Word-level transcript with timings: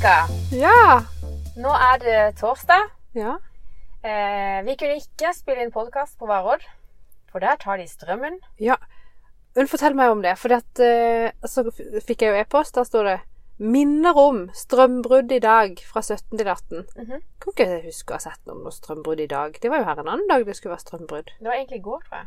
Monica, 0.00 0.28
Ja. 0.50 1.04
nå 1.56 1.68
er 1.68 1.98
det 1.98 2.36
torsdag. 2.40 2.88
Ja. 3.14 3.36
Eh, 4.02 4.62
vi 4.64 4.74
kunne 4.76 4.96
ikke 4.96 5.34
spille 5.34 5.60
inn 5.60 5.70
podkast 5.70 6.16
på 6.18 6.26
Varodd, 6.26 6.62
for 7.30 7.38
der 7.40 7.56
tar 7.56 7.76
de 7.76 7.84
strømmen. 7.86 8.38
ja. 8.58 8.76
Men 9.54 9.66
fortell 9.66 9.94
meg 9.94 10.10
om 10.10 10.22
det. 10.22 10.38
For 10.38 10.48
eh, 10.52 11.32
så 11.44 11.64
fikk 12.06 12.22
jeg 12.22 12.30
jo 12.32 12.40
e-post. 12.40 12.74
Der 12.74 12.84
står 12.84 13.04
det 13.04 13.20
'Minner 13.58 14.16
om 14.16 14.48
strømbrudd 14.54 15.32
i 15.32 15.38
dag 15.38 15.76
fra 15.84 16.00
17 16.00 16.38
til 16.38 16.46
18'. 16.46 16.86
Mhm. 16.96 17.20
Kan 17.40 17.52
ikke 17.52 17.84
huske 17.84 18.10
å 18.10 18.12
ha 18.14 18.18
sett 18.18 18.40
noe 18.46 18.56
om 18.56 18.62
noe 18.62 18.72
strømbrudd 18.72 19.20
i 19.20 19.26
dag. 19.26 19.58
Det 19.60 19.70
var 19.70 19.78
jo 19.78 19.84
her 19.84 19.98
en 20.00 20.08
annen 20.08 20.28
dag 20.30 20.46
det 20.46 20.56
skulle 20.56 20.76
være 20.76 20.86
strømbrudd. 20.86 21.26
Det 21.38 21.46
var 21.46 21.52
egentlig 21.52 21.76
i 21.78 21.82
går, 21.82 22.00
tror 22.08 22.18
jeg. 22.18 22.26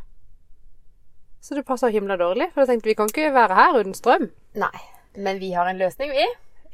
Så 1.42 1.56
det 1.56 1.66
passer 1.66 1.90
himla 1.90 2.18
dårlig. 2.18 2.54
For 2.54 2.62
jeg 2.62 2.68
tenkte 2.68 2.90
vi 2.90 2.94
kan 2.94 3.08
ikke 3.08 3.34
være 3.34 3.56
her 3.56 3.80
uten 3.80 3.94
strøm. 3.94 4.30
Nei, 4.54 4.80
men 5.16 5.40
vi 5.40 5.52
har 5.54 5.66
en 5.66 5.78
løsning, 5.78 6.12
vi. 6.12 6.28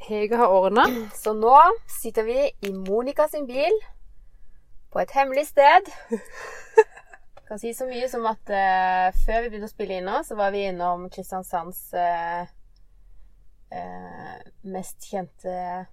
Hege 0.08 0.38
har 0.40 0.48
ordna. 0.54 0.86
Så 1.16 1.34
nå 1.36 1.56
sitter 2.00 2.24
vi 2.28 2.38
i 2.66 2.72
Monica 2.74 3.28
sin 3.28 3.46
bil 3.50 3.76
på 4.94 5.02
et 5.04 5.12
hemmelig 5.14 5.48
sted. 5.52 5.90
Jeg 6.10 7.46
kan 7.50 7.60
si 7.62 7.74
så 7.78 7.86
mye 7.90 8.08
som 8.10 8.26
at 8.30 8.50
uh, 8.54 9.10
før 9.26 9.44
vi 9.44 9.52
begynte 9.52 9.70
å 9.70 9.74
spille 9.74 10.00
inn 10.00 10.08
nå, 10.10 10.22
så 10.26 10.38
var 10.40 10.54
vi 10.56 10.64
innom 10.70 11.08
Kristiansands 11.14 11.84
uh, 11.98 12.42
uh, 13.76 14.36
mest 14.70 15.10
kjente 15.12 15.86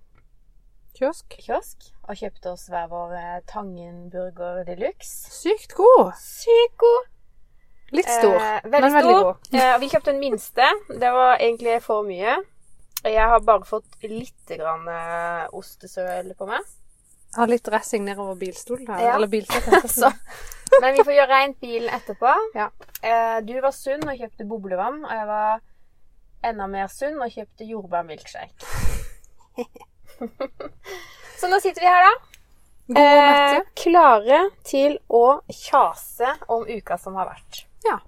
Kiosk. 0.97 1.34
kiosk 1.45 1.91
og 2.09 2.16
kjøpte 2.16 2.55
oss 2.55 2.62
hver 2.73 2.86
vår 2.88 3.11
eh, 3.19 3.41
Tangen-burger 3.50 4.62
de 4.64 4.78
luxe. 4.80 5.28
Sykt 5.28 5.75
god. 5.77 6.14
Sykt 6.16 6.78
god. 6.80 7.11
Litt 7.92 8.08
stor, 8.08 8.33
Eh, 8.41 8.62
men 8.64 8.73
veldig 8.73 8.92
veldig 8.95 9.17
stor. 9.19 9.27
god. 9.27 9.58
Eh, 9.61 9.75
vi 9.83 9.91
kjøpte 9.92 10.14
den 10.14 10.23
minste. 10.23 10.70
Det 10.89 11.11
var 11.19 11.36
egentlig 11.36 11.75
for 11.84 12.06
mye. 12.08 12.39
Jeg 13.05 13.28
har 13.28 13.41
bare 13.44 13.64
fått 13.69 14.02
litt 14.02 14.48
grann, 14.50 14.89
eh, 14.89 15.47
ostesøl 15.55 16.33
på 16.39 16.48
meg. 16.48 16.64
Jeg 17.36 17.42
har 17.42 17.50
litt 17.50 17.66
dressing 17.69 18.05
nedover 18.06 18.39
bilstolen 18.41 18.89
her. 18.89 19.02
Ja. 19.05 19.14
Eller 19.16 19.28
bilsetet. 19.28 19.97
Men 20.83 20.94
vi 20.97 21.05
får 21.05 21.14
gjøre 21.19 21.30
rent 21.30 21.58
bilen 21.61 21.92
etterpå. 21.94 22.33
Ja. 22.56 22.70
Eh, 23.02 23.39
du 23.47 23.52
var 23.61 23.74
sunn 23.77 24.06
og 24.08 24.17
kjøpte 24.19 24.47
boblevann, 24.48 25.02
og 25.05 25.12
jeg 25.12 25.27
var 25.28 25.61
enda 26.47 26.67
mer 26.70 26.89
sunn 26.92 27.20
og 27.20 27.30
kjøpte 27.34 27.67
jordbærmilkshake. 27.69 28.72
Så 31.36 31.50
nå 31.52 31.61
sitter 31.61 31.84
vi 31.84 31.92
her, 31.92 32.08
da. 32.08 32.14
God 32.86 32.98
Eh, 33.02 33.61
klare 33.74 34.39
til 34.64 34.92
å 35.11 35.41
kjase 35.50 36.28
om 36.55 36.62
uka 36.69 36.97
som 37.02 37.17
har 37.19 37.27
vært. 37.33 37.64
Ja. 37.84 37.98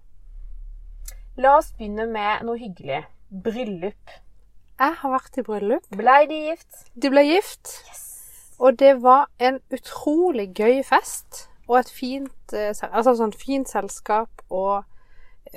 La 1.42 1.56
oss 1.58 1.72
begynne 1.74 2.06
med 2.10 2.44
noe 2.46 2.58
hyggelig. 2.60 3.02
Bryllup. 3.28 4.14
Jeg 4.78 4.94
har 5.00 5.10
vært 5.10 5.38
i 5.40 5.42
bryllup. 5.46 5.86
Blei 5.98 6.20
de 6.30 6.38
gift? 6.50 6.84
De 6.94 7.10
ble 7.10 7.24
gift. 7.26 7.72
Yes. 7.88 8.04
Og 8.58 8.78
det 8.78 8.92
var 9.02 9.26
en 9.42 9.58
utrolig 9.74 10.52
gøy 10.54 10.82
fest. 10.86 11.48
Og 11.68 11.80
et 11.80 11.90
fint, 11.92 12.54
eh, 12.54 12.70
altså 12.90 13.14
sånn 13.18 13.34
fint 13.36 13.68
selskap 13.68 14.44
og 14.48 14.86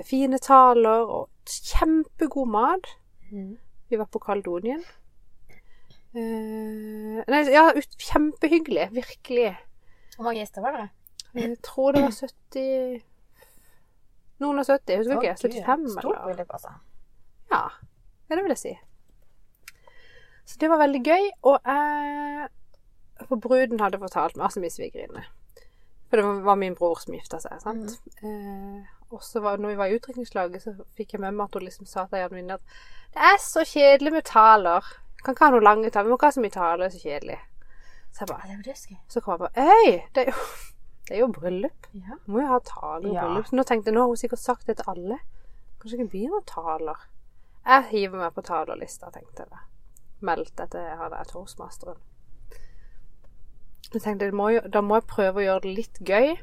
fine 0.07 0.39
taler 0.41 1.05
og 1.05 1.29
kjempegod 1.45 2.49
mat. 2.51 2.89
Vi 3.31 3.99
var 3.99 4.09
på 4.11 4.19
Kaledonien. 4.23 4.83
Uh, 6.11 7.21
nei, 7.23 7.45
ja, 7.53 7.69
ut, 7.71 7.93
kjempehyggelig. 8.03 8.89
Virkelig. 8.91 9.53
Hvor 10.17 10.27
mange 10.27 10.41
gjester 10.41 10.65
var 10.65 10.75
det? 10.75 10.89
Jeg 11.37 11.55
tror 11.63 11.95
det 11.95 12.03
var 12.03 12.11
70 12.11 12.99
Noen 14.41 14.59
og 14.59 14.65
70, 14.65 14.97
husker 14.97 15.15
husker 15.15 15.53
ikke. 15.53 15.63
75 15.63 15.91
Stort 15.93 16.15
eller 16.15 16.23
bryllup, 16.25 16.53
altså. 16.57 16.73
Ja, 17.51 17.61
ja, 18.27 18.35
det 18.35 18.43
vil 18.43 18.51
jeg 18.55 18.59
si. 18.59 18.73
Så 20.45 20.57
det 20.59 20.69
var 20.69 20.81
veldig 20.81 21.01
gøy, 21.05 21.27
og 21.43 21.59
jeg 21.65 22.47
For 23.29 23.37
bruden 23.37 23.79
hadde 23.79 23.99
fortalt 24.01 24.35
meg, 24.35 24.47
altså 24.47 24.59
min 24.63 24.71
svigerinne 24.73 25.21
For 26.09 26.17
det 26.17 26.25
var 26.45 26.55
min 26.57 26.75
bror 26.75 26.97
som 26.99 27.13
gifta 27.13 27.37
seg, 27.39 27.59
sant. 27.61 27.99
Eh, 28.23 28.81
og 29.11 29.21
så 29.23 29.39
var, 29.43 29.57
når 29.61 29.69
vi 29.69 29.77
var 29.77 29.91
i 29.91 29.95
utdrikningslaget, 29.99 30.63
så 30.63 30.73
fikk 30.97 31.13
jeg 31.13 31.21
med 31.21 31.35
meg 31.37 31.45
at 31.45 31.53
hun 31.59 31.63
liksom 31.67 31.85
sa 31.85 32.05
til 32.07 32.19
Jan 32.23 32.33
Vinne 32.35 32.57
at 32.57 32.61
det 33.13 33.21
er 33.27 33.39
så 33.43 33.63
kjedelig 33.67 34.11
med 34.13 34.23
taler. 34.23 34.85
Kan 35.23 35.35
ikke 35.35 35.45
ha 35.45 35.51
noen 35.51 35.63
lange 35.67 35.89
taler. 35.91 36.07
Vi 36.07 36.13
må 36.13 36.17
ikke 36.17 36.29
ha 36.29 36.35
så 36.35 36.43
mye 36.43 36.53
taler, 36.55 36.77
det 36.81 36.85
er 36.87 36.93
så 36.95 37.01
kjedelig. 37.03 37.39
Så 38.11 38.21
jeg 38.23 38.27
bare 38.31 38.59
det. 38.65 38.75
Så 39.11 39.21
kom 39.21 39.33
jeg 39.35 39.41
på 39.43 39.49
Øy! 39.61 39.89
Det 40.15 40.23
er 40.23 40.31
jo, 40.31 40.45
det 41.07 41.15
er 41.15 41.19
jo 41.21 41.27
bryllup. 41.35 41.87
Ja. 41.93 42.17
Må 42.25 42.39
jo 42.41 42.47
ha 42.47 42.59
taler 42.67 43.09
i 43.09 43.13
Ja. 43.13 43.25
bryllup. 43.27 43.47
Så 43.51 43.55
nå 43.59 43.63
tenkte 43.67 43.91
jeg, 43.91 43.95
nå 43.95 44.05
har 44.05 44.11
hun 44.13 44.19
sikkert 44.23 44.39
sagt 44.43 44.67
det 44.67 44.77
til 44.79 44.91
alle. 44.95 45.19
Kanskje 45.81 45.99
ikke 45.99 46.11
begynne 46.15 46.37
noen 46.39 46.47
taler. 46.47 47.03
Jeg 47.67 47.83
hiver 47.91 48.17
meg 48.23 48.33
på 48.35 48.41
talerlista, 48.47 49.11
tenkte 49.11 49.45
jeg. 49.47 49.59
Meldte 50.21 50.67
etter 50.67 50.85
jeg 50.85 50.99
hadde 50.99 51.25
toastmasteren. 51.31 51.99
Jeg 53.91 54.01
tenkte, 54.05 54.31
må 54.31 54.47
jo, 54.53 54.61
da 54.71 54.79
må 54.85 55.01
jeg 55.01 55.09
prøve 55.09 55.41
å 55.41 55.45
gjøre 55.45 55.63
det 55.65 55.75
litt 55.75 55.99
gøy, 56.07 56.35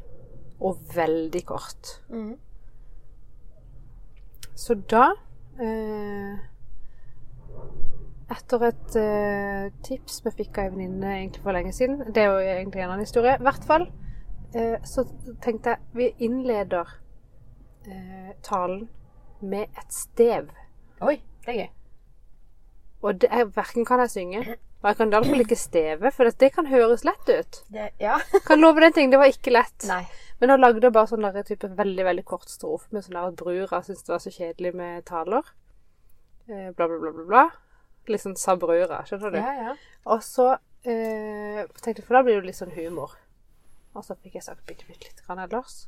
og 0.61 0.83
veldig 0.95 1.43
kort. 1.47 1.95
Mm. 2.11 2.35
Så 4.59 4.75
da 4.91 5.13
eh, 5.63 6.39
Etter 8.29 8.65
et 8.67 8.97
eh, 9.01 9.69
tips 9.87 10.19
vi 10.27 10.33
fikk 10.43 10.59
av 10.59 10.67
ei 10.67 10.73
venninne 10.75 11.13
egentlig 11.15 11.45
for 11.45 11.57
lenge 11.57 11.71
siden 11.73 12.03
Det 12.11 12.25
er 12.25 12.29
jo 12.29 12.43
egentlig 12.43 12.83
en 12.83 12.91
annen 12.91 13.07
historie. 13.07 13.39
I 13.39 13.47
hvert 13.47 13.65
fall 13.71 13.87
eh, 14.53 14.77
så 14.85 15.07
tenkte 15.45 15.77
jeg 15.77 15.97
vi 15.97 16.11
innleder 16.27 16.91
eh, 17.87 18.35
talen 18.43 18.89
med 19.41 19.71
et 19.79 19.95
stev. 19.95 20.51
Oi, 21.01 21.21
det 21.47 21.55
er 21.55 21.61
gøy. 21.63 21.71
Og 23.03 23.21
det 23.23 23.29
er, 23.31 23.47
verken 23.55 23.87
kan 23.87 24.01
jeg 24.03 24.11
synge, 24.11 24.41
og 24.83 24.89
jeg 24.91 24.99
kan 24.99 25.13
iallfall 25.13 25.45
ikke 25.45 25.59
steve, 25.59 26.11
for 26.15 26.31
det 26.43 26.51
kan 26.55 26.67
høres 26.71 27.05
lett 27.07 27.31
ut. 27.31 27.61
Det, 27.71 27.91
ja. 28.03 28.17
Kan 28.47 28.63
love 28.63 28.81
deg 28.81 28.91
en 28.91 28.97
ting, 28.97 29.13
det 29.13 29.21
var 29.21 29.31
ikke 29.31 29.55
lett. 29.55 29.87
Nei. 29.91 30.03
Men 30.39 30.53
da 30.53 30.59
lagde 30.59 30.87
jeg 30.87 30.95
bare 30.95 31.11
sånn 31.11 31.27
type 31.47 31.71
veldig, 31.79 32.05
veldig 32.07 32.25
kort 32.27 32.51
strofe 32.51 32.95
med 32.95 33.07
sånn 33.07 33.19
at 33.19 33.39
brura 33.39 33.81
syntes 33.83 34.07
det 34.07 34.15
var 34.15 34.23
så 34.23 34.35
kjedelig 34.35 34.75
med 34.79 35.07
taler. 35.07 35.47
Eh, 36.47 36.71
bla, 36.75 36.87
bla, 36.87 36.99
bla, 36.99 37.13
bla, 37.15 37.25
bla. 37.27 37.45
Litt 38.09 38.23
sånn 38.23 38.39
sa 38.41 38.55
brura, 38.57 39.03
skjønner 39.07 39.35
du? 39.35 39.41
Ja, 39.43 39.55
ja. 39.67 39.75
Og 40.09 40.23
så 40.25 40.53
eh, 40.87 41.65
tenkte 41.83 41.99
jeg, 42.01 42.07
for 42.07 42.19
da 42.19 42.23
blir 42.27 42.39
det 42.39 42.41
jo 42.41 42.47
litt 42.47 42.61
sånn 42.61 42.75
humor. 42.79 43.19
Og 43.99 44.07
så 44.07 44.15
fikk 44.15 44.39
jeg 44.39 44.47
sagt 44.47 44.63
bitte, 44.69 44.87
bitte 44.87 45.11
litt 45.11 45.27
grann 45.27 45.43
ellers. 45.43 45.87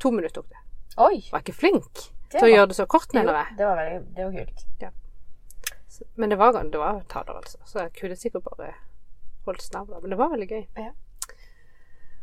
To 0.00 0.14
minutter 0.14 0.40
tok 0.40 0.50
det. 0.54 0.62
Oi. 1.02 1.16
Var 1.32 1.42
ikke 1.42 1.58
flink 1.58 1.90
Det 2.30 2.38
til 2.38 2.48
å 2.48 2.54
gjøre 2.54 2.70
det 2.70 2.78
så 2.78 2.86
kort, 2.90 3.10
mener 3.18 3.42
jeg. 3.42 3.58
Det 3.58 3.66
var 3.66 3.82
veldig 3.82 4.02
det 4.14 4.26
var 4.28 4.38
kult. 4.38 4.66
Så- 5.90 6.04
Men 6.14 6.30
det 6.30 6.38
var, 6.38 6.52
det 6.62 6.78
var 6.78 7.02
taler, 7.10 7.36
altså. 7.40 7.58
Så 7.66 7.80
jeg 7.82 7.92
kunne 8.00 8.16
sikkert 8.16 8.44
bare 8.46 8.72
holdt 9.46 9.62
snavla. 9.62 10.00
Men 10.00 10.10
det 10.14 10.18
var 10.18 10.28
veldig 10.30 10.48
gøy. 10.48 10.66
Ja. 10.78 10.90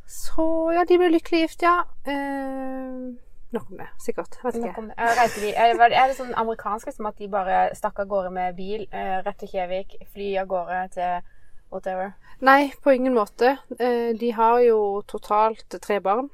Så 0.08 0.46
ja, 0.74 0.84
de 0.88 0.98
ble 1.02 1.10
lykkelig 1.12 1.42
gift, 1.44 1.62
ja. 1.66 1.82
Eh, 2.08 3.16
nok 3.52 3.72
om 3.72 3.78
det. 3.82 3.88
Sikkert. 4.00 4.38
Vet 4.44 4.56
ikke. 4.56 4.78
om 4.78 4.88
det. 4.88 4.96
Er, 4.98 5.74
er, 5.84 6.08
det- 6.08 6.16
sånn 6.16 6.32
amerikansk 6.40 6.88
liksom, 6.88 7.10
at 7.10 7.18
de 7.20 7.28
bare 7.28 7.58
stakk 7.76 8.00
av 8.00 8.08
gårde 8.08 8.32
med 8.32 8.56
bil 8.56 8.88
eh, 8.92 9.18
rett 9.26 9.38
til 9.42 9.50
Kjevik, 9.52 9.98
fly 10.14 10.30
av 10.40 10.48
gårde 10.48 10.80
til 10.96 11.28
whatever? 11.72 12.14
Nei, 12.40 12.72
på 12.84 12.96
ingen 12.96 13.14
måte. 13.18 13.58
Eh, 13.80 14.14
de 14.16 14.32
har 14.32 14.60
jo 14.64 15.02
totalt 15.08 15.76
tre 15.82 16.00
barn. 16.00 16.30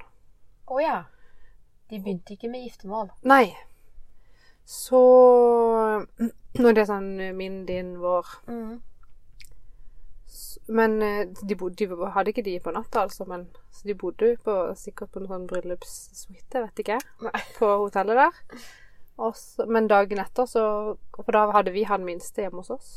Å 0.69 0.79
ja. 0.81 0.99
De 1.89 1.99
begynte 1.99 2.33
ikke 2.37 2.49
med 2.51 2.67
giftermål. 2.67 3.09
Nei. 3.23 3.55
Så 4.65 5.01
Nå 6.59 6.69
er 6.69 6.75
det 6.77 6.87
sånn 6.89 7.13
eh, 7.19 7.35
min, 7.35 7.63
din, 7.69 7.95
vår 8.01 8.35
Mm. 8.47 8.81
Men 10.67 11.01
eh, 11.01 11.27
de, 11.41 11.55
bodde, 11.55 11.85
de 11.85 12.07
hadde 12.15 12.31
ikke 12.31 12.45
de 12.45 12.59
på 12.63 12.71
natta, 12.73 13.03
altså. 13.03 13.25
Men, 13.29 13.47
så 13.73 13.87
de 13.87 13.95
bodde 13.99 14.35
på, 14.45 14.53
sikkert 14.79 15.11
på 15.13 15.21
en 15.21 15.29
sånn 15.29 15.47
bryllupssuite, 15.49 16.61
vet 16.63 16.81
ikke 16.83 16.99
Nei. 17.25 17.41
på 17.59 17.69
hotellet 17.83 18.21
der. 18.21 18.63
Også, 19.21 19.67
men 19.69 19.89
dagen 19.91 20.17
etter 20.17 20.47
så 20.49 20.63
For 21.13 21.35
da 21.35 21.43
hadde 21.53 21.69
vi 21.75 21.83
han 21.85 22.01
minste 22.05 22.41
hjemme 22.41 22.63
hos 22.63 22.71
oss. 22.73 22.93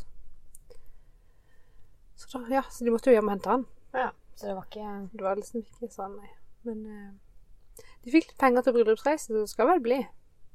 Så 2.16 2.30
da, 2.32 2.46
ja, 2.54 2.62
så 2.72 2.86
de 2.86 2.94
måtte 2.94 3.12
jo 3.12 3.18
hjem 3.18 3.28
og 3.28 3.34
hente 3.34 3.52
han. 3.52 3.66
Ja. 3.92 4.08
Så 4.36 4.48
det 4.48 4.54
var 4.56 4.64
ikke 4.68 4.94
Det 5.12 5.24
var 5.24 5.36
liksom 5.36 5.60
ikke 5.60 5.92
sånn, 5.92 6.16
nei. 6.16 6.32
Men 6.68 6.80
eh, 6.92 7.84
de 8.04 8.14
fikk 8.14 8.30
litt 8.30 8.40
penger 8.40 8.64
til 8.64 8.78
bryllupsreise, 8.78 9.28
så 9.28 9.42
det 9.42 9.52
skal 9.52 9.68
vel 9.74 9.82
bli. 9.84 10.00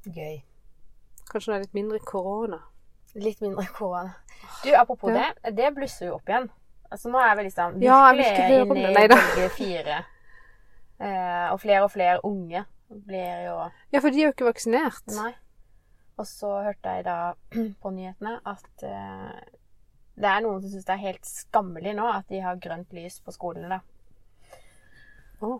gøy. 0.08 0.42
Kanskje 1.30 1.52
det 1.52 1.56
er 1.56 1.64
litt 1.66 1.78
mindre 1.78 2.02
korona. 2.02 2.62
Litt 3.14 3.40
mindre 3.44 3.66
korona. 3.76 4.14
Du, 4.64 4.70
apropos 4.74 5.10
Ja. 5.12 5.32
det. 5.42 5.54
Det 5.56 5.74
blusser 5.76 6.06
jo 6.08 6.14
opp 6.16 6.28
igjen. 6.28 6.48
Altså 6.92 7.10
Nå 7.12 7.18
er 7.20 7.36
vi 7.36 7.42
liksom 7.48 7.82
Ja, 7.82 7.98
høre 8.12 8.62
om 8.62 8.76
inne 8.76 8.90
i 9.04 9.08
bølge 9.08 9.48
fire. 9.56 10.04
Eh, 11.02 11.52
og 11.52 11.60
flere 11.60 11.82
og 11.84 11.90
flere 11.90 12.20
unge 12.24 12.64
blir 12.88 13.44
jo 13.46 13.70
Ja, 13.92 14.00
for 14.00 14.10
de 14.10 14.20
er 14.22 14.26
jo 14.30 14.32
ikke 14.32 14.48
vaksinert. 14.52 15.02
Nei. 15.16 15.32
Og 16.18 16.26
så 16.28 16.50
hørte 16.62 16.88
jeg 16.96 17.04
da 17.04 17.34
på 17.82 17.90
nyhetene 17.90 18.40
at 18.46 18.82
eh, 18.84 19.40
det 20.16 20.28
er 20.28 20.40
noen 20.44 20.60
som 20.60 20.70
syns 20.70 20.84
det 20.84 20.92
er 20.94 21.06
helt 21.08 21.24
skammelig 21.24 21.94
nå 21.96 22.06
at 22.12 22.28
de 22.28 22.40
har 22.44 22.56
grønt 22.60 22.92
lys 22.92 23.20
på 23.24 23.32
skolene. 23.32 23.68
da. 23.68 23.80
Å, 25.42 25.56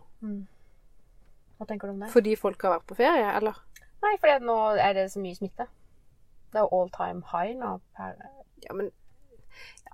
Hva 1.58 1.66
tenker 1.66 1.88
du 1.88 1.92
om 1.94 2.00
det? 2.04 2.10
fordi 2.12 2.36
folk 2.36 2.60
har 2.62 2.76
vært 2.78 2.86
på 2.86 2.96
ferie, 3.00 3.32
eller? 3.36 3.56
Nei, 4.02 4.16
fordi 4.20 4.44
nå 4.44 4.56
er 4.78 4.92
det 4.94 5.08
så 5.12 5.20
mye 5.22 5.34
smitte. 5.38 5.66
Det 6.52 6.58
er 6.60 6.74
all 6.78 6.90
time 6.94 7.22
high 7.32 7.54
nå. 7.58 7.70
Per, 7.96 8.10
Ja, 8.62 8.72
men 8.78 8.86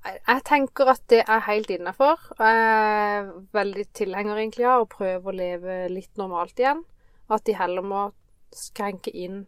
Jeg 0.05 0.43
tenker 0.47 0.87
at 0.93 1.03
det 1.11 1.25
er 1.27 1.41
helt 1.49 1.71
innafor. 1.75 2.17
Jeg 2.39 2.59
er 2.63 3.33
veldig 3.53 3.87
tilhenger 3.99 4.37
egentlig 4.37 4.67
av 4.71 4.81
å 4.85 4.93
prøve 4.93 5.29
å 5.29 5.35
leve 5.35 5.89
litt 5.91 6.17
normalt 6.21 6.59
igjen. 6.61 6.85
At 7.29 7.45
de 7.45 7.53
heller 7.59 7.83
må 7.83 8.13
skrenke 8.55 9.11
inn 9.11 9.47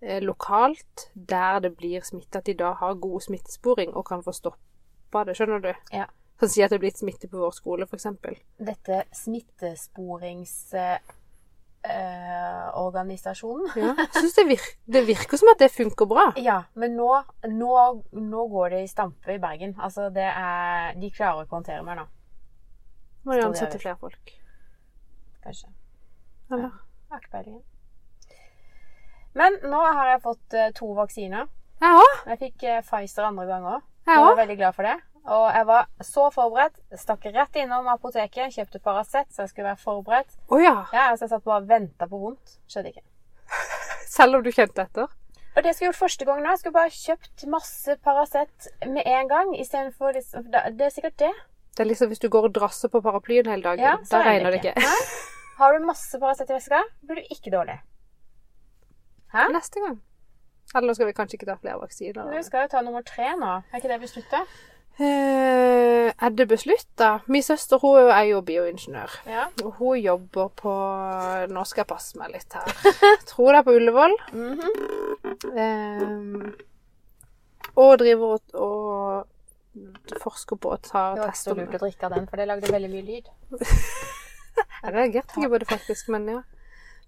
eh, 0.00 0.20
lokalt 0.22 1.10
der 1.14 1.60
det 1.60 1.76
blir 1.76 2.00
smitte. 2.06 2.38
At 2.38 2.46
de 2.46 2.54
da 2.54 2.72
har 2.78 2.94
god 3.02 3.20
smittesporing 3.26 3.92
og 3.94 4.06
kan 4.08 4.22
få 4.22 4.32
stoppa 4.32 5.24
det. 5.26 5.34
Skjønner 5.36 5.60
du? 5.64 5.74
Ja. 5.92 6.06
Sånn 6.40 6.48
si 6.54 6.62
at 6.64 6.70
det 6.72 6.76
er 6.78 6.84
blitt 6.86 7.02
smitte 7.02 7.28
på 7.28 7.36
vår 7.42 7.52
skole, 7.52 7.84
f.eks. 7.84 8.06
Dette 8.70 8.96
smittesporingsorganisasjonen 9.12 11.19
eh, 11.84 12.68
organisasjonen. 12.80 13.70
Ja. 13.76 13.94
Jeg 13.96 14.32
det, 14.36 14.46
vir 14.48 14.60
det 14.96 15.02
virker 15.08 15.38
som 15.40 15.48
at 15.52 15.58
det 15.62 15.70
funker 15.72 16.06
bra. 16.10 16.26
Ja, 16.36 16.62
men 16.74 16.96
nå, 16.96 17.08
nå, 17.48 17.72
nå 18.12 18.46
går 18.52 18.70
det 18.76 18.82
i 18.84 18.90
stampe 18.90 19.34
i 19.34 19.38
Bergen. 19.42 19.74
Altså, 19.80 20.08
det 20.14 20.26
er 20.28 20.94
De 21.00 21.10
klarer 21.10 21.44
å 21.46 21.50
håndtere 21.50 21.82
meg 21.86 21.96
nå, 22.00 22.06
Må 23.24 23.34
de 23.36 23.44
ansette 23.46 23.74
er- 23.76 23.84
flere 23.86 23.96
folk. 24.00 24.32
kanskje. 25.44 25.68
Eller? 26.50 26.68
Ja, 26.70 26.70
har 27.10 27.20
ikke 27.20 27.30
peiling. 27.36 27.62
Men 29.34 29.56
nå 29.70 29.80
har 29.94 30.08
jeg 30.14 30.22
fått 30.24 30.54
eh, 30.58 30.70
to 30.74 30.88
vaksiner. 30.96 31.46
Jeg 31.80 31.96
òg. 31.96 32.16
Jeg 32.32 32.38
fikk 32.40 32.64
eh, 32.66 32.80
Pfizer 32.82 33.24
andre 33.28 33.46
gang 33.46 33.64
òg. 33.64 33.82
Jeg 34.08 34.18
var 34.18 34.32
òg. 34.32 34.36
veldig 34.40 34.56
glad 34.58 34.74
for 34.74 34.82
det. 34.88 34.96
Og 35.28 35.46
jeg 35.54 35.66
var 35.68 35.88
så 36.00 36.30
forberedt. 36.32 36.80
Stakk 36.96 37.26
rett 37.34 37.56
innom 37.60 37.88
apoteket, 37.92 38.54
kjøpte 38.56 38.80
Paracet, 38.82 39.28
så 39.34 39.42
jeg 39.44 39.52
skulle 39.52 39.68
være 39.68 39.80
forberedt. 39.82 40.36
Oh, 40.48 40.62
ja. 40.62 40.86
Ja, 40.92 41.10
altså 41.10 41.26
jeg 41.26 41.34
satt 41.34 41.44
bare 41.44 41.62
og 41.62 41.68
venta 41.68 42.08
på 42.08 42.18
vondt. 42.18 42.56
Skjedde 42.70 42.94
ikke. 42.94 43.04
Selv 44.16 44.38
om 44.38 44.44
du 44.44 44.50
kjente 44.54 44.86
etter? 44.86 45.10
Og 45.56 45.64
det 45.64 45.74
skulle 45.74 45.88
jeg 45.88 45.92
gjort 45.92 46.00
første 46.00 46.24
gang 46.24 46.42
nå. 46.42 46.50
Jeg 46.54 46.62
skulle 46.62 46.78
bare 46.78 46.94
kjøpt 46.94 47.46
masse 47.52 47.96
Paracet 48.04 48.68
med 48.86 49.02
en 49.06 49.28
gang. 49.28 49.52
Istedenfor 49.60 50.14
liksom 50.16 50.46
Det 50.52 50.62
det 50.78 50.86
er 50.86 50.94
sikkert 50.94 51.18
det. 51.18 51.32
Det 51.76 51.84
er 51.84 51.90
liksom 51.90 52.08
hvis 52.10 52.22
du 52.22 52.28
går 52.28 52.48
og 52.48 52.54
drasser 52.54 52.88
på 52.88 53.00
paraplyen 53.00 53.46
hele 53.50 53.62
dagen. 53.62 53.84
Ja, 53.84 53.96
da 54.10 54.22
regner 54.26 54.50
det 54.54 54.62
ikke. 54.64 54.74
Nei. 54.80 55.00
Har 55.60 55.74
du 55.76 55.84
masse 55.84 56.18
Paracet 56.18 56.50
i 56.50 56.56
veska, 56.56 56.80
blir 57.06 57.20
du 57.20 57.34
ikke 57.34 57.52
dårlig. 57.52 57.80
Hæ? 59.34 59.50
Neste 59.58 59.82
gang. 59.84 60.00
Eller 60.74 60.86
nå 60.86 60.94
skal 60.94 61.10
vi 61.10 61.14
kanskje 61.18 61.36
ikke 61.38 61.50
ta 61.50 61.56
flere 61.58 61.80
vaksiner? 61.82 62.24
Men 62.24 62.36
Vi 62.38 62.42
skal 62.46 62.64
jo 62.64 62.70
ta 62.72 62.80
nummer 62.86 63.02
tre 63.02 63.32
nå. 63.36 63.54
Er 63.72 63.82
ikke 63.82 63.90
det 63.90 64.00
beslutta? 64.00 64.44
Eh, 65.00 66.12
er 66.12 66.32
det 66.36 66.44
beslutta? 66.48 67.10
Min 67.26 67.42
søster 67.42 67.80
hun 67.80 68.10
er 68.12 68.26
jo 68.28 68.42
bioingeniør. 68.44 69.14
Ja. 69.26 69.46
Og 69.64 69.78
hun 69.78 69.98
jobber 69.98 70.50
på 70.60 70.74
Nå 71.48 71.64
skal 71.64 71.82
jeg 71.86 71.88
passe 71.88 72.20
meg 72.20 72.34
litt 72.34 72.52
her. 72.52 72.68
Tror 73.30 73.54
det 73.54 73.62
er 73.62 73.66
på 73.68 73.76
Ullevål. 73.78 74.16
Mhm. 74.36 74.70
Eh, 75.56 76.66
og 77.80 77.98
driver 78.02 78.36
og, 78.36 78.40
og 78.60 80.20
forsker 80.20 80.58
på 80.60 80.72
å 80.74 80.78
ta 80.82 81.02
Det 81.14 81.22
var 81.22 81.32
ikke 81.32 81.40
så 81.40 81.54
lurt 81.56 81.76
å 81.78 81.82
drikke 81.84 82.08
av 82.08 82.16
den, 82.16 82.26
for 82.28 82.40
det 82.40 82.48
lagde 82.50 82.72
veldig 82.72 82.90
mye 82.92 83.06
lyd. 83.06 83.30
Jeg 84.82 84.92
det 84.92 85.00
er 85.00 85.12
greit 85.14 85.36
ikke 85.36 85.52
på 85.52 85.60
det 85.62 85.68
faktisk, 85.70 86.08
men 86.12 86.28
ja. 86.28 86.40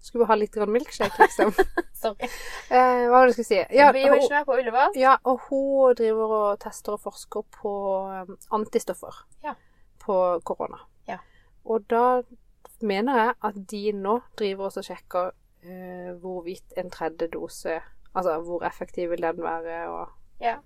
Skulle 0.03 0.25
bare 0.25 0.33
ha 0.33 0.35
litt 0.41 0.55
milkshake, 0.67 1.15
liksom. 1.23 1.53
Sorry. 2.03 2.27
Eh, 2.67 3.03
hva 3.07 3.13
var 3.13 3.23
det 3.29 3.31
jeg 3.31 3.37
skulle 3.37 3.49
si? 3.49 3.59
Ja, 3.77 3.85
Bioingeniør 3.95 4.43
på 4.49 4.57
Ullevål. 4.59 4.97
ja, 4.99 5.13
og 5.23 5.45
hun 5.47 5.95
driver 5.95 6.33
og 6.39 6.59
tester 6.59 6.97
og 6.97 6.99
forsker 7.05 7.45
på 7.55 7.71
um, 8.27 8.33
antistoffer 8.59 9.21
Ja. 9.45 9.53
på 10.03 10.17
korona. 10.43 10.81
Ja. 11.07 11.21
Og 11.63 11.85
da 11.89 12.21
mener 12.83 13.21
jeg 13.21 13.33
at 13.47 13.61
de 13.71 13.83
nå 13.95 14.17
driver 14.39 14.67
også 14.67 14.83
og 14.83 14.89
sjekker 14.89 15.31
eh, 15.63 16.11
hvorvidt 16.19 16.75
en 16.77 16.91
tredje 16.91 17.29
dose 17.31 17.79
Altså 18.13 18.35
hvor 18.45 18.61
effektiv 18.67 19.09
vil 19.09 19.23
den 19.23 19.39
være, 19.41 19.87
og 19.89 20.09
Ja. 20.43 20.57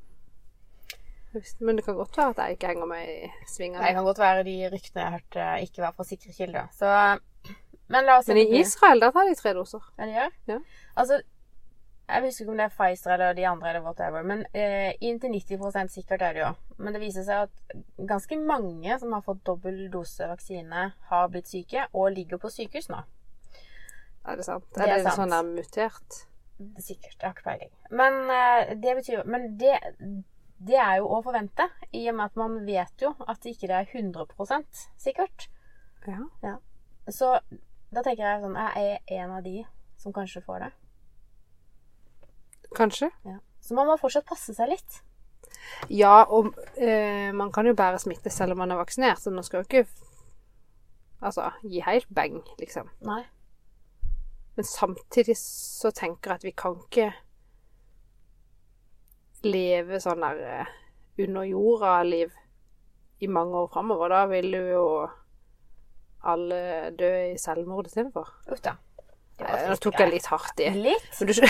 Men 1.59 1.77
det 1.77 1.85
kan 1.85 1.95
godt 1.95 2.17
være 2.17 2.29
at 2.33 2.37
jeg 2.41 2.51
ikke 2.57 2.67
henger 2.71 2.87
meg 2.89 3.07
i 3.07 3.29
svingene. 3.51 3.83
Det 3.85 3.93
kan 3.95 4.03
godt 4.07 4.19
være 4.19 4.43
de 4.47 4.55
ryktene 4.73 5.03
jeg 5.03 5.11
hørte, 5.17 5.45
ikke 5.67 5.83
var 5.83 5.93
fra 5.95 6.03
sikre 6.07 6.33
kilder. 6.33 6.67
Så 6.73 6.89
Men 7.87 8.05
Men 8.27 8.37
i 8.37 8.59
Israel, 8.59 8.99
der 8.99 9.11
tar 9.11 9.29
de 9.29 9.35
tre 9.35 9.53
doser. 9.53 9.83
Ja, 9.97 10.05
de 10.05 10.11
gjør? 10.11 10.31
Ja. 10.47 10.59
Altså, 10.95 11.21
jeg 12.07 12.23
husker 12.23 12.45
ikke 12.45 12.51
om 12.53 12.59
det 12.59 12.65
er 12.65 12.75
Pfizer 12.75 13.13
eller 13.13 13.33
de 13.35 13.47
andre 13.47 13.69
eller 13.69 13.83
whatever, 13.83 14.23
men 14.23 14.45
eh, 14.55 14.93
inntil 15.03 15.33
90 15.33 15.89
sikkert 15.91 16.21
er 16.21 16.33
det 16.33 16.41
jo. 16.41 16.51
Men 16.77 16.95
det 16.95 17.01
viser 17.01 17.25
seg 17.27 17.49
at 17.49 17.75
ganske 18.07 18.37
mange 18.39 18.99
som 18.99 19.11
har 19.11 19.25
fått 19.25 19.43
dobbel 19.45 19.89
dose 19.91 20.27
vaksine, 20.29 20.85
har 21.09 21.27
blitt 21.33 21.51
syke 21.51 21.87
og 21.91 22.13
ligger 22.15 22.39
på 22.39 22.51
sykehus 22.53 22.87
nå. 22.93 23.01
Er 24.27 24.39
det 24.39 24.47
sant? 24.47 24.63
Det 24.75 24.85
er 24.85 24.93
er 24.93 25.01
det 25.01 25.09
sant. 25.09 25.19
sånn 25.19 25.35
der 25.35 25.51
mutert? 25.51 26.21
Sikkert. 26.79 27.19
Jeg 27.19 27.27
har 27.27 27.35
ikke 27.35 27.49
peiling. 27.49 27.75
Men 27.91 28.31
eh, 28.33 28.73
det 28.79 28.95
betyr 29.01 29.27
Men 29.27 29.51
det, 29.59 29.75
det 30.63 30.79
er 30.79 30.97
jo 31.01 31.11
å 31.11 31.21
forvente, 31.25 31.67
i 31.91 32.07
og 32.07 32.15
med 32.15 32.31
at 32.31 32.39
man 32.39 32.57
vet 32.65 33.03
jo 33.03 33.13
at 33.27 33.43
det 33.43 33.55
ikke 33.55 33.71
er 33.83 33.91
100% 33.91 34.87
sikkert. 34.95 35.49
Ja. 36.07 36.55
Så 37.11 37.35
da 37.93 38.03
tenker 38.03 38.23
jeg 38.25 38.43
sånn 38.43 38.57
Jeg 38.57 38.97
er 39.07 39.21
en 39.21 39.35
av 39.37 39.43
de 39.45 39.61
som 39.97 40.13
kanskje 40.13 40.43
får 40.45 40.65
det. 40.65 40.71
Kanskje? 42.77 43.09
Ja. 43.25 43.37
Så 43.63 43.75
man 43.75 43.87
må 43.89 43.97
fortsatt 43.99 44.27
passe 44.27 44.53
seg 44.55 44.71
litt. 44.71 44.99
Ja, 45.91 46.23
og 46.23 46.53
eh, 46.75 47.31
man 47.35 47.51
kan 47.55 47.67
jo 47.67 47.75
bære 47.77 47.99
smitte 47.99 48.31
selv 48.31 48.55
om 48.55 48.61
man 48.63 48.71
er 48.71 48.79
vaksinert, 48.79 49.21
så 49.21 49.33
man 49.33 49.45
skal 49.47 49.63
jo 49.63 49.69
ikke 49.69 49.87
Altså, 51.17 51.47
gi 51.65 51.79
helt 51.81 52.05
beng, 52.13 52.43
liksom. 52.59 52.91
Nei. 53.01 53.23
Men 54.53 54.65
samtidig 54.69 55.33
så 55.39 55.89
tenker 55.89 56.29
jeg 56.29 56.37
at 56.37 56.43
vi 56.45 56.51
kan 56.53 56.75
ikke 56.77 57.07
leve 59.49 59.97
sånn 60.01 60.21
der 60.21 60.43
eh, 60.45 60.75
under 61.25 61.47
jorda-liv 61.49 62.35
i 63.25 63.29
mange 63.33 63.63
år 63.63 63.71
framover. 63.73 64.13
Da 64.13 64.27
vil 64.29 64.51
du 64.53 64.61
jo 64.61 64.85
alle 66.23 66.91
dø 66.99 67.11
i 67.33 67.37
selvmord 67.37 67.85
istedenfor. 67.87 68.27
Uff 68.51 68.61
da. 68.61 68.71
Det 69.37 69.45
var 69.45 69.57
Eh, 69.57 69.69
Nå 69.69 69.75
tok 69.75 69.99
jeg 69.99 70.09
litt 70.11 70.25
hardt 70.31 70.59
i. 70.59 70.69
Litt? 70.73 71.19
Du 71.19 71.33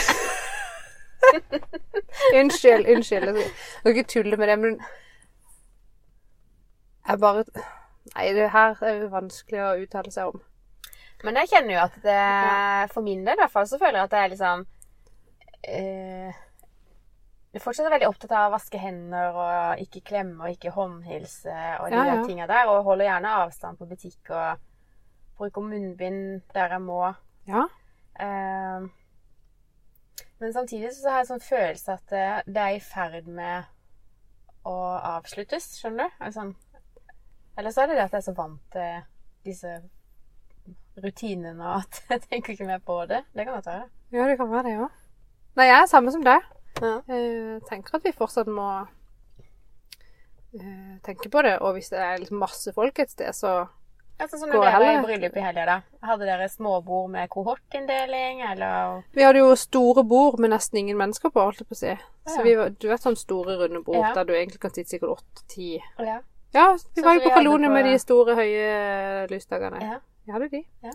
Unnskyld, 2.39 2.85
unnskyld. 2.87 3.37
Jeg 3.37 3.51
skal 3.79 3.91
ikke 3.95 4.03
tulle 4.11 4.37
med 4.37 4.47
det, 4.47 4.59
men 4.59 4.79
Jeg 7.07 7.19
bare 7.19 7.43
Nei, 8.15 8.33
det 8.33 8.49
her 8.51 8.75
er 8.83 8.93
jo 9.01 9.07
vanskelig 9.11 9.61
å 9.63 9.73
uttale 9.81 10.11
seg 10.11 10.27
om. 10.31 10.41
Men 11.23 11.35
jeg 11.41 11.49
kjenner 11.51 11.73
jo 11.73 11.79
at 11.81 11.95
det 12.03 12.91
For 12.93 13.01
min 13.03 13.25
del 13.25 13.33
i 13.35 13.41
hvert 13.41 13.51
fall 13.51 13.67
så 13.67 13.79
føler 13.81 13.97
jeg 13.99 14.03
at 14.07 14.11
det 14.13 14.19
er 14.19 14.29
liksom 14.33 14.65
eh, 15.67 16.33
Jeg 17.57 17.63
er 17.63 17.71
fortsatt 17.71 17.87
veldig 17.89 18.05
opptatt 18.05 18.33
av 18.37 18.51
å 18.51 18.53
vaske 18.53 18.77
hender 18.77 19.37
og 19.41 19.79
ikke 19.81 20.03
klemme 20.05 20.43
og 20.45 20.51
ikke 20.53 20.69
håndhilse 20.75 21.53
og 21.81 21.87
de 21.89 21.95
Ja, 21.97 22.03
ja. 22.05 22.17
tinga 22.21 22.45
der. 22.45 22.67
Og 22.69 22.83
holder 22.85 23.07
gjerne 23.07 23.31
avstand 23.33 23.79
på 23.79 23.87
butikk 23.89 24.29
og 24.29 24.59
bruker 25.39 25.63
munnbind 25.65 26.43
der 26.53 26.75
jeg 26.75 26.83
må. 26.85 26.99
Ja. 27.49 27.63
Uh, 28.21 28.85
men 30.37 30.53
samtidig 30.53 30.91
så 30.93 31.09
har 31.09 31.23
jeg 31.23 31.29
sånn 31.31 31.41
følelse 31.47 31.95
at 31.95 32.13
det, 32.13 32.27
det 32.45 32.61
er 32.61 32.75
i 32.75 32.83
ferd 32.91 33.25
med 33.39 33.73
å 34.61 34.75
avsluttes, 35.15 35.65
skjønner 35.79 36.11
du? 36.11 36.19
Altså, 36.27 36.45
eller 37.57 37.73
så 37.73 37.81
er 37.81 37.89
det 37.89 37.97
det 37.97 38.03
at 38.03 38.13
jeg 38.13 38.21
er 38.21 38.27
så 38.27 38.35
vant 38.37 38.61
til 38.75 39.01
disse 39.49 39.73
rutinene 41.01 41.57
og 41.57 41.81
at 41.81 42.03
jeg 42.13 42.23
tenker 42.27 42.53
ikke 42.53 42.69
mer 42.69 42.85
på 42.85 42.99
det. 43.09 43.23
Det 43.33 43.47
kan 43.47 43.57
godt 43.57 43.71
være. 43.73 43.89
Ja, 44.13 44.29
det 44.29 44.37
kan 44.37 44.53
være 44.53 44.69
det 44.69 44.77
òg. 44.77 45.03
Nei, 45.57 45.67
jeg 45.71 45.79
er 45.81 45.89
samme 45.89 46.13
som 46.13 46.21
deg. 46.21 46.45
Ja. 46.81 47.01
Jeg 47.07 47.61
tenker 47.69 47.95
at 47.97 48.03
vi 48.03 48.11
fortsatt 48.11 48.47
må 48.47 48.87
eh, 50.59 50.97
tenke 51.05 51.29
på 51.31 51.41
det. 51.45 51.57
Og 51.61 51.73
hvis 51.77 51.89
det 51.93 51.99
er 52.03 52.17
liksom 52.21 52.39
masse 52.43 52.73
folk 52.75 52.99
et 53.03 53.11
sted, 53.13 53.33
så 53.35 53.67
Altså, 54.17 54.39
sånn 54.41 54.49
når 54.49 54.63
dere 54.65 54.77
er 54.81 54.95
i 54.97 55.01
bryllup 55.05 55.35
i 55.37 55.41
helga, 55.45 55.63
da. 55.69 55.73
Hadde 56.07 56.25
dere 56.25 56.47
småbord 56.49 57.11
med 57.13 57.29
kohortinndeling, 57.29 58.39
eller 58.49 59.03
Vi 59.13 59.21
hadde 59.21 59.43
jo 59.43 59.51
store 59.61 60.01
bord 60.09 60.39
med 60.41 60.49
nesten 60.55 60.79
ingen 60.79 60.97
mennesker 60.97 61.29
på, 61.29 61.43
holdt 61.45 61.59
jeg 61.61 61.67
på 61.69 61.75
å 61.75 61.81
si. 61.83 61.91
Så 62.33 62.41
vi 62.41 62.55
var, 62.57 62.71
du 62.73 62.87
vet 62.89 63.03
sånn 63.05 63.15
store, 63.19 63.59
runde 63.61 63.83
bord 63.85 63.99
Ja. 64.01 64.13
der 64.15 64.25
du 64.25 64.33
egentlig 64.33 64.59
kan 64.59 64.73
sitte 64.73 64.89
sikkert 64.89 65.19
åtte-ti. 65.19 65.77
Ja. 65.99 66.17
Ja, 66.53 66.73
vi 66.73 67.01
Sånn 67.01 67.03
var 67.05 67.13
jo 67.13 67.19
på 67.19 67.29
vi 67.29 67.29
på- 67.29 67.69
med 67.75 67.85
de 67.85 67.99
store, 67.99 68.35
høye 68.35 69.29
lysdagene. 69.29 69.81
ja. 69.81 69.99
Vi 70.25 70.31
hadde 70.33 70.49
de. 70.49 70.65
Ja. 70.83 70.91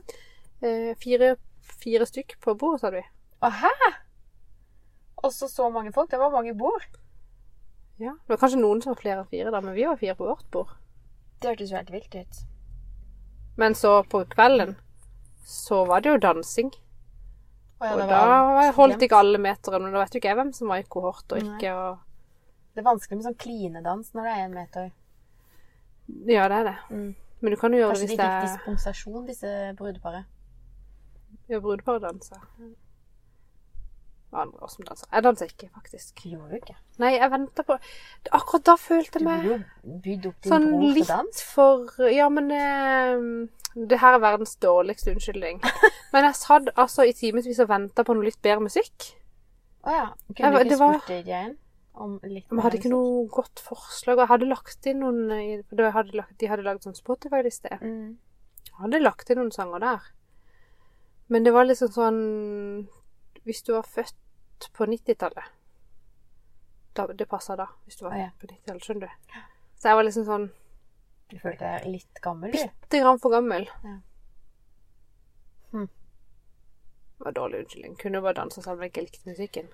Eh, 0.62 0.94
fire, 0.98 1.36
fire 1.62 2.04
stykk 2.04 2.40
på 2.40 2.58
bordet, 2.58 2.80
sa 2.80 2.90
vi. 2.90 3.02
Å, 3.40 3.50
hæ? 3.50 3.92
Også 5.22 5.48
så 5.48 5.68
mange 5.70 5.92
folk? 5.94 6.10
Det 6.10 6.20
var 6.20 6.32
mange 6.34 6.54
bord. 6.58 6.86
Ja. 8.02 8.16
Det 8.26 8.34
var 8.34 8.40
kanskje 8.42 8.62
noen 8.62 8.82
som 8.82 8.94
var 8.94 9.00
flere 9.02 9.22
enn 9.22 9.28
fire, 9.30 9.50
da, 9.54 9.60
men 9.62 9.76
vi 9.76 9.86
var 9.86 10.00
fire 10.00 10.16
på 10.18 10.26
vårt 10.26 10.46
bord. 10.54 10.72
Det 11.42 11.52
hørtes 11.52 11.70
jo 11.70 11.78
helt 11.78 11.92
vilt 11.92 12.14
ut. 12.14 12.40
Men 13.60 13.76
så 13.78 13.98
på 14.08 14.24
kvelden 14.32 14.76
så 15.46 15.84
var 15.86 16.02
det 16.02 16.14
jo 16.14 16.22
dansing. 16.22 16.72
Og, 17.82 17.86
ja, 17.86 17.94
Og 17.94 18.10
da 18.10 18.70
holdt 18.76 19.02
ikke 19.02 19.18
alle 19.18 19.40
meteren, 19.42 19.82
men 19.82 19.94
da 19.94 20.02
vet 20.02 20.14
jo 20.14 20.22
ikke 20.22 20.30
jeg 20.30 20.38
hvem 20.38 20.52
som 20.54 20.70
var 20.70 20.82
i 20.82 20.86
kohort 20.88 21.34
og 21.34 21.40
ikke. 21.42 21.72
Og... 21.74 21.98
Det 22.72 22.82
er 22.82 22.86
vanskelig 22.86 23.18
med 23.18 23.26
sånn 23.26 23.40
klinedans 23.42 24.12
når 24.14 24.28
det 24.28 24.34
er 24.34 24.44
en 24.44 24.54
meter. 24.56 24.92
Ja, 26.30 26.46
det 26.50 26.60
er 26.60 26.68
det. 26.70 26.76
Mm. 26.90 27.10
Men 27.42 27.54
du 27.54 27.58
kan 27.58 27.74
jo 27.74 27.82
gjøre 27.82 27.96
Kanskje 27.96 28.06
det 28.06 28.14
de 28.14 28.14
hvis 28.14 28.20
det 28.20 28.28
fikk 28.28 28.38
er 28.38 28.46
dispensasjon, 28.46 29.26
disse 29.26 29.50
brudeparet. 29.78 30.24
ja, 31.50 31.58
brudepardanser. 34.32 34.42
andre 34.42 34.68
som 34.72 34.84
danser. 34.88 35.06
Jeg 35.12 35.22
danser 35.22 35.46
ikke, 35.52 35.68
faktisk. 35.76 36.22
Gjorde 36.24 36.50
du 36.50 36.56
ikke? 36.56 36.76
Nei, 36.98 37.10
jeg 37.18 37.30
venta 37.30 37.62
på 37.68 37.76
Akkurat 38.32 38.64
da 38.64 38.74
følte 38.76 39.20
jeg 39.20 39.26
meg 39.26 39.64
bydd 40.04 40.26
opp 40.30 40.40
din 40.42 40.52
sånn 40.52 40.68
bror 40.72 40.94
litt 40.96 41.08
dans. 41.08 41.42
for 41.42 42.08
Ja, 42.10 42.28
men 42.28 42.50
eh, 42.50 43.48
Det 43.88 43.98
her 44.00 44.14
er 44.14 44.20
verdens 44.20 44.56
dårligste 44.56 45.12
unnskyldning. 45.14 45.60
Men 46.12 46.24
jeg 46.24 46.34
satt 46.36 46.68
altså 46.76 47.06
i 47.08 47.12
timevis 47.16 47.60
og 47.60 47.68
venta 47.68 48.04
på 48.04 48.14
noe 48.14 48.24
litt 48.24 48.40
bedre 48.42 48.60
musikk. 48.66 49.12
Å 49.84 49.90
ja. 49.90 50.08
Kunne 50.36 50.58
du 50.58 50.64
ikke 50.68 50.78
var- 50.78 50.98
spurt 51.00 51.08
DJ-en 51.26 51.56
om 51.94 52.18
litt 52.24 52.46
jeg 52.48 52.60
hadde 52.64 52.78
ikke 52.78 52.88
noe 52.90 53.26
godt 53.28 53.60
forslag. 53.60 54.16
Jeg 54.18 54.28
hadde 54.28 54.46
lagt 54.48 54.86
inn 54.86 55.00
noen 55.00 55.28
lagt, 55.28 56.38
De 56.38 56.46
hadde 56.48 56.62
lagd 56.64 56.82
sånn 56.84 56.96
Spotify-liste. 56.96 57.68
mm. 57.82 58.16
Jeg 58.72 58.78
hadde 58.80 59.00
lagt 59.02 59.28
inn 59.30 59.36
noen 59.38 59.52
sanger 59.52 59.78
der. 59.80 60.00
Men 61.28 61.44
det 61.44 61.52
var 61.52 61.64
liksom 61.64 61.88
sånn 61.92 62.88
Hvis 63.44 63.62
du 63.62 63.72
var 63.72 63.82
født 63.82 64.68
på 64.72 64.86
90-tallet 64.86 65.44
Det 67.18 67.26
passa 67.26 67.56
da. 67.56 67.66
Hvis 67.84 67.96
du 67.96 68.04
var 68.04 68.16
ja. 68.16 68.30
født 68.30 68.40
på 68.40 68.46
90-tallet, 68.54 68.84
skjønner 68.84 69.06
du. 69.06 69.12
Så 69.78 69.88
jeg 69.88 69.96
var 69.98 70.06
liksom 70.06 70.26
sånn 70.28 70.46
Du 71.32 71.38
følte 71.40 71.64
deg 71.64 71.88
litt 71.90 72.22
gammel, 72.22 72.52
bitte 72.52 73.00
grann 73.00 73.20
for 73.22 73.32
gammel. 73.32 73.64
Ja. 73.82 73.96
Hm. 75.72 75.88
Det 77.18 77.24
var 77.24 77.36
dårlig 77.38 77.62
unnskyldning. 77.62 77.94
Kunne 77.96 78.20
jo 78.20 78.26
bare 78.26 78.36
danse 78.36 78.62
selv 78.62 78.76
om 78.76 78.82
jeg 78.84 78.92
ikke 78.92 79.06
likte 79.06 79.30
musikken. 79.30 79.70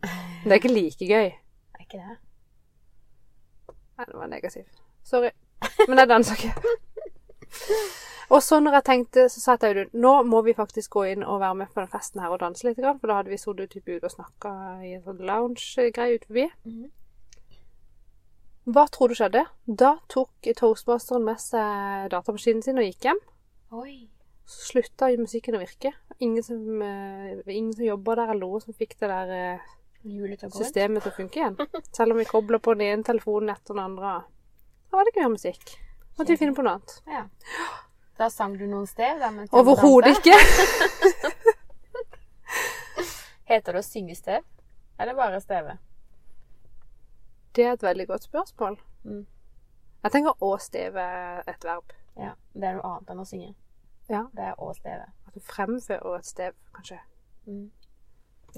Det 0.44 0.52
er 0.52 0.60
ikke 0.60 0.72
like 0.72 1.08
gøy. 1.10 1.32
Er 1.34 1.82
ikke 1.82 1.98
det? 1.98 2.18
Nei, 3.98 4.06
det 4.06 4.16
var 4.16 4.30
negativt. 4.32 4.78
Sorry. 5.04 5.32
Men 5.88 5.98
jeg 5.98 6.08
danser 6.08 6.34
ikke. 6.38 6.54
Og 8.30 8.42
så 8.46 8.60
når 8.62 8.76
jeg 8.78 8.86
tenkte, 8.86 9.24
så 9.32 9.40
sa 9.42 9.56
jeg 9.56 9.60
til 9.62 9.80
Audun 9.80 10.02
nå 10.04 10.12
må 10.30 10.40
vi 10.46 10.54
faktisk 10.54 10.94
gå 10.94 11.02
inn 11.10 11.24
og 11.26 11.40
være 11.42 11.56
med 11.64 11.72
på 11.72 11.82
den 11.82 11.90
festen 11.90 12.22
her 12.22 12.30
og 12.30 12.38
danse 12.42 12.66
litt. 12.66 12.78
For 12.78 13.10
da 13.10 13.18
hadde 13.18 13.32
vi 13.32 13.40
sittet 13.40 13.72
type 13.74 13.96
ute 13.96 14.06
og 14.06 14.14
snakka 14.14 14.52
i 14.86 14.94
en 14.94 15.02
sånn 15.06 15.24
lounge-greie 15.26 16.18
ute 16.18 16.30
forbi. 16.30 16.46
Mhm. 16.68 16.88
Hva 18.70 18.84
tror 18.92 19.10
du 19.10 19.16
skjedde? 19.18 19.42
Da 19.66 19.96
tok 20.12 20.46
toastmasteren 20.60 21.24
med 21.26 21.40
seg 21.42 22.10
datamaskinen 22.12 22.62
sin 22.62 22.78
og 22.78 22.86
gikk 22.86 23.08
hjem. 23.08 23.20
Oi. 23.74 23.94
Så 24.46 24.68
slutta 24.68 25.08
musikken 25.18 25.56
å 25.58 25.62
virke. 25.62 25.94
Ingen 26.22 26.44
som, 26.44 26.62
uh, 26.82 27.40
ingen 27.50 27.72
som 27.74 27.86
jobba 27.88 28.18
der 28.20 28.34
eller 28.34 28.46
noe 28.46 28.62
som 28.62 28.76
fikk 28.76 28.98
det 29.00 29.10
der 29.10 29.60
rundt. 30.04 30.46
systemet 30.54 31.02
til 31.02 31.10
å 31.10 31.16
funke 31.16 31.40
igjen. 31.40 31.58
Selv 31.96 32.14
om 32.14 32.20
vi 32.20 32.28
kobla 32.28 32.60
på 32.62 32.76
den 32.76 32.86
ene 32.86 33.06
telefonen 33.06 33.54
etter 33.56 33.74
den 33.74 33.84
andre. 33.88 34.20
Da 34.90 34.98
var 34.98 35.06
det 35.06 35.14
ikke 35.14 35.26
mer 35.26 35.34
musikk. 35.34 35.78
Måtte 36.18 36.34
vi 36.34 36.40
finne 36.40 36.54
på 36.54 36.62
noe 36.66 36.78
annet. 36.78 37.00
Ja. 37.08 37.24
Da 38.20 38.28
sang 38.28 38.52
du 38.58 38.66
noen 38.68 38.84
sted? 38.84 39.22
Overhodet 39.56 40.18
ikke. 40.18 40.34
Heter 43.50 43.72
det 43.72 43.80
å 43.80 43.86
synge 43.86 44.16
stev? 44.18 44.42
Eller 45.00 45.16
bare 45.16 45.38
steve? 45.40 45.78
Det 47.56 47.64
er 47.64 47.72
et 47.72 47.82
veldig 47.82 48.04
godt 48.10 48.26
spørsmål. 48.28 48.74
Mm. 49.08 49.22
Jeg 50.04 50.12
tenker 50.12 50.44
å 50.44 50.50
steve 50.60 51.04
et 51.48 51.64
verb. 51.64 51.94
Ja. 52.20 52.34
Det 52.52 52.68
er 52.68 52.76
noe 52.76 52.90
annet 52.90 53.12
enn 53.14 53.22
å 53.22 53.24
synge. 53.26 53.54
Ja. 54.12 54.26
Det 54.36 54.50
er 54.50 54.60
å 54.60 54.68
steve. 54.76 55.06
At 55.24 55.38
du 55.38 55.40
fremfører 55.46 56.18
et 56.18 56.28
stev, 56.28 56.58
kanskje. 56.76 56.98
Mm. 57.48 57.70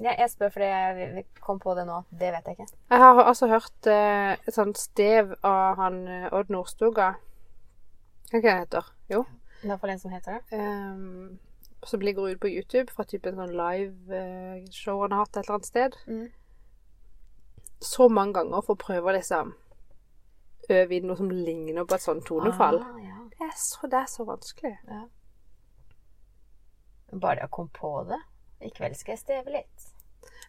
Ja, 0.01 0.17
jeg 0.17 0.27
spør 0.33 0.51
fordi 0.57 0.67
jeg 0.67 1.23
kom 1.39 1.61
på 1.63 1.77
det 1.77 1.85
nå. 1.87 2.01
Det 2.11 2.33
vet 2.35 2.51
jeg 2.51 2.57
ikke. 2.57 2.67
Jeg 2.91 3.05
har 3.05 3.21
altså 3.23 3.47
hørt 3.47 3.87
eh, 3.87 4.33
et 4.35 4.55
sånt 4.55 4.81
stev 4.81 5.31
av 5.45 5.79
han 5.79 6.03
eh, 6.09 6.27
Odd 6.33 6.51
Nordstoga. 6.51 7.13
Hva 8.33 8.43
heter 8.43 8.83
han? 8.83 8.99
Jo. 9.13 9.23
Det 9.63 9.69
hvert 9.69 9.77
iallfall 9.77 9.93
en 9.93 9.99
som 9.99 10.11
heter 10.11 10.39
det. 10.39 10.59
Um, 10.59 11.39
som 11.87 12.01
ligger 12.03 12.27
ute 12.27 12.39
på 12.43 12.51
YouTube 12.51 12.91
fra 12.91 13.05
typen 13.07 13.37
sånn 13.39 13.53
live-show 13.55 15.01
han 15.03 15.15
har 15.15 15.23
hatt 15.23 15.37
et 15.37 15.45
eller 15.45 15.55
annet 15.55 15.69
sted. 15.69 15.95
Mm. 16.07 16.25
Så 17.83 18.07
mange 18.11 18.35
ganger 18.39 18.63
for 18.63 18.75
å 18.75 18.81
prøve 18.83 19.11
å 19.11 19.15
liksom 19.15 19.53
øve 20.71 20.95
inn 20.95 21.07
noe 21.07 21.19
som 21.19 21.31
ligner 21.31 21.87
på 21.87 21.95
et 21.95 22.03
sånt 22.03 22.25
tonefall. 22.27 22.81
Ah, 22.83 22.99
ja. 23.03 23.23
Det, 23.31 23.39
er 23.47 23.55
så, 23.59 23.87
det 23.87 23.99
er 23.99 24.11
så 24.11 24.27
vanskelig. 24.27 24.75
Bare 27.13 27.39
det 27.39 27.47
å 27.47 27.53
komme 27.55 27.71
på 27.75 27.95
det. 28.11 28.19
I 28.63 28.71
kveld 28.71 28.99
skal 28.99 29.15
jeg 29.15 29.23
steve 29.23 29.55
litt. 29.59 29.89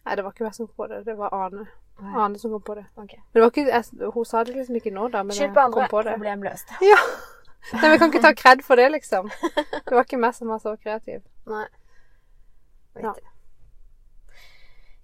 Nei, 0.05 0.15
det 0.15 0.23
var 0.23 0.35
ikke 0.35 0.47
jeg 0.47 0.59
som 0.59 0.67
kom 0.67 0.83
på 0.83 0.89
det. 0.91 1.03
Det 1.07 1.15
var 1.19 1.35
Ane. 1.35 1.67
Nei. 1.99 2.17
Ane 2.23 2.39
som 2.39 2.51
kom 2.55 2.63
på 2.67 2.75
det. 2.79 2.85
Okay. 2.95 3.19
Men 3.19 3.39
det 3.39 3.43
var 3.45 3.53
ikke, 3.53 3.65
jeg, 3.71 4.11
hun 4.15 4.27
sa 4.27 4.43
det 4.43 4.55
liksom 4.55 4.79
ikke 4.79 4.93
nå, 4.95 5.07
da, 5.11 5.23
men 5.23 5.39
jeg 5.39 5.51
kom 5.55 5.87
på 5.91 6.03
det. 6.03 6.15
Problem 6.15 6.45
løst. 6.47 6.75
Ja. 6.83 6.99
Nei, 7.73 7.89
vi 7.91 7.97
kan 7.97 8.11
ikke 8.11 8.21
ta 8.21 8.31
kred 8.37 8.61
for 8.63 8.75
det, 8.77 8.91
liksom. 8.93 9.29
Det 9.85 9.91
var 9.95 10.03
ikke 10.05 10.19
meg 10.21 10.35
som 10.37 10.47
var 10.53 10.59
så 10.61 10.75
kreativ. 10.77 11.23
Nei. 11.49 11.65
Ja. 13.01 13.13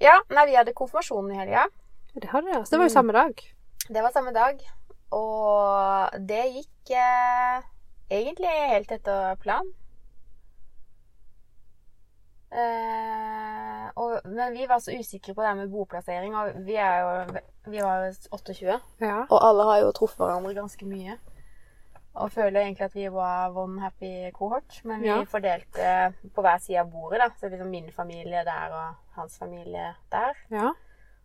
Ja, 0.02 0.14
nei, 0.30 0.46
vi 0.50 0.56
hadde 0.58 0.74
konfirmasjonen 0.78 1.34
i 1.34 1.40
helga. 1.42 1.66
Det 2.14 2.30
hadde 2.30 2.48
jeg. 2.52 2.58
altså. 2.62 2.72
det 2.72 2.80
var 2.80 2.86
jo 2.86 2.92
Mm. 2.92 2.98
samme 3.00 3.14
dag. 3.18 3.44
Det 3.90 4.04
var 4.04 4.12
samme 4.12 4.32
dag. 4.34 4.62
Og 5.12 6.26
det 6.30 6.44
gikk 6.56 6.92
eh, 6.96 7.62
egentlig 8.10 8.54
helt 8.72 8.92
etter 8.92 9.36
planen. 9.42 9.74
Eh, 12.52 13.86
og, 13.96 14.22
men 14.28 14.54
vi 14.54 14.66
var 14.68 14.80
så 14.84 14.92
usikre 15.00 15.34
på 15.36 15.44
det 15.44 15.54
med 15.58 15.70
boplassering. 15.72 16.36
Og 16.36 16.62
vi 16.68 16.76
er 16.76 17.00
jo 17.02 17.42
vi 17.72 17.82
var 17.84 18.06
jo 18.08 18.14
28. 18.32 18.80
Ja. 19.02 19.22
Og 19.30 19.38
alle 19.48 19.64
har 19.70 19.78
jo 19.86 19.92
truffet 19.96 20.24
hverandre 20.26 20.56
ganske 20.58 20.86
mye. 20.90 21.18
Og 22.14 22.32
føler 22.32 22.62
egentlig 22.62 22.86
at 22.86 22.96
vi 22.96 23.06
var 23.12 23.56
one 23.56 23.80
happy 23.82 24.32
cohort. 24.36 24.82
Men 24.84 25.02
vi 25.02 25.08
Ja. 25.08 25.24
fordelte 25.24 26.14
på 26.36 26.42
hver 26.42 26.58
side 26.60 26.80
av 26.80 26.92
bordet. 26.92 27.20
da. 27.20 27.30
Så 27.40 27.50
liksom 27.50 27.70
min 27.70 27.92
familie 27.92 28.44
der 28.46 28.74
og 28.74 28.96
hans 29.16 29.38
familie 29.40 29.96
der. 30.12 30.34
Ja. 30.52 30.72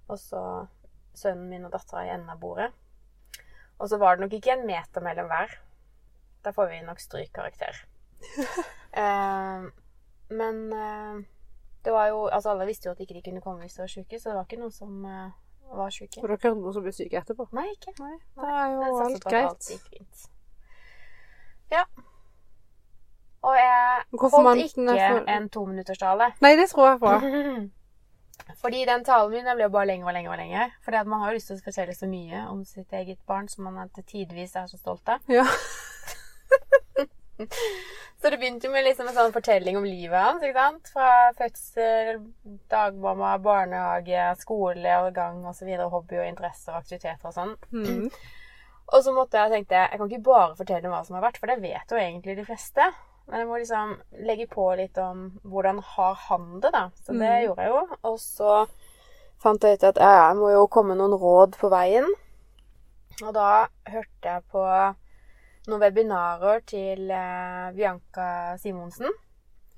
Og 0.08 0.18
så 0.18 0.66
sønnen 1.14 1.48
min 1.48 1.64
og 1.64 1.72
dattera 1.72 2.04
i 2.06 2.10
enden 2.14 2.30
av 2.30 2.38
bordet. 2.40 2.72
Og 3.78 3.88
så 3.88 3.98
var 3.98 4.14
det 4.14 4.20
nok 4.20 4.32
ikke 4.32 4.52
en 4.52 4.66
meter 4.66 5.00
mellom 5.00 5.26
hver. 5.26 5.58
Da 6.44 6.50
får 6.52 6.68
vi 6.70 6.80
nok 6.86 7.00
strykkarakter. 7.00 7.84
eh, 9.02 9.66
men 10.30 10.72
eh, 10.72 11.24
det 11.84 11.92
var 11.92 12.06
jo 12.08 12.26
Altså, 12.26 12.50
alle 12.50 12.66
visste 12.66 12.86
jo 12.88 12.90
at 12.92 13.00
ikke 13.00 13.14
de 13.14 13.22
kunne 13.22 13.40
komme 13.40 13.60
hvis 13.60 13.74
de 13.74 13.82
var 13.82 13.86
syke, 13.92 14.20
så 14.20 14.28
det 14.28 14.36
var 14.36 14.44
ikke 14.44 14.60
noen 14.62 14.72
som 14.72 15.04
eh, 15.04 15.30
var 15.74 15.90
syke. 15.90 16.22
Og 16.22 16.28
dere 16.28 16.38
hørte 16.38 16.54
noen 16.54 16.72
som 16.72 16.82
ble 16.86 16.92
syke 16.92 17.18
etterpå? 17.20 17.48
Nei, 17.52 17.66
ikke. 17.74 17.94
Nei. 18.00 18.16
Da 18.36 18.54
er 18.62 18.72
jo 18.72 19.02
alt 19.02 19.24
greit. 19.24 19.68
gikk 19.74 19.90
fint. 19.90 20.30
Ja. 21.72 21.82
Og 23.46 23.54
jeg 23.54 24.04
holdt 24.42 24.58
ikke 24.64 25.08
for- 25.10 25.30
en 25.36 25.48
tominutterstale. 25.54 26.32
Nei, 26.42 26.54
det 26.56 26.68
tror 26.70 26.88
jeg 26.90 27.00
på. 27.00 27.12
Fordi 28.62 28.84
den 28.86 29.04
talen 29.04 29.30
min 29.32 29.44
ble 29.44 29.54
ble 29.56 29.68
bare 29.72 29.86
lenger 29.86 30.06
og 30.10 30.14
lenger 30.14 30.30
og 30.34 30.38
lenger. 30.38 30.70
Fordi 30.84 30.96
at 31.00 31.06
man 31.06 31.20
har 31.20 31.30
jo 31.32 31.36
lyst 31.38 31.46
til 31.50 31.56
å 31.56 31.64
fortelle 31.64 31.94
så 31.96 32.06
mye 32.10 32.42
om 32.50 32.64
sitt 32.68 32.92
eget 32.92 33.18
barn 33.26 33.48
som 33.48 33.64
man 33.70 33.88
til 33.94 34.04
tidvis 34.04 34.56
er 34.56 34.66
så 34.70 34.78
stolt 34.78 35.08
av. 35.08 35.20
Ja. 35.28 35.46
Så 38.16 38.30
det 38.32 38.38
begynte 38.40 38.66
jo 38.66 38.72
med 38.72 38.86
liksom 38.86 39.10
en 39.10 39.14
sånn 39.16 39.32
fortelling 39.34 39.76
om 39.76 39.84
livet 39.84 40.16
hans. 40.16 40.42
ikke 40.42 40.56
sant? 40.56 40.88
Fra 40.94 41.08
fødsel, 41.36 42.22
dagmamma, 42.72 43.34
barnehage, 43.44 44.22
skole 44.40 44.94
og 45.04 45.10
gang 45.14 45.42
osv. 45.46 45.68
Hobby 45.92 46.16
og 46.22 46.24
interesser 46.30 46.72
og 46.72 46.78
aktiviteter 46.80 47.28
og 47.28 47.34
sånn. 47.36 47.52
Mm. 47.76 48.08
Og 48.94 49.02
så 49.02 49.12
måtte 49.14 49.38
jeg 49.40 49.50
tenkte 49.50 49.74
jeg 49.82 49.98
kan 49.98 50.10
ikke 50.10 50.22
bare 50.28 50.56
fortelle 50.58 50.88
hva 50.92 51.00
som 51.04 51.16
har 51.18 51.24
vært, 51.26 51.38
for 51.42 51.50
det 51.50 51.58
vet 51.62 51.90
jo 51.90 51.98
egentlig 51.98 52.36
de 52.38 52.44
fleste. 52.46 52.86
Men 53.26 53.40
jeg 53.42 53.48
må 53.48 53.56
liksom 53.58 53.96
legge 54.22 54.46
på 54.46 54.68
litt 54.78 54.98
om 55.02 55.24
hvordan 55.42 55.80
har 55.82 56.14
han 56.28 56.60
det, 56.62 56.70
da. 56.72 56.84
Så 57.02 57.12
det 57.12 57.30
Mm. 57.32 57.44
gjorde 57.46 57.62
jeg 57.64 57.72
jo. 57.72 57.80
Og 58.04 58.18
så 58.22 58.68
fant 59.42 59.62
jeg 59.66 59.74
ut 59.80 59.84
at 59.84 59.96
jeg 59.98 60.36
må 60.36 60.52
jo 60.52 60.66
komme 60.70 60.94
noen 60.94 61.16
råd 61.18 61.58
på 61.58 61.68
veien. 61.72 62.06
Og 63.24 63.32
da 63.34 63.66
hørte 63.90 64.22
jeg 64.30 64.42
på 64.52 64.62
noen 65.66 65.80
webinarer 65.82 66.60
til 66.66 67.10
eh, 67.10 67.72
Bianca 67.74 68.56
Simonsen. 68.58 69.10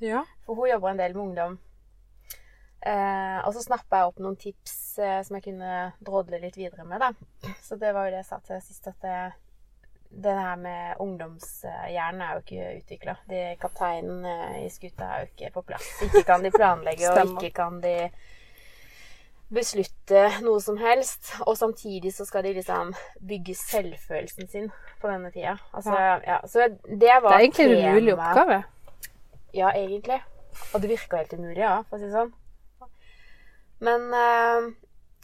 Ja. 0.00 0.24
For 0.44 0.54
hun 0.54 0.68
jobber 0.68 0.90
en 0.90 0.98
del 1.00 1.14
med 1.14 1.22
ungdom. 1.22 1.58
Eh, 2.80 3.38
og 3.42 3.50
så 3.56 3.64
snappa 3.64 3.98
jeg 3.98 4.10
opp 4.12 4.20
noen 4.22 4.36
tips 4.38 4.76
eh, 5.02 5.18
som 5.26 5.36
jeg 5.38 5.48
kunne 5.48 5.92
drodle 6.04 6.38
litt 6.42 6.56
videre 6.56 6.84
med. 6.86 7.02
da. 7.02 7.52
Så 7.64 7.76
det 7.80 7.90
var 7.94 8.06
jo 8.06 8.14
det 8.14 8.22
jeg 8.22 8.30
sa 8.30 8.38
til 8.46 8.62
sist, 8.62 8.86
at 8.86 9.02
det, 9.02 9.18
det 10.26 10.34
her 10.38 10.56
med 10.62 11.02
ungdomshjernen 11.02 12.22
er 12.22 12.36
jo 12.36 12.44
ikke 12.44 12.70
utvikla. 12.78 13.16
Kapteinen 13.60 14.24
eh, 14.24 14.64
i 14.64 14.70
skuta 14.70 15.10
er 15.10 15.24
jo 15.26 15.30
ikke 15.32 15.52
på 15.58 15.64
plass. 15.72 15.90
Ikke 16.06 16.22
kan 16.30 16.46
de 16.46 16.54
planlegge, 16.54 17.10
og 17.10 17.34
ikke 17.34 17.50
kan 17.58 17.82
de 17.82 17.96
beslutte 19.48 20.22
noe 20.44 20.60
som 20.60 20.78
helst. 20.80 21.34
Og 21.46 21.56
samtidig 21.58 22.12
så 22.14 22.26
skal 22.28 22.44
de 22.46 22.54
liksom 22.60 22.94
bygge 23.26 23.54
selvfølelsen 23.58 24.48
sin 24.48 24.72
på 25.00 25.10
denne 25.10 25.30
tida. 25.34 25.56
Altså, 25.72 25.94
ja. 26.26 26.40
Så 26.46 26.68
det 26.68 27.00
Det 27.00 27.10
er 27.10 27.38
egentlig 27.38 27.70
en 27.70 27.88
umulig 27.90 28.14
oppgave. 28.14 28.62
ja, 29.54 29.70
egentlig. 29.74 30.22
Og 30.74 30.82
det 30.82 30.90
virka 30.90 31.16
helt 31.16 31.32
umulig, 31.32 31.62
ja, 31.62 31.80
for 31.88 31.96
å 31.96 32.00
si 32.00 32.06
det 32.06 32.12
sånn. 32.12 32.32
Men 33.84 34.08
eh, 34.14 34.68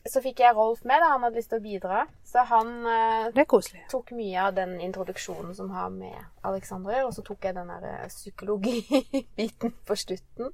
så 0.05 0.21
fikk 0.21 0.43
jeg 0.45 0.57
Rolf 0.57 0.85
med, 0.85 1.01
da. 1.01 1.15
Han 1.15 1.25
hadde 1.25 1.41
lyst 1.41 1.51
til 1.53 1.63
å 1.63 1.65
bidra. 1.65 2.05
Så 2.29 2.45
han 2.51 2.73
eh, 2.91 3.43
tok 3.91 4.13
mye 4.17 4.47
av 4.49 4.55
den 4.57 4.77
introduksjonen 4.85 5.55
som 5.57 5.73
har 5.75 5.93
med 5.95 6.17
Alexander 6.45 7.05
og 7.07 7.15
så 7.17 7.25
tok 7.25 7.49
jeg 7.49 7.57
den 7.57 7.73
der 7.73 7.87
eh, 7.91 8.09
psykologibiten 8.13 9.77
på 9.89 9.97
slutten. 9.99 10.53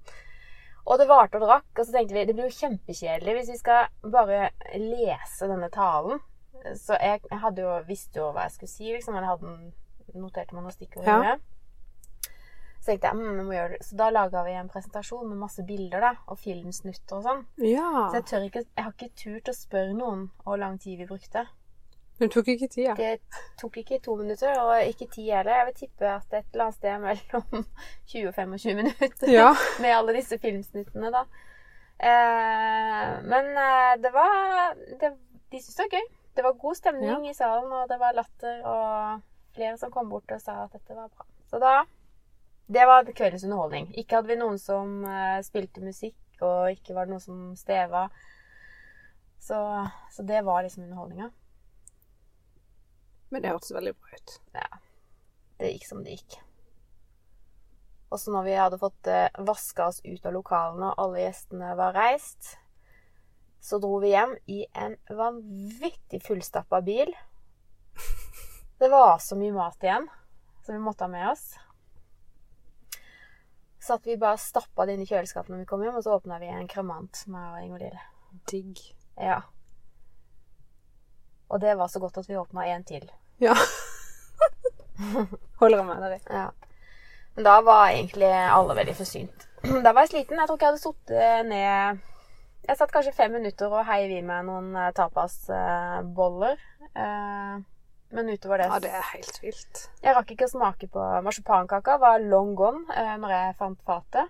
Og 0.86 0.96
det 0.98 1.10
varte 1.10 1.38
og 1.38 1.44
drakk, 1.44 1.68
og 1.76 1.84
så 1.84 1.92
tenkte 1.92 2.16
vi 2.16 2.24
det 2.26 2.34
blir 2.34 2.48
jo 2.48 2.56
kjempekjedelig 2.56 3.34
hvis 3.36 3.50
vi 3.52 3.58
skal 3.60 3.90
bare 4.10 4.48
lese 4.80 5.50
denne 5.50 5.68
talen. 5.74 6.22
Så 6.76 6.96
jeg, 7.00 7.22
jeg 7.30 7.52
jo, 7.60 7.74
visste 7.88 8.20
jo 8.20 8.30
hva 8.34 8.46
jeg 8.46 8.56
skulle 8.56 8.72
si, 8.72 8.88
liksom. 8.92 9.16
Jeg 9.16 9.28
hadde 9.28 10.18
notert 10.20 10.52
meg 10.52 10.64
noen 10.64 10.74
stikkord. 10.74 11.06
Ja. 11.06 11.36
Så 12.80 12.94
tenkte 12.94 13.10
jeg, 13.10 13.16
mm, 13.20 13.36
vi 13.36 13.44
må 13.44 13.52
gjøre 13.52 13.72
det. 13.74 13.84
Så 13.84 13.96
da 14.00 14.08
laga 14.10 14.42
vi 14.46 14.54
en 14.56 14.68
presentasjon 14.72 15.28
med 15.28 15.36
masse 15.42 15.62
bilder 15.68 16.00
da, 16.00 16.10
og 16.32 16.38
filmsnutter 16.40 17.18
og 17.18 17.26
sånn. 17.26 17.42
Ja. 17.60 17.88
Så 18.08 18.20
jeg 18.20 18.28
tør 18.30 18.46
ikke, 18.46 18.62
jeg 18.64 18.84
har 18.86 18.94
ikke 18.96 19.10
turt 19.20 19.50
å 19.52 19.56
spørre 19.56 19.96
noen 19.98 20.22
hvor 20.46 20.60
lang 20.62 20.78
tid 20.80 20.96
vi 21.02 21.08
brukte. 21.10 21.44
Men 22.20 22.28
det 22.28 22.34
tok 22.34 22.48
ikke 22.52 22.68
tida. 22.72 22.94
Det 22.96 23.42
tok 23.60 23.76
ikke 23.80 23.98
to 24.04 24.14
minutter, 24.16 24.56
og 24.60 24.72
ikke 24.84 25.06
ti 25.12 25.26
heller. 25.28 25.60
Jeg 25.60 25.68
vil 25.70 25.76
tippe 25.78 26.08
at 26.08 26.34
et 26.36 26.48
eller 26.52 26.66
annet 26.66 26.76
sted 26.76 27.04
mellom 27.04 27.62
20 28.12 28.26
og 28.28 28.34
25 28.36 28.76
minutter 28.80 29.32
Ja. 29.32 29.52
med 29.84 29.96
alle 29.96 30.16
disse 30.18 30.40
filmsnuttene, 30.40 31.12
da. 31.14 31.22
Eh, 32.00 33.14
men 33.28 33.50
eh, 33.60 33.94
det 34.00 34.12
var 34.12 34.74
det, 35.00 35.14
De 35.52 35.60
syntes 35.60 35.76
det 35.76 35.84
var 35.84 35.96
gøy. 35.96 36.10
Det 36.36 36.44
var 36.46 36.60
god 36.62 36.76
stemning 36.78 37.24
i 37.28 37.34
salen, 37.36 37.72
og 37.72 37.88
det 37.90 37.98
var 38.00 38.14
latter, 38.16 38.60
og 38.64 39.56
flere 39.56 39.76
som 39.80 39.90
kom 39.92 40.08
bort 40.12 40.30
og 40.32 40.40
sa 40.40 40.62
at 40.64 40.76
dette 40.76 40.94
var 40.94 41.08
bra. 41.10 41.26
Så 41.50 41.58
da 41.60 41.72
Det 42.70 42.86
var 42.86 43.04
kveldens 43.04 43.44
underholdning. 43.44 43.88
Ikke 43.98 44.20
hadde 44.20 44.30
vi 44.30 44.38
noen 44.38 44.58
som 44.62 45.00
eh, 45.02 45.40
spilte 45.42 45.82
musikk, 45.82 46.18
og 46.38 46.70
ikke 46.70 46.94
var 46.94 47.08
det 47.08 47.16
noen 47.16 47.22
som 47.24 47.38
steva. 47.58 48.04
Så, 49.42 49.56
så 50.14 50.22
det 50.22 50.44
var 50.46 50.62
liksom 50.62 50.84
underholdninga. 50.84 51.32
Men 53.34 53.42
det 53.42 53.50
hørtes 53.50 53.74
veldig 53.74 53.94
bra 53.96 54.20
ut. 54.20 54.36
Ja. 54.54 54.68
det 55.58 55.72
gikk 55.72 55.88
som 55.88 56.04
det 56.04 56.14
gikk. 56.14 56.36
Og 58.10 58.20
så 58.22 58.34
når 58.34 58.46
vi 58.46 58.54
hadde 58.58 58.78
fått 58.78 59.10
eh, 59.10 59.42
vaska 59.50 59.88
oss 59.90 59.98
ut 60.04 60.26
av 60.26 60.36
lokalene, 60.36 60.92
og 60.92 61.02
alle 61.04 61.24
gjestene 61.24 61.72
var 61.78 61.98
reist, 61.98 62.52
så 63.58 63.80
dro 63.82 63.96
vi 64.02 64.12
hjem 64.12 64.36
i 64.46 64.60
en 64.78 64.94
vanvittig 65.10 66.22
fullstappa 66.22 66.80
bil. 66.86 67.10
Det 68.78 68.92
var 68.94 69.18
så 69.18 69.34
mye 69.38 69.58
mat 69.58 69.82
igjen 69.82 70.06
som 70.62 70.78
vi 70.78 70.84
måtte 70.86 71.08
ha 71.08 71.12
med 71.12 71.32
oss. 71.32 71.48
Så 73.80 73.96
at 73.96 74.06
vi 74.06 74.18
bare 74.20 74.38
stappa 74.40 74.84
det 74.86 74.94
inn 74.94 75.04
i 75.04 75.08
kjøleskapet 75.08 75.52
når 75.52 75.62
vi 75.62 75.68
kom 75.70 75.82
hjem, 75.84 75.96
og 75.96 76.04
så 76.04 76.18
åpna 76.18 76.38
vi 76.42 76.50
en 76.52 76.68
kremant 76.68 77.22
med 77.32 77.62
Ingvild. 77.64 77.96
Digg. 78.50 78.82
Ja. 79.16 79.40
Og 81.50 81.60
det 81.60 81.78
var 81.78 81.88
så 81.88 82.00
godt 82.02 82.18
at 82.20 82.28
vi 82.28 82.38
åpna 82.38 82.66
en 82.68 82.84
til. 82.84 83.06
Ja. 83.40 83.54
Holder 85.60 85.78
jeg 85.78 85.86
med 85.88 86.04
deg? 86.04 86.20
Ja. 86.28 86.50
Men 87.34 87.46
da 87.46 87.56
var 87.64 87.88
egentlig 87.88 88.28
alle 88.28 88.76
veldig 88.76 88.96
forsynt. 88.96 89.46
Da 89.84 89.92
var 89.92 90.04
jeg 90.04 90.12
sliten. 90.12 90.38
Jeg 90.38 90.48
tror 90.48 90.56
ikke 90.56 90.66
jeg 90.66 90.72
hadde 90.72 90.84
sittet 90.84 91.48
ned 91.48 91.98
Jeg 92.68 92.78
satt 92.78 92.92
kanskje 92.92 93.16
fem 93.16 93.32
minutter 93.32 93.72
og 93.72 93.86
heiv 93.88 94.12
i 94.12 94.22
meg 94.24 94.44
noen 94.46 94.76
eh, 94.76 94.92
tapasboller. 94.96 96.60
Eh, 96.92 97.54
men 98.12 98.28
utover 98.32 98.58
det 98.58 98.66
Ja, 98.70 98.78
det 98.82 98.90
er 98.90 99.06
helt 99.14 99.38
vilt. 99.42 99.80
Jeg 100.02 100.14
rakk 100.16 100.30
ikke 100.34 100.46
å 100.48 100.52
smake 100.52 100.88
på 100.90 101.06
marsipankaka. 101.22 101.96
Var 102.02 102.24
long 102.26 102.54
gone 102.58 102.84
eh, 102.94 103.16
når 103.22 103.30
jeg 103.36 103.56
fant 103.58 103.80
fatet. 103.86 104.28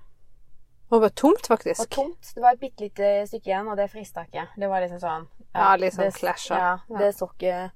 Det 0.90 0.98
var 1.00 1.12
tomt, 1.14 1.44
Og 1.46 1.46
faktisk. 1.52 1.90
tomt. 1.94 2.32
Det 2.34 2.42
var 2.42 2.52
et 2.56 2.60
bitte 2.60 2.82
lite 2.82 3.10
stykke 3.30 3.46
igjen, 3.52 3.68
og 3.70 3.76
det 3.78 3.90
frista 3.92 4.24
ikke. 4.26 4.48
Det 4.58 4.68
var 4.68 4.82
liksom 4.82 4.98
sånn 5.00 5.28
Ja, 5.54 5.76
litt 5.78 5.94
sånn 5.94 6.10
clasha. 6.12 6.56
Ja, 6.58 6.72
Ja. 6.90 6.98
det 6.98 7.12
så 7.14 7.28
ikke 7.30 7.70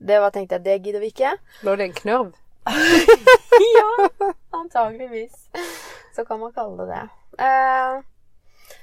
Det 0.00 0.20
var 0.20 0.30
tenkte 0.30 0.56
jeg, 0.58 0.64
det 0.64 0.82
gidder 0.82 1.00
vi 1.00 1.10
ikke. 1.12 1.34
Lå 1.62 1.76
det 1.76 1.84
en 1.90 1.92
knørv? 1.92 2.32
ja, 3.76 4.08
antageligvis. 4.50 5.50
Så 6.16 6.24
kan 6.24 6.40
man 6.40 6.52
kalle 6.52 6.76
det 6.86 6.94
det. 6.94 7.02
Eh, 7.44 8.02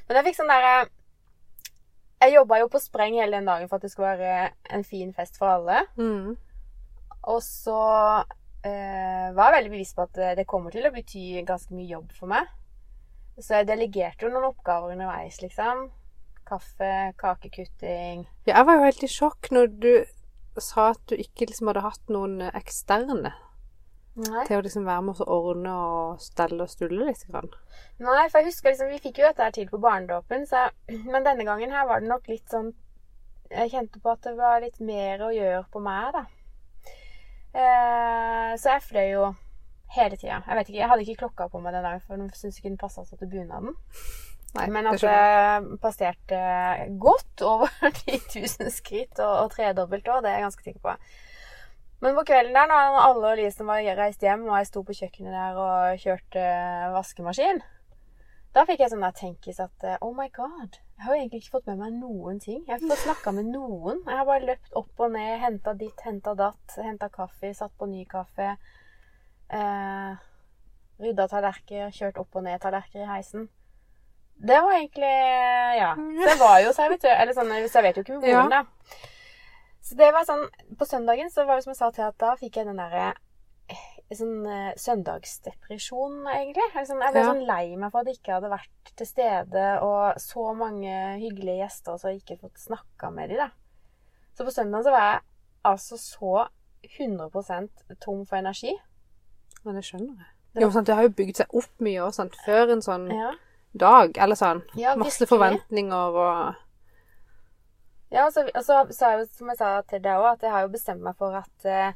men 0.08 0.18
jeg 0.20 0.26
fikk 0.26 0.38
sånn 0.42 0.52
derre 0.52 0.90
Jeg 2.22 2.34
jobba 2.36 2.60
jo 2.62 2.68
på 2.70 2.80
spreng 2.84 3.16
hele 3.18 3.38
den 3.40 3.48
dagen 3.50 3.70
for 3.70 3.80
at 3.80 3.82
det 3.88 3.92
skulle 3.92 4.12
være 4.20 4.52
en 4.70 4.84
fin 4.86 5.14
fest 5.14 5.38
for 5.42 5.48
alle. 5.56 5.86
Mm. 5.98 6.36
Og 7.30 7.42
så 7.46 7.78
eh, 8.66 9.28
var 9.36 9.52
jeg 9.52 9.58
veldig 9.58 9.74
bevisst 9.76 9.98
på 9.98 10.08
at 10.08 10.22
det 10.40 10.48
kommer 10.50 10.74
til 10.74 10.88
å 10.88 10.94
bety 10.96 11.44
ganske 11.46 11.76
mye 11.76 11.92
jobb 11.92 12.16
for 12.18 12.32
meg. 12.32 12.50
Så 13.40 13.60
jeg 13.60 13.70
delegerte 13.70 14.26
jo 14.26 14.32
noen 14.34 14.50
oppgaver 14.52 14.94
underveis, 14.96 15.40
liksom. 15.42 15.88
Kaffe, 16.48 17.14
kakekutting. 17.22 18.26
Ja, 18.46 18.58
jeg 18.58 18.68
var 18.68 18.78
jo 18.78 18.90
helt 18.90 19.06
i 19.06 19.10
sjokk 19.12 19.52
når 19.56 19.72
du 19.82 19.94
sa 20.60 20.90
at 20.92 21.06
du 21.08 21.16
ikke 21.16 21.48
liksom 21.48 21.72
hadde 21.72 21.86
hatt 21.86 22.12
noen 22.12 22.42
eksterne 22.50 23.32
Nei. 24.20 24.44
til 24.48 24.58
å 24.58 24.64
liksom 24.66 24.84
være 24.84 25.06
med 25.06 25.14
oss 25.14 25.24
og 25.24 25.32
ordne 25.32 25.76
og 25.80 26.24
stelle 26.24 26.66
og 26.66 26.72
stulle 26.72 27.08
litt. 27.08 27.24
Grann. 27.32 27.48
Nei, 28.04 28.26
for 28.28 28.42
jeg 28.42 28.52
husker 28.52 28.74
liksom, 28.74 28.92
vi 28.92 29.00
fikk 29.00 29.22
jo 29.22 29.30
dette 29.30 29.48
her 29.48 29.56
til 29.56 29.70
på 29.72 29.80
barnedåpen, 29.82 30.46
så 30.50 30.68
Men 31.14 31.24
denne 31.28 31.48
gangen 31.48 31.72
her 31.72 31.88
var 31.88 32.04
det 32.04 32.12
nok 32.12 32.28
litt 32.28 32.52
sånn 32.52 32.74
Jeg 33.52 33.72
kjente 33.72 34.00
på 34.04 34.12
at 34.12 34.24
det 34.28 34.36
var 34.38 34.62
litt 34.64 34.80
mer 34.84 35.24
å 35.28 35.32
gjøre 35.36 35.66
på 35.72 35.82
meg, 35.84 36.12
da. 36.16 36.26
Eh, 37.52 38.52
så 38.60 38.76
jeg 38.78 38.84
fløy 38.88 39.08
jo 39.12 39.30
hele 39.96 40.18
tida. 40.18 40.42
Jeg 40.48 40.58
vet 40.58 40.70
ikke, 40.70 40.80
jeg 40.80 40.90
hadde 40.92 41.06
ikke 41.06 41.22
klokka 41.26 41.48
på 41.52 41.60
meg 41.64 41.76
den 41.76 41.84
dagen, 41.88 42.04
for 42.06 42.16
jeg 42.16 42.36
syntes 42.40 42.60
ikke 42.62 42.70
den 42.70 42.80
passa 42.80 43.04
så 43.06 43.18
til 43.20 43.32
bunaden. 43.32 43.76
Nei, 44.56 44.68
Men 44.68 44.88
at 44.92 45.04
jeg. 45.04 45.68
passerte 45.80 46.40
godt 47.00 47.44
over 47.48 47.72
10 48.04 48.18
000 48.60 48.72
skritt 48.72 49.20
og, 49.24 49.46
og 49.46 49.52
tredobbelt 49.54 50.08
òg, 50.12 50.24
det 50.24 50.32
er 50.32 50.40
jeg 50.40 50.48
ganske 50.50 50.66
sikker 50.68 50.82
på. 50.84 50.96
Men 52.02 52.16
på 52.18 52.24
kvelden 52.28 52.56
der, 52.58 52.68
når 52.68 52.98
alle 53.06 53.30
og 53.32 53.38
Lisen 53.38 53.68
var 53.70 53.84
reist 54.00 54.24
hjem, 54.26 54.48
og 54.50 54.58
jeg 54.58 54.68
sto 54.72 54.82
på 54.84 54.96
kjøkkenet 54.98 55.36
der 55.38 55.60
og 55.62 56.02
kjørte 56.02 56.46
vaskemaskin, 56.96 57.62
da 58.52 58.66
fikk 58.68 58.82
jeg 58.84 58.92
sånn 58.92 59.06
der 59.06 59.16
tenkes 59.16 59.62
at 59.64 59.86
eh, 59.88 60.00
oh 60.02 60.12
my 60.18 60.28
god, 60.36 60.80
jeg 61.02 61.08
har 61.08 61.16
jo 61.16 61.22
egentlig 61.24 61.40
ikke 61.42 61.54
fått 61.56 61.70
med 61.72 61.80
meg 61.80 61.94
noen 61.98 62.36
ting. 62.38 62.60
Jeg 62.62 62.76
har 62.76 62.78
ikke 62.78 62.92
fått 62.92 63.08
snakka 63.08 63.32
med 63.34 63.48
noen. 63.50 64.04
Jeg 64.06 64.18
har 64.20 64.26
bare 64.28 64.46
løpt 64.46 64.76
opp 64.78 65.00
og 65.02 65.16
ned, 65.16 65.32
henta 65.42 65.72
ditt, 65.74 66.04
henta 66.06 66.36
datt, 66.38 66.76
henta 66.78 67.08
kaffe, 67.10 67.50
satt 67.58 67.74
på 67.74 67.88
ny 67.90 68.04
kaffe. 68.06 68.52
Eh, 69.50 70.12
rydda 71.02 71.26
tallerkener, 71.32 71.90
kjørt 71.96 72.20
opp 72.22 72.38
og 72.38 72.46
ned 72.46 72.62
tallerkener 72.62 73.08
i 73.08 73.10
heisen. 73.16 73.50
Det 74.38 74.60
var 74.62 74.78
egentlig 74.78 75.10
Ja. 75.80 75.96
Det 75.98 76.38
var 76.40 76.60
jo 76.62 76.70
servitør 76.74 77.18
Eller 77.18 77.34
sånn, 77.34 77.50
jeg 77.50 77.70
serverte 77.70 78.02
jo 78.02 78.06
ikke 78.06 78.20
med 78.20 78.30
moren, 78.30 78.50
da. 78.50 78.64
Så 79.82 79.98
det 79.98 80.14
var 80.14 80.26
sånn 80.26 80.48
På 80.78 80.86
søndagen 80.86 81.30
så 81.30 81.46
var 81.46 81.58
det 81.58 81.66
som 81.66 81.74
jeg 81.74 81.78
sa 81.82 81.90
til 81.92 82.08
at 82.08 82.18
da 82.22 82.36
fikk 82.40 82.58
jeg 82.58 82.70
den 82.70 82.82
derre 82.82 83.12
Sånn 84.12 84.46
eh, 84.46 84.74
søndagsdepresjon, 84.76 86.18
egentlig. 86.28 86.66
Eller 86.76 86.86
sånn, 86.90 87.02
jeg 87.06 87.14
ble 87.14 87.22
Ja. 87.22 87.30
sånn 87.34 87.46
lei 87.48 87.76
meg 87.78 87.92
for 87.94 88.02
at 88.02 88.08
jeg 88.08 88.18
ikke 88.20 88.34
hadde 88.34 88.50
vært 88.52 88.92
til 89.00 89.08
stede, 89.08 89.82
og 89.82 90.18
så 90.20 90.54
mange 90.58 90.92
hyggelige 91.22 91.62
gjester, 91.64 91.94
og 91.94 92.00
så 92.02 92.12
ikke 92.20 92.40
fått 92.42 92.60
snakka 92.60 93.12
med 93.14 93.30
dem, 93.30 93.38
da. 93.38 93.50
Så 94.36 94.44
på 94.44 94.52
søndag 94.52 94.84
så 94.84 94.92
var 94.92 95.06
jeg 95.14 95.22
altså 95.64 95.98
så 95.98 96.48
100% 97.00 97.70
tom 98.02 98.26
for 98.26 98.36
energi. 98.38 98.74
Men 99.64 99.76
det 99.76 99.84
skjønner 99.86 100.18
jeg. 100.18 100.28
Det 100.56 100.62
Jo, 100.66 100.72
sant, 100.72 100.88
det 100.88 100.96
har 100.96 101.04
jo 101.04 101.10
bygd 101.16 101.36
seg 101.38 101.48
opp 101.56 101.80
mye 101.80 102.02
også, 102.04 102.14
sant, 102.16 102.36
før 102.46 102.72
en 102.74 102.82
sånn 102.82 103.10
Ja. 103.16 103.32
dag. 103.78 104.18
Eller 104.18 104.36
sånn. 104.36 104.64
Ja, 104.76 104.96
Masse 104.96 105.26
forventninger 105.26 105.94
og 105.94 106.56
Ja, 108.12 108.26
og 108.26 108.34
så, 108.34 108.42
og 108.54 108.64
så 108.66 108.92
så 108.92 109.12
jeg 109.12 109.20
jo, 109.22 109.26
som 109.38 109.48
jeg 109.48 109.58
sa 109.58 109.82
til 109.88 110.02
deg 110.02 110.18
òg, 110.20 110.34
at 110.34 110.42
jeg 110.42 110.52
har 110.52 110.62
jo 110.66 110.74
bestemt 110.74 111.00
meg 111.02 111.16
for 111.16 111.34
at 111.34 111.66
eh, 111.66 111.94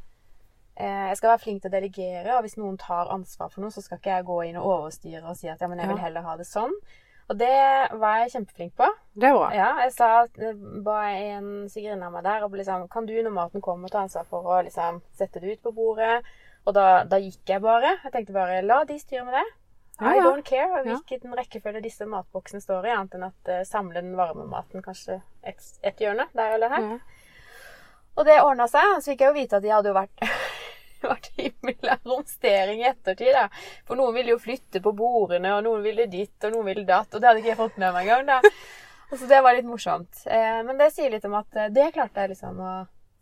jeg 0.77 1.17
skal 1.17 1.29
være 1.31 1.43
flink 1.43 1.61
til 1.63 1.71
å 1.71 1.75
delegere. 1.75 2.35
Og 2.35 2.45
hvis 2.45 2.57
noen 2.59 2.77
tar 2.81 3.11
ansvar 3.13 3.49
for 3.53 3.63
noe, 3.63 3.71
så 3.71 3.83
skal 3.83 3.99
ikke 4.01 4.17
jeg 4.17 4.27
gå 4.27 4.38
inn 4.49 4.59
og 4.59 4.69
overstyre 4.73 5.23
og 5.23 5.38
si 5.39 5.47
at 5.51 5.61
ja, 5.61 5.69
men 5.71 5.79
jeg 5.79 5.91
vil 5.93 6.01
heller 6.03 6.25
ha 6.27 6.35
det 6.39 6.47
sånn. 6.49 6.73
Og 7.25 7.38
det 7.39 7.53
var 7.97 8.19
jeg 8.21 8.33
kjempeflink 8.35 8.75
på. 8.77 8.88
Det 9.17 9.31
bra. 9.33 9.47
Ja, 9.55 9.69
jeg 9.81 9.93
sa 9.95 10.09
eh, 10.38 10.57
ba 10.85 10.99
en 11.09 12.03
av 12.05 12.11
meg 12.13 12.25
der 12.27 12.43
og 12.45 12.53
liksom 12.53 12.85
Kan 12.93 13.07
du 13.09 13.15
når 13.17 13.33
maten 13.33 13.63
kommer, 13.65 13.89
ta 13.89 14.03
ansvar 14.03 14.27
for 14.29 14.45
å 14.45 14.59
liksom 14.67 15.01
sette 15.17 15.41
det 15.41 15.55
ut 15.55 15.63
på 15.63 15.73
bordet? 15.73 16.19
Og 16.65 16.73
da, 16.77 17.03
da 17.09 17.17
gikk 17.21 17.49
jeg 17.49 17.63
bare. 17.65 17.95
Jeg 18.03 18.13
tenkte 18.13 18.35
bare 18.35 18.61
la 18.65 18.83
de 18.85 18.99
styre 19.01 19.25
med 19.25 19.39
det. 19.39 19.45
Ja, 20.01 20.11
I 20.11 20.21
don't 20.21 20.43
care 20.43 20.83
Ja. 20.83 20.97
hvilken 21.07 21.33
rekkefølge 21.38 21.81
disse 21.81 22.05
matboksene 22.05 22.61
står 22.61 22.85
i, 22.89 22.91
annet 22.91 23.13
enn 23.15 23.29
at 23.29 23.51
uh, 23.51 23.61
samle 23.63 24.01
den 24.01 24.17
varme 24.17 24.43
maten 24.49 24.83
kanskje 24.83 25.21
et, 25.41 25.61
et 25.88 26.01
hjørne 26.03 26.25
der 26.35 26.57
eller 26.57 26.73
her. 26.73 26.89
Ja. 26.89 26.97
Og 28.17 28.25
det 28.27 28.41
ordna 28.43 28.67
seg. 28.67 28.97
Så 28.99 29.13
fikk 29.13 29.23
jeg 29.23 29.31
jo 29.31 29.38
vite 29.39 29.57
at 29.57 29.63
de 29.63 29.71
hadde 29.71 29.91
jo 29.91 29.95
vært 29.95 30.25
vært 31.12 31.30
himla 31.38 32.00
romstering 32.06 32.82
i 32.82 32.89
ettertid. 32.89 33.34
da. 33.36 33.46
For 33.88 34.00
noen 34.00 34.15
ville 34.18 34.34
jo 34.36 34.41
flytte 34.41 34.82
på 34.84 34.96
bordene, 34.98 35.54
og 35.58 35.63
noen 35.68 35.86
ville 35.86 36.10
ditt, 36.12 36.38
og 36.44 36.56
noen 36.56 36.72
ville 36.72 36.88
datt. 36.88 37.13
Og 37.13 37.22
det 37.22 37.30
hadde 37.30 37.44
ikke 37.44 37.54
jeg 37.54 37.62
fått 37.62 37.80
med 37.82 37.96
meg 37.96 38.10
engang. 38.10 38.28
da. 38.34 38.58
Og 39.12 39.20
så 39.22 39.30
det 39.30 39.41
var 39.46 39.56
litt 39.56 39.70
morsomt. 39.70 40.26
Eh, 40.26 40.60
men 40.65 40.80
det 40.82 40.91
sier 40.96 41.13
litt 41.13 41.26
om 41.28 41.38
at 41.38 41.58
eh, 41.60 41.72
det 41.74 41.91
klarte 41.96 42.26
jeg 42.26 42.34
liksom 42.36 42.60
å 42.60 42.74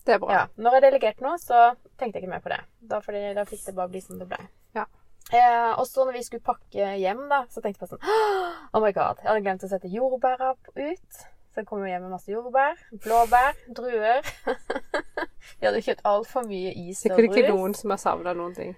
Det 0.03 0.15
er 0.15 0.19
bra. 0.19 0.33
Ja. 0.35 0.43
Når 0.59 0.77
jeg 0.77 0.83
delegerte 0.87 1.23
noe, 1.23 1.37
så 1.39 1.59
tenkte 1.99 2.17
jeg 2.19 2.25
ikke 2.25 2.33
mer 2.33 2.43
på 2.43 2.51
det. 2.51 2.59
Da, 2.79 2.99
fordi, 3.03 3.23
da 3.37 3.45
fikk 3.47 3.65
det 3.67 3.75
bare 3.77 3.91
bli 3.91 4.01
som 4.03 4.19
det 4.19 4.27
ble. 4.31 4.39
Ja. 4.75 4.87
Eh, 5.31 5.71
og 5.79 5.85
så 5.87 6.03
når 6.03 6.17
vi 6.17 6.23
skulle 6.27 6.43
pakke 6.43 6.95
hjem, 6.99 7.27
da, 7.31 7.43
så 7.51 7.63
tenkte 7.63 7.85
jeg 7.85 7.87
på 7.87 7.95
sånn 7.95 8.03
Oh 8.75 8.83
my 8.83 8.91
god, 8.95 9.21
jeg 9.23 9.29
hadde 9.29 9.45
glemt 9.45 9.63
å 9.63 9.71
sette 9.71 9.91
jordbæra 9.91 10.55
ut. 10.75 11.23
Så 11.53 11.61
jeg 11.61 11.67
kom 11.69 11.83
jo 11.83 11.85
hjem 11.85 12.01
med 12.01 12.15
masse 12.15 12.31
jordbær, 12.33 12.79
blåbær, 13.03 13.53
druer. 13.77 14.25
vi 15.59 15.67
hadde 15.67 15.83
kjøpt 15.85 16.01
altfor 16.09 16.47
mye 16.49 16.71
is 16.73 17.03
og 17.05 17.13
brus. 17.13 17.19
Sikkert 17.19 17.37
ikke 17.37 17.53
noen 17.53 17.75
som 17.77 17.93
har 17.93 18.01
savna 18.01 18.33
noen 18.33 18.55
ting. 18.57 18.71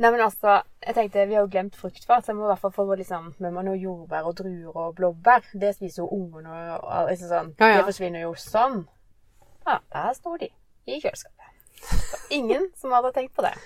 Nei, 0.00 0.12
men 0.14 0.22
altså, 0.24 0.60
jeg 0.86 0.94
tenkte, 0.96 1.26
Vi 1.28 1.34
har 1.36 1.42
jo 1.42 1.50
glemt 1.50 1.74
fruktfat, 1.76 2.24
så 2.24 2.30
jeg 2.30 2.38
må 2.38 2.46
i 2.46 2.52
hvert 2.52 2.62
fall 2.62 2.72
få 2.72 2.86
liksom, 2.94 3.34
med 3.42 3.52
meg 3.52 3.66
noe 3.66 3.76
jordbær 3.76 4.30
og 4.30 4.38
druer 4.38 4.78
og 4.78 4.94
blåbær. 4.96 5.50
Det 5.52 5.74
spiser 5.76 6.04
jo 6.04 6.08
ungene. 6.08 6.54
og 6.76 6.86
og 6.86 7.10
liksom 7.10 7.32
sånn. 7.34 7.50
Ja, 7.58 7.66
ja. 7.66 7.80
Det 7.80 7.88
forsvinner 7.90 8.22
jo 8.24 8.32
sånn. 8.38 8.84
Ja, 9.66 9.80
der 9.92 10.12
står 10.16 10.38
de 10.44 10.48
i 10.86 11.00
kjøleskapet. 11.02 11.50
Så 11.82 12.22
ingen 12.38 12.70
som 12.78 12.94
hadde 12.94 13.12
tenkt 13.12 13.34
på 13.34 13.42
det. 13.44 13.56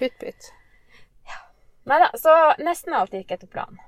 Pytt, 0.00 0.16
pytt. 0.18 0.50
Nei 1.86 2.00
da, 2.02 2.08
så 2.18 2.32
nesten 2.58 2.96
alt 2.98 3.12
gikk 3.14 3.36
etter 3.36 3.46
planen. 3.46 3.78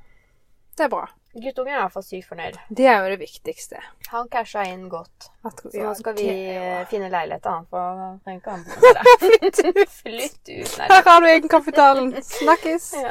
Det 0.78 0.86
er 0.86 0.92
bra. 0.92 1.08
Guttungen 1.34 1.74
er 1.74 1.76
i 1.76 1.82
hvert 1.84 1.92
fall 1.92 2.02
sykt 2.06 2.26
fornøyd. 2.30 2.56
Det 2.72 2.86
er 2.88 3.02
jo 3.04 3.10
det 3.12 3.18
viktigste. 3.20 3.78
Han 4.08 4.28
casha 4.32 4.62
inn 4.66 4.86
godt. 4.90 5.28
At, 5.44 5.60
Så 5.60 5.82
nå 5.84 5.90
skal 5.98 6.14
vi 6.16 6.24
det- 6.26 6.86
finne 6.90 7.10
leilighet 7.12 7.42
til 7.44 7.52
han, 7.52 7.66
for 7.68 8.18
trenger 8.24 8.40
ikke 8.40 8.50
han. 8.50 8.64
Flytt 10.00 10.48
ut. 10.48 10.78
Her 10.80 11.04
har 11.10 11.20
du 11.20 11.26
egenkapitalen. 11.34 12.14
Snakkes. 12.22 12.94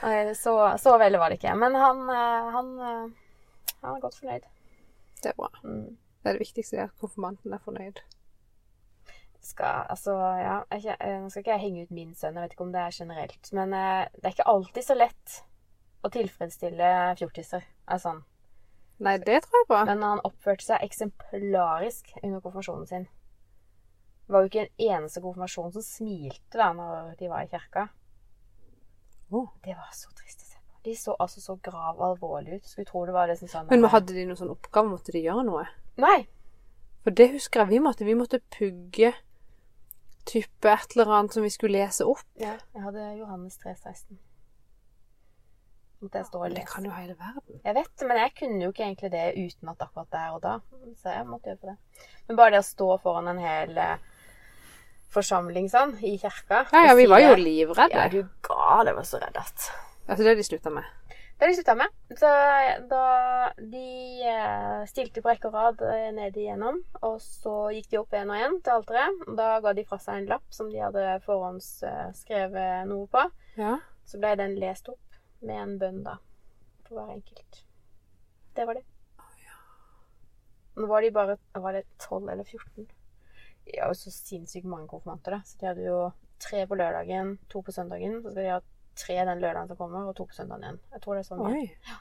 Ja. 0.00 0.34
Så, 0.34 0.52
så 0.80 0.94
veldig 0.96 1.18
var 1.20 1.28
det 1.28 1.36
ikke. 1.36 1.52
Men 1.60 1.74
han, 1.76 1.98
eh, 2.08 2.46
han, 2.54 2.68
eh, 2.80 3.74
han 3.82 3.96
er 3.96 4.00
godt 4.00 4.14
fornøyd. 4.16 4.46
Det 5.20 5.28
er 5.28 5.34
bra. 5.36 5.50
Mm. 5.64 5.90
Det 6.22 6.30
er 6.30 6.38
det 6.38 6.40
viktigste, 6.40 6.76
det 6.78 6.86
at 6.86 6.94
konfirmanten 7.02 7.52
er 7.52 7.60
fornøyd. 7.60 8.00
Skal, 9.44 9.84
altså, 9.92 10.14
ja, 10.40 10.54
jeg, 10.72 10.96
eh, 11.04 11.18
Nå 11.20 11.28
skal 11.28 11.42
ikke 11.44 11.52
jeg 11.52 11.64
henge 11.66 11.82
ut 11.84 11.92
min 11.98 12.14
sønn, 12.16 12.32
jeg 12.38 12.46
vet 12.46 12.54
ikke 12.56 12.64
om 12.64 12.72
det 12.72 12.80
er 12.80 12.96
generelt. 12.96 13.52
Men 13.52 13.76
det 13.76 14.24
er 14.24 14.32
ikke 14.32 14.48
alltid 14.54 14.88
så 14.88 14.96
lett 14.96 15.36
å 16.04 16.10
tilfredsstille 16.12 16.90
fjortiser. 17.18 17.64
Er 17.90 18.02
sånn. 18.02 18.22
Nei, 19.00 19.16
det 19.18 19.40
tror 19.46 19.62
jeg 19.62 19.68
på. 19.70 19.78
Men 19.88 20.04
han 20.04 20.20
oppførte 20.28 20.66
seg 20.66 20.84
eksemplarisk 20.84 22.12
under 22.22 22.42
konfirmasjonen 22.44 22.88
sin. 22.88 23.06
Det 24.26 24.34
var 24.34 24.44
jo 24.44 24.50
ikke 24.50 24.66
en 24.66 24.84
eneste 24.94 25.22
konfirmasjon 25.24 25.72
som 25.74 25.84
smilte 25.84 26.60
da 26.60 26.68
når 26.76 27.14
de 27.18 27.30
var 27.32 27.46
i 27.46 27.50
kirka. 27.50 27.88
Oh. 29.30 29.48
Det 29.64 29.74
var 29.74 29.88
så 29.96 30.12
trist 30.18 30.44
å 30.44 30.50
se 30.50 30.58
på. 30.58 30.76
De 30.84 30.94
så 30.98 31.16
altså 31.18 31.40
så 31.42 31.56
grav 31.62 31.98
alvorlig 32.02 32.60
ut. 32.60 32.68
Skulle 32.68 32.86
tro 32.86 33.06
det 33.08 33.16
var 33.16 33.30
liksom 33.30 33.50
sånn 33.50 33.72
Men 33.72 33.88
hadde 33.90 34.14
de 34.14 34.26
noen 34.28 34.38
sånn 34.38 34.52
oppgave? 34.52 34.92
Måtte 34.92 35.14
de 35.16 35.24
gjøre 35.24 35.46
noe? 35.48 35.64
Nei. 36.00 36.20
For 37.04 37.16
det 37.16 37.30
husker 37.32 37.64
jeg 37.64 37.72
vi 37.72 37.82
måtte. 37.84 38.06
Vi 38.06 38.16
måtte 38.18 38.42
pugge 38.52 39.14
type 40.28 40.68
et 40.68 40.96
eller 40.96 41.14
annet 41.16 41.34
som 41.34 41.42
vi 41.42 41.50
skulle 41.50 41.80
lese 41.80 42.06
opp. 42.06 42.26
Ja, 42.38 42.58
jeg 42.74 42.84
hadde 42.84 43.06
Johannes 43.18 43.58
3,16. 43.64 44.18
Og 46.00 46.54
Det 46.54 46.64
kan 46.66 46.84
jo 46.84 46.90
hele 46.94 47.14
verden. 47.18 47.60
Jeg 47.64 47.74
vet 47.76 47.90
det, 47.98 48.06
men 48.08 48.16
jeg 48.16 48.32
kunne 48.38 48.62
jo 48.64 48.70
ikke 48.72 48.84
egentlig 48.86 49.10
det 49.12 49.24
utenat 49.36 49.82
akkurat 49.84 50.12
der 50.14 50.30
og 50.36 50.40
da. 50.42 50.54
Så 50.96 51.12
jeg 51.12 51.26
måtte 51.28 51.50
gjøre 51.50 51.60
på 51.60 51.66
det. 51.72 52.06
Men 52.28 52.38
bare 52.38 52.54
det 52.54 52.62
å 52.62 52.68
stå 52.70 52.88
foran 53.02 53.28
en 53.28 53.42
hel 53.42 53.76
eh, 53.76 53.98
forsamling 55.12 55.68
sånn, 55.68 55.96
i 56.00 56.14
kirka 56.20 56.64
Ja, 56.72 56.86
ja, 56.88 56.94
vi 56.96 57.04
var 57.10 57.20
jo 57.24 57.34
livredde. 57.36 57.98
Ja, 57.98 58.08
du 58.08 58.22
gal, 58.46 58.88
jeg 58.88 58.96
var 58.96 59.08
så 59.08 59.20
redd 59.20 59.36
at 59.40 59.68
Altså, 60.10 60.24
det 60.24 60.38
de 60.40 60.42
slutta 60.42 60.72
med. 60.74 60.86
Det 61.10 61.44
har 61.44 61.52
de 61.52 61.56
slutta 61.56 61.74
med. 61.78 61.92
Så 62.18 62.30
da 62.90 63.04
de 63.56 63.84
eh, 64.26 64.80
stilte 64.90 65.22
på 65.22 65.30
rekke 65.30 65.48
og 65.48 65.54
rad 65.54 65.84
nede 65.84 66.16
ned 66.16 66.40
igjennom, 66.40 66.80
og 67.06 67.20
så 67.22 67.68
gikk 67.76 67.92
de 67.92 68.00
opp 68.00 68.16
en 68.18 68.32
og 68.32 68.40
en 68.40 68.56
til 68.58 68.74
alteret. 68.74 69.22
Da 69.38 69.52
ga 69.62 69.72
de 69.76 69.84
fra 69.86 70.00
seg 70.02 70.18
en 70.18 70.32
lapp 70.32 70.48
som 70.56 70.72
de 70.72 70.82
hadde 70.82 71.04
forhåndsskrevet 71.28 72.90
noe 72.90 73.06
på. 73.12 73.22
Ja. 73.60 73.76
Så 74.08 74.18
ble 74.18 74.34
den 74.40 74.58
lest 74.58 74.90
opp 74.90 74.98
med 75.40 75.62
en 75.62 75.76
bønn, 75.80 76.00
da. 76.06 76.16
For 76.86 76.98
hver 76.98 77.12
enkelt. 77.14 77.60
Det 78.56 78.66
var 78.66 78.78
det. 78.78 78.86
Nå 80.80 80.86
var 80.86 81.02
de 81.02 81.10
bare 81.12 81.36
Var 81.52 81.72
det 81.72 81.84
12 81.98 82.28
eller 82.30 82.44
14? 82.44 82.86
De 83.64 83.78
har 83.78 83.90
jo 83.90 83.94
så 83.94 84.10
sinnssykt 84.10 84.66
mange 84.66 84.88
konfirmanter, 84.88 85.36
da. 85.36 85.40
Så 85.44 85.58
de 85.60 85.66
hadde 85.66 85.86
jo 85.86 86.10
tre 86.40 86.64
på 86.66 86.78
lørdagen, 86.78 87.36
to 87.48 87.62
på 87.62 87.72
søndagen. 87.72 88.22
Så 88.22 88.32
skal 88.32 88.42
de 88.44 88.50
ha 88.54 88.60
tre 88.96 89.18
den 89.28 89.42
lørdagen 89.42 89.68
som 89.68 89.76
kommer, 89.76 90.08
og 90.08 90.16
to 90.16 90.26
på 90.26 90.34
søndagen 90.34 90.64
igjen. 90.64 90.80
Jeg 90.92 91.02
tror 91.04 91.14
det 91.14 91.24
er 91.24 91.28
sånn. 91.28 91.44
mye. 91.46 91.70
Ja. 91.88 92.00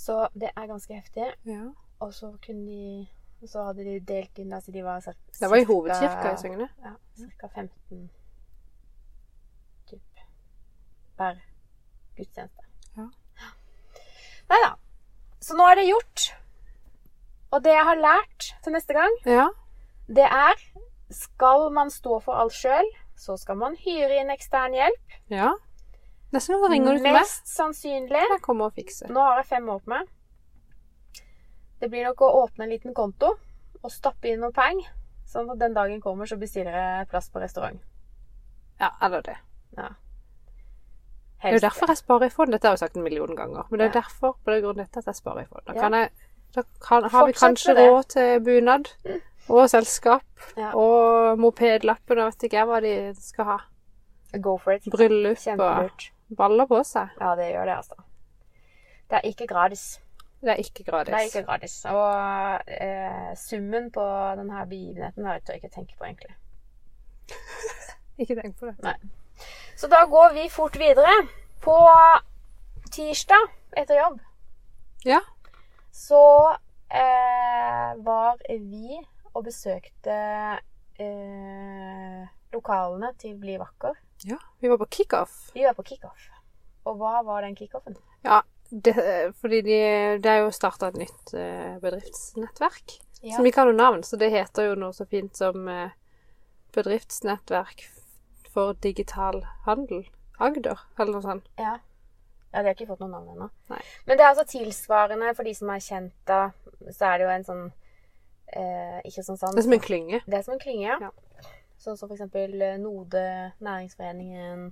Så 0.00 0.18
det 0.34 0.50
er 0.56 0.66
ganske 0.66 0.96
heftig. 0.96 1.32
Ja. 1.44 1.64
Og 2.00 2.14
så 2.16 2.32
kunne 2.46 2.66
de 2.66 3.08
så 3.48 3.62
hadde 3.64 3.84
de 3.84 4.00
delt 4.04 4.38
inn 4.38 4.52
altså 4.52 4.72
de 4.72 4.82
var 4.84 5.00
cirka, 5.00 5.32
Det 5.40 5.48
var 5.50 5.56
i 5.56 5.64
hovedkirka 5.64 6.32
i 6.32 6.40
Søgne. 6.40 6.68
Ja, 6.84 6.92
ca. 7.40 7.48
15 7.48 8.10
typ, 9.88 10.20
per 11.16 11.40
gudstjeneste. 12.20 12.66
Ja. 12.96 13.08
Nei 14.50 14.60
da. 14.64 14.74
Så 15.40 15.56
nå 15.58 15.66
er 15.70 15.80
det 15.80 15.88
gjort. 15.88 16.26
Og 17.52 17.64
det 17.64 17.72
jeg 17.74 17.84
har 17.88 17.98
lært 17.98 18.50
til 18.62 18.72
neste 18.76 18.94
gang, 18.94 19.16
Ja. 19.26 19.48
det 20.08 20.26
er 20.28 20.54
Skal 21.10 21.70
man 21.74 21.88
stå 21.90 22.20
for 22.22 22.38
alt 22.38 22.52
sjøl, 22.54 22.86
så 23.18 23.34
skal 23.36 23.56
man 23.58 23.74
hyre 23.76 24.20
inn 24.20 24.30
ekstern 24.30 24.72
hjelp. 24.76 25.16
ja. 25.28 25.48
Nesten 26.32 26.54
ringer 26.70 26.92
du 26.92 26.98
til 27.00 27.08
meg. 27.08 27.16
Mest 27.24 27.48
sannsynlig 27.50 28.20
Jeg 28.30 28.40
kommer 28.42 28.66
og 28.70 28.74
fikser. 28.76 29.08
Nå 29.10 29.18
har 29.18 29.40
jeg 29.40 29.46
fem 29.46 29.66
år 29.68 29.80
på 29.82 29.88
meg. 29.90 30.06
Det 31.80 31.88
blir 31.90 32.04
nok 32.06 32.20
å 32.22 32.28
åpne 32.44 32.62
en 32.68 32.70
liten 32.70 32.94
konto 32.94 33.32
og 33.82 33.90
stappe 33.90 34.28
inn 34.30 34.38
noen 34.44 34.52
penger. 34.54 34.86
Sånn 35.26 35.50
at 35.50 35.58
den 35.58 35.74
dagen 35.74 36.00
kommer, 36.00 36.26
så 36.30 36.38
bestiller 36.38 36.70
jeg 36.76 37.08
plass 37.10 37.28
på 37.30 37.40
restaurant. 37.42 37.80
Ja, 38.78 38.92
eller 39.02 39.22
det. 39.26 39.36
Ja. 39.76 39.88
Det 41.42 41.48
er 41.48 41.52
jo 41.56 41.58
derfor 41.62 41.86
jeg 41.88 41.96
sparer 41.96 42.26
i 42.26 42.28
fond. 42.34 42.52
Dette 42.52 42.68
har 42.68 42.72
jeg 42.76 42.78
sagt 42.82 42.96
en 42.96 43.02
million 43.02 43.36
ganger. 43.36 43.64
Men 43.70 43.78
det 43.80 43.86
er 43.86 43.92
Ja. 43.94 44.00
derfor 44.00 44.36
på 44.44 44.52
den 44.52 44.62
grunn 44.64 44.76
dette 44.76 44.98
at 44.98 45.06
jeg 45.06 45.14
sparer 45.14 45.42
i 45.42 45.46
fond. 45.48 45.62
Da, 45.66 45.72
kan 45.72 45.92
jeg, 45.94 46.10
da 46.54 46.62
kan, 46.86 47.04
har 47.10 47.26
vi 47.26 47.32
kanskje 47.32 47.74
råd 47.78 48.02
til 48.08 48.40
bunad 48.44 48.90
og 49.48 49.70
selskap 49.70 50.22
Ja. 50.56 50.72
og 50.74 51.38
mopedlappen 51.38 52.18
og 52.18 52.26
vet 52.32 52.42
ikke 52.48 52.56
jeg 52.60 52.66
hva 52.66 52.80
de 52.80 53.14
skal 53.20 53.44
ha. 53.44 53.56
Go 54.40 54.56
for 54.58 54.72
it. 54.72 54.84
Bryllup 54.90 55.38
og 55.58 55.90
baller 56.36 56.66
på 56.66 56.84
seg. 56.84 57.08
Ja, 57.20 57.34
det 57.34 57.48
gjør 57.52 57.64
det, 57.64 57.76
altså. 57.76 57.94
Det 59.10 59.16
er 59.18 59.28
ikke 59.28 59.46
gratis. 59.46 60.00
Det 60.40 60.50
er 60.50 60.60
ikke 60.62 60.84
gratis. 60.84 61.10
Det 61.10 61.14
er 61.14 61.26
ikke 61.26 61.46
gratis. 61.46 61.84
Og 61.84 62.60
eh, 62.66 63.34
summen 63.36 63.90
på 63.90 64.04
denne 64.38 64.66
begivenheten 64.68 65.24
har 65.26 65.40
jeg 65.48 65.56
ikke 65.56 65.68
tenkt 65.74 65.96
på, 65.98 66.04
egentlig. 66.04 66.36
Ikke 68.20 68.34
tenk 68.36 68.58
på 68.60 68.66
det. 68.66 68.94
Så 69.80 69.88
da 69.88 70.02
går 70.06 70.34
vi 70.36 70.48
fort 70.52 70.76
videre. 70.76 71.12
På 71.64 71.76
tirsdag 72.92 73.48
etter 73.76 73.96
jobb 74.00 74.18
Ja. 75.04 75.20
så 75.92 76.20
eh, 76.90 77.90
var 78.04 78.36
vi 78.48 78.98
og 79.34 79.44
besøkte 79.46 80.16
eh, 81.00 82.22
lokalene 82.52 83.12
til 83.20 83.36
Bli 83.38 83.56
vakker. 83.60 83.94
ja. 84.26 84.38
Vi 84.60 84.68
var 84.68 84.78
på 84.80 84.86
kickoff. 84.90 85.36
Vi 85.54 85.64
var 85.64 85.74
på 85.78 85.82
kickoff. 85.86 86.28
Og 86.84 86.96
hva 86.98 87.20
var 87.24 87.42
den 87.46 87.54
kickoffen? 87.56 87.96
Ja, 88.24 88.40
det, 88.70 88.94
fordi 89.40 89.60
de, 89.62 89.78
det 90.22 90.30
er 90.32 90.42
jo 90.44 90.50
starta 90.56 90.88
et 90.90 90.98
nytt 90.98 91.34
eh, 91.36 91.76
bedriftsnettverk. 91.82 92.98
Ja. 93.22 93.36
Som 93.36 93.46
ikke 93.46 93.60
har 93.62 93.70
noe 93.70 93.76
navn, 93.78 94.02
så 94.02 94.16
det 94.16 94.32
heter 94.32 94.70
jo 94.70 94.74
noe 94.80 94.92
så 94.96 95.04
fint 95.08 95.36
som 95.36 95.68
eh, 95.68 95.90
Bedriftsnettverk 96.74 97.84
for 98.54 98.74
digital 98.82 99.42
handel. 99.66 100.04
Agder, 100.40 100.78
eller 100.98 101.12
noe 101.12 101.24
sånt. 101.24 101.48
Ja. 101.60 101.76
ja, 102.50 102.62
de 102.62 102.64
har 102.64 102.74
ikke 102.74 102.88
fått 102.88 103.02
noe 103.02 103.10
navn 103.12 103.34
ennå. 103.34 103.50
Men 103.68 104.16
det 104.16 104.24
er 104.24 104.30
altså 104.30 104.46
tilsvarende 104.48 105.34
for 105.36 105.46
de 105.46 105.52
som 105.56 105.72
er 105.72 105.82
kjent 105.84 106.16
da. 106.28 106.40
Så 106.88 107.10
er 107.10 107.20
det 107.20 107.26
jo 107.26 107.32
en 107.34 107.44
sånn 107.44 107.64
eh, 108.56 109.00
Ikke 109.04 109.24
sånn 109.26 109.36
sånn 109.36 109.52
Det 109.52 109.60
er 109.60 109.68
som 109.68 109.76
en 109.76 109.84
klynge. 109.84 110.22
Det 110.24 110.38
er 110.38 110.46
som 110.46 110.56
en 110.56 110.62
klynge, 110.62 110.86
ja. 110.88 111.10
Ja. 111.10 111.50
Sånn 111.80 111.96
som 111.96 112.08
for 112.08 112.16
eksempel 112.16 112.56
eh, 112.64 112.78
Node, 112.80 113.24
Næringsforeningen, 113.60 114.70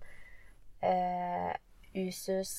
eh, 0.84 1.52
Usus 1.96 2.54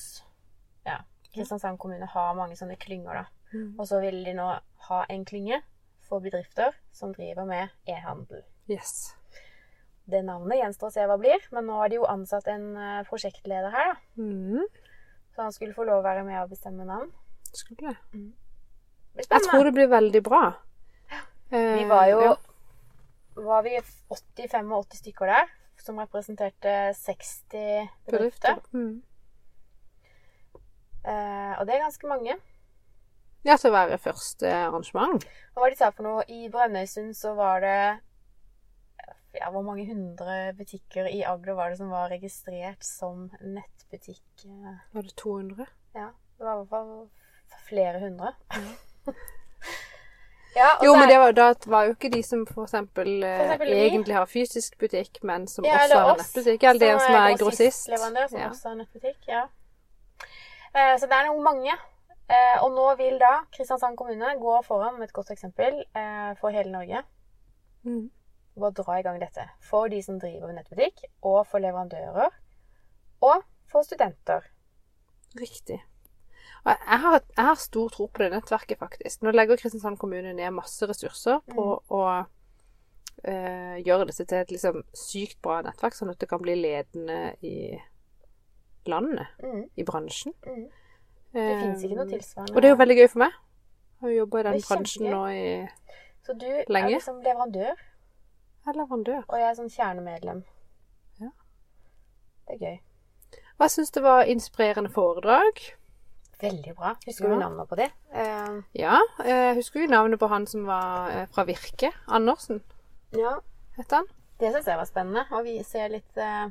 Ja. 0.86 1.00
Kristiansand 1.34 1.78
kommune 1.82 2.06
har 2.10 2.38
mange 2.38 2.56
sånne 2.58 2.78
klynger, 2.78 3.22
da. 3.22 3.26
Mm. 3.50 3.74
Og 3.78 3.86
så 3.90 4.00
vil 4.02 4.22
de 4.26 4.34
nå 4.38 4.48
ha 4.86 5.04
en 5.10 5.26
klynge 5.26 5.60
for 6.06 6.22
bedrifter 6.22 6.74
som 6.94 7.14
driver 7.14 7.46
med 7.46 7.70
e-handel. 7.86 8.42
Yes. 8.70 9.12
Det 10.10 10.20
navnet 10.26 10.58
gjenstår 10.60 10.90
å 10.90 10.94
se 10.94 11.04
hva 11.06 11.16
blir, 11.20 11.42
men 11.54 11.66
nå 11.68 11.76
har 11.78 11.90
de 11.92 11.98
jo 12.00 12.06
ansatt 12.10 12.48
en 12.50 12.64
eh, 12.76 13.02
prosjektleder 13.08 13.70
her, 13.74 13.92
da. 13.92 14.22
Mm. 14.22 14.64
Så 15.34 15.44
han 15.44 15.54
skulle 15.54 15.74
få 15.76 15.84
lov 15.86 16.00
å 16.00 16.06
være 16.06 16.24
med 16.26 16.40
og 16.42 16.50
bestemme 16.52 16.84
navn. 16.88 17.10
Skulle 17.54 17.92
det. 17.92 17.96
Mm. 18.14 18.32
Jeg 19.20 19.42
tror 19.46 19.64
det 19.66 19.74
blir 19.76 19.90
veldig 19.90 20.22
bra. 20.26 20.42
Vi 21.50 21.58
Eh, 21.58 21.86
var 21.90 22.04
jo 22.06 22.20
ja. 22.22 22.34
var 23.42 23.62
vi 23.66 23.72
80-85 23.80 24.98
stykker 25.00 25.26
der, 25.32 25.48
som 25.82 25.98
representerte 25.98 26.74
60 26.94 27.88
bedrifter. 28.06 28.60
Mm. 28.70 29.00
Eh, 31.04 31.52
og 31.58 31.66
det 31.66 31.74
er 31.74 31.82
ganske 31.86 32.06
mange. 32.10 32.36
Ja, 33.44 33.56
til 33.56 33.70
å 33.70 33.76
være 33.78 33.98
første 33.98 34.50
arrangement. 34.52 35.24
Og 35.56 35.62
hva 35.62 35.70
de 35.72 35.78
sa 35.80 35.88
for 35.90 36.04
noe, 36.04 36.24
i 36.28 36.50
Brønnøysund 36.52 37.14
så 37.16 37.32
var 37.38 37.62
det 37.64 37.78
ja, 39.34 39.50
Hvor 39.50 39.62
mange 39.62 39.86
hundre 39.86 40.52
butikker 40.58 41.06
i 41.06 41.22
Agder 41.22 41.54
var 41.54 41.70
det 41.70 41.78
som 41.78 41.90
var 41.90 42.08
registrert 42.10 42.82
som 42.84 43.30
nettbutikk? 43.40 44.22
Var 44.92 45.02
det 45.02 45.14
200? 45.16 45.66
Ja, 45.94 46.08
det 46.38 46.46
var 46.46 46.54
i 46.54 46.64
hvert 46.64 46.68
fall 46.68 47.08
flere 47.68 48.00
hundre. 48.00 48.34
Ja, 50.56 50.66
og 50.80 50.84
Jo, 50.84 50.94
men 50.96 51.02
er- 51.02 51.08
det 51.12 51.18
var, 51.20 51.30
da 51.32 51.54
var 51.70 51.84
jo 51.86 51.90
ikke 51.94 52.08
de 52.10 52.22
som 52.26 52.40
for 52.46 52.64
eksempel, 52.64 53.22
eh, 53.22 53.36
For 53.38 53.44
eksempel 53.44 53.68
egentlig 53.72 54.14
har 54.16 54.26
fysisk 54.26 54.78
butikk, 54.78 55.20
men 55.22 55.46
som 55.46 55.64
Ja, 55.64 55.76
også 55.84 55.98
har 56.00 56.16
nettbutikk. 56.18 56.62
Eller 56.64 56.80
det 56.80 57.00
som 57.00 57.14
er 57.14 57.36
grossist. 57.38 57.86
grossistleverandør, 57.86 58.26
som 58.28 58.40
Ja. 58.40 58.48
også 58.48 58.68
har 58.68 58.74
nettbutikk. 58.80 59.28
Ja. 59.28 59.42
Eh, 60.74 60.96
så 60.98 61.06
det 61.06 61.12
er 61.12 61.26
nok 61.26 61.42
mange. 61.44 61.70
Eh, 62.30 62.62
og 62.64 62.70
nå 62.72 62.96
vil 62.96 63.18
da 63.18 63.44
Kristiansand 63.52 63.96
kommune 63.96 64.26
gå 64.40 64.62
foran 64.64 64.98
med 64.98 65.08
et 65.08 65.12
godt 65.12 65.30
eksempel 65.30 65.84
eh, 65.94 66.34
for 66.40 66.50
hele 66.50 66.72
Norge. 66.72 67.02
Mm. 67.84 68.10
Og 68.60 68.74
dra 68.74 68.98
i 68.98 69.02
gang 69.02 69.18
dette. 69.20 69.48
For 69.60 69.88
de 69.88 70.02
som 70.02 70.18
driver 70.20 70.52
nettbutikk, 70.52 71.04
og 71.22 71.46
for 71.46 71.58
leverandører. 71.62 72.30
Og 73.22 73.42
for 73.70 73.82
studenter. 73.86 74.42
Riktig. 75.38 75.78
Og 76.64 76.72
jeg 76.74 76.98
har, 77.00 77.20
jeg 77.36 77.44
har 77.46 77.54
stor 77.56 77.88
tro 77.88 78.06
på 78.06 78.18
det 78.24 78.32
nettverket, 78.32 78.78
faktisk. 78.78 79.22
Nå 79.22 79.30
legger 79.32 79.56
Kristiansand 79.56 79.96
kommune 79.98 80.34
ned 80.36 80.50
masse 80.52 80.86
ressurser 80.86 81.40
på 81.48 81.80
Mm. 81.80 81.96
å 81.96 82.26
eh, 83.24 83.76
gjøre 83.84 84.06
dette 84.08 84.24
til 84.26 84.38
et 84.38 84.48
liksom 84.54 84.82
sykt 84.96 85.40
bra 85.42 85.60
nettverk, 85.62 85.92
sånn 85.96 86.10
at 86.10 86.18
det 86.18 86.28
kan 86.28 86.40
bli 86.40 86.54
ledende 86.56 87.34
i 87.42 87.78
landet, 88.86 89.26
Mm, 89.42 89.68
i 89.76 89.82
bransjen. 89.84 90.32
mm. 90.46 90.68
Det 91.32 91.60
fins 91.60 91.82
ikke 91.84 91.94
noe 91.96 92.06
Eh, 92.06 92.18
tilsvarende. 92.18 92.56
Og 92.56 92.62
det 92.62 92.64
er 92.64 92.74
jo 92.74 92.76
veldig 92.80 92.96
gøy 92.98 93.08
for 93.08 93.18
meg. 93.18 93.30
Jeg 93.30 94.00
har 94.00 94.08
jo 94.10 94.16
jobba 94.26 94.38
i 94.40 94.42
den 94.42 94.60
bransjen 94.68 95.10
nå 95.10 95.24
i 95.30 95.68
Så 96.26 96.32
du 96.38 96.46
lenge. 96.68 96.86
er 96.90 96.98
liksom 96.98 97.22
leverandør, 97.22 97.74
Jeg 98.66 98.74
er 98.74 98.78
leverandør. 98.82 99.22
og 99.28 99.38
jeg 99.38 99.48
er 99.50 99.54
sånn 99.58 99.70
kjernemedlem. 99.72 100.40
Ja. 101.20 101.30
Det 102.48 102.56
er 102.56 102.64
gøy. 102.66 102.78
Hva 103.60 103.68
syns 103.68 103.90
du 103.92 104.00
var 104.04 104.24
inspirerende 104.28 104.90
foredrag. 104.92 105.60
Veldig 106.40 106.74
bra. 106.76 106.94
Husker 107.06 107.28
Ja. 107.28 107.34
du 107.34 107.40
navnet 107.40 107.68
på 107.68 107.76
det? 107.76 107.90
Uh, 108.14 108.62
Ja, 108.74 108.98
jeg 109.24 109.54
husker 109.56 109.80
jo 109.82 109.86
navnet 109.90 110.18
på 110.20 110.28
han 110.28 110.46
som 110.46 110.64
var 110.66 111.10
eh, 111.10 111.26
fra 111.26 111.44
Virke. 111.44 111.92
Andersen, 112.08 112.62
ja. 113.12 113.38
het 113.76 113.90
han. 113.90 114.06
Det 114.40 114.52
syns 114.54 114.66
jeg 114.66 114.76
var 114.78 114.84
spennende. 114.88 115.26
Og 115.32 115.44
vi 115.44 115.62
ser 115.62 115.88
litt 115.92 116.16
uh, 116.16 116.48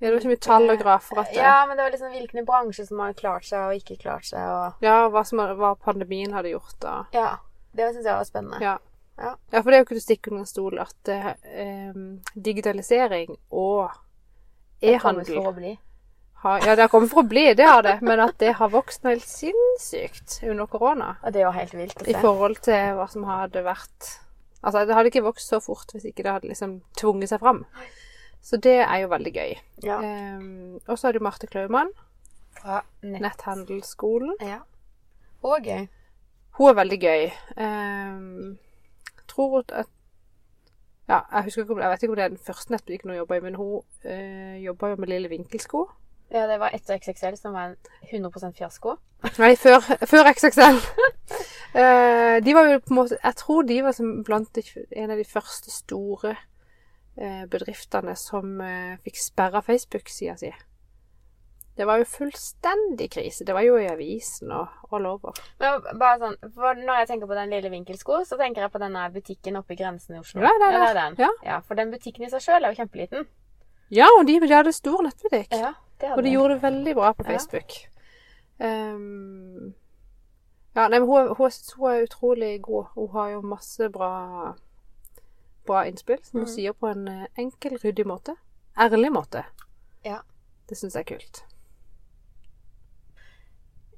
Ja, 0.00 0.08
det 0.08 0.10
var 0.10 0.18
ikke 0.18 0.32
mye 0.32 0.42
tall 0.42 0.70
og 0.70 0.78
grafer 0.80 1.20
at 1.22 1.34
Ja, 1.36 1.64
men 1.66 1.76
det 1.76 1.84
var 1.84 1.92
liksom 1.94 2.10
hvilken 2.10 2.46
bransje 2.46 2.86
som 2.88 2.98
har 2.98 3.12
klart 3.14 3.44
seg 3.46 3.68
og 3.68 3.74
ikke 3.78 4.00
klart 4.02 4.26
seg. 4.26 4.42
Og... 4.42 4.82
Ja, 4.82 5.08
hva, 5.08 5.22
som, 5.24 5.38
hva 5.38 5.76
pandemien 5.78 6.32
hadde 6.34 6.50
gjort 6.50 6.74
da. 6.82 7.04
Ja. 7.14 7.36
Det 7.72 7.92
syns 7.94 8.04
jeg 8.10 8.16
var 8.18 8.24
spennende. 8.26 8.58
Ja. 8.60 8.78
Ja. 9.22 9.36
ja, 9.54 9.60
for 9.62 9.70
det 9.70 9.76
er 9.76 9.82
jo 9.82 9.86
ikke 9.86 9.94
til 9.94 10.02
å 10.02 10.04
stikke 10.08 10.32
under 10.32 10.42
en 10.42 10.50
stol 10.50 10.78
at 10.82 11.10
eh, 11.14 11.98
digitalisering 12.34 13.36
og 13.54 13.84
er 14.82 14.96
e-handel 14.96 15.76
har 16.42 16.64
Ja, 16.66 16.74
det 16.74 16.82
har 16.82 16.90
kommet 16.90 17.12
for 17.12 17.22
å 17.22 17.28
bli, 17.30 17.44
det 17.54 17.66
har 17.68 17.84
det, 17.86 18.00
men 18.02 18.20
at 18.24 18.34
det 18.42 18.56
har 18.58 18.70
vokst 18.72 19.06
helt 19.06 19.26
sinnssykt 19.26 20.40
under 20.42 20.66
korona. 20.66 21.12
Og 21.22 21.36
det 21.36 21.44
var 21.46 21.54
helt 21.54 21.76
vilt 21.78 22.02
å 22.02 22.06
se. 22.06 22.10
I 22.10 22.18
forhold 22.18 22.58
til 22.66 22.96
hva 22.98 23.06
som 23.10 23.26
hadde 23.28 23.62
vært 23.66 24.16
Altså, 24.62 24.84
det 24.86 24.94
hadde 24.94 25.10
ikke 25.10 25.24
vokst 25.24 25.50
så 25.50 25.58
fort 25.58 25.90
hvis 25.90 26.04
ikke 26.06 26.22
det 26.22 26.34
hadde 26.36 26.46
liksom 26.46 26.76
tvunget 26.98 27.32
seg 27.32 27.40
fram. 27.42 27.64
Så 28.42 28.58
det 28.62 28.76
er 28.84 29.00
jo 29.02 29.08
veldig 29.10 29.32
gøy. 29.34 29.56
Ja. 29.82 29.96
Um, 29.98 30.76
og 30.86 30.98
så 30.98 31.08
har 31.08 31.16
du 31.16 31.22
Marte 31.22 31.48
Klaumann, 31.50 31.90
Fra 32.60 32.80
nett. 33.02 33.24
Netthandelsskolen. 33.24 34.36
Ja. 34.38 34.60
Og 35.42 35.66
gøy. 35.66 35.88
Hun 36.58 36.70
er 36.70 36.78
veldig 36.78 37.00
gøy. 37.02 37.26
Um, 37.56 38.54
tror 39.32 39.64
at 39.72 39.90
Ja, 41.08 41.18
jeg 41.32 41.44
husker 41.44 41.62
ikke 41.62 41.74
om, 41.74 41.80
jeg 41.82 41.90
vet 41.90 42.02
ikke 42.02 42.12
om 42.12 42.16
det 42.16 42.24
er 42.24 42.28
den 42.28 42.46
første 42.46 42.72
nettbutikken 42.72 43.10
hun 43.10 43.16
jobba 43.18 43.36
i, 43.36 43.40
men 43.42 43.54
hun 43.58 43.82
øh, 44.04 44.64
jobba 44.64 44.88
jo 44.92 44.96
med 44.96 45.08
Lille 45.10 45.28
Vinkelsko. 45.28 45.88
Ja, 46.32 46.46
det 46.48 46.60
var 46.60 46.72
etter 46.72 46.96
XXL, 46.96 47.36
som 47.36 47.52
var 47.52 47.66
en 47.66 47.76
100 48.24 48.52
fiasko. 48.56 48.94
Nei, 49.42 49.52
før, 49.56 49.84
før 50.08 50.30
XXL. 50.32 50.78
uh, 51.76 52.38
de 52.46 52.54
var 52.54 52.70
jo 52.70 52.78
på 52.78 52.94
en 52.94 52.94
måte 52.96 53.18
Jeg 53.24 53.36
tror 53.36 53.62
de 53.68 53.82
var 53.84 53.92
som 53.92 54.24
blant 54.24 54.54
de, 54.56 54.62
en 54.96 55.10
av 55.10 55.20
de 55.20 55.28
første 55.28 55.70
store 55.70 56.32
uh, 57.20 57.44
bedriftene 57.50 58.16
som 58.16 58.56
uh, 58.60 58.96
fikk 59.04 59.20
sperra 59.20 59.60
Facebook-sida 59.60 60.38
si. 60.40 60.54
Det 61.76 61.86
var 61.88 61.98
jo 62.02 62.04
fullstendig 62.04 63.06
krise. 63.14 63.44
Det 63.48 63.54
var 63.56 63.64
jo 63.64 63.78
i 63.80 63.86
avisen 63.88 64.50
og 64.52 64.92
all 64.92 65.06
over. 65.08 65.38
Men 65.60 65.80
bare 65.98 66.18
sånn, 66.20 66.34
for 66.52 66.74
Når 66.76 66.98
jeg 67.00 67.08
tenker 67.08 67.30
på 67.30 67.38
den 67.38 67.50
lille 67.54 67.70
vinkelsko, 67.72 68.18
så 68.28 68.36
tenker 68.36 68.66
jeg 68.66 68.72
på 68.74 68.80
denne 68.82 69.06
butikken 69.14 69.56
oppe 69.56 69.72
i 69.72 69.78
grensen 69.80 70.16
i 70.16 70.20
Oslo. 70.20 70.42
Ja, 70.44 70.50
det 70.60 70.68
er 70.68 70.72
Ja, 70.76 70.86
det. 70.92 70.94
den. 71.18 71.36
Ja. 71.46 71.60
For 71.60 71.74
den 71.74 71.90
butikken 71.94 72.26
i 72.26 72.30
seg 72.30 72.44
sjøl 72.44 72.64
er 72.64 72.74
jo 72.74 72.82
kjempeliten. 72.82 73.24
Ja, 73.90 74.06
og 74.18 74.26
de, 74.26 74.38
de 74.40 74.52
hadde 74.52 74.72
stor 74.72 75.00
nettbutikk. 75.02 75.48
Ja, 75.52 75.72
det 76.00 76.12
Og 76.12 76.22
de 76.22 76.30
gjorde 76.32 76.54
det 76.58 76.62
veldig 76.62 76.94
bra 76.94 77.12
på 77.12 77.24
Ja. 77.24 77.30
Facebook. 77.32 77.72
Ehm, 78.60 79.74
ja, 80.74 80.88
nei, 80.88 80.98
men 80.98 81.08
hun, 81.08 81.28
hun, 81.36 81.46
er- 81.46 81.76
hun 81.76 81.90
er 81.90 82.02
utrolig 82.06 82.62
god. 82.62 82.84
Hun 82.94 83.08
har 83.12 83.30
jo 83.30 83.40
masse 83.40 83.88
bra, 83.92 84.54
bra 85.66 85.84
innspill, 85.88 86.20
som 86.24 86.40
hun 86.40 86.46
mm. 86.48 86.52
sier 86.54 86.72
på 86.72 86.86
en 86.92 87.08
eh, 87.08 87.26
enkel, 87.38 87.78
ryddig 87.82 88.06
måte. 88.06 88.36
Ærlig 88.78 89.12
måte. 89.12 89.44
Ja. 90.04 90.20
Det 90.68 90.76
syns 90.78 90.94
jeg 90.94 91.00
er 91.04 91.16
kult. 91.16 91.42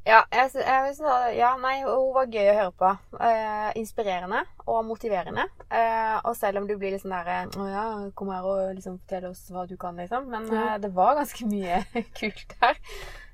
Ja, 0.04 0.18
jeg, 0.28 0.50
jeg 0.60 1.36
ja, 1.38 1.54
nei, 1.56 1.78
hun 1.80 2.10
var 2.12 2.26
gøy 2.28 2.48
å 2.50 2.56
høre 2.58 2.72
på. 2.76 2.88
Eh, 3.24 3.70
inspirerende 3.80 4.42
og 4.68 4.82
motiverende. 4.84 5.46
Eh, 5.72 6.16
og 6.28 6.34
selv 6.36 6.60
om 6.60 6.66
du 6.68 6.74
blir 6.76 6.92
litt 6.92 7.00
sånn 7.00 7.14
der 7.14 7.48
Å 7.56 7.68
ja, 7.70 7.84
kom 8.18 8.28
her 8.34 8.44
og 8.44 8.74
liksom 8.76 8.98
fortell 8.98 9.30
oss 9.30 9.46
hva 9.54 9.64
du 9.70 9.78
kan, 9.80 9.96
liksom. 9.96 10.26
Men 10.28 10.50
Ja. 10.52 10.64
eh, 10.74 10.80
det 10.82 10.90
var 10.92 11.16
ganske 11.16 11.46
mye 11.48 11.78
kult 12.18 12.52
der. 12.60 12.76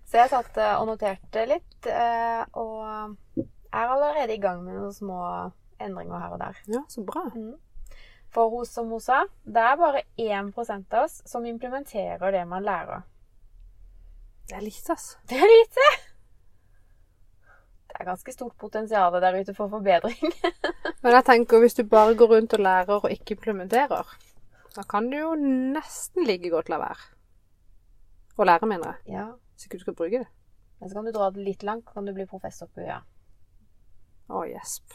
Så 0.07 0.21
jeg 0.21 0.31
satt 0.31 0.57
eh, 0.63 0.77
og 0.79 0.87
noterte 0.93 1.43
litt. 1.51 1.87
Eh, 1.91 2.45
og 2.55 3.17
er 3.73 3.91
allerede 3.97 4.35
i 4.37 4.43
gang 4.43 4.63
med 4.63 4.79
noen 4.79 4.95
små 4.95 5.19
endringer 5.83 6.23
her 6.23 6.37
og 6.37 6.41
der. 6.45 6.61
Ja, 6.71 6.85
så 6.91 7.03
bra. 7.07 7.25
For 8.31 8.51
hun, 8.53 8.67
som 8.67 8.91
hun 8.95 9.03
sa, 9.03 9.25
det 9.43 9.59
er 9.63 9.75
bare 9.81 10.05
1% 10.23 10.95
av 10.95 11.09
oss 11.09 11.19
som 11.27 11.47
implementerer 11.51 12.31
det 12.35 12.45
man 12.47 12.63
lærer. 12.63 13.03
Det 14.51 14.55
er 14.59 14.63
lite, 14.67 14.95
altså. 14.95 15.19
Det 15.31 15.39
er 15.39 15.51
lite! 15.51 15.89
Det 17.91 18.05
er 18.05 18.07
ganske 18.07 18.33
stort 18.33 18.57
potensial 18.57 19.13
der 19.21 19.39
ute 19.41 19.55
for 19.55 19.69
forbedring. 19.69 20.35
Men 21.03 21.13
jeg 21.17 21.25
tenker, 21.27 21.61
hvis 21.61 21.75
du 21.75 21.83
bare 21.85 22.15
går 22.17 22.35
rundt 22.35 22.55
og 22.57 22.63
lærer 22.65 22.97
og 23.03 23.11
ikke 23.11 23.35
implementerer, 23.37 24.13
da 24.77 24.85
kan 24.89 25.11
du 25.11 25.19
jo 25.19 25.35
nesten 25.37 26.25
like 26.25 26.51
godt 26.53 26.71
la 26.71 26.79
være. 26.81 27.09
Å 28.41 28.47
lære, 28.47 28.69
mener 28.71 28.93
jeg. 28.93 29.17
Ja, 29.19 29.27
Hvis 29.53 29.67
ikke 29.67 29.81
du 29.81 29.85
skal 29.85 29.97
bruke 29.99 30.23
det. 30.23 30.29
Men 30.81 30.89
så 30.89 30.97
kan 30.97 31.09
du 31.09 31.13
dra 31.13 31.29
det 31.35 31.45
litt 31.45 31.65
langt, 31.67 31.91
kan 31.93 32.07
du 32.07 32.15
bli 32.17 32.25
professor 32.31 32.71
på 32.73 32.81
UiA. 32.87 33.01
Å, 34.31 34.45
gjesp. 34.47 34.95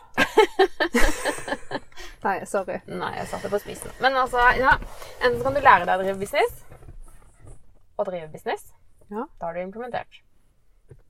Nei, 2.25 2.37
sorry. 2.49 2.79
Nei, 2.87 3.11
jeg 3.19 3.27
satte 3.29 3.51
på 3.51 3.59
spissen. 3.61 3.91
Men 4.01 4.17
altså, 4.17 4.41
ja. 4.57 4.77
Enten 5.19 5.37
så 5.37 5.49
kan 5.49 5.59
du 5.59 5.61
lære 5.61 5.85
deg 5.85 5.99
å 5.99 6.05
drive 6.07 6.17
business, 6.23 6.63
og 7.99 8.09
drive 8.09 8.31
business. 8.31 8.71
Ja. 9.11 9.27
Da 9.37 9.51
har 9.51 9.59
du 9.59 9.61
implementert. 9.61 10.24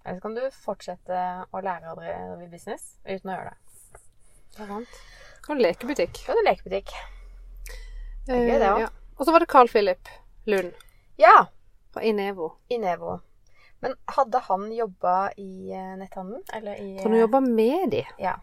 Eller 0.05 0.19
så 0.19 0.21
kan 0.21 0.35
du 0.37 0.41
fortsette 0.53 1.19
å 1.51 1.61
lære 1.65 1.91
å 1.91 1.95
drive 1.97 2.47
business 2.51 2.99
uten 3.05 3.31
å 3.31 3.35
gjøre 3.37 3.51
det. 3.51 4.01
Det 4.55 4.63
er 4.63 4.67
sant. 4.69 4.99
Kan 5.45 5.59
lekebutikk. 5.61 6.19
Ja, 6.27 6.35
det 6.37 6.43
lekebutikk. 6.45 6.91
er 8.29 8.35
gøy, 8.35 8.59
det. 8.59 8.69
Eh, 8.69 8.81
ja. 8.85 8.89
Og 9.17 9.25
så 9.25 9.31
var 9.33 9.39
det 9.43 9.49
Carl 9.51 9.67
Philip 9.71 10.09
Lund 10.45 10.73
Ja! 11.17 11.47
fra 11.93 12.03
Inevo. 12.03 12.51
Inevo. 12.69 13.19
Men 13.81 13.93
hadde 14.15 14.39
han 14.47 14.65
jobba 14.73 15.31
i 15.37 15.71
eh, 15.71 15.93
netthandelen? 15.99 16.43
Eller 16.53 16.75
i 16.81 16.97
Tror 16.99 17.11
han 17.13 17.19
jobba 17.19 17.39
med 17.45 17.89
de? 17.93 18.03
Ja. 18.19 18.35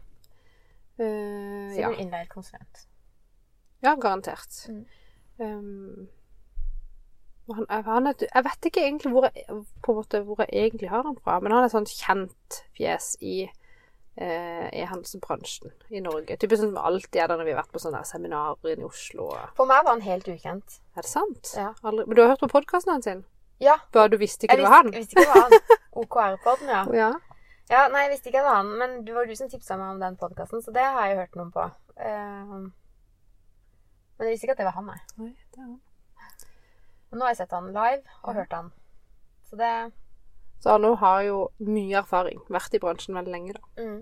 Siden 0.97 1.75
ja. 1.77 1.89
Sikkert 1.89 2.01
innleid 2.01 2.29
konsulent. 2.29 2.87
ja, 3.83 3.95
garantert. 3.97 4.59
Mm. 4.69 4.85
Um, 5.39 6.09
og 6.09 6.22
han, 7.51 7.67
er- 7.69 7.83
han 7.89 8.07
er, 8.07 8.15
jeg 8.23 8.45
vet 8.47 8.69
ikke 8.71 8.85
egentlig 8.87 9.11
hvor 9.13 9.27
jeg, 9.29 9.59
måte 9.89 10.21
hvor 10.27 10.39
jeg 10.45 10.53
egentlig 10.53 10.91
har 10.93 11.03
han 11.09 11.17
fra, 11.25 11.41
men 11.43 11.53
han 11.53 11.65
er 11.67 11.73
sånn 11.73 11.89
kjent 11.91 12.61
fjes 12.79 13.17
i 13.21 13.43
eh, 14.17 14.69
e-handelsbransjen 14.83 15.73
i 15.91 16.01
Norge. 16.05 16.37
Typisk 16.39 16.63
sånn 16.63 16.75
som 16.77 16.85
alltid 16.87 17.21
er 17.25 17.33
det 17.33 17.39
når 17.41 17.49
vi 17.49 17.55
har 17.57 17.63
vært 17.65 17.75
på 17.75 17.83
sånne 17.83 18.05
seminarer 18.09 18.79
i 18.79 18.87
Oslo. 18.87 19.29
For 19.59 19.67
meg 19.69 19.83
var 19.85 19.97
han 19.97 20.05
helt 20.07 20.29
ukjent. 20.31 20.79
Er 20.97 21.03
det 21.07 21.11
sant? 21.11 21.53
Ja. 21.59 21.73
Aldri, 21.83 22.07
men 22.07 22.17
du 22.19 22.23
har 22.25 22.33
hørt 22.35 22.45
på 22.47 22.53
podkasten 22.55 22.95
hans? 22.95 23.11
Ja. 23.63 23.77
Bare 23.95 24.11
du 24.11 24.17
visste 24.21 24.47
ikke 24.47 24.57
Jeg 24.57 24.65
det 24.65 24.71
var 24.71 24.83
visste, 24.87 24.95
han? 24.95 25.01
visste 25.01 25.19
ikke 25.19 25.27
det 25.27 25.35
var 25.35 25.43
han. 25.43 25.79
OKR-podden, 26.03 26.73
ja. 26.77 26.85
Ja. 27.05 27.13
Ja, 27.71 27.87
Nei, 27.89 28.03
jeg 28.05 28.11
visste 28.17 28.29
ikke 28.29 28.41
det 28.43 28.49
var 28.51 28.57
han, 28.59 28.73
men 28.79 28.97
det 29.07 29.15
var 29.15 29.25
du 29.25 29.35
som 29.39 29.49
tipsa 29.49 29.77
meg 29.81 29.95
om 29.95 30.01
den 30.03 30.17
podkasten, 30.21 30.61
så 30.65 30.73
det 30.75 30.83
har 30.83 31.07
jeg 31.09 31.17
hørt 31.23 31.37
noen 31.39 31.53
på. 31.55 31.63
Uh, 31.97 32.67
men 34.19 34.27
jeg 34.27 34.35
visste 34.35 34.45
ikke 34.49 34.57
at 34.59 34.61
det 34.61 34.67
var 34.67 34.77
han, 34.77 34.91
nei. 34.91 34.99
nei 35.23 35.31
det 35.55 35.61
er 35.63 35.69
han. 35.69 35.79
Men 37.13 37.21
nå 37.21 37.27
har 37.27 37.35
jeg 37.35 37.43
sett 37.43 37.53
han 37.53 37.67
live 37.75 38.17
og 38.25 38.35
hørt 38.39 38.55
han. 38.57 38.71
Så 39.45 39.57
det 39.61 39.73
Så 40.63 40.71
Arno 40.73 40.95
har 40.97 41.23
jo 41.27 41.39
mye 41.67 41.99
erfaring, 42.01 42.41
vært 42.49 42.75
i 42.75 42.81
bransjen 42.81 43.15
veldig 43.19 43.33
lenge, 43.35 43.53
da. 43.59 43.63
mm. 43.83 44.01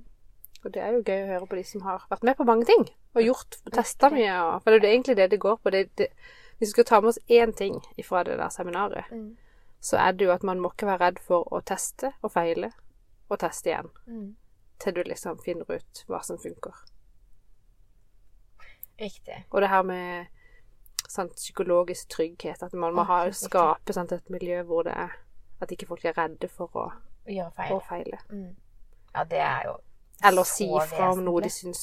Og 0.61 0.73
det 0.75 0.83
er 0.85 0.93
jo 0.93 1.01
gøy 1.03 1.23
å 1.25 1.29
høre 1.31 1.47
på 1.49 1.57
de 1.57 1.63
som 1.65 1.81
har 1.87 2.03
vært 2.11 2.23
med 2.29 2.37
på 2.37 2.45
mange 2.45 2.67
ting. 2.69 2.83
Og 3.17 3.23
gjort, 3.25 3.57
testa 3.73 4.11
mye. 4.13 4.35
Og, 4.45 4.59
for 4.63 4.71
det 4.77 4.85
er 4.85 4.91
jo 4.93 4.97
egentlig 4.99 5.17
det 5.17 5.31
det 5.33 5.39
går 5.41 5.57
på. 5.65 5.71
Det, 5.73 5.81
det, 5.97 6.11
hvis 6.59 6.69
vi 6.69 6.75
skal 6.75 6.85
ta 6.91 6.99
med 7.01 7.09
oss 7.15 7.19
én 7.33 7.55
ting 7.57 7.79
fra 8.05 8.21
det 8.29 8.37
der 8.39 8.53
seminaret, 8.53 9.09
Mm. 9.11 9.37
så 9.81 9.97
er 9.97 10.13
det 10.13 10.27
jo 10.29 10.35
at 10.35 10.43
man 10.45 10.61
må 10.61 10.69
ikke 10.75 10.87
være 10.87 11.01
redd 11.07 11.19
for 11.25 11.49
å 11.51 11.63
teste 11.65 12.13
og 12.23 12.31
feile 12.37 12.71
og 13.31 13.39
teste 13.41 13.71
igjen. 13.73 13.89
Mm. 14.07 14.37
til 14.81 14.95
du 14.95 15.03
liksom 15.03 15.39
finner 15.45 15.65
ut 15.73 16.05
hva 16.09 16.21
som 16.25 16.39
funker. 16.39 16.77
Riktig. 19.01 19.45
Og 19.51 19.61
det 19.61 19.69
her 19.69 19.83
med 19.83 20.27
sant, 21.11 21.33
psykologisk 21.37 22.09
trygghet, 22.15 22.63
at 22.63 22.75
man 22.79 22.95
må 22.95 23.03
ha, 23.09 23.25
skape 23.35 23.93
sant, 23.97 24.13
et 24.15 24.31
miljø 24.31 24.63
hvor 24.69 24.87
det 24.87 24.95
er 24.95 25.17
At 25.61 25.73
ikke 25.75 25.87
folk 25.91 26.05
er 26.09 26.15
redde 26.17 26.49
for 26.49 26.71
å, 26.79 26.85
Gjøre 27.29 27.51
feil. 27.57 27.81
feile. 27.89 28.19
Mm. 28.31 28.55
Ja, 29.15 29.25
det 29.25 29.41
er 29.45 29.67
jo 29.67 29.75
Eller 30.25 30.47
så 30.49 30.55
si 30.55 30.69
fra 30.95 31.11
om 31.13 31.25
noe 31.27 31.43
de 31.45 31.51
syns 31.53 31.83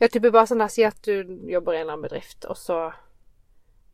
Ja, 0.00 0.06
type 0.08 0.30
bare 0.30 0.46
sånn 0.46 0.62
der, 0.62 0.70
si 0.72 0.84
at 0.86 1.00
du 1.02 1.26
jobber 1.50 1.74
i 1.74 1.80
en 1.80 1.82
eller 1.88 1.96
annen 1.98 2.06
bedrift, 2.06 2.46
og 2.46 2.56
så 2.56 2.78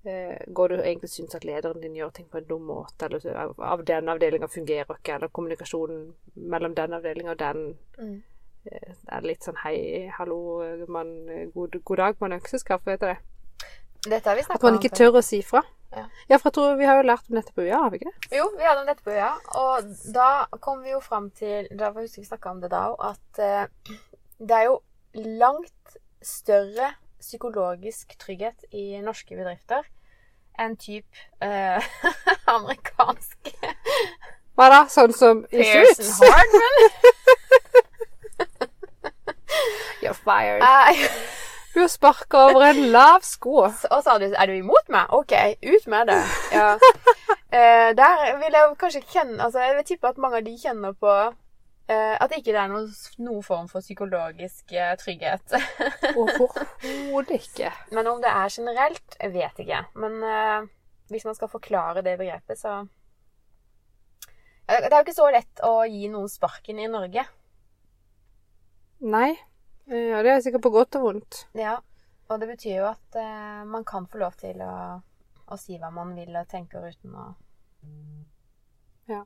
eh, 0.04 0.36
går 0.52 0.68
du 0.68 0.74
egentlig 0.82 1.08
syns 1.10 1.34
at 1.34 1.44
lederen 1.48 1.80
din 1.80 1.96
gjør 1.96 2.10
ting 2.12 2.26
på 2.28 2.38
en 2.42 2.48
dum 2.48 2.66
måte, 2.68 3.06
eller 3.06 3.22
så 3.24 3.32
av, 3.40 3.54
av 3.64 3.84
den 3.88 4.08
avdelinga 4.12 4.48
fungerer 4.52 4.98
ikke, 4.98 5.14
eller 5.16 5.32
kommunikasjonen 5.32 6.10
mellom 6.52 6.74
den 6.76 6.92
avdelinga 7.00 7.32
og 7.32 7.38
den 7.40 7.62
Mm. 7.98 8.22
eh, 8.66 8.92
det 9.00 9.12
er 9.12 9.20
litt 9.22 9.44
sånn 9.44 9.56
hei, 9.64 10.08
hallo, 10.18 10.38
man, 10.88 11.14
god, 11.54 11.80
god 11.84 11.96
dag, 12.02 12.16
mann 12.20 12.32
økseskaft, 12.36 12.86
vet 12.86 13.00
du 13.00 13.06
det? 13.06 13.18
Dette 14.04 14.28
har 14.28 14.36
vi 14.36 14.42
At 14.48 14.62
man 14.66 14.76
ikke 14.78 14.92
tør 14.94 15.12
å 15.20 15.22
si 15.24 15.40
fra. 15.46 15.62
Ja. 15.94 16.04
Ja, 16.28 16.36
for 16.40 16.46
jeg 16.48 16.54
tror 16.56 16.78
vi 16.78 16.86
har 16.88 16.96
jo 16.98 17.04
lært 17.06 17.28
om 17.30 17.36
dette 17.38 17.52
på 17.54 17.62
UiA, 17.62 17.78
har 17.84 17.90
vi 17.92 17.96
ikke 18.00 18.10
det? 18.10 18.18
Jo, 18.40 18.46
vi 18.58 18.64
hadde 18.66 18.80
om 18.82 18.88
dette 18.88 19.04
på 19.06 19.12
UiA, 19.14 19.30
og 19.60 19.74
da 20.16 20.30
kom 20.64 20.78
vi 20.82 20.90
jo 20.90 20.98
fram 21.04 21.28
til 21.38 21.68
Da 21.70 21.92
husker 21.94 22.20
vi 22.24 22.26
snakka 22.26 22.46
om 22.50 22.58
det 22.64 22.70
da 22.72 22.80
òg, 22.90 22.96
at 23.12 23.30
uh, 23.38 23.64
det 24.42 24.54
er 24.58 24.64
jo 24.72 24.76
langt 25.38 25.86
større 26.24 26.88
psykologisk 27.22 28.18
trygghet 28.20 28.58
i 28.74 29.00
norske 29.04 29.36
bedrifter 29.38 29.82
enn 30.60 30.76
typ 30.78 31.06
eh, 31.42 31.82
amerikanske 32.56 33.52
Hva 34.54 34.68
da? 34.70 34.86
Sånn 34.92 35.12
som 35.16 35.46
i 35.50 35.64
Pearson 35.64 35.94
Suits? 35.98 36.20
Hardman. 36.22 36.78
You're 40.04 40.14
fired. 40.14 40.62
Eh, 40.62 40.94
Har 41.74 41.88
sparka 41.90 42.44
over 42.50 42.64
en 42.68 42.82
lav 42.94 43.24
sko. 43.26 43.64
Og 43.66 44.00
sa 44.04 44.16
du 44.22 44.26
er 44.30 44.46
du 44.50 44.54
imot 44.56 44.88
meg? 44.94 45.10
OK, 45.16 45.32
ut 45.62 45.86
med 45.90 46.12
det. 46.12 46.20
Ja. 46.54 46.74
Eh, 47.54 47.92
der 47.94 48.22
vil 48.40 48.50
jeg 48.56 48.70
kanskje 48.80 49.00
kjenne 49.12 49.36
Altså, 49.44 49.60
jeg 49.62 49.76
vil 49.76 49.84
tippe 49.86 50.08
at 50.10 50.16
mange 50.18 50.40
av 50.40 50.42
de 50.42 50.56
kjenner 50.58 50.90
på 50.98 51.10
eh, 51.22 52.16
at 52.18 52.32
ikke 52.34 52.50
det 52.50 52.58
er 52.58 52.72
noen, 52.72 52.88
noen 53.22 53.44
form 53.46 53.68
for 53.70 53.84
psykologisk 53.84 54.72
eh, 54.74 54.96
trygghet. 54.98 55.54
Overhodet 56.18 57.36
ikke. 57.36 57.70
Men 57.94 58.10
om 58.10 58.18
det 58.24 58.32
er 58.32 58.50
generelt, 58.56 59.14
jeg 59.20 59.30
vet 59.36 59.62
ikke. 59.62 59.84
Men 60.02 60.18
eh, 60.26 60.66
hvis 61.14 61.28
man 61.28 61.38
skal 61.38 61.52
forklare 61.52 62.02
det 62.02 62.16
begrepet, 62.18 62.58
så 62.58 62.80
Eh, 64.66 64.80
Det 64.80 64.92
er 64.92 64.96
jo 64.98 65.04
ikke 65.04 65.14
så 65.20 65.30
lett 65.32 65.60
å 65.64 65.72
gi 65.86 66.08
noen 66.08 66.28
sparken 66.32 66.78
i 66.80 66.88
Norge. 66.88 67.24
Nei. 69.04 69.34
Ja, 69.86 70.22
det 70.24 70.30
er 70.32 70.40
sikkert 70.40 70.64
på 70.64 70.72
godt 70.72 70.96
og 70.96 71.02
vondt. 71.08 71.44
Ja. 71.58 71.78
Og 72.32 72.40
det 72.40 72.48
betyr 72.48 72.78
jo 72.78 72.86
at 72.88 73.16
eh, 73.20 73.64
man 73.68 73.84
kan 73.84 74.06
få 74.08 74.18
lov 74.22 74.36
til 74.40 74.60
å, 74.64 74.74
å 75.52 75.56
si 75.60 75.76
hva 75.78 75.90
man 75.92 76.14
vil 76.16 76.32
og 76.40 76.48
tenker 76.48 76.86
uten 76.88 77.16
å 77.20 77.30
Ja. 79.10 79.20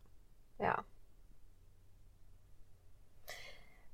Ja. 0.59 0.75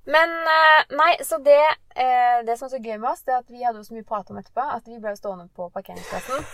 Men 0.09 0.29
eh, 0.29 0.95
Nei, 0.97 1.11
så 1.25 1.37
det, 1.37 1.61
eh, 1.95 2.41
det 2.45 2.57
som 2.57 2.65
er 2.65 2.73
så 2.73 2.81
gøy 2.81 2.97
med 2.97 3.11
oss, 3.11 3.21
det 3.25 3.33
er 3.33 3.43
at 3.43 3.49
vi 3.53 3.61
hadde 3.61 3.81
jo 3.81 3.85
så 3.85 3.93
mye 3.93 4.07
prat 4.09 4.29
om 4.33 4.41
etterpå 4.41 4.65
at 4.77 4.89
vi 4.89 4.97
ble 5.01 5.13
stående 5.17 5.47
på 5.53 5.69
parkeringsplassen. 5.73 6.45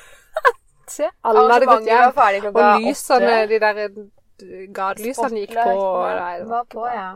Se, 0.92 1.08
alle 1.24 1.48
hadde 1.54 1.68
gått 1.72 1.88
hjem. 1.88 2.52
Og 2.52 2.62
lysene, 2.84 3.36
de 3.48 3.60
der 3.64 3.82
eh, 3.88 4.00
gatelysene 4.76 5.46
gikk 5.46 5.56
på. 5.56 5.76
Var 6.52 6.66
på, 6.72 6.88
ja. 6.92 7.12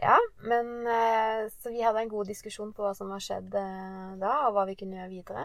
Ja, 0.00 0.16
men 0.48 0.86
eh, 0.86 1.48
Så 1.60 1.70
vi 1.70 1.82
hadde 1.84 2.00
en 2.00 2.08
god 2.12 2.30
diskusjon 2.30 2.72
på 2.72 2.84
hva 2.84 2.94
som 2.96 3.10
var 3.12 3.20
skjedd 3.24 3.52
eh, 3.54 4.14
da, 4.20 4.32
og 4.48 4.56
hva 4.56 4.64
vi 4.70 4.76
kunne 4.80 4.96
gjøre 4.96 5.12
videre. 5.12 5.44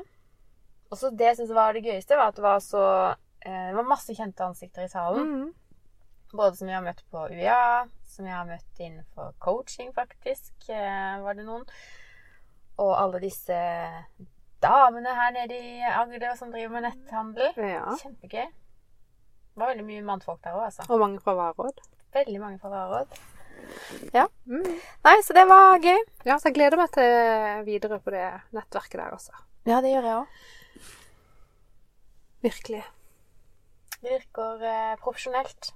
Og 0.91 0.99
så 0.99 1.11
det 1.11 1.31
jeg 1.31 1.39
synes 1.41 1.53
var 1.57 1.75
det 1.75 1.83
gøyeste, 1.83 2.15
var 2.15 2.31
at 2.31 2.39
det 2.39 2.45
var 2.45 2.61
så 2.63 2.83
eh, 3.43 3.67
Det 3.71 3.75
var 3.75 3.89
masse 3.89 4.15
kjente 4.15 4.47
ansikter 4.47 4.87
i 4.87 4.91
salen. 4.91 5.29
Mhm. 5.31 5.53
Både 6.35 6.57
som 6.57 6.67
vi 6.67 6.73
har 6.73 6.83
møtt 6.83 7.03
på 7.13 7.21
UiA, 7.31 7.85
som 8.11 8.25
jeg 8.27 8.35
har 8.35 8.47
møtt 8.49 8.79
innenfor 8.81 9.35
coaching, 9.39 9.93
faktisk, 9.95 10.65
var 10.67 11.37
det 11.37 11.45
noen. 11.47 11.63
Og 12.81 12.91
alle 12.97 13.21
disse 13.23 13.55
damene 14.65 15.13
her 15.15 15.31
nede 15.31 15.55
i 15.55 15.85
Agder 15.85 16.35
som 16.35 16.51
driver 16.51 16.73
med 16.73 16.89
netthandel. 16.89 17.53
Ja. 17.61 17.93
Kjempegøy. 18.01 18.49
Det 18.49 19.61
var 19.63 19.71
veldig 19.71 19.85
mye 19.87 20.03
mannfolk 20.09 20.41
der 20.43 20.57
òg, 20.57 20.65
altså. 20.65 20.89
Og 20.89 20.99
mange 20.99 21.21
fra 21.23 21.37
Varåd. 21.37 21.79
Veldig 22.17 22.41
mange 22.41 22.59
fra 22.59 22.73
Varåd. 22.73 23.15
Mm. 24.45 24.67
Nei, 25.05 25.15
så 25.25 25.33
det 25.35 25.45
var 25.49 25.79
gøy. 25.81 25.97
Ja, 26.25 26.37
så 26.37 26.49
jeg 26.49 26.55
gleder 26.57 26.79
meg 26.79 26.91
til 26.95 27.63
videre 27.67 27.99
på 28.03 28.13
det 28.13 28.27
nettverket 28.55 28.99
der 29.01 29.15
altså. 29.15 29.33
Ja, 29.65 29.81
det 29.81 29.91
gjør 29.91 30.07
jeg 30.07 30.19
òg. 30.19 30.27
Virkelig. 32.45 32.83
Det 34.01 34.11
virker 34.11 34.65
eh, 34.69 34.93
profesjonelt. 35.01 35.71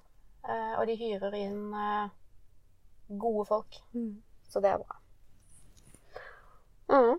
Eh, 0.46 0.74
og 0.78 0.86
de 0.88 0.98
hyrer 1.00 1.36
inn 1.40 1.74
eh, 1.74 2.12
gode 3.20 3.48
folk. 3.50 3.82
Mm. 3.94 4.22
Så 4.50 4.62
det 4.64 4.72
er 4.72 4.84
bra. 4.84 5.00
Mm. 6.90 7.18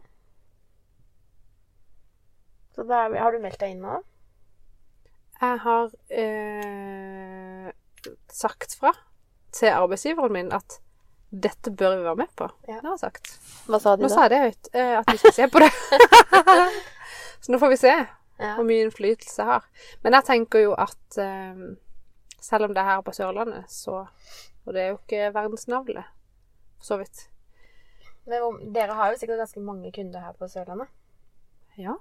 Så 2.75 2.87
da 2.87 3.05
har 3.11 3.35
du 3.35 3.43
meldt 3.43 3.61
deg 3.61 3.75
inn 3.75 3.85
nå? 3.85 4.01
Jeg 5.41 5.61
har 5.65 5.93
eh, 6.13 7.71
sagt 8.31 8.75
fra 8.79 8.93
til 9.53 9.73
arbeidsgiveren 9.75 10.33
min 10.33 10.53
at 10.53 10.79
dette 11.31 11.71
bør 11.71 11.97
vi 11.97 12.05
være 12.05 12.17
med 12.19 12.31
på. 12.37 12.49
Ja. 12.69 12.81
Det 12.81 12.89
har 12.89 12.97
jeg 12.97 13.03
sagt. 13.05 13.29
Hva 13.71 13.79
sa 13.79 13.95
Nå 13.97 14.09
sa 14.11 14.25
jeg 14.27 14.31
det 14.33 14.41
høyt, 14.45 14.71
eh, 14.75 14.95
at 14.99 15.13
vi 15.13 15.19
skal 15.23 15.33
se 15.37 15.47
på 15.53 15.63
det. 15.63 15.71
Så 17.45 17.53
nå 17.55 17.59
får 17.63 17.71
vi 17.75 17.77
se 17.81 17.93
Ja. 18.41 18.55
hvor 18.57 18.65
mye 18.65 18.87
innflytelse 18.87 19.37
jeg 19.43 19.47
har. 19.51 19.65
Men 20.03 20.17
jeg 20.17 20.25
tenker 20.25 20.63
jo 20.65 20.73
at 20.75 21.19
eh, 21.21 21.61
selv 22.41 22.65
om 22.67 22.75
det 22.75 22.81
er 22.83 22.89
her 22.89 23.03
på 23.05 23.13
Sørlandet, 23.13 23.67
så 23.71 24.07
Og 24.67 24.75
det 24.75 24.83
er 24.83 24.89
jo 24.91 24.99
ikke 24.99 25.31
verdensnavle, 25.35 26.03
for 26.79 26.85
så 26.85 26.97
vidt. 27.01 27.23
Men 28.29 28.73
dere 28.75 28.93
har 28.95 29.11
jo 29.13 29.19
sikkert 29.19 29.39
ganske 29.41 29.61
mange 29.65 29.91
kunder 29.93 30.21
her 30.21 30.33
på 30.37 30.49
Sørlandet. 30.49 30.89
Ja. 31.79 31.95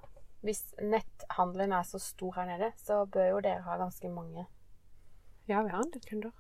Hvis 0.44 0.66
netthandelen 0.82 1.72
er 1.72 1.84
så 1.88 2.00
stor 2.00 2.34
her 2.36 2.46
nede, 2.46 2.72
så 2.78 3.06
bør 3.06 3.30
jo 3.30 3.40
dere 3.40 3.62
ha 3.64 3.78
ganske 3.80 4.10
mange. 4.12 4.46
Ja, 5.48 5.62
vi 5.64 5.70
har 5.70 5.80
en 5.84 5.92
del 5.92 6.04
kunder. 6.10 6.32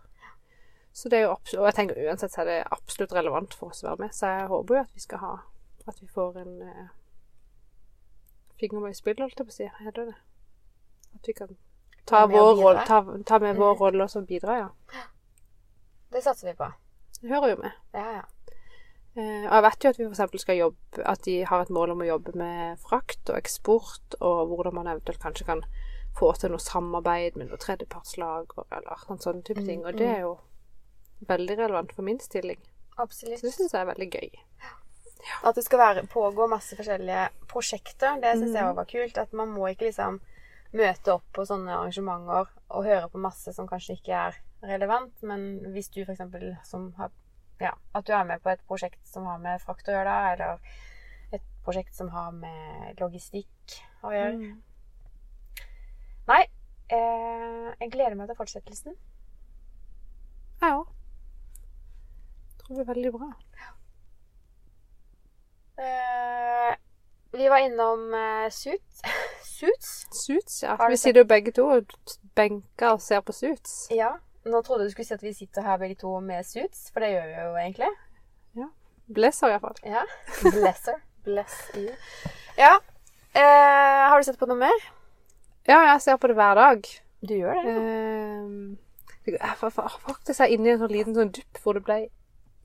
Så 0.93 1.09
det 1.09 1.19
er 1.19 1.27
jo 1.27 1.31
Og 1.59 1.65
jeg 1.69 1.73
tenker 1.75 1.99
uansett 2.09 2.31
så 2.33 2.41
er 2.41 2.45
det 2.45 2.63
absolutt 2.71 3.13
relevant 3.13 3.53
for 3.53 3.69
oss 3.69 3.83
å 3.83 3.87
være 3.91 3.99
med. 3.99 4.13
Så 4.13 4.27
jeg 4.27 4.47
håper 4.47 4.75
jo 4.75 4.81
at 4.81 4.93
vi 4.93 4.99
skal 4.99 5.17
ha 5.19 5.33
At 5.87 6.01
vi 6.01 6.07
får 6.07 6.37
en 6.41 6.61
eh, 6.61 6.87
finger 8.59 8.79
med 8.83 8.91
i 8.91 8.97
spillet, 8.97 9.21
holdt 9.23 9.39
jeg 9.39 9.47
på 9.47 9.53
å 9.53 9.57
si. 9.57 9.69
Heter 9.85 10.09
det 10.09 10.15
At 11.15 11.27
vi 11.29 11.33
kan 11.37 11.55
ta, 12.05 12.25
med 12.27 12.37
rolle, 12.41 12.83
ta, 12.87 12.99
ta 13.25 13.39
med 13.39 13.55
vår 13.55 13.73
Mhm. 13.75 13.79
rolle 13.79 14.03
og 14.03 14.09
så 14.09 14.21
bidra, 14.25 14.57
ja. 14.57 14.69
Det 16.11 16.23
satser 16.23 16.47
vi 16.49 16.53
på. 16.57 16.67
Det 17.21 17.29
hører 17.29 17.49
jo 17.49 17.61
med. 17.61 17.71
Ja, 17.93 18.11
ja. 18.19 18.23
Eh, 19.15 19.45
og 19.45 19.53
jeg 19.53 19.63
vet 19.63 19.83
jo 19.83 19.89
at 19.89 19.97
vi 19.99 20.05
f.eks. 20.05 20.41
skal 20.41 20.57
jobbe 20.57 21.05
At 21.05 21.21
de 21.25 21.43
har 21.45 21.61
et 21.61 21.69
mål 21.69 21.91
om 21.91 22.01
å 22.01 22.07
jobbe 22.07 22.35
med 22.35 22.77
frakt 22.79 23.29
og 23.29 23.37
eksport, 23.37 24.15
og 24.21 24.47
hvordan 24.47 24.73
man 24.73 24.87
eventuelt 24.87 25.19
kanskje 25.21 25.45
kan 25.45 25.63
få 26.19 26.33
til 26.37 26.49
noe 26.51 26.59
samarbeid 26.59 27.35
med 27.37 27.49
noe 27.49 27.57
tredjepartslag 27.57 28.53
eller 28.71 28.95
sånn, 29.07 29.19
sånne 29.21 29.43
type 29.43 29.61
Mm, 29.61 29.65
ting. 29.65 29.85
Og 29.85 29.93
det 29.97 30.07
er 30.07 30.19
jo 30.21 30.37
veldig 31.27 31.57
relevant 31.57 31.93
for 31.95 32.05
min 32.07 32.19
stilling. 32.19 32.59
Absolutt. 32.99 33.39
Så 33.39 33.47
det 33.47 33.55
syns 33.55 33.73
jeg 33.73 33.81
er 33.81 33.89
veldig 33.89 34.09
gøy. 34.11 34.29
At 35.43 35.55
det 35.55 35.65
skal 35.65 35.81
være, 35.81 36.07
pågå 36.11 36.47
masse 36.51 36.75
forskjellige 36.79 37.25
prosjekter, 37.51 38.19
det 38.23 38.37
syns 38.39 38.55
jeg 38.55 38.67
òg 38.67 38.77
var 38.79 38.87
kult. 38.89 39.17
At 39.21 39.33
man 39.35 39.51
må 39.51 39.69
ikke 39.71 39.89
liksom 39.89 40.19
møte 40.75 41.15
opp 41.15 41.25
på 41.33 41.45
sånne 41.49 41.73
arrangementer 41.75 42.51
og 42.69 42.85
høre 42.85 43.09
på 43.09 43.21
masse 43.21 43.53
som 43.55 43.67
kanskje 43.67 43.97
ikke 43.99 44.21
er 44.27 44.37
relevant. 44.65 45.15
Men 45.27 45.71
hvis 45.73 45.91
du 45.95 46.03
f.eks. 46.03 46.23
som 46.69 46.91
har 46.99 47.15
Ja, 47.59 47.73
at 47.91 48.07
du 48.07 48.13
er 48.15 48.23
med 48.23 48.39
på 48.39 48.53
et 48.53 48.61
prosjekt 48.67 49.01
som 49.03 49.25
har 49.27 49.39
med 49.43 49.59
frakt 49.59 49.89
å 49.89 49.91
gjøre, 49.91 50.07
da, 50.07 50.31
eller 50.31 51.35
et 51.35 51.43
prosjekt 51.65 51.91
som 51.91 52.07
har 52.13 52.31
med 52.31 53.01
logistikk 53.01 53.75
å 53.99 54.13
gjøre. 54.15 54.37
Mm. 54.37 55.65
Nei, 56.29 56.39
eh, 56.87 57.67
jeg 57.81 57.91
gleder 57.91 58.15
meg 58.15 58.31
til 58.31 58.39
fortsettelsen. 58.39 58.95
Jeg 60.61 60.77
òg. 60.77 60.87
Det 62.69 62.77
blir 62.77 62.85
veldig 62.85 63.11
bra. 63.15 63.27
Uh, 65.79 66.75
vi 67.33 67.49
var 67.49 67.63
innom 67.65 68.13
uh, 68.13 68.49
Suits. 68.53 69.01
Suits? 69.43 69.93
Suits, 70.11 70.63
ja. 70.63 70.77
Vi 70.89 70.97
sitter 70.97 71.23
jo 71.23 71.29
begge 71.29 71.51
to 71.51 71.65
og 71.75 71.95
benker 72.35 72.93
og 72.93 73.01
ser 73.01 73.25
på 73.25 73.33
Suits. 73.33 73.87
Ja. 73.91 74.13
Nå 74.45 74.61
trodde 74.63 74.85
du 74.85 74.93
skulle 74.93 75.09
si 75.09 75.17
at 75.17 75.25
vi 75.25 75.33
sitter 75.33 75.65
her 75.65 75.81
begge 75.81 75.97
to 75.99 76.13
med 76.23 76.45
suits, 76.47 76.87
for 76.93 77.03
det 77.03 77.09
gjør 77.11 77.25
vi 77.27 77.41
jo 77.41 77.57
egentlig. 77.59 77.89
Blazer 79.13 79.49
iallfall. 79.49 79.75
Ja. 79.83 80.03
Bless 80.41 80.85
her. 80.85 81.01
Bless 81.23 81.71
you. 81.75 81.89
Ja. 82.57 82.75
Uh, 83.35 84.09
har 84.09 84.17
du 84.17 84.23
sett 84.23 84.39
på 84.39 84.47
noe 84.49 84.57
mer? 84.59 84.85
Ja, 85.69 85.77
jeg 85.93 86.01
ser 86.01 86.17
på 86.19 86.27
det 86.27 86.35
hver 86.35 86.57
dag. 86.59 86.87
Du 87.23 87.33
gjør 87.33 87.61
det. 87.63 87.75
Ehm, 87.77 88.77
jeg 89.25 89.53
var 89.61 89.71
var 89.75 89.95
faktisk 90.03 90.41
er 90.43 90.51
inne 90.51 90.67
i 90.67 90.73
en 90.73 90.81
sånn 90.81 90.91
liten 90.91 91.15
sånn 91.15 91.31
dupp 91.37 91.61
hvor 91.63 91.77
det 91.77 91.83
ble 91.85 91.99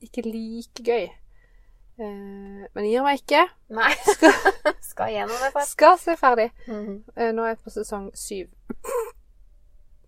ikke 0.03 0.23
like 0.25 0.83
gøy. 0.85 1.07
Uh, 1.95 2.65
men 2.75 2.87
gir 2.89 3.03
meg 3.05 3.21
ikke. 3.21 3.45
Nei. 3.75 3.91
Skal 4.91 5.13
gjennom 5.13 5.37
det, 5.39 5.51
forresten. 5.53 5.71
Skal 5.71 5.99
se 6.01 6.17
ferdig. 6.19 6.49
Mm 6.67 6.81
-hmm. 6.85 6.97
uh, 7.21 7.31
nå 7.35 7.43
er 7.43 7.47
jeg 7.47 7.59
på 7.63 7.69
sesong 7.69 8.11
syv. 8.17 8.47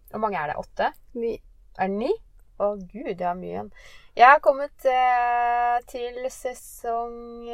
Hvor 0.09 0.19
mange 0.19 0.37
er 0.37 0.47
det? 0.47 0.57
Åtte? 0.57 0.91
Ni. 1.13 1.41
Er 1.79 1.87
det 1.87 1.97
ni? 1.97 2.11
Å 2.59 2.75
gud, 2.75 3.15
det 3.17 3.21
er 3.21 3.33
mye 3.33 3.49
igjen. 3.49 3.71
Jeg 4.15 4.27
har 4.27 4.39
kommet 4.39 4.85
uh, 4.85 5.77
til 5.87 6.25
sesong 6.29 7.49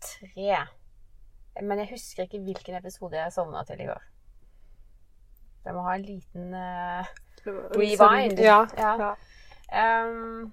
tre. 0.00 0.66
Men 1.62 1.78
jeg 1.78 1.88
husker 1.90 2.22
ikke 2.22 2.40
hvilken 2.40 2.74
episode 2.74 3.16
jeg 3.16 3.32
sovna 3.32 3.64
til 3.64 3.80
i 3.80 3.86
går. 3.86 4.02
Jeg 5.64 5.74
må 5.74 5.82
ha 5.82 5.94
en 5.94 6.02
liten 6.02 6.54
Rewind. 7.46 8.38
Ja. 8.38 8.66
Ja. 8.78 8.92
ja. 8.98 9.14
ehm, 9.72 10.52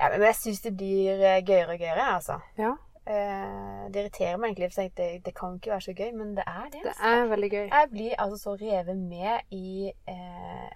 ja, 0.00 0.08
men 0.14 0.22
jeg 0.30 0.36
syns 0.38 0.62
det 0.64 0.72
blir 0.76 1.20
eh, 1.20 1.42
gøyere 1.44 1.74
og 1.74 1.82
gøyere, 1.82 2.06
altså. 2.16 2.38
ja. 2.58 2.72
Eh, 3.10 3.86
det 3.90 4.02
irriterer 4.04 4.36
meg 4.38 4.50
egentlig, 4.52 4.68
for 4.72 4.82
jeg 4.82 4.90
tenkte 4.92 5.02
det, 5.02 5.24
det 5.26 5.34
kan 5.34 5.54
ikke 5.56 5.72
være 5.72 5.86
så 5.86 5.94
gøy, 5.98 6.10
men 6.14 6.34
det 6.36 6.44
er 6.46 6.66
det. 6.72 6.82
Det 6.84 6.92
altså. 6.92 7.10
er 7.10 7.30
veldig 7.34 7.50
gøy. 7.50 7.64
Jeg 7.72 7.88
blir 7.90 8.14
altså 8.18 8.38
så 8.42 8.54
revet 8.60 8.96
med 8.98 9.54
i 9.56 9.92
eh, 10.08 10.74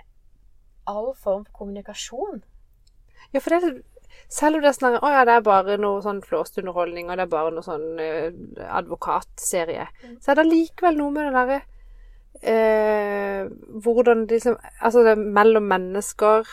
all 0.90 1.10
form 1.14 1.44
for 1.44 1.52
kommunikasjon. 1.60 2.42
Ja, 3.32 3.40
for 3.40 3.54
det 3.54 3.82
selv 4.30 4.56
om 4.56 4.62
det 4.62 4.68
er 4.70 4.76
sånn 4.76 4.96
Å 5.02 5.08
ja, 5.10 5.22
det 5.26 5.32
er 5.34 5.46
bare 5.46 5.76
noe 5.80 6.02
sånn 6.04 6.20
flåst 6.22 6.58
underholdning, 6.60 7.08
og 7.10 7.18
det 7.18 7.24
er 7.26 7.32
bare 7.32 7.50
noe 7.54 7.66
sånn 7.66 7.98
eh, 8.02 8.28
advokatserie, 8.70 9.86
Mm. 10.04 10.18
så 10.22 10.30
er 10.32 10.40
det 10.40 10.44
likevel 10.50 10.98
noe 11.00 11.10
med 11.14 11.26
det 11.26 11.32
derre 11.38 11.60
eh, 12.42 13.48
Hvordan 13.84 14.26
liksom 14.30 14.56
Altså, 14.80 15.02
det 15.02 15.14
er 15.16 15.24
mellom 15.38 15.66
mennesker 15.70 16.46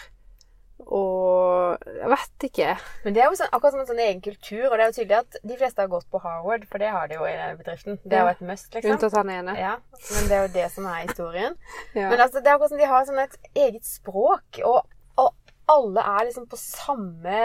og 0.87 1.83
Jeg 1.85 2.09
vet 2.11 2.45
ikke. 2.47 2.69
Men 3.05 3.13
det 3.15 3.21
er 3.23 3.29
jo 3.29 3.37
sånn, 3.39 3.49
akkurat 3.53 3.73
som 3.75 3.81
en 3.83 3.89
sånn 3.89 4.01
egen 4.03 4.21
kultur, 4.25 4.65
og 4.69 4.73
det 4.77 4.83
er 4.85 4.89
jo 4.91 4.95
tydelig 4.97 5.17
at 5.19 5.37
de 5.51 5.57
fleste 5.59 5.81
har 5.83 5.91
gått 5.91 6.07
på 6.11 6.21
Harvard, 6.23 6.65
for 6.69 6.77
det 6.83 6.89
har 6.91 7.07
de 7.07 7.15
jo 7.19 7.25
i 7.29 7.35
bedriften. 7.59 7.99
Det 8.03 8.17
er 8.17 8.25
jo 8.25 8.31
et 8.33 8.41
must, 8.49 8.69
liksom. 8.73 8.95
Unntatt 8.95 9.17
han 9.19 9.29
ene. 9.29 9.55
Ja, 9.59 9.75
men 10.11 10.27
det 10.29 10.37
er 10.37 10.45
jo 10.47 10.53
det 10.57 10.67
som 10.73 10.87
er 10.91 11.03
historien. 11.07 11.57
Ja. 11.95 12.09
Men 12.09 12.19
altså, 12.23 12.39
det 12.41 12.47
er 12.51 12.55
akkurat 12.57 12.73
som 12.73 12.81
de 12.81 12.89
har 12.91 13.05
sånn 13.07 13.21
et 13.23 13.37
eget 13.55 13.85
språk, 13.87 14.61
og, 14.67 14.85
og 15.21 15.33
alle 15.71 16.03
er 16.17 16.27
liksom 16.29 16.47
på 16.51 16.59
samme 16.59 17.41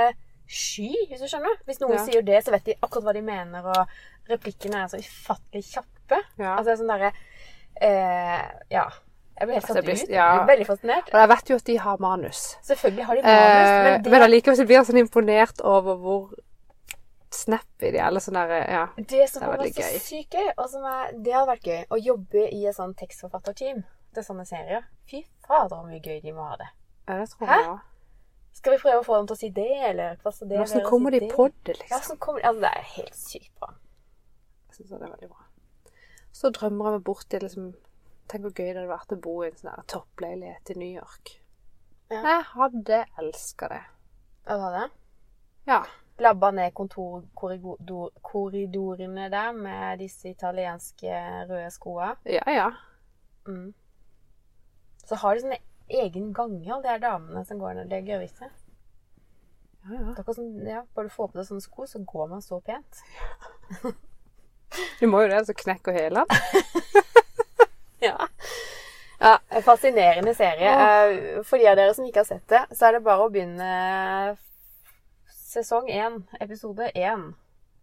sky, 0.46 0.92
hvis 1.10 1.22
du 1.22 1.26
skjønner. 1.30 1.56
Hvis 1.66 1.80
noen 1.82 1.96
Ja. 1.98 2.04
sier 2.06 2.22
det, 2.26 2.42
så 2.46 2.52
vet 2.54 2.64
de 2.68 2.76
akkurat 2.80 3.04
hva 3.08 3.14
de 3.16 3.22
mener, 3.26 3.66
og 3.66 4.30
replikkene 4.30 4.84
er 4.84 4.90
så 4.92 4.98
ufattelig 5.02 5.64
kjappe. 5.72 6.20
ja. 6.38 6.56
Altså 6.56 6.70
det 6.70 6.74
er 6.76 6.82
sånn 6.82 6.94
derre 6.94 7.12
eh, 7.82 8.46
Ja. 8.70 8.86
Jeg 9.38 9.46
ble 9.48 9.54
helt 9.54 9.64
Altså, 9.64 9.74
satt 9.74 9.84
jeg 9.84 10.02
ut. 10.02 10.08
ja. 10.14 10.26
Jeg 10.38 10.46
veldig 10.48 10.66
fascinert. 10.66 11.08
Og 11.12 11.20
jeg 11.20 11.28
vet 11.28 11.50
jo 11.50 11.56
at 11.60 11.64
de 11.66 11.76
har 11.78 11.96
manus. 12.00 12.42
Selvfølgelig 12.64 13.04
har 13.04 13.14
de 13.18 13.22
manus, 13.22 13.68
Eh, 13.68 13.84
men 13.84 14.02
det, 14.02 14.10
men 14.12 14.22
allikevel 14.22 14.66
blir 14.66 14.76
jeg 14.78 14.86
sånn 14.86 15.00
imponert 15.02 15.60
over 15.60 15.96
hvor 15.96 16.30
snappy 17.30 17.90
de 17.92 17.98
er. 17.98 18.06
Eller 18.08 18.20
sånn 18.24 18.34
der, 18.38 18.54
Ja. 18.70 18.86
det 18.96 19.28
som 19.28 19.42
det 19.42 19.76
er 19.76 19.90
så 19.92 20.00
syk 20.00 20.30
gøy, 20.30 20.52
og 20.56 20.70
som 20.70 20.84
er, 20.84 21.12
det 21.22 21.34
hadde 21.34 21.50
vært 21.52 21.62
gøy, 21.68 21.84
å 21.90 21.98
jobbe 22.00 22.46
i 22.52 22.64
et 22.66 22.74
sånn 22.76 22.94
tekstforfatterteam 22.96 23.84
til 24.14 24.22
sånne 24.22 24.46
serier. 24.46 24.84
Fy 25.10 25.24
fader, 25.46 25.76
hvor 25.76 25.86
mye 25.86 26.00
gøy 26.00 26.22
de 26.22 26.32
må 26.32 26.48
ha 26.48 26.56
det. 26.56 26.68
Ja, 27.08 27.18
det 27.20 27.28
tror 27.30 27.46
jeg 27.48 27.66
òg. 27.68 27.80
Skal 28.56 28.72
vi 28.72 28.78
prøve 28.78 29.00
å 29.02 29.04
få 29.04 29.16
dem 29.18 29.26
til 29.26 29.36
å 29.36 29.38
si 29.38 29.50
det, 29.50 29.68
eller 29.90 30.14
det? 30.16 30.22
Hvordan 30.24 30.80
ved 30.80 30.86
kommer 30.88 31.10
si 31.12 31.18
de 31.20 31.28
på 31.28 31.48
det, 31.64 31.76
Ja, 31.76 31.96
liksom? 31.98 32.16
så 32.16 32.16
kommer, 32.18 32.40
altså, 32.40 32.60
det 32.60 32.70
er 32.72 32.82
helt 32.96 33.14
sykt 33.14 33.52
bra. 33.60 33.68
Jeg 34.68 34.74
synes 34.76 34.88
det 34.88 35.02
er 35.02 35.12
veldig 35.12 35.28
bra. 35.28 35.42
Så 36.32 36.50
drømmer 36.52 36.84
jeg 36.86 36.92
meg 36.92 37.04
bort 37.04 37.26
til 37.30 37.40
liksom 37.40 37.74
Tenk 38.26 38.42
hvor 38.46 38.54
gøy 38.54 38.70
det 38.70 38.78
hadde 38.80 38.90
vært 38.90 39.14
å 39.14 39.22
bo 39.22 39.34
i 39.44 39.50
en 39.50 39.58
sånn 39.60 39.88
toppleilighet 39.92 40.66
i 40.72 40.74
New 40.80 40.94
York. 40.96 41.24
Ja. 42.10 42.20
Jeg 42.22 42.42
hadde 42.52 42.96
elska 43.22 43.64
det. 43.70 43.84
Ja, 44.46 44.52
du 44.56 44.62
hadde? 44.64 44.84
Ja. 45.66 45.80
Labba 46.22 46.48
ned 46.54 46.70
kontorkorridorene 46.74 49.24
der 49.30 49.52
med 49.52 49.98
disse 50.00 50.28
italienske 50.32 51.12
røde 51.50 51.70
skoene. 51.74 52.16
Ja, 52.24 52.50
ja. 52.50 52.70
Mm. 53.46 53.74
Så 55.06 55.14
har 55.22 55.34
de 55.34 55.40
sånne 55.44 55.60
egen 56.02 56.26
gange, 56.34 56.72
alle 56.72 56.82
de 56.82 56.88
her 56.94 57.02
damene 57.02 57.44
som 57.46 57.58
går 57.62 57.72
ned. 57.78 57.86
Det 57.90 57.98
er 58.00 58.22
vite 58.22 58.46
ja, 59.86 59.94
ja. 59.94 60.14
Er 60.18 60.34
som, 60.34 60.46
ja, 60.66 60.80
bare 60.94 61.06
du 61.06 61.12
får 61.14 61.28
på 61.30 61.38
deg 61.38 61.46
sånne 61.46 61.62
sko, 61.62 61.86
så 61.86 62.00
går 62.02 62.26
man 62.32 62.42
så 62.42 62.60
pent. 62.60 63.02
Du 65.00 65.06
må 65.06 65.20
jo 65.22 65.28
det, 65.30 65.46
så 65.46 65.54
knekker 65.54 65.94
hele 65.94 66.24
den. 66.26 66.62
Ja. 68.04 68.28
ja 69.18 69.38
en 69.48 69.62
fascinerende 69.62 70.34
serie. 70.34 70.68
Eh, 70.68 71.42
For 71.44 71.56
de 71.56 71.68
av 71.70 71.78
dere 71.78 71.94
som 71.96 72.04
ikke 72.04 72.24
har 72.24 72.28
sett 72.28 72.48
det, 72.52 72.62
så 72.76 72.88
er 72.88 72.96
det 72.98 73.04
bare 73.06 73.24
å 73.24 73.32
begynne 73.32 74.36
sesong 75.32 75.88
én, 75.88 76.22
episode 76.40 76.90
én. 76.94 77.30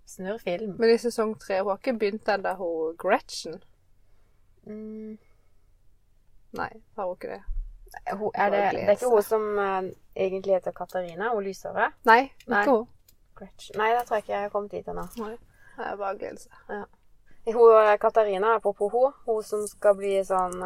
Snurr 0.06 0.38
film. 0.38 0.76
Men 0.78 0.94
i 0.94 0.98
sesong 1.00 1.34
tre 1.40 1.62
hun 1.62 1.72
har 1.72 1.80
ikke 1.80 1.96
begynt 1.98 2.26
den 2.28 2.44
der 2.44 2.60
hun 2.60 2.98
Gretchen. 3.00 3.62
Mm. 4.68 5.18
Nei, 6.60 6.70
har 6.98 7.08
hun 7.08 7.16
ikke 7.18 7.32
det? 7.34 7.42
Hun, 8.12 8.32
er 8.34 8.50
det, 8.50 8.62
det 8.74 8.84
er 8.84 8.98
ikke 8.98 9.10
hun 9.10 9.24
som 9.26 9.46
uh, 9.58 9.86
egentlig 10.16 10.58
heter 10.58 10.76
Katarina, 10.76 11.32
hun 11.34 11.46
lyshåra? 11.46 11.92
Nei, 12.10 12.28
ikke 12.46 12.68
hun. 12.70 12.90
Gretchen. 13.38 13.78
Nei, 13.80 13.94
da 13.96 14.04
tror 14.04 14.20
jeg 14.20 14.28
ikke 14.28 14.36
jeg 14.36 14.46
har 14.46 14.54
kommet 14.54 14.76
dit 14.76 14.92
ennå. 14.94 15.08
Nei. 15.24 15.38
Det 15.78 15.88
er 15.88 15.96
bare 15.98 16.18
gledelse. 16.18 16.50
seg. 16.68 16.84
Hun 17.46 17.78
eh, 17.78 17.98
Katarina, 18.00 18.56
apropos 18.56 18.92
hun, 18.94 19.14
hun 19.26 19.44
som 19.44 19.66
skal 19.68 19.98
bli 20.00 20.16
sånn 20.26 20.62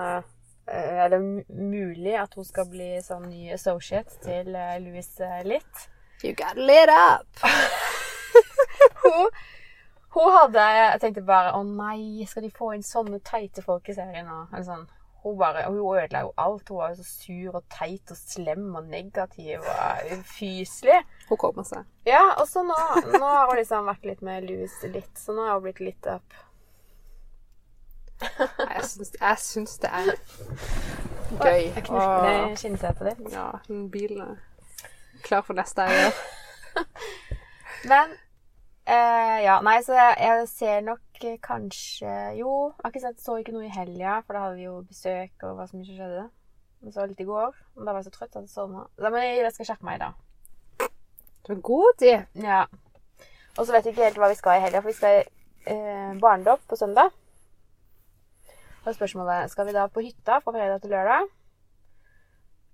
Er 0.68 1.10
det 1.10 1.20
mulig 1.48 2.14
at 2.20 2.34
hun 2.38 2.46
skal 2.46 2.68
bli 2.70 2.98
sånn 3.02 3.30
ny 3.32 3.54
associate 3.56 4.20
til 4.26 4.54
eh, 4.56 4.76
Louis 4.84 5.08
eh, 5.24 5.40
Litt. 5.48 5.88
You 6.24 6.34
gotta 6.34 6.60
lit 6.60 6.90
up! 6.90 7.28
Hun, 9.04 9.30
hun 10.10 10.32
hadde 10.34 10.64
Jeg 10.76 11.00
tenkte 11.02 11.24
bare 11.26 11.54
Å 11.56 11.62
nei, 11.66 12.26
skal 12.30 12.46
de 12.46 12.50
få 12.54 12.72
inn 12.76 12.86
sånne 12.86 13.20
teite 13.26 13.64
folk 13.66 13.90
i 13.90 13.96
serien 13.98 14.26
nå? 14.28 14.40
Eller 14.52 14.66
sånn. 14.66 14.88
Hun 15.24 15.38
bare, 15.38 15.64
hun 15.68 15.80
ødela 15.82 16.24
jo 16.26 16.32
alt. 16.40 16.70
Hun 16.70 16.80
var 16.82 16.92
jo 16.94 17.00
så 17.00 17.06
sur 17.08 17.56
og 17.60 17.64
teit 17.74 18.14
og 18.14 18.20
slem 18.20 18.68
og 18.80 18.90
negativ 18.90 19.62
og 19.62 20.12
ufyselig. 20.18 21.00
Hun 21.30 21.42
kommer 21.42 21.66
seg. 21.68 21.88
Ja, 22.08 22.24
og 22.38 22.46
så 22.50 22.64
nå, 22.66 22.78
nå 23.12 23.24
har 23.24 23.50
hun 23.50 23.58
liksom 23.60 23.90
vært 23.90 24.06
litt 24.08 24.22
med 24.26 24.46
Louis 24.48 24.78
litt, 24.88 25.14
så 25.20 25.36
nå 25.36 25.48
har 25.48 25.58
hun 25.58 25.66
blitt 25.66 25.84
litt 25.84 26.10
up. 26.10 26.38
Jeg 28.22 28.84
syns, 28.84 29.12
jeg 29.22 29.38
syns 29.42 29.78
det 29.84 29.90
er 29.94 30.08
gøy. 31.38 31.64
Jeg 31.76 31.84
knurker 31.86 32.56
skinnsetet 32.58 33.10
ditt. 33.12 33.34
Ja, 33.34 33.50
bilen 33.94 34.24
er 34.26 34.38
klar 35.26 35.44
for 35.46 35.58
neste 35.58 35.86
eier. 35.86 36.16
Men 37.92 38.16
eh, 38.86 39.38
Ja, 39.46 39.60
nei, 39.66 39.78
så 39.86 39.98
jeg, 39.98 40.16
jeg 40.22 40.48
ser 40.50 40.82
nok 40.86 41.24
eh, 41.24 41.38
kanskje 41.44 42.16
Jo, 42.38 42.72
jeg 42.84 43.04
sett, 43.04 43.22
så 43.22 43.38
ikke 43.42 43.54
noe 43.56 43.68
i 43.68 43.74
helga, 43.74 44.20
for 44.26 44.38
da 44.38 44.48
hadde 44.48 44.60
vi 44.60 44.68
jo 44.68 44.80
besøk, 44.88 45.34
og 45.44 45.58
hva 45.60 45.68
som 45.70 45.84
ikke 45.84 45.98
skjedde. 46.00 46.26
Men 46.82 46.94
så 46.94 47.06
litt 47.10 47.22
i 47.22 47.28
går. 47.28 47.54
Og 47.78 47.86
da 47.86 47.92
var 47.92 48.02
jeg 48.02 48.10
så 48.10 48.18
trøtt 48.18 48.36
at 48.36 48.44
jeg 48.46 48.54
sovna. 48.54 48.86
Men 49.02 49.22
jeg, 49.24 49.40
jeg 49.42 49.54
skal 49.56 49.72
skjerpe 49.72 49.88
meg 49.88 49.98
i 49.98 50.04
dag. 50.06 50.90
Du 51.48 51.54
er 51.54 51.64
god 51.64 52.02
til. 52.02 52.26
Ja. 52.44 52.66
Og 53.58 53.66
så 53.66 53.74
vet 53.74 53.88
vi 53.88 53.94
ikke 53.96 54.06
helt 54.06 54.20
hva 54.22 54.30
vi 54.30 54.38
skal 54.38 54.60
i 54.60 54.66
helga, 54.66 54.84
for 54.84 54.92
vi 54.92 54.98
skal 54.98 55.22
i 55.22 55.74
eh, 55.74 56.12
barnedåp 56.22 56.66
på 56.70 56.78
søndag. 56.78 57.14
Og 58.88 58.96
spørsmålet 58.96 59.52
skal 59.52 59.68
vi 59.68 59.74
da 59.76 59.84
på 59.92 60.02
hytta 60.06 60.38
fra 60.40 60.54
fredag 60.56 60.80
til 60.82 60.94
lørdag. 60.96 61.28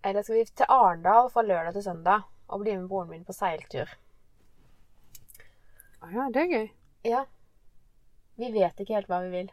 Eller 0.06 0.22
skal 0.22 0.38
vi 0.38 0.44
til 0.46 0.70
Arendal 0.70 1.30
fra 1.34 1.42
lørdag 1.42 1.74
til 1.74 1.84
søndag 1.84 2.28
og 2.48 2.62
bli 2.62 2.76
med 2.78 2.88
broren 2.92 3.10
min 3.10 3.24
på 3.26 3.34
seiltur? 3.34 3.90
Å 6.04 6.12
ja, 6.14 6.28
det 6.36 6.44
er 6.44 6.52
gøy. 6.52 6.68
Ja. 7.08 7.24
Vi 8.38 8.52
vet 8.54 8.84
ikke 8.84 9.00
helt 9.00 9.10
hva 9.10 9.24
vi 9.24 9.32
vil. 9.34 9.50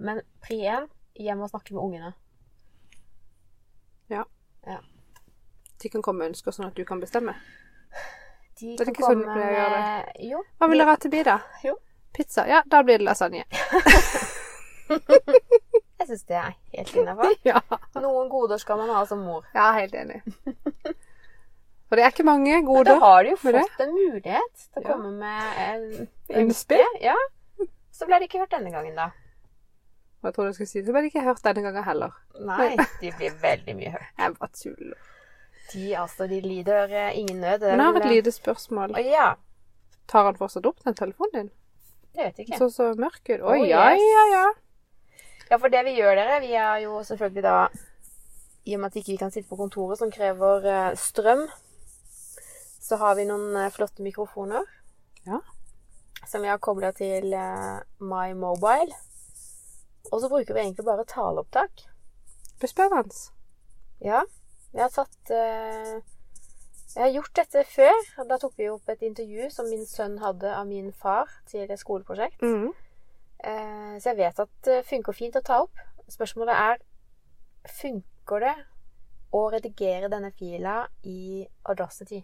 Men 0.00 0.22
pri 0.40 0.62
én 0.70 0.88
hjem 1.18 1.42
og 1.44 1.50
snakke 1.52 1.74
med 1.74 1.82
ungene. 1.82 2.12
Ja. 4.08 4.24
De 5.82 5.88
kan 5.88 6.02
komme 6.02 6.22
med 6.22 6.32
ønsker 6.32 6.54
sånn 6.54 6.70
at 6.70 6.78
du 6.78 6.84
kan 6.88 7.02
bestemme. 7.02 7.34
De 8.58 8.76
Det 8.78 8.86
er 8.86 8.94
ikke 8.94 9.04
sånn 9.04 9.20
du 9.20 9.28
pleier 9.28 9.50
å 9.50 9.58
gjøre 9.58 9.82
det? 9.82 9.90
Jo. 10.30 10.40
Hva 10.56 10.70
vil 10.70 10.82
dere 10.82 10.94
ha 10.94 11.02
til 11.02 11.12
middag? 11.12 11.52
Jo. 11.66 11.76
Pizza? 12.16 12.46
Ja, 12.48 12.62
da 12.66 12.80
blir 12.86 12.98
det 12.98 13.10
lasagne. 13.10 13.44
Jeg 15.98 16.06
syns 16.08 16.24
det 16.28 16.36
er 16.38 16.52
helt 16.76 16.96
innafor. 16.96 17.32
Ja. 17.48 17.60
Noen 17.98 18.28
goder 18.30 18.58
skal 18.62 18.78
man 18.78 18.90
ha 18.94 19.04
som 19.08 19.22
mor. 19.26 19.44
Jeg 19.54 19.62
er 19.64 19.78
helt 19.80 19.94
enig. 19.98 20.20
For 21.88 21.96
det 21.96 22.04
er 22.04 22.12
ikke 22.12 22.26
mange 22.28 22.58
Men 22.62 22.84
da 22.84 22.98
har 23.00 23.22
de 23.24 23.30
jo 23.32 23.38
fått 23.40 23.80
en 23.80 23.94
mulighet 23.96 24.66
til 24.74 24.82
å 24.82 24.84
Ja. 24.84 24.88
komme 24.92 25.10
med 25.16 25.62
en 25.64 26.08
Innspill. 26.42 26.98
Ja. 27.00 27.16
Så 27.90 28.06
ble 28.06 28.18
det 28.20 28.28
ikke 28.28 28.42
hørt 28.44 28.52
denne 28.54 28.70
gangen, 28.70 28.94
da. 28.94 29.08
Hva 30.22 30.32
tror 30.34 30.48
du 30.50 30.52
skulle 30.56 30.68
si 30.70 30.82
Så 30.84 30.92
ble 30.92 31.02
de 31.06 31.10
ikke 31.10 31.22
hørt 31.24 31.42
denne 31.42 31.62
gangen 31.64 31.84
heller. 31.86 32.12
Nei, 32.40 32.76
de 33.00 33.12
blir 33.18 33.34
veldig 33.42 33.74
mye 33.78 33.90
hørt. 33.96 34.10
Jeg 34.18 34.34
bare 34.38 34.50
tuller. 34.60 34.98
De, 35.72 35.84
altså, 36.00 36.26
de 36.30 36.40
lider 36.40 36.92
eh, 36.96 37.18
ingen 37.18 37.40
nød. 37.42 37.60
Men 37.66 37.80
jeg 37.82 37.92
har 37.92 38.00
et 38.00 38.12
lite 38.14 38.32
spørsmål. 38.32 38.94
Å 38.96 39.02
ja. 39.04 39.26
Tar 40.08 40.24
han 40.30 40.38
fortsatt 40.38 40.64
opp 40.70 40.78
den 40.84 40.94
telefonen 40.96 41.34
din? 41.34 41.50
Det 42.14 42.24
vet 42.24 42.38
jeg 42.40 42.46
ikke. 42.48 42.58
Så 42.62 42.68
så 42.72 42.86
mørk 42.96 43.20
ut. 43.28 43.40
Å 43.42 43.50
Oh, 43.52 43.66
ja, 43.68 43.90
yes. 43.92 44.06
ja, 44.14 44.22
ja. 44.32 44.46
Ja, 45.48 45.56
for 45.56 45.72
det 45.72 45.80
vi 45.86 45.96
gjør, 45.96 46.12
dere, 46.18 46.40
vi 46.44 46.52
er 46.52 46.82
jo 46.84 46.98
selvfølgelig 47.08 47.42
da 47.46 47.56
I 48.68 48.74
og 48.76 48.80
med 48.80 48.90
at 48.90 48.96
vi 48.98 49.00
ikke 49.00 49.22
kan 49.22 49.30
sitte 49.32 49.48
på 49.48 49.56
kontoret 49.56 50.00
som 50.00 50.10
krever 50.12 50.66
eh, 50.68 50.96
strøm, 51.00 51.46
så 52.84 52.98
har 53.00 53.14
vi 53.16 53.24
noen 53.28 53.56
eh, 53.56 53.70
flotte 53.72 54.04
mikrofoner. 54.04 54.66
Ja. 55.24 55.40
Som 56.28 56.44
vi 56.44 56.50
har 56.52 56.60
kobla 56.60 56.90
til 56.92 57.32
eh, 57.32 57.78
My 58.04 58.34
Mobile. 58.36 58.92
Og 60.12 60.20
så 60.20 60.28
bruker 60.28 60.52
vi 60.52 60.60
egentlig 60.66 60.84
bare 60.84 61.06
taleopptak. 61.08 61.86
Bespennende. 62.60 63.16
Ja. 64.04 64.20
Jeg 64.74 64.82
har 64.84 64.92
tatt 64.92 65.30
Jeg 65.32 67.00
har 67.00 67.12
gjort 67.14 67.32
dette 67.36 67.64
før. 67.72 67.96
Da 68.28 68.36
tok 68.40 68.52
vi 68.60 68.68
opp 68.68 68.88
et 68.92 69.04
intervju 69.06 69.48
som 69.52 69.68
min 69.72 69.86
sønn 69.88 70.18
hadde 70.20 70.52
av 70.52 70.68
min 70.68 70.92
far 70.92 71.30
til 71.48 71.64
et 71.64 71.80
skoleprosjekt. 71.80 72.44
Mm. 72.44 72.72
Eh, 73.44 73.98
så 74.00 74.10
jeg 74.10 74.18
vet 74.18 74.40
at 74.42 74.50
det 74.66 74.80
funker 74.88 75.14
fint 75.16 75.36
å 75.38 75.44
ta 75.44 75.60
opp. 75.66 75.84
Spørsmålet 76.08 76.54
er 76.54 76.78
Funker 77.68 78.40
det 78.40 78.54
å 79.36 79.40
redigere 79.52 80.08
denne 80.08 80.30
fila 80.32 80.86
i 81.04 81.42
Audacity? 81.68 82.22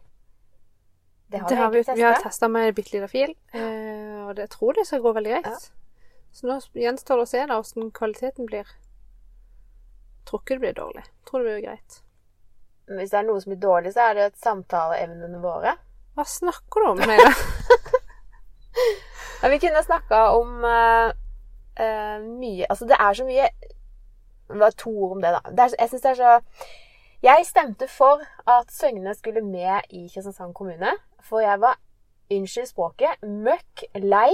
Det 1.28 1.40
har 1.42 1.48
Det 1.48 1.56
har 1.58 1.70
vi, 1.70 1.82
vi 1.82 2.02
har 2.02 2.22
testa. 2.22 2.48
med 2.48 2.68
en 2.68 2.74
bitte 2.74 2.94
liten 2.94 3.08
fil, 3.08 3.34
eh, 3.52 4.24
og 4.24 4.34
det, 4.36 4.48
tror 4.50 4.72
det 4.72 4.86
skal 4.86 5.02
gå 5.04 5.12
veldig 5.12 5.30
greit. 5.34 5.46
Ja. 5.46 5.58
Så 6.32 6.46
nå 6.48 6.56
gjenstår 6.80 7.20
det 7.20 7.26
å 7.26 7.28
se 7.28 7.42
da 7.46 7.58
hvordan 7.60 7.90
kvaliteten 7.92 8.46
blir. 8.48 8.70
Tror 10.24 10.40
ikke 10.40 10.56
det 10.56 10.60
blir 10.64 10.76
dårlig. 10.78 11.04
Tror 11.28 11.44
det 11.44 11.50
blir 11.50 11.66
greit. 11.68 12.00
Men 12.88 12.98
Hvis 12.98 13.10
det 13.10 13.18
er 13.18 13.28
noe 13.28 13.40
som 13.40 13.52
blir 13.52 13.60
dårlig, 13.60 13.92
så 13.94 14.08
er 14.08 14.14
det 14.14 14.24
et 14.30 14.40
samtaleevnene 14.40 15.40
våre. 15.42 15.76
Hva 16.14 16.24
snakker 16.24 16.84
du 16.84 16.88
om, 16.94 16.98
Neida? 17.04 17.32
Ja, 19.44 19.48
vi 19.48 19.58
kunne 19.60 19.82
snakka 19.84 20.18
om 20.32 20.64
uh, 20.64 21.10
mye 22.40 22.64
Altså, 22.70 22.86
det 22.88 22.96
er 22.96 23.12
så 23.12 23.26
mye 23.28 23.48
Hva 24.48 24.70
to 24.72 24.88
ord 24.90 25.18
om 25.18 25.20
det, 25.20 25.34
da. 25.34 25.50
Det 25.50 25.66
er, 25.66 25.74
jeg 25.82 25.90
syns 25.90 26.04
det 26.06 26.10
er 26.14 26.20
så 26.20 26.30
Jeg 27.26 27.44
stemte 27.48 27.88
for 27.88 28.22
at 28.48 28.72
Søgne 28.72 29.14
skulle 29.14 29.42
med 29.44 29.84
i 29.90 30.06
Kristiansand 30.14 30.54
kommune. 30.54 30.90
For 31.24 31.40
jeg 31.40 31.60
var, 31.60 31.78
unnskyld 32.32 32.66
språket, 32.68 33.20
møkk 33.24 33.84
lei 34.00 34.32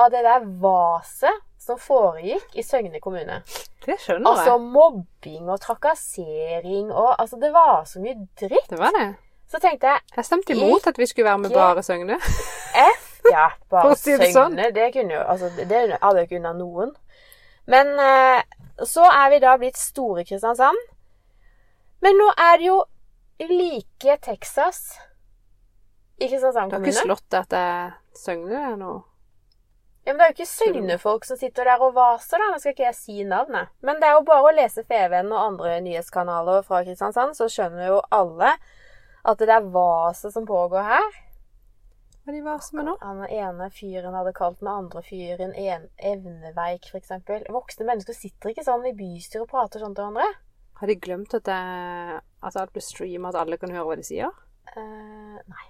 av 0.00 0.12
det 0.12 0.22
der 0.24 0.44
vaset 0.60 1.44
som 1.60 1.80
foregikk 1.80 2.56
i 2.56 2.64
Søgne 2.64 3.00
kommune. 3.04 3.42
Det 3.84 3.98
skjønner 4.00 4.32
Altså 4.32 4.56
mobbing 4.60 5.48
og 5.48 5.60
trakassering 5.60 6.92
og 6.92 7.14
Altså, 7.18 7.36
det 7.40 7.52
var 7.52 7.84
så 7.84 8.00
mye 8.04 8.16
dritt. 8.40 8.68
Det 8.70 8.80
var 8.80 8.96
det. 8.96 9.14
Så 9.48 9.60
tenkte 9.62 9.92
jeg 9.92 10.16
Jeg 10.16 10.24
stemte 10.24 10.56
imot 10.56 10.86
at 10.86 10.98
vi 10.98 11.06
skulle 11.06 11.28
være 11.28 11.38
med 11.38 11.56
bare 11.56 11.82
Søgne. 11.82 12.20
F, 12.20 13.05
ja, 13.32 13.48
bare 13.72 13.96
si 13.98 14.16
det 14.20 14.32
sånn. 14.34 14.56
Det 14.74 14.90
kunne 14.94 15.16
jo 15.18 15.22
Altså, 15.24 15.50
det 15.56 15.80
hadde 16.02 16.20
jo 16.20 16.28
ikke 16.28 16.38
unna 16.40 16.52
noen. 16.56 16.92
Men 17.66 17.90
eh, 17.98 18.42
så 18.86 19.06
er 19.10 19.32
vi 19.32 19.40
da 19.42 19.56
blitt 19.58 19.78
store 19.80 20.24
Kristiansand. 20.28 20.78
Men 22.04 22.18
nå 22.20 22.28
er 22.38 22.60
det 22.60 22.68
jo 22.68 22.78
like 23.50 24.16
Texas 24.22 24.96
i 26.16 26.28
Kristiansand 26.28 26.72
kommune. 26.72 26.86
Du 26.86 26.96
har 26.96 27.02
ikke 27.02 27.08
slått 27.10 27.36
at 27.40 27.50
det 27.52 27.62
er 27.66 27.92
Søgne 28.16 28.64
nå? 28.80 28.94
Ja, 30.06 30.12
men 30.12 30.20
det 30.20 30.26
er 30.26 30.30
jo 30.30 30.36
ikke 30.36 30.46
Søgne-folk 30.46 31.24
som 31.26 31.38
sitter 31.40 31.66
der 31.66 31.82
og 31.82 31.96
vaser, 31.96 32.38
da. 32.38 32.52
Nå 32.52 32.60
skal 32.62 32.76
ikke 32.76 32.84
jeg 32.86 32.94
si 32.94 33.24
navnet. 33.26 33.72
Men 33.82 33.98
det 33.98 34.06
er 34.06 34.14
jo 34.14 34.26
bare 34.28 34.52
å 34.52 34.54
lese 34.54 34.84
FVN 34.86 35.32
og 35.34 35.40
andre 35.40 35.80
nyhetskanaler 35.82 36.62
fra 36.68 36.84
Kristiansand, 36.86 37.34
så 37.34 37.48
skjønner 37.50 37.90
jo 37.90 37.98
alle 38.14 38.52
at 39.26 39.42
det 39.42 39.50
er 39.50 39.66
vaset 39.74 40.30
som 40.30 40.46
pågår 40.46 40.86
her. 40.86 41.08
Hva 42.26 42.34
de 42.34 42.40
var 42.42 42.58
som 42.58 42.80
er 42.82 42.88
nå? 42.88 42.92
Han 43.06 43.20
ene 43.30 43.68
fyren 43.70 44.16
hadde 44.18 44.32
kalt 44.34 44.58
den 44.58 44.72
andre 44.72 44.98
fyren 45.06 45.52
en 45.54 45.84
evneveik, 46.10 46.88
f.eks. 46.90 47.12
Voksne 47.54 47.86
mennesker 47.86 48.16
sitter 48.18 48.50
ikke 48.50 48.64
sånn 48.66 48.88
i 48.90 48.96
bystyret 48.98 49.44
og 49.44 49.52
prater 49.52 49.84
sånn 49.84 49.94
til 49.94 50.08
hverandre. 50.08 50.26
Har 50.80 50.90
de 50.90 50.96
glemt 50.98 51.36
at, 51.38 51.46
det, 51.46 51.60
at 52.42 52.58
alt 52.58 52.74
blir 52.74 52.82
streama, 52.82 53.30
at 53.30 53.38
alle 53.44 53.60
kan 53.62 53.70
høre 53.70 53.86
hva 53.86 53.96
de 54.00 54.06
sier? 54.08 54.34
Uh, 54.74 55.38
nei. 55.38 55.68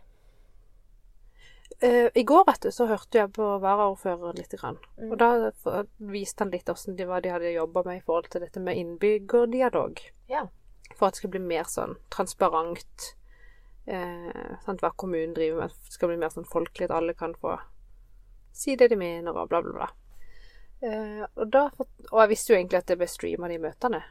Uh, 1.84 2.08
I 2.16 2.24
går 2.24 2.46
vet 2.48 2.64
du, 2.64 2.70
så 2.72 2.88
hørte 2.88 3.20
jeg 3.20 3.34
på 3.36 3.50
varaordfører 3.60 4.40
litt. 4.40 4.56
Grann. 4.56 4.80
Mm. 4.96 5.12
Og 5.12 5.20
da 5.20 5.84
viste 6.08 6.40
han 6.40 6.56
litt 6.56 6.72
hvordan 6.72 6.96
de, 6.96 7.10
hva 7.12 7.20
de 7.20 7.36
hadde 7.36 7.52
jobba 7.52 7.84
med 7.84 8.00
i 8.00 8.04
forhold 8.08 8.32
til 8.32 8.46
dette 8.46 8.64
med 8.64 8.80
innbyggerdialog. 8.80 10.00
Ja. 10.32 10.46
For 10.94 11.10
at 11.10 11.18
det 11.18 11.26
skal 11.26 11.36
bli 11.36 11.44
mer 11.52 11.68
sånn 11.68 11.98
transparent. 12.16 13.12
Eh, 13.86 14.56
sant, 14.64 14.82
hva 14.82 14.90
kommunen 14.98 15.34
driver 15.34 15.62
med. 15.62 15.76
Det 15.86 15.94
skal 15.94 16.10
bli 16.10 16.18
mer 16.20 16.32
sånn 16.34 16.48
folkelig, 16.48 16.88
at 16.88 16.96
alle 16.96 17.14
kan 17.18 17.36
få 17.38 17.54
si 18.56 18.74
det 18.78 18.90
de 18.90 18.98
mener, 18.98 19.36
og 19.36 19.50
bla, 19.50 19.60
bla, 19.62 19.72
bla. 19.76 19.88
Eh, 20.82 21.22
og, 21.24 21.46
da, 21.52 21.68
og 22.10 22.18
jeg 22.22 22.32
visste 22.32 22.52
jo 22.52 22.58
egentlig 22.58 22.80
at 22.80 22.90
det 22.90 22.98
ble 23.00 23.08
streama, 23.10 23.50
de 23.52 23.60
møtene. 23.62 24.02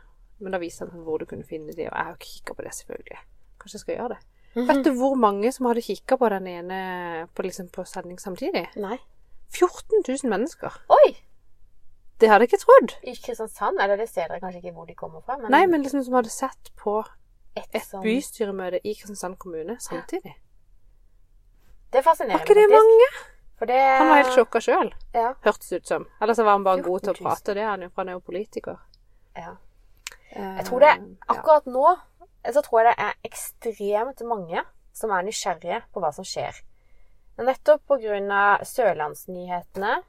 Men 0.43 0.55
da 0.55 0.61
viste 0.61 0.87
han 0.87 1.03
hvor 1.05 1.19
du 1.19 1.27
kunne 1.29 1.47
finne 1.47 1.73
de, 1.73 1.89
og 1.89 1.91
jeg 1.91 2.07
har 2.07 2.15
ikke 2.15 2.31
kikka 2.31 2.55
på 2.55 2.65
det, 2.65 2.73
selvfølgelig. 2.79 3.19
Kanskje 3.61 3.77
jeg 3.77 3.83
skal 3.83 3.95
gjøre 3.97 4.15
det. 4.15 4.21
Vet 4.55 4.85
du 4.85 4.93
hvor 4.95 5.17
mange 5.19 5.51
som 5.51 5.67
hadde 5.67 5.83
kikka 5.83 6.15
på 6.19 6.29
den 6.31 6.47
ene 6.47 6.79
på, 7.35 7.43
liksom, 7.43 7.67
på 7.75 7.83
sending 7.87 8.19
samtidig? 8.21 8.69
Nei. 8.79 8.97
14 9.51 10.03
000 10.07 10.31
mennesker. 10.31 10.77
Oi! 10.95 11.15
Det 12.19 12.29
hadde 12.31 12.45
jeg 12.45 12.53
ikke 12.53 12.61
trodd. 12.63 12.93
I 13.03 13.15
Kristiansand? 13.19 13.81
Eller 13.83 13.99
det 13.99 14.07
ser 14.07 14.29
dere 14.31 14.39
kanskje 14.39 14.61
ikke 14.61 14.75
hvor 14.77 14.87
de 14.87 14.95
kommer 14.95 15.23
fra, 15.25 15.35
men, 15.41 15.51
Nei, 15.51 15.65
men 15.67 15.83
liksom 15.83 16.05
som 16.07 16.15
hadde 16.15 16.31
sett 16.31 16.71
på 16.79 17.01
et, 17.55 17.67
et 17.73 17.83
sånn 17.85 18.03
bystyremøte 18.03 18.79
i 18.83 18.93
Kristiansand 18.95 19.37
kommune 19.39 19.77
samtidig. 19.79 20.35
Det 21.91 22.01
er 22.01 22.03
fascinerende. 22.03 22.41
Var 22.41 22.49
ikke 22.49 22.59
det 22.59 22.69
mange? 22.71 23.09
Det 23.65 23.75
Han 23.79 24.09
var 24.09 24.17
helt 24.19 24.33
sjokka 24.35 24.59
sjøl, 24.59 24.89
Ja. 25.15 25.29
hørtes 25.45 25.71
ut 25.71 25.87
som. 25.87 26.05
Eller 26.21 26.33
så 26.35 26.43
var 26.43 26.51
han 26.57 26.63
bare 26.65 26.81
god 26.83 26.99
til 27.05 27.13
å 27.13 27.17
prate, 27.23 27.53
det 27.55 27.63
er 27.63 27.69
han 27.69 27.81
jo, 27.85 27.89
for 27.89 28.01
han 28.03 28.09
er 28.09 28.17
jo 28.17 28.19
politiker. 28.19 28.77
ja. 29.35 29.55
Eh, 30.31 30.55
Jeg 30.57 30.65
tror 30.65 30.79
det. 30.79 31.17
Akkurat 31.29 31.65
nå 31.65 31.95
så 32.51 32.61
tror 32.61 32.81
jeg 32.83 32.95
det 32.95 33.05
er 33.05 33.13
ekstremt 33.23 34.21
mange 34.27 34.63
som 34.93 35.11
er 35.11 35.23
nysgjerrige 35.23 35.81
på 35.93 36.01
hva 36.01 36.11
som 36.13 36.25
skjer. 36.25 36.59
Nettopp 37.37 37.91
av 37.91 38.65
Sørlandsnyhetene 38.65 40.03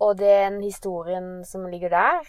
og 0.00 0.16
den 0.18 0.60
historien 0.62 1.44
som 1.46 1.66
ligger 1.70 1.88
der, 1.90 2.20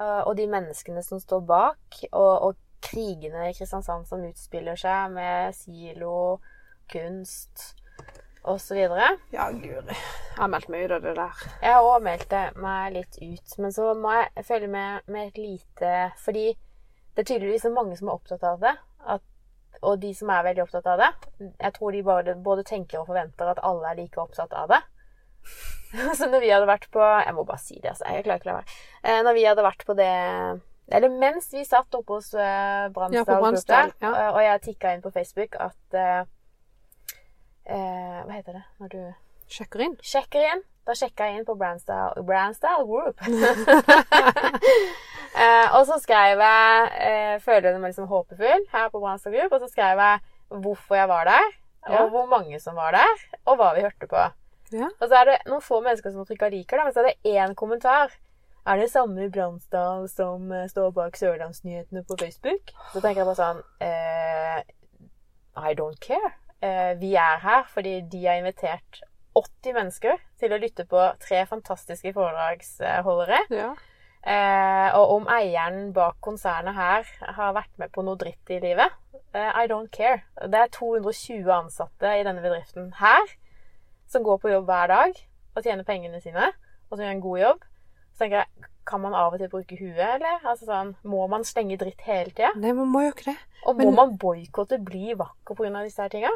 eh, 0.00 0.22
og 0.26 0.36
de 0.36 0.46
menneskene 0.46 1.02
som 1.04 1.20
står 1.20 1.40
bak, 1.46 2.00
og, 2.12 2.42
og 2.42 2.56
krigene 2.84 3.50
i 3.50 3.54
Kristiansand 3.56 4.08
som 4.08 4.24
utspiller 4.24 4.78
seg 4.78 5.12
med 5.14 5.54
silo, 5.56 6.40
kunst 6.90 7.74
osv. 8.42 8.76
Ja, 9.30 9.50
guri. 9.52 9.94
Jeg 9.94 10.38
har 10.38 10.48
meldt 10.48 10.70
meg 10.72 10.86
ut 10.86 10.94
av 10.96 11.04
det 11.04 11.14
der. 11.18 11.42
Jeg 11.60 11.76
har 11.76 11.86
òg 11.86 12.04
meldt 12.04 12.36
meg 12.56 12.94
litt 12.96 13.18
ut, 13.20 13.56
men 13.60 13.74
så 13.76 13.92
må 13.98 14.14
jeg 14.16 14.46
følge 14.48 14.70
med 14.72 15.10
med 15.12 15.28
et 15.28 15.40
lite 15.40 15.90
Fordi 16.24 16.46
det 17.14 17.24
er 17.24 17.28
tydeligvis 17.34 17.66
mange 17.74 17.98
som 17.98 18.08
er 18.08 18.16
opptatt 18.16 18.46
av 18.46 18.62
det. 18.62 18.72
At, 19.00 19.26
og 19.82 20.00
de 20.00 20.14
som 20.16 20.30
er 20.32 20.46
veldig 20.46 20.62
opptatt 20.66 20.88
av 20.92 20.98
det 21.00 21.10
Jeg 21.60 21.72
tror 21.76 21.92
de 21.92 22.02
bare, 22.04 22.34
både 22.36 22.64
tenker 22.68 23.00
og 23.00 23.08
forventer 23.08 23.48
at 23.52 23.62
alle 23.64 23.92
er 23.92 24.00
like 24.00 24.20
opptatt 24.20 24.52
av 24.56 24.72
det. 24.72 24.80
så 26.18 26.28
når 26.28 26.44
vi 26.44 26.50
hadde 26.52 26.68
vært 26.68 26.90
på 26.92 27.00
Jeg 27.00 27.36
må 27.36 27.44
bare 27.48 27.62
si 27.62 27.78
det, 27.80 27.94
altså. 27.94 28.08
Jeg 28.08 28.24
klarer 28.26 28.40
ikke 28.40 28.50
å 28.50 28.52
la 28.52 28.58
være. 28.60 28.74
Eh, 29.02 29.22
Når 29.26 29.36
vi 29.36 29.46
hadde 29.48 29.64
vært 29.68 29.86
på 29.88 29.96
det 29.98 30.12
Eller 30.90 31.08
mens 31.12 31.52
vi 31.54 31.62
satt 31.64 31.94
oppe 31.94 32.16
hos 32.18 32.32
uh, 32.34 32.88
Bransdal 32.94 33.20
Ja, 33.20 33.24
Bransdal, 33.24 33.92
der, 33.94 34.08
ja. 34.08 34.10
eh, 34.10 34.34
og 34.34 34.42
jeg 34.42 34.62
tikka 34.66 34.94
inn 34.94 35.04
på 35.04 35.12
Facebook 35.14 35.54
at 35.60 35.96
uh, 35.96 36.22
uh, 37.70 38.18
Hva 38.26 38.34
heter 38.34 38.58
det 38.58 38.64
når 38.82 38.94
du 38.94 39.02
Sjekker 39.50 39.82
inn. 39.82 39.96
Sjekker 40.06 40.44
inn. 40.46 40.60
Da 40.86 40.94
sjekka 40.96 41.26
jeg 41.26 41.40
inn 41.40 41.46
på 41.46 41.56
Brandstyle, 41.58 42.22
Brandstyle 42.26 42.84
Group. 42.86 43.18
eh, 45.42 45.66
og 45.76 45.82
så 45.88 45.98
skrev 46.02 46.40
jeg 46.40 46.90
eh, 47.04 47.36
Føler 47.42 47.68
jeg 47.68 47.80
meg 47.82 47.92
liksom 47.92 48.08
håpefull 48.10 48.62
her 48.72 48.86
på 48.92 49.02
Brandstyle 49.02 49.36
Group. 49.36 49.52
Og 49.58 49.64
så 49.64 49.68
skrev 49.72 49.94
jeg 50.02 50.16
hvorfor 50.50 50.94
jeg 50.98 51.08
var 51.10 51.24
der, 51.30 51.46
og 51.86 51.98
Ja. 51.98 52.06
hvor 52.14 52.26
mange 52.30 52.56
som 52.62 52.74
var 52.78 52.90
der, 52.94 53.12
og 53.44 53.54
hva 53.58 53.68
vi 53.76 53.84
hørte 53.86 54.06
på. 54.10 54.22
Ja. 54.72 54.88
Og 54.98 55.06
så 55.08 55.14
er 55.20 55.24
det 55.28 55.36
noen 55.50 55.62
få 55.62 55.76
mennesker 55.82 56.10
som 56.10 56.26
trykker 56.26 56.50
'liker', 56.50 56.76
da, 56.78 56.84
men 56.84 56.92
så 56.94 57.00
er 57.02 57.06
det 57.10 57.38
én 57.38 57.54
kommentar. 57.54 58.10
Er 58.66 58.76
det 58.76 58.90
samme 58.92 59.30
Bransdal 59.32 60.08
som 60.12 60.50
eh, 60.52 60.68
står 60.68 60.90
bak 60.96 61.16
Sørlandsnyhetene 61.16 62.04
på 62.04 62.16
Facebook? 62.20 62.72
Så 62.92 63.00
tenker 63.00 63.22
jeg 63.22 63.28
bare 63.30 63.38
sånn 63.38 63.62
eh, 63.80 64.58
I 65.56 65.76
don't 65.78 66.00
care. 66.04 66.34
Eh, 66.60 66.92
vi 67.00 67.14
er 67.16 67.40
her 67.40 67.64
fordi 67.72 68.00
de 68.12 68.26
har 68.26 68.40
invitert 68.40 69.00
80 69.38 69.76
mennesker 69.76 70.18
til 70.42 70.52
å 70.52 70.58
lytte 70.60 70.84
på 70.90 71.06
tre 71.22 71.44
fantastiske 71.48 72.12
foredragsholdere. 72.16 73.46
ja. 73.54 73.72
Eh, 74.20 74.88
og 74.98 75.14
om 75.14 75.28
eieren 75.32 75.94
bak 75.96 76.18
konsernet 76.20 76.76
her 76.76 77.06
har 77.38 77.54
vært 77.56 77.70
med 77.80 77.88
på 77.94 78.02
noe 78.04 78.20
dritt 78.20 78.50
i 78.52 78.58
livet 78.60 78.92
eh, 79.32 79.48
I 79.48 79.64
don't 79.70 79.88
care. 79.96 80.20
Det 80.44 80.58
er 80.60 80.74
220 80.76 81.48
ansatte 81.54 82.10
i 82.18 82.26
denne 82.26 82.44
bedriften 82.44 82.90
her 82.98 83.32
som 84.12 84.26
går 84.26 84.42
på 84.42 84.52
jobb 84.52 84.68
hver 84.68 84.92
dag 84.92 85.16
og 85.56 85.64
tjener 85.64 85.88
pengene 85.88 86.20
sine 86.20 86.50
og 86.50 86.98
som 86.98 87.04
gjør 87.06 87.14
en 87.14 87.24
god 87.24 87.40
jobb. 87.40 87.64
Så 88.20 88.26
tenker 88.26 88.42
jeg, 88.42 88.66
kan 88.84 89.00
man 89.00 89.14
av 89.16 89.32
og 89.32 89.40
til 89.40 89.48
bruke 89.48 89.76
huet, 89.80 89.96
eller? 89.96 90.42
Altså 90.44 90.66
sånn, 90.68 90.90
Må 91.08 91.22
man 91.32 91.40
slenge 91.48 91.78
dritt 91.80 92.02
hele 92.04 92.28
tida? 92.34 92.50
Nei, 92.60 92.74
man 92.76 92.90
må 92.92 93.00
jo 93.06 93.12
ikke 93.14 93.30
det. 93.30 93.36
Og 93.64 93.78
må 93.78 93.86
Men- 93.86 93.94
man 93.96 94.18
boikotte 94.18 94.76
bli 94.84 95.14
vakker 95.16 95.56
pga. 95.56 95.84
disse 95.84 96.02
her 96.02 96.10
tinga? 96.12 96.28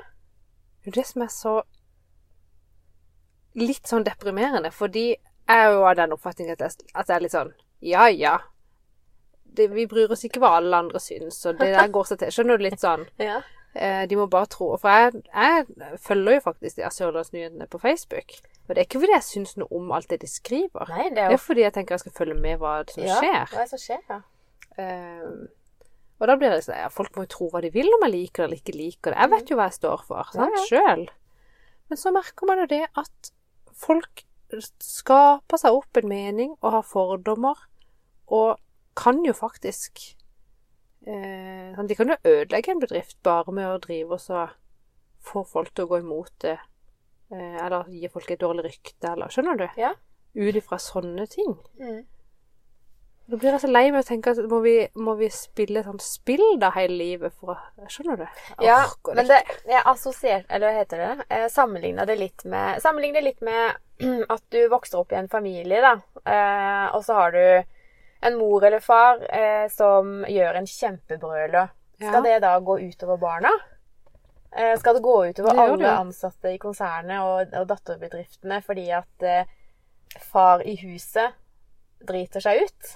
Det 0.85 0.95
det 0.95 1.05
som 1.07 1.23
er 1.23 1.27
så 1.29 1.63
litt 3.55 3.85
sånn 3.87 4.05
deprimerende, 4.05 4.73
fordi 4.73 5.11
jeg 5.11 5.19
er 5.67 5.73
jo 5.73 5.85
av 5.85 5.97
den 5.97 6.13
oppfatning 6.13 6.51
at 6.51 6.59
jeg, 6.65 6.71
at 6.95 7.07
jeg 7.07 7.17
er 7.17 7.21
litt 7.21 7.33
sånn 7.33 7.53
Ja, 7.83 8.07
ja. 8.09 8.39
Det, 9.45 9.69
vi 9.71 9.85
bryr 9.87 10.11
oss 10.11 10.25
ikke 10.25 10.41
hva 10.41 10.57
alle 10.57 10.75
andre 10.77 10.99
syns, 10.99 11.45
og 11.47 11.59
det 11.59 11.75
der 11.75 11.89
går 11.89 12.05
seg 12.07 12.19
til. 12.19 12.29
Skjønner 12.29 12.57
du 12.59 12.65
litt 12.65 12.81
sånn? 12.81 13.07
Ja. 13.19 13.43
Eh, 13.75 14.07
de 14.07 14.17
må 14.17 14.29
bare 14.31 14.47
tro 14.47 14.77
For 14.79 14.89
jeg, 14.89 15.25
jeg 15.35 15.67
følger 15.99 16.35
jo 16.35 16.41
faktisk 16.41 16.77
de 16.77 16.83
Sørlandsnyhetene 16.83 17.67
på 17.69 17.79
Facebook. 17.81 18.37
Og 18.65 18.71
det 18.73 18.81
er 18.81 18.87
ikke 18.89 19.03
fordi 19.03 19.13
jeg 19.13 19.27
syns 19.27 19.59
noe 19.61 19.69
om 19.77 19.91
alt 19.93 20.09
det 20.09 20.23
de 20.23 20.31
skriver. 20.31 20.89
Nei, 20.89 21.11
det 21.11 21.19
Det 21.19 21.25
er 21.27 21.37
er 21.37 21.43
fordi 21.43 21.67
jeg 21.67 21.75
tenker 21.77 21.95
jeg 21.99 22.05
skal 22.07 22.17
følge 22.17 22.39
med 22.41 22.63
hva 22.63 22.79
som 22.89 23.05
ja, 23.05 23.19
skjer. 23.21 23.43
Hva 23.51 23.61
er 23.61 23.67
det 23.67 23.73
som 23.75 23.83
skjer, 23.83 24.01
ja. 24.09 24.21
Eh, 24.81 25.35
og 26.19 26.31
da 26.31 26.35
blir 26.41 26.51
det 26.51 26.65
sånn 26.65 26.81
ja, 26.81 26.89
Folk 26.91 27.15
må 27.15 27.27
jo 27.27 27.31
tro 27.31 27.47
hva 27.53 27.61
de 27.63 27.69
vil 27.71 27.93
om 27.95 28.03
jeg 28.07 28.11
liker 28.15 28.43
det 28.43 28.47
eller 28.49 28.63
ikke 28.63 28.77
liker 28.79 29.13
det. 29.13 29.21
Jeg 29.21 29.33
vet 29.35 29.53
jo 29.53 29.59
hva 29.59 29.69
jeg 29.69 29.79
står 29.79 30.05
for, 30.09 30.33
sant, 30.35 30.57
Ja, 30.57 30.65
sjøl. 30.71 31.05
Men 31.91 32.01
så 32.01 32.13
merker 32.15 32.49
man 32.49 32.63
jo 32.65 32.69
det 32.71 32.83
at 32.97 33.31
folk 33.77 34.25
skaper 34.81 35.61
seg 35.61 35.77
opp 35.77 35.99
en 36.01 36.09
mening 36.09 36.53
og 36.61 36.77
har 36.79 36.85
fordommer, 36.87 37.59
og 38.33 38.61
kan 38.97 39.19
jo 39.27 39.35
faktisk 39.35 40.01
eh, 41.07 41.75
De 41.75 41.97
kan 41.99 42.13
jo 42.13 42.17
ødelegge 42.23 42.73
en 42.73 42.81
bedrift 42.81 43.19
bare 43.27 43.53
med 43.53 43.69
å 43.69 43.81
drive 43.83 44.17
og 44.17 44.23
så 44.23 44.47
få 45.25 45.43
folk 45.49 45.75
til 45.75 45.85
å 45.87 45.91
gå 45.91 46.01
imot 46.05 46.33
det. 46.45 46.59
Eh, 47.35 47.61
eller 47.67 47.89
gi 47.91 48.09
folk 48.13 48.31
et 48.31 48.41
dårlig 48.43 48.67
rykte, 48.69 49.13
eller 49.15 49.33
Skjønner 49.35 49.59
du? 49.59 49.69
Ja. 49.81 49.95
Ut 50.35 50.59
ifra 50.59 50.79
sånne 50.83 51.27
ting. 51.31 51.55
Mm. 51.81 52.03
Da 53.25 53.39
blir 53.41 53.55
jeg 53.55 53.61
så 53.63 53.69
lei 53.71 53.87
meg 53.89 54.03
å 54.03 54.07
tenke 54.07 54.35
at 54.35 54.41
må 54.53 54.59
vi, 54.61 54.75
må 55.01 55.15
vi 55.17 55.31
spille 55.33 55.81
et 55.81 55.87
sånt 55.89 56.03
spill 56.05 56.59
da 56.61 56.69
hele 56.75 56.99
livet 57.01 57.33
for 57.41 57.55
å 57.55 57.87
Skjønner 57.89 58.19
du? 58.21 58.25
Jeg 58.27 58.67
Ja, 58.69 58.83
orker 58.85 59.17
men 59.17 59.31
det 59.31 59.39
jeg 59.71 59.83
assosiert, 59.89 60.45
eller 60.53 60.69
hva 60.69 60.83
heter 60.83 61.01
det? 61.01 61.27
Jeg 61.31 61.53
sammenligna 61.55 62.05
det 62.11 62.19
litt 62.21 62.45
med 62.45 62.83
Sammenligna 62.85 63.23
litt 63.25 63.41
med 63.41 63.79
at 64.35 64.45
du 64.53 64.61
vokser 64.69 65.01
opp 65.01 65.15
i 65.15 65.17
en 65.23 65.31
familie, 65.33 65.81
da. 65.81 65.95
Eh, 66.27 66.95
og 66.99 67.01
så 67.07 67.17
har 67.17 67.33
du 67.33 67.73
en 68.29 68.37
mor 68.41 68.65
eller 68.65 68.81
far 68.85 69.25
eh, 69.33 69.67
som 69.73 70.21
gjør 70.29 70.61
en 70.61 70.69
kjempebrøler. 70.69 71.73
Skal 72.01 72.21
Ja. 72.21 72.21
det 72.27 72.39
da 72.45 72.59
gå 72.61 72.77
utover 72.91 73.17
barna? 73.23 73.51
Eh, 74.55 74.75
skal 74.79 74.95
det 74.95 75.03
gå 75.03 75.15
utover 75.33 75.51
Det 75.57 75.63
alle 75.65 75.79
det. 75.83 75.93
ansatte 75.99 76.53
i 76.55 76.59
konsernet 76.63 77.21
og, 77.27 77.55
og 77.59 77.67
datterbedriftene 77.73 78.61
fordi 78.63 78.85
at 78.95 79.23
eh, 79.27 79.49
far 80.31 80.63
i 80.63 80.77
huset 80.85 81.35
driter 82.07 82.41
seg 82.45 82.63
ut? 82.63 82.93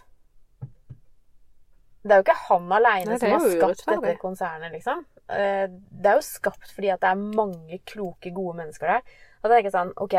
Det 2.05 2.15
er 2.15 2.21
jo 2.21 2.25
ikke 2.29 2.41
han 2.49 2.69
aleine 2.73 3.17
som 3.19 3.29
er 3.29 3.35
har 3.41 3.49
skapt 3.57 3.83
dette 3.91 4.13
konsernet, 4.23 4.71
liksom. 4.73 5.03
Eh, 5.29 5.67
Det 5.69 6.07
er 6.13 6.21
jo 6.21 6.25
skapt 6.25 6.71
fordi 6.77 6.93
at 6.95 7.03
det 7.03 7.11
er 7.11 7.25
mange 7.41 7.81
kloke, 7.91 8.31
gode 8.33 8.57
mennesker 8.63 8.87
der. 8.95 9.03
Og 9.43 9.49
da 9.51 9.57
tenker 9.57 9.69
jeg 9.69 9.75
sånn 9.75 9.91
OK, 9.99 10.15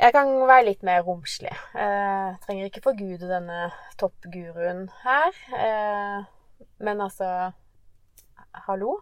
jeg 0.00 0.14
kan 0.16 0.30
være 0.48 0.64
litt 0.66 0.82
mer 0.86 1.02
romslig. 1.06 1.52
Eh, 1.76 2.34
trenger 2.44 2.66
ikke 2.68 2.82
forgude 2.84 3.28
denne 3.30 3.70
toppguruen 4.00 4.88
her. 5.04 5.38
Eh, 5.54 6.24
men 6.80 7.00
altså 7.06 7.52
Hallo? 8.66 8.96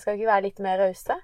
Skal 0.00 0.14
vi 0.14 0.22
ikke 0.22 0.32
være 0.32 0.46
litt 0.46 0.60
mer 0.64 0.78
rause? 0.82 1.16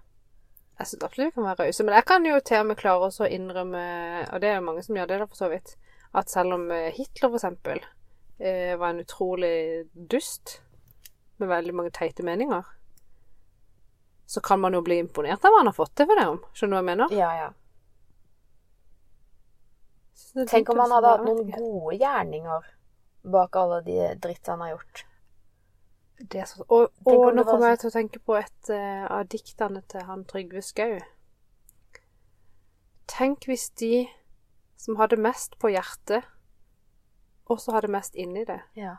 Jeg 0.80 0.88
syns 0.88 1.04
absolutt 1.04 1.28
vi 1.28 1.36
kan 1.36 1.44
være 1.44 1.66
rause, 1.66 1.84
men 1.84 1.96
jeg 1.98 2.06
kan 2.08 2.26
jo 2.26 2.40
til 2.40 2.62
og 2.62 2.68
med 2.70 2.78
klare 2.80 3.10
å 3.12 3.28
innrømme, 3.28 3.84
og 4.32 4.40
det 4.40 4.48
er 4.48 4.58
jo 4.58 4.66
mange 4.66 4.84
som 4.86 4.96
gjør 4.96 5.10
det 5.10 5.18
da 5.20 5.28
for 5.28 5.40
så 5.42 5.50
vidt, 5.52 5.74
at 6.16 6.32
selv 6.32 6.56
om 6.56 6.64
eh, 6.72 6.88
Hitler 6.96 7.36
eksempel 7.36 7.82
eh, 8.40 8.72
var 8.80 8.94
en 8.94 9.02
utrolig 9.04 9.86
dust 9.92 10.56
med 11.40 11.52
veldig 11.52 11.74
mange 11.76 11.92
teite 11.94 12.24
meninger, 12.24 12.64
så 14.30 14.40
kan 14.40 14.60
man 14.62 14.74
jo 14.74 14.80
bli 14.86 15.00
imponert 15.02 15.44
av 15.44 15.52
hva 15.52 15.60
han 15.60 15.68
har 15.68 15.76
fått 15.76 15.94
til 15.98 16.08
for 16.08 16.20
det 16.20 16.26
om. 16.30 16.40
Skjønner 16.54 16.72
du 16.72 16.78
hva 16.78 16.82
jeg 16.82 16.90
mener? 16.90 17.14
Ja, 17.18 17.30
ja. 17.42 17.50
Tenk 20.48 20.70
om 20.70 20.80
han 20.80 20.92
hadde 20.94 21.12
hatt 21.12 21.26
noen 21.26 21.48
gode 21.50 21.96
gjerninger 21.98 22.68
bak 23.36 23.56
alle 23.58 23.80
de 23.84 23.96
dritt 24.22 24.46
han 24.48 24.62
har 24.64 24.76
gjort. 24.76 25.04
Det 26.20 26.42
så, 26.48 26.64
og, 26.68 26.90
og 27.08 27.30
nå 27.34 27.42
kommer 27.48 27.72
jeg 27.72 27.78
til 27.80 27.88
å 27.88 27.94
tenke 27.94 28.18
på 28.20 28.34
et 28.36 28.70
uh, 28.74 29.06
av 29.08 29.22
diktene 29.32 29.80
til 29.88 30.04
han 30.04 30.24
Trygve 30.28 30.60
Skau. 30.62 30.98
Tenk 33.10 33.46
hvis 33.48 33.70
de 33.80 34.06
som 34.80 34.96
hadde 35.00 35.16
mest 35.20 35.56
på 35.60 35.70
hjertet, 35.72 36.24
også 37.50 37.72
hadde 37.74 37.90
mest 37.90 38.14
inni 38.20 38.44
det. 38.46 38.60
Ja. 38.78 38.98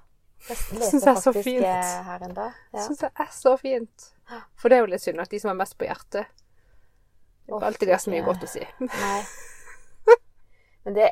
Jeg 0.49 0.57
Synes 0.57 0.81
leste 0.81 0.97
jeg 1.05 1.13
er 1.15 1.21
så 1.21 1.31
fint. 1.37 1.65
eh, 1.69 2.03
her 2.09 2.23
en 2.25 2.33
dag. 2.35 2.51
Jeg 2.73 2.79
Ja. 2.81 2.85
syns 2.87 2.97
det 3.05 3.11
er 3.19 3.29
så 3.31 3.53
fint. 3.61 4.07
For 4.57 4.69
det 4.69 4.77
er 4.77 4.81
jo 4.81 4.89
litt 4.91 5.01
synd 5.01 5.21
at 5.21 5.29
de 5.29 5.39
som 5.39 5.49
har 5.53 5.55
mest 5.59 5.77
på 5.77 5.85
hjertet 5.85 6.25
Det 6.25 7.51
er 7.53 7.57
ikke 7.57 7.65
alltid 7.67 7.87
de 7.87 7.91
har 7.93 7.99
så 8.01 8.11
mye 8.11 8.25
godt 8.25 8.43
å 8.43 8.49
si. 8.49 8.65
Nei. 8.79 9.21
Men 10.85 10.93
det 10.97 11.09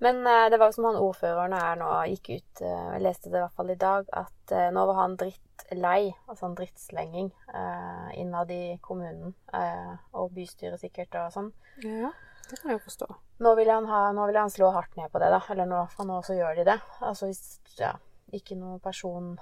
Men 0.00 0.22
eh, 0.26 0.46
det 0.50 0.56
var 0.60 0.70
jo 0.70 0.76
som 0.78 0.86
han 0.88 0.96
ordføreren 1.00 1.52
her 1.52 1.76
nå 1.76 1.88
gikk 2.08 2.30
ut 2.38 2.62
eh, 2.64 2.86
Jeg 2.94 3.04
leste 3.04 3.28
det 3.28 3.36
i 3.36 3.42
hvert 3.44 3.56
fall 3.58 3.72
i 3.74 3.78
dag, 3.80 4.06
at 4.16 4.54
eh, 4.56 4.70
nå 4.72 4.84
var 4.88 4.96
han 5.02 5.16
drittlei, 5.20 6.10
altså 6.24 6.48
en 6.48 6.56
drittslenging, 6.56 7.28
eh, 7.52 8.08
innad 8.22 8.52
i 8.54 8.78
kommunen 8.84 9.34
eh, 9.52 9.92
og 10.16 10.32
bystyret 10.36 10.80
sikkert 10.80 11.18
og 11.20 11.34
sånn. 11.36 11.50
Ja, 11.84 12.14
det 12.48 12.60
kan 12.62 12.72
jeg 12.72 12.78
jo 12.80 12.84
forstå. 12.86 13.10
Nå 13.44 13.54
vil 13.60 13.72
han, 13.72 13.88
ha, 13.92 14.06
nå 14.16 14.24
vil 14.30 14.40
han 14.40 14.52
slå 14.52 14.72
hardt 14.74 14.96
ned 14.96 15.12
på 15.12 15.20
det, 15.22 15.28
da. 15.36 15.42
Eller 15.52 15.68
nå, 15.68 15.84
fra 15.92 16.08
nå 16.08 16.22
så 16.24 16.36
gjør 16.38 16.62
de 16.62 16.68
det. 16.72 16.78
Altså 17.04 17.28
hvis 17.28 17.44
Ja, 17.80 17.94
ikke 18.36 18.56
noe 18.58 18.80
person 18.84 19.34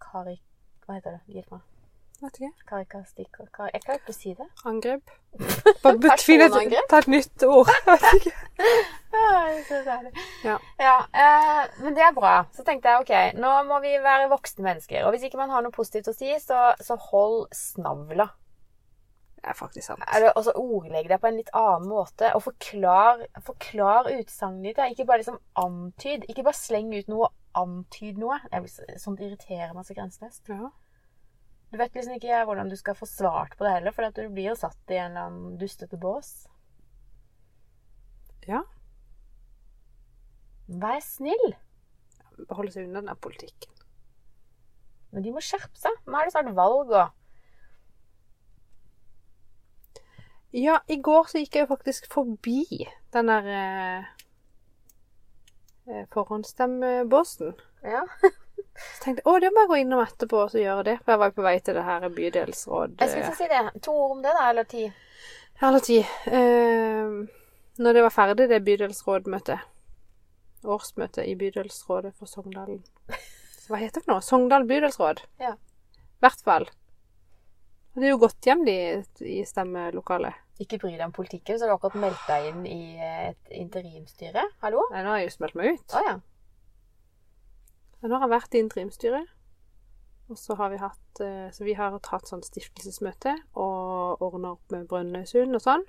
Karik... 0.00 0.42
Hva 0.86 0.96
heter 0.96 1.20
det? 1.20 1.36
Gitt 1.36 1.52
meg. 1.52 1.60
Vet 2.20 2.36
ikke. 2.36 2.52
Karikastikker 2.68 3.46
kar, 3.54 3.70
Jeg 3.72 3.80
klarer 3.84 4.00
ikke 4.02 4.12
å 4.12 4.16
si 4.18 4.34
det. 4.36 4.46
Angrep. 4.68 5.12
Bare 5.84 5.96
bytt 6.02 6.26
et, 6.28 6.74
et 6.98 7.06
nytt 7.08 7.44
ord. 7.48 7.70
Jeg 7.86 8.02
vet 8.02 8.20
ikke. 8.20 8.34
Ja. 10.44 10.56
Ja. 10.78 10.96
eh, 11.12 11.62
men 11.82 11.96
det 11.96 12.04
er 12.04 12.12
bra. 12.14 12.34
Så 12.54 12.62
tenkte 12.64 12.92
jeg 12.92 13.02
ok, 13.02 13.40
nå 13.42 13.50
må 13.66 13.80
vi 13.82 13.90
være 14.00 14.28
voksne 14.30 14.62
mennesker. 14.64 15.02
Og 15.04 15.14
hvis 15.14 15.24
ikke 15.26 15.40
man 15.40 15.50
har 15.50 15.64
noe 15.64 15.74
positivt 15.74 16.12
å 16.12 16.14
si, 16.14 16.30
så, 16.40 16.60
så 16.80 16.96
hold 17.10 17.48
snavla. 17.56 18.28
Det 19.40 19.50
er 19.50 19.56
faktisk 19.58 19.88
sant. 19.88 20.04
Og 20.36 20.42
så 20.46 20.54
ordlegg 20.60 21.08
deg 21.10 21.20
på 21.20 21.28
en 21.30 21.38
litt 21.40 21.50
annen 21.56 21.88
måte. 21.90 22.30
Og 22.36 22.44
forklar, 22.44 23.24
forklar 23.44 24.10
utsagnet 24.14 24.76
ditt. 24.76 24.94
Ikke 24.94 25.08
bare 25.08 25.22
liksom 25.24 25.40
antyd. 25.58 26.28
Ikke 26.30 26.44
bare 26.46 26.60
sleng 26.60 26.92
ut 26.94 27.08
noe 27.10 27.28
og 27.30 27.60
antyd 27.60 28.20
noe. 28.20 28.36
Blir 28.52 28.98
Sånt 29.00 29.22
irriterer 29.24 29.72
meg 29.74 29.88
så 29.88 29.96
grenseløst. 29.96 30.44
Ja. 30.52 30.70
Du 31.70 31.78
vet 31.78 31.94
liksom 31.94 32.16
ikke 32.16 32.42
hvordan 32.48 32.70
du 32.70 32.76
skal 32.78 32.96
få 32.98 33.06
svart 33.06 33.54
på 33.56 33.64
det 33.64 33.76
heller, 33.76 33.94
for 33.94 34.10
du 34.10 34.24
blir 34.34 34.50
jo 34.50 34.58
satt 34.58 34.90
i 34.90 34.98
en 34.98 35.12
eller 35.12 35.28
annen 35.28 35.58
dustete 35.60 35.98
bås. 36.00 36.48
ja. 38.48 38.64
Vær 40.70 41.00
snill. 41.02 41.54
Holde 42.50 42.72
seg 42.72 42.86
unna 42.86 43.00
den 43.00 43.10
der 43.10 43.18
politikken. 43.22 43.72
Men 45.10 45.24
de 45.26 45.32
må 45.34 45.42
skjerpe 45.42 45.78
seg. 45.78 45.96
Nå 46.06 46.18
er 46.18 46.28
det 46.28 46.34
snart 46.34 46.54
valg 46.54 46.92
òg. 46.94 47.16
Ja, 50.54 50.80
i 50.90 50.96
går 50.98 51.28
så 51.30 51.38
gikk 51.38 51.54
jeg 51.54 51.66
jo 51.66 51.70
faktisk 51.70 52.08
forbi 52.10 52.64
den 53.14 53.30
der 53.30 53.50
eh, 53.54 54.06
eh, 55.86 56.06
forhåndsstemmebåsen. 56.14 57.54
Ja. 57.86 58.02
Så 58.80 59.04
tenkte 59.04 59.22
jeg 59.22 59.28
å, 59.28 59.38
det 59.42 59.50
må 59.54 59.64
jeg 59.64 59.70
gå 59.70 59.78
innom 59.82 60.02
etterpå 60.04 60.44
og 60.44 60.52
så 60.52 60.62
gjøre 60.62 60.86
det. 60.88 60.96
For 61.02 61.14
jeg 61.14 61.22
var 61.22 61.30
jo 61.30 61.36
på 61.36 61.46
vei 61.46 61.56
til 61.64 61.76
det 61.76 61.84
her 61.86 62.06
bydelsrådet. 62.16 62.96
Jeg 63.00 63.12
skulle 63.12 63.28
ikke 63.28 63.40
si 63.40 63.50
det. 63.52 63.82
To 63.86 63.96
ord 64.04 64.16
om 64.16 64.22
det, 64.24 64.32
da, 64.36 64.46
eller 64.52 64.68
ti? 64.70 64.86
Eller 65.60 65.84
ti. 65.84 65.98
Eh, 66.30 67.14
når 67.80 67.96
det 67.96 68.06
var 68.06 68.14
ferdig, 68.14 68.48
det 68.50 68.62
bydelsrådmøtet. 68.66 69.68
Årsmøte 70.64 71.24
i 71.24 71.36
bydelsrådet 71.40 72.12
for 72.18 72.28
Sogndalen. 72.28 72.82
Så 73.60 73.72
hva 73.72 73.80
heter 73.80 74.00
det 74.00 74.04
for 74.04 74.14
noe? 74.14 74.24
Sogndal 74.24 74.66
bydelsråd. 74.68 75.24
Ja. 75.40 75.54
I 75.56 76.24
hvert 76.24 76.44
fall. 76.44 76.68
Det 77.96 78.06
er 78.06 78.12
jo 78.12 78.20
gått 78.22 78.46
hjem, 78.46 78.64
de 78.68 78.74
i 79.26 79.40
stemmelokalet. 79.48 80.36
Ikke 80.60 80.76
bry 80.82 80.92
deg 80.92 81.06
om 81.06 81.14
politikken, 81.16 81.56
så 81.56 81.64
har 81.64 81.72
du 81.72 81.78
akkurat 81.78 81.96
meldt 82.02 82.26
deg 82.28 82.50
inn 82.50 82.66
i 82.68 82.82
et 83.00 83.54
interimstyre. 83.56 84.44
Hallo? 84.64 84.84
Nei, 84.92 85.00
nå 85.06 85.14
har 85.14 85.22
jeg 85.22 85.30
jo 85.30 85.36
smelt 85.38 85.56
meg 85.58 85.72
ut. 85.74 85.96
Å 85.96 86.02
ja. 86.04 86.12
Men 88.00 88.12
nå 88.12 88.18
har 88.18 88.26
jeg 88.28 88.34
vært 88.34 88.56
i 88.56 88.62
interimstyret. 88.64 89.32
Og 90.30 90.38
så 90.38 90.54
har 90.56 90.70
vi 90.70 90.78
hatt 90.78 91.20
eh, 91.24 91.48
Så 91.50 91.66
vi 91.66 91.74
har 91.74 91.90
hatt 91.92 92.28
sånn 92.30 92.44
stiftelsesmøte 92.46 93.34
og 93.58 94.22
ordna 94.22 94.54
opp 94.54 94.72
med 94.72 94.86
Brønnøysund 94.88 95.58
og 95.58 95.64
sånn. 95.64 95.84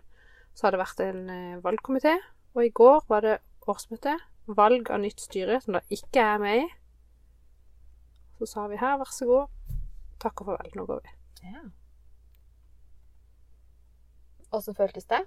Så 0.57 0.65
har 0.65 0.75
det 0.75 0.81
vært 0.81 1.03
en 1.05 1.29
eh, 1.31 1.59
valgkomité. 1.63 2.17
Og 2.55 2.65
i 2.65 2.73
går 2.75 3.05
var 3.07 3.23
det 3.23 3.37
årsmøte. 3.69 4.17
Valg 4.51 4.89
av 4.91 4.99
nytt 5.03 5.21
styre, 5.21 5.59
som 5.61 5.77
da 5.77 5.83
ikke 5.93 6.23
er 6.33 6.41
med 6.41 6.63
i. 6.63 6.65
Så 8.39 8.49
sa 8.49 8.65
vi 8.67 8.79
her, 8.81 8.97
vær 8.99 9.11
så 9.13 9.27
god. 9.29 9.77
Takk 10.19 10.41
og 10.41 10.49
farvel, 10.51 10.73
nå 10.75 10.87
går 10.89 11.05
vi. 11.05 11.13
ja. 11.53 11.61
Åssen 14.51 14.75
føltes 14.75 15.05
det? 15.07 15.21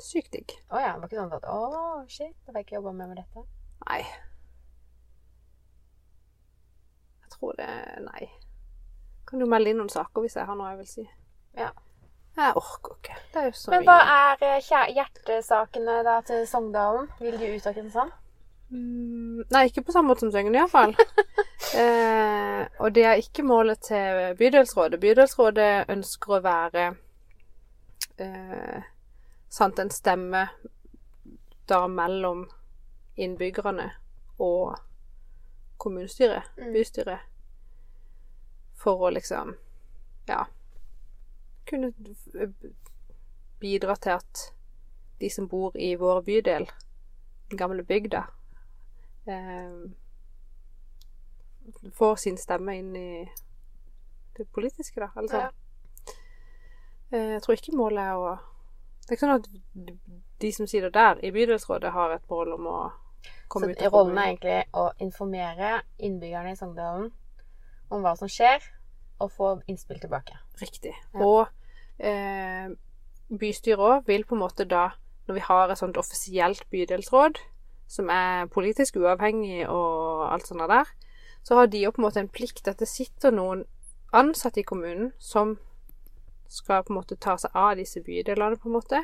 Sykt 0.00 0.32
digg. 0.32 0.54
Å 0.72 0.80
ja. 0.80 0.94
Det 0.94 1.02
var 1.02 1.10
ikke 1.10 1.18
sånn 1.18 1.34
at 1.36 1.44
Å, 1.50 1.58
shit, 2.08 2.32
da 2.46 2.54
får 2.54 2.62
jeg 2.62 2.78
jobba 2.78 2.92
mer 2.96 3.10
med 3.10 3.18
dette. 3.20 3.42
Nei. 3.82 3.98
Jeg 7.20 7.25
tror 7.36 7.56
det 7.60 7.70
Nei. 8.06 8.28
Kan 9.26 9.42
du 9.42 9.46
melde 9.50 9.72
inn 9.72 9.80
noen 9.80 9.92
saker 9.92 10.24
hvis 10.24 10.36
jeg 10.38 10.46
har 10.46 10.58
noe 10.58 10.74
jeg 10.74 10.82
vil 10.82 10.90
si? 10.90 11.08
Ja. 11.56 11.72
Jeg 12.36 12.52
orker 12.60 12.98
ikke. 12.98 13.16
Det 13.32 13.40
er 13.40 13.46
jo 13.48 13.56
så 13.56 13.72
Men 13.72 13.80
mye. 13.80 13.88
hva 13.88 14.20
er 14.36 14.44
eh, 14.44 14.94
hjertesakene 14.98 15.96
da 16.04 16.20
til 16.28 16.44
Sogndalen? 16.48 17.08
Vil 17.20 17.38
du 17.40 17.46
ut 17.46 17.66
av 17.66 17.72
Kristiansand? 17.72 18.12
Mm, 18.68 19.44
nei, 19.54 19.62
ikke 19.68 19.84
på 19.86 19.94
samme 19.94 20.10
måte 20.10 20.24
som 20.24 20.32
Søgnen 20.34 20.58
iallfall. 20.58 20.92
eh, 21.80 22.66
og 22.82 22.92
det 22.92 23.06
er 23.08 23.22
ikke 23.22 23.46
målet 23.46 23.80
til 23.88 24.36
bydelsrådet. 24.38 25.00
Bydelsrådet 25.00 25.70
ønsker 25.94 26.36
å 26.36 26.42
være 26.44 26.86
eh, 28.20 28.84
sant, 29.48 29.78
en 29.80 29.92
stemme 29.94 30.48
da 31.70 31.86
mellom 31.90 32.44
innbyggerne 33.16 33.88
og 34.44 34.76
kommunestyret, 35.78 36.42
Mm. 36.56 36.72
bystyret, 36.72 37.18
for 38.74 38.96
å 39.08 39.10
liksom, 39.12 39.54
ja, 40.28 40.44
kunne 41.66 41.92
bidra 43.60 43.96
til 43.96 44.10
at 44.10 44.52
de 45.20 45.30
som 45.30 45.48
bor 45.48 45.72
i 45.76 45.94
vår 45.96 46.22
bydel, 46.22 46.66
den 47.50 47.58
gamle 47.58 47.82
bygda, 47.82 48.24
eh, 49.26 49.90
får 51.92 52.16
sin 52.16 52.36
stemme 52.36 52.76
inn 52.78 52.96
i 52.96 53.30
det 54.36 54.44
politiske, 54.52 55.00
da. 55.00 55.08
Altså, 55.16 55.36
Ja. 55.36 55.50
eh, 57.12 57.32
jeg 57.32 57.42
tror 57.42 57.54
ikke 57.56 57.76
målet 57.76 57.98
er 57.98 58.14
å 58.14 58.38
Det 59.08 59.12
er 59.12 59.16
ikke 59.16 59.26
sånn 59.26 59.38
at 59.38 60.08
de 60.40 60.52
som 60.52 60.66
sitter 60.66 60.90
der 60.90 61.20
i 61.22 61.30
bydelsrådet, 61.30 61.92
har 61.92 62.10
et 62.12 62.28
mål 62.28 62.52
om 62.54 62.66
å 62.66 62.92
komme 63.48 63.74
Så 63.74 63.90
rollen 63.92 64.18
er 64.18 64.30
egentlig 64.32 64.58
å 64.76 64.88
informere 65.02 65.80
innbyggerne 65.98 66.52
i 66.54 66.58
Sogndalen 66.58 67.10
om 67.90 68.02
hva 68.02 68.16
som 68.18 68.30
skjer, 68.30 68.62
og 69.22 69.32
få 69.32 69.52
innspill 69.70 70.00
tilbake. 70.02 70.36
Riktig. 70.60 70.92
Ja. 71.14 71.24
Og 71.24 71.46
eh, 71.98 72.72
bystyret 73.30 73.82
òg 73.82 74.08
vil 74.10 74.26
på 74.26 74.36
en 74.36 74.42
måte 74.42 74.66
da, 74.68 74.90
når 75.26 75.38
vi 75.38 75.44
har 75.46 75.70
et 75.70 75.80
sånt 75.80 75.96
offisielt 76.00 76.66
bydelsråd, 76.70 77.38
som 77.88 78.10
er 78.10 78.50
politisk 78.50 78.98
uavhengig 78.98 79.68
og 79.70 80.26
alt 80.32 80.48
sånt 80.48 80.66
der, 80.68 80.90
så 81.46 81.60
har 81.60 81.70
de 81.70 81.84
jo 81.84 81.92
på 81.94 82.02
en 82.02 82.08
måte 82.08 82.20
en 82.20 82.32
plikt 82.32 82.68
at 82.68 82.80
det 82.82 82.90
sitter 82.90 83.30
noen 83.30 83.62
ansatte 84.16 84.60
i 84.60 84.66
kommunen 84.66 85.12
som 85.22 85.56
skal 86.50 86.82
på 86.82 86.92
en 86.92 86.98
måte 87.00 87.18
ta 87.18 87.36
seg 87.38 87.54
av 87.54 87.76
disse 87.78 88.02
bydelene, 88.02 88.58
på 88.58 88.68
en 88.68 88.76
måte. 88.76 89.02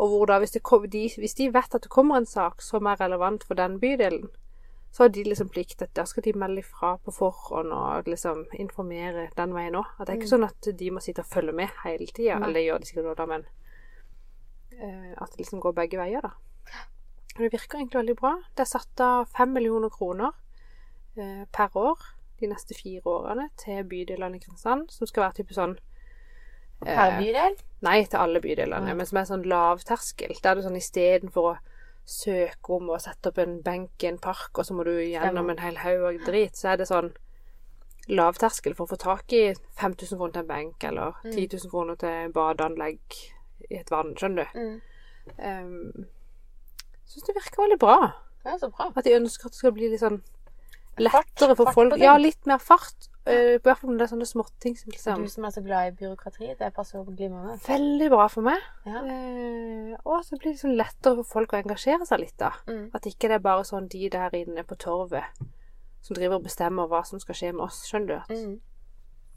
Og 0.00 0.08
hvor 0.08 0.26
da, 0.26 0.38
hvis, 0.40 0.54
det 0.54 0.62
kom, 0.64 0.86
de, 0.90 1.08
hvis 1.18 1.34
de 1.38 1.50
vet 1.52 1.74
at 1.74 1.84
det 1.84 1.92
kommer 1.92 2.16
en 2.16 2.28
sak 2.28 2.62
som 2.64 2.86
er 2.88 3.00
relevant 3.00 3.44
for 3.44 3.58
den 3.58 3.78
bydelen, 3.80 4.30
så 4.92 5.04
har 5.04 5.08
de 5.08 5.24
liksom 5.24 5.48
plikt 5.48 5.82
at 5.82 5.92
da 5.96 6.04
skal 6.08 6.24
de 6.26 6.34
melde 6.36 6.60
ifra 6.60 6.94
på 7.00 7.12
forhånd 7.16 7.72
og 7.72 8.08
liksom 8.12 8.44
informere 8.60 9.30
den 9.38 9.54
veien 9.56 9.76
òg. 9.80 9.88
At 9.96 10.06
det 10.06 10.14
er 10.14 10.20
ikke 10.20 10.32
sånn 10.34 10.44
at 10.44 10.68
de 10.78 10.90
må 10.92 11.00
sitte 11.00 11.24
og 11.24 11.30
følge 11.32 11.54
med 11.56 11.72
hele 11.84 12.08
tida. 12.08 12.36
Eller 12.36 12.58
det 12.58 12.64
gjør 12.66 12.82
de 12.82 12.90
sikkert 12.90 13.22
da, 13.22 13.26
men 13.30 13.46
uh, 14.76 15.12
at 15.16 15.32
det 15.32 15.40
liksom 15.40 15.62
går 15.64 15.76
begge 15.80 16.00
veier, 16.00 16.24
da. 16.24 16.34
Og 17.32 17.40
det 17.40 17.52
virker 17.54 17.80
egentlig 17.80 18.02
veldig 18.02 18.18
bra. 18.20 18.34
Det 18.52 18.66
er 18.66 18.68
satt 18.68 19.04
av 19.04 19.30
fem 19.32 19.54
millioner 19.56 19.92
kroner 19.92 20.36
uh, 21.16 21.44
per 21.56 21.80
år 21.80 22.04
de 22.42 22.50
neste 22.52 22.76
fire 22.76 23.06
årene 23.08 23.48
til 23.62 23.80
bydelene 23.88 24.36
i 24.36 24.44
Kristiansand, 24.44 24.90
som 24.92 25.08
skal 25.08 25.28
være 25.28 25.40
type 25.40 25.56
sånn 25.56 25.78
Per 26.84 27.12
eh, 27.12 27.18
bydel? 27.20 27.56
Nei, 27.82 28.04
til 28.06 28.18
alle 28.22 28.40
bydelene, 28.40 28.94
men 28.94 29.06
som 29.06 29.18
er 29.18 29.24
sånn 29.28 29.42
lavterskel. 29.50 30.36
Der 30.42 30.50
er 30.52 30.60
det 30.60 30.64
sånn 30.64 30.78
istedenfor 30.78 31.48
å 31.52 31.56
søke 32.06 32.76
om 32.76 32.88
å 32.90 32.98
sette 33.02 33.30
opp 33.30 33.38
en 33.38 33.60
benk 33.62 34.02
i 34.02 34.08
en 34.10 34.18
park, 34.18 34.50
og 34.58 34.66
så 34.66 34.74
må 34.74 34.84
du 34.86 34.92
gjennom 34.98 35.50
en 35.50 35.58
hel 35.62 35.76
haug 35.82 36.06
av 36.08 36.24
drit, 36.26 36.56
så 36.58 36.72
er 36.72 36.80
det 36.82 36.88
sånn 36.90 37.12
lavterskel 38.10 38.74
for 38.74 38.86
å 38.86 38.92
få 38.94 38.98
tak 38.98 39.32
i 39.32 39.42
5000 39.78 40.18
kroner 40.18 40.32
til 40.34 40.42
en 40.42 40.48
benk, 40.48 40.84
eller 40.84 41.14
Mm. 41.24 41.32
10 41.36 41.48
000 41.54 41.70
kroner 41.70 41.94
til 41.96 42.32
badeanlegg 42.34 43.00
i 43.70 43.76
et 43.78 43.90
vann, 43.90 44.14
skjønner 44.18 44.48
du. 44.52 44.58
Mm. 44.58 44.80
Um, 45.38 46.06
Syns 47.06 47.26
det 47.28 47.34
virker 47.36 47.62
veldig 47.62 47.78
bra. 47.78 47.96
Det 48.42 48.52
er 48.54 48.58
så 48.58 48.70
bra. 48.72 48.90
At 48.96 49.04
de 49.04 49.14
ønsker 49.14 49.46
at 49.46 49.52
det 49.52 49.58
skal 49.60 49.72
bli 49.76 49.88
litt 49.92 50.00
sånn 50.02 50.22
lettere 50.98 51.54
for 51.56 51.70
folk. 51.72 51.94
Ja, 52.00 52.16
litt 52.18 52.46
mer 52.46 52.58
fart. 52.58 53.08
I 53.22 53.58
hvert 53.62 53.78
fall 53.78 53.94
det 53.94 54.02
er 54.02 54.10
sånne 54.10 54.26
småting 54.26 54.74
som 54.74 54.90
liksom 54.90 55.20
Du 55.22 55.30
som 55.30 55.44
er 55.46 55.52
så 55.54 55.62
glad 55.62 55.92
i 55.92 55.94
byråkrati, 56.00 56.48
det 56.58 56.72
passer 56.74 56.98
jo 56.98 57.04
glimrende. 57.06 57.54
Veldig 57.68 58.08
bra 58.10 58.26
for 58.32 58.42
meg. 58.48 58.64
Ja. 58.88 59.02
Eh, 59.06 59.92
og 60.02 60.24
så 60.26 60.38
blir 60.40 60.56
det 60.56 60.62
sånn 60.64 60.74
lettere 60.74 61.20
for 61.20 61.30
folk 61.38 61.54
å 61.54 61.60
engasjere 61.60 62.08
seg 62.08 62.24
litt, 62.24 62.34
da. 62.42 62.50
Mm. 62.66 62.88
At 62.98 63.06
ikke 63.06 63.30
det 63.30 63.38
er 63.38 63.44
bare 63.44 63.68
sånn 63.68 63.86
de 63.92 64.10
der 64.10 64.34
inne 64.40 64.66
på 64.66 64.78
torvet 64.82 65.38
som 66.02 66.18
driver 66.18 66.40
og 66.40 66.48
bestemmer 66.48 66.90
hva 66.90 67.04
som 67.06 67.22
skal 67.22 67.38
skje 67.38 67.52
med 67.54 67.68
oss. 67.68 67.84
Skjønner 67.86 68.24
du? 68.26 68.34
Mm. 68.34 68.58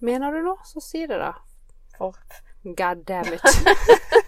Mener 0.09 0.33
du 0.33 0.41
noe, 0.47 0.65
så 0.65 0.81
si 0.81 1.05
det, 1.05 1.21
da. 1.21 1.35
For 1.99 2.17
God 2.65 3.05
damn 3.05 3.37
it. 3.37 3.45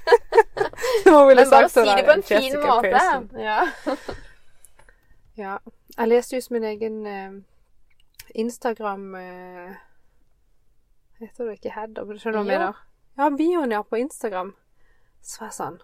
Nå 1.08 1.26
ville 1.28 1.41
Men 1.41 1.43
jeg 1.43 1.51
bare 1.51 1.70
sagt 1.70 1.89
si 1.89 1.97
det 1.97 2.05
på 2.05 2.14
en 2.14 2.26
fin 2.30 2.60
måte. 2.62 3.41
Ja. 3.41 3.60
Ja. 5.38 5.60
Jeg 5.97 6.10
leste 6.10 6.34
just 6.36 6.49
min 6.49 6.64
egen 6.66 6.95
eh, 7.05 7.34
Instagram 8.36 9.15
eh, 9.15 9.75
Heter 11.21 11.45
det 11.49 11.57
ikke 11.57 11.86
du 11.95 12.17
skjønner 12.19 12.43
hva 12.43 12.45
jeg 12.45 12.59
mener? 12.59 12.82
Ja, 13.17 13.30
bioen, 13.34 13.71
ja, 13.73 13.82
på 13.84 13.97
Instagram. 13.97 14.51
Så 15.25 15.39
var 15.41 15.47
jeg 15.49 15.57
sånn 15.57 15.80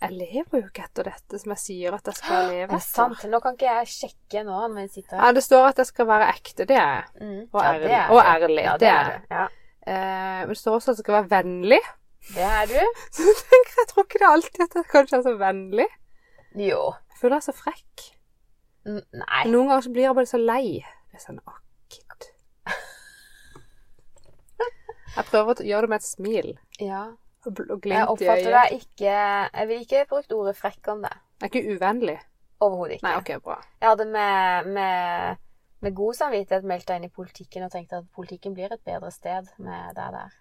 Jeg 0.00 0.16
lever 0.16 0.58
jo 0.58 0.66
ikke 0.66 0.84
etter 0.88 1.06
dette 1.10 1.38
som 1.38 1.52
jeg 1.54 1.62
sier 1.62 1.94
at 1.94 2.10
jeg 2.10 2.18
skal 2.18 2.48
leve 2.50 2.72
Det 2.72 2.80
er 2.80 2.84
sant. 2.86 3.24
Nå 3.30 3.40
kan 3.44 3.54
ikke 3.54 3.76
jeg 3.78 3.92
sjekke 3.94 4.42
nå 4.46 4.58
når 4.72 4.84
jeg 4.86 4.92
sitter 4.96 5.16
her. 5.16 5.24
Ja, 5.28 5.36
det 5.38 5.44
står 5.46 5.68
at 5.70 5.80
jeg 5.82 5.90
skal 5.92 6.10
være 6.10 6.28
ekte. 6.34 6.66
Det 6.66 6.76
er 6.76 6.92
jeg. 6.98 7.08
Mm. 7.20 7.40
Og 7.52 7.60
Ja, 7.62 7.72
ærlig. 7.72 7.86
det 7.88 7.96
er 8.00 8.10
Og 8.10 8.20
ærlig, 8.24 8.64
Ja, 8.64 8.72
det 8.72 8.80
det 8.80 8.92
er. 8.98 9.24
Ja, 9.30 9.48
Eh, 9.80 10.40
men 10.44 10.48
det 10.52 10.58
står 10.60 10.74
også 10.76 10.92
at 10.92 10.98
jeg 10.98 11.04
skal 11.06 11.14
være 11.16 11.30
vennlig. 11.30 11.80
det 12.34 12.42
er 12.44 12.66
du. 12.68 12.80
Så 13.16 13.24
jeg 13.24 13.36
tenker 13.48 13.78
jeg 13.80 13.88
tror 13.88 14.04
ikke 14.04 14.18
det 14.20 14.26
er 14.26 14.34
alltid 14.36 14.64
at 14.66 14.74
jeg 14.76 14.88
kanskje 14.92 15.16
er 15.18 15.22
så 15.24 15.32
vennlig. 15.40 15.86
Jo. 16.54 16.82
Jeg 17.10 17.16
føler 17.22 17.36
jeg 17.38 17.40
er 17.40 17.46
så 17.48 17.56
frekk. 17.56 18.04
Nei. 18.84 19.42
Noen 19.50 19.68
ganger 19.68 19.82
så 19.84 19.90
blir 19.92 20.06
jeg 20.08 20.16
bare 20.16 20.30
så 20.30 20.38
lei. 20.40 20.78
Det 21.10 21.18
er 21.20 21.24
sånn 21.26 21.40
Å. 21.44 21.56
Jeg 25.10 25.26
prøver 25.26 25.58
å 25.58 25.66
gjøre 25.66 25.86
det 25.86 25.90
med 25.90 25.98
et 26.00 26.06
smil 26.06 26.48
Ja. 26.78 27.00
og 27.46 27.54
glimt 27.56 27.82
i 27.82 27.90
øyet. 27.90 27.96
Jeg 27.96 28.08
oppfatter 28.12 28.50
deg 28.54 28.74
ikke 28.78 29.14
Jeg 29.58 29.68
ville 29.68 29.84
ikke 29.86 30.04
brukt 30.08 30.32
ordet 30.32 30.56
frekk 30.56 30.88
om 30.92 31.02
det. 31.02 31.12
Jeg 31.40 31.48
er 31.48 31.50
ikke 31.50 31.74
uvennlig. 31.74 32.18
Overhodet 32.60 32.98
ikke. 32.98 33.06
Nei, 33.08 33.16
OK, 33.16 33.30
bra. 33.42 33.56
Jeg 33.80 33.88
hadde 33.88 34.06
med, 34.06 34.66
med, 34.76 35.36
med 35.80 35.94
god 35.96 36.14
samvittighet 36.14 36.64
meldt 36.68 36.86
deg 36.88 37.00
inn 37.00 37.08
i 37.08 37.14
politikken 37.16 37.64
og 37.66 37.72
tenkt 37.72 37.92
at 37.96 38.04
politikken 38.14 38.54
blir 38.54 38.72
et 38.72 38.84
bedre 38.84 39.10
sted 39.10 39.48
med 39.58 39.96
deg 39.96 40.12
der. 40.14 40.34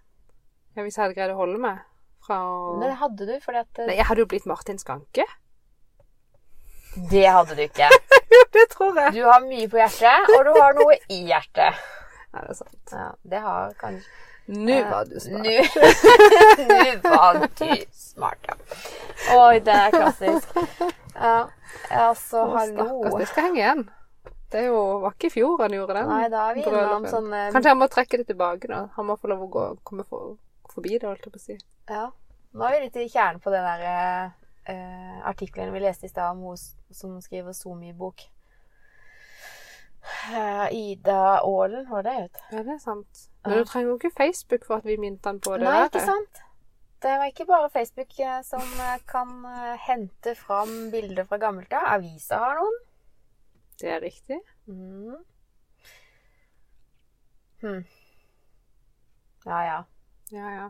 Ja, 0.75 0.83
hvis 0.83 0.97
jeg 0.99 1.03
hadde 1.05 1.15
greid 1.17 1.33
å 1.33 1.39
holde 1.39 1.61
meg 1.63 1.79
fra 2.27 2.41
å 2.45 2.75
Men 2.77 2.91
det 2.91 2.97
hadde 2.99 3.25
du, 3.25 3.35
fordi 3.41 3.63
at 3.63 3.79
Nei, 3.87 3.95
jeg 3.95 4.05
hadde 4.05 4.21
jo 4.25 4.29
blitt 4.29 4.45
Martin 4.45 4.77
Skanke. 4.77 5.25
Det 7.11 7.27
hadde 7.27 7.55
du 7.57 7.65
ikke. 7.67 7.89
Jo, 8.29 8.43
det 8.53 8.65
tror 8.69 8.97
jeg. 8.99 9.13
Du 9.15 9.23
har 9.25 9.39
mye 9.41 9.65
på 9.71 9.79
hjertet, 9.79 10.27
og 10.35 10.43
du 10.45 10.51
har 10.53 10.75
noe 10.77 10.97
i 11.09 11.23
hjertet. 11.31 11.79
Er 12.37 12.43
det 12.45 12.51
er 12.53 12.57
sant. 12.59 12.91
Ja, 12.93 13.05
det 13.25 13.39
har 13.41 13.71
kanskje 13.79 14.05
Nå 14.49 14.71
Eh, 14.73 14.91
var 14.91 15.05
du 15.05 15.19
smart. 15.19 15.45
Nå 17.03 17.09
var 17.09 17.39
du 17.41 17.75
smart, 17.93 18.47
ja. 18.47 18.55
Oi, 19.37 19.59
det 19.65 19.75
er 19.75 19.91
klassisk. 19.93 20.55
Ja, 21.13 21.49
altså, 21.89 22.45
Å, 22.47 22.55
hallo. 22.55 22.87
Stakkars, 22.87 23.17
det 23.19 23.27
skal 23.29 23.45
henge 23.45 23.61
igjen. 23.61 23.83
Det 24.49 24.63
jo, 24.65 24.79
var 25.03 25.13
ikke 25.13 25.29
i 25.29 25.33
fjor 25.35 25.61
han 25.61 25.75
gjorde 25.77 25.99
den. 25.99 26.09
Nei, 26.09 26.23
da 26.33 26.47
er 26.49 26.57
vi 26.57 26.65
innom 26.65 27.05
sånne... 27.05 27.11
sånn 27.13 27.35
eh, 27.37 27.51
Kanskje 27.53 27.73
han 27.75 27.81
må 27.83 27.89
trekke 27.93 28.21
det 28.21 28.25
tilbake 28.31 28.71
da. 28.71 28.81
Han 28.95 29.09
må 29.11 29.19
få 29.21 29.29
lov 29.29 29.45
å 29.45 29.51
gå, 29.53 29.65
komme 29.85 30.05
for, 30.09 30.33
forbi 30.73 30.97
det, 30.97 31.05
holdt 31.05 31.29
jeg 31.29 31.35
på 31.35 31.41
å 31.41 31.45
si. 31.45 31.57
Ja. 31.93 32.07
Nå 32.57 32.65
er 32.65 32.77
vi 32.79 32.87
litt 32.87 32.97
i 33.03 33.09
kjernen 33.11 33.41
på 33.43 33.53
den 33.53 33.69
der 33.69 33.85
eh, 34.69 35.27
artikkelen 35.27 35.73
vi 35.73 35.81
leste 35.83 36.05
i 36.05 36.11
stad 36.11 36.31
om 36.31 36.43
hun 36.47 36.57
som 36.91 37.17
skriver 37.21 37.55
SoMe-bok. 37.55 38.25
Eh, 40.33 40.67
Ida 40.71 41.17
Aalen, 41.43 41.89
var 41.89 42.03
det 42.03 42.11
det 42.11 42.21
het? 42.21 42.43
Ja, 42.51 42.63
det 42.63 42.75
er 42.77 42.83
sant. 42.83 43.25
Men 43.45 43.57
du 43.57 43.65
trenger 43.65 43.89
jo 43.89 43.97
ikke 43.99 44.15
Facebook 44.17 44.65
for 44.67 44.79
at 44.79 44.85
vi 44.85 44.97
minte 44.97 45.29
han 45.29 45.39
på 45.39 45.57
det 45.57 45.67
Nei, 45.67 45.83
ikke 45.87 46.03
sant? 46.05 46.41
Det 47.03 47.15
var 47.19 47.31
ikke 47.31 47.47
bare 47.47 47.69
Facebook 47.71 48.19
eh, 48.19 48.41
som 48.43 48.61
eh, 48.61 48.99
kan 49.07 49.45
hente 49.87 50.35
fram 50.35 50.91
bilder 50.91 51.27
fra 51.27 51.39
gammelt 51.39 51.73
av. 51.73 51.87
Avisa 51.95 52.39
har 52.43 52.59
noen. 52.59 52.79
Det 53.79 53.91
er 53.95 54.01
riktig. 54.03 54.39
Mm. 54.67 55.15
Hm. 57.61 57.83
Ja, 59.45 59.63
ja. 59.63 59.79
Ja, 60.31 60.49
ja. 60.55 60.69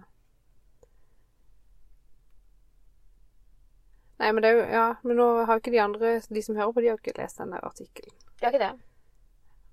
Nei, 4.19 4.31
men 4.35 4.43
det 4.43 4.49
er 4.49 4.57
jo 4.57 4.65
Ja, 4.73 4.87
men 5.03 5.19
nå 5.19 5.27
har 5.45 5.53
jo 5.53 5.63
ikke 5.63 5.75
de 5.75 5.81
andre, 5.83 6.13
de 6.21 6.43
som 6.43 6.57
hører 6.59 6.73
på, 6.75 6.83
de 6.83 6.91
har 6.91 6.97
jo 6.97 7.03
ikke 7.03 7.21
lest 7.21 7.39
den 7.39 7.53
artikkelen. 7.55 8.15
Gjør 8.41 8.53
ikke 8.53 8.65
det? 8.65 8.73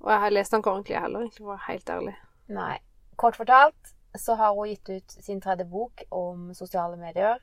Og 0.04 0.12
jeg 0.12 0.22
har 0.22 0.34
lest 0.34 0.52
den 0.52 0.62
ikke 0.62 0.70
ordentlig 0.70 1.00
heller, 1.00 1.24
egentlig, 1.24 1.42
for 1.42 1.48
å 1.48 1.54
være 1.54 1.66
helt 1.70 1.90
ærlig. 1.96 2.14
Nei. 2.56 2.76
Kort 3.16 3.38
fortalt 3.38 3.92
så 4.16 4.36
har 4.38 4.54
hun 4.56 4.70
gitt 4.70 4.88
ut 4.88 5.16
sin 5.24 5.40
tredje 5.44 5.66
bok 5.68 6.04
om 6.14 6.52
sosiale 6.54 6.96
medier. 7.00 7.40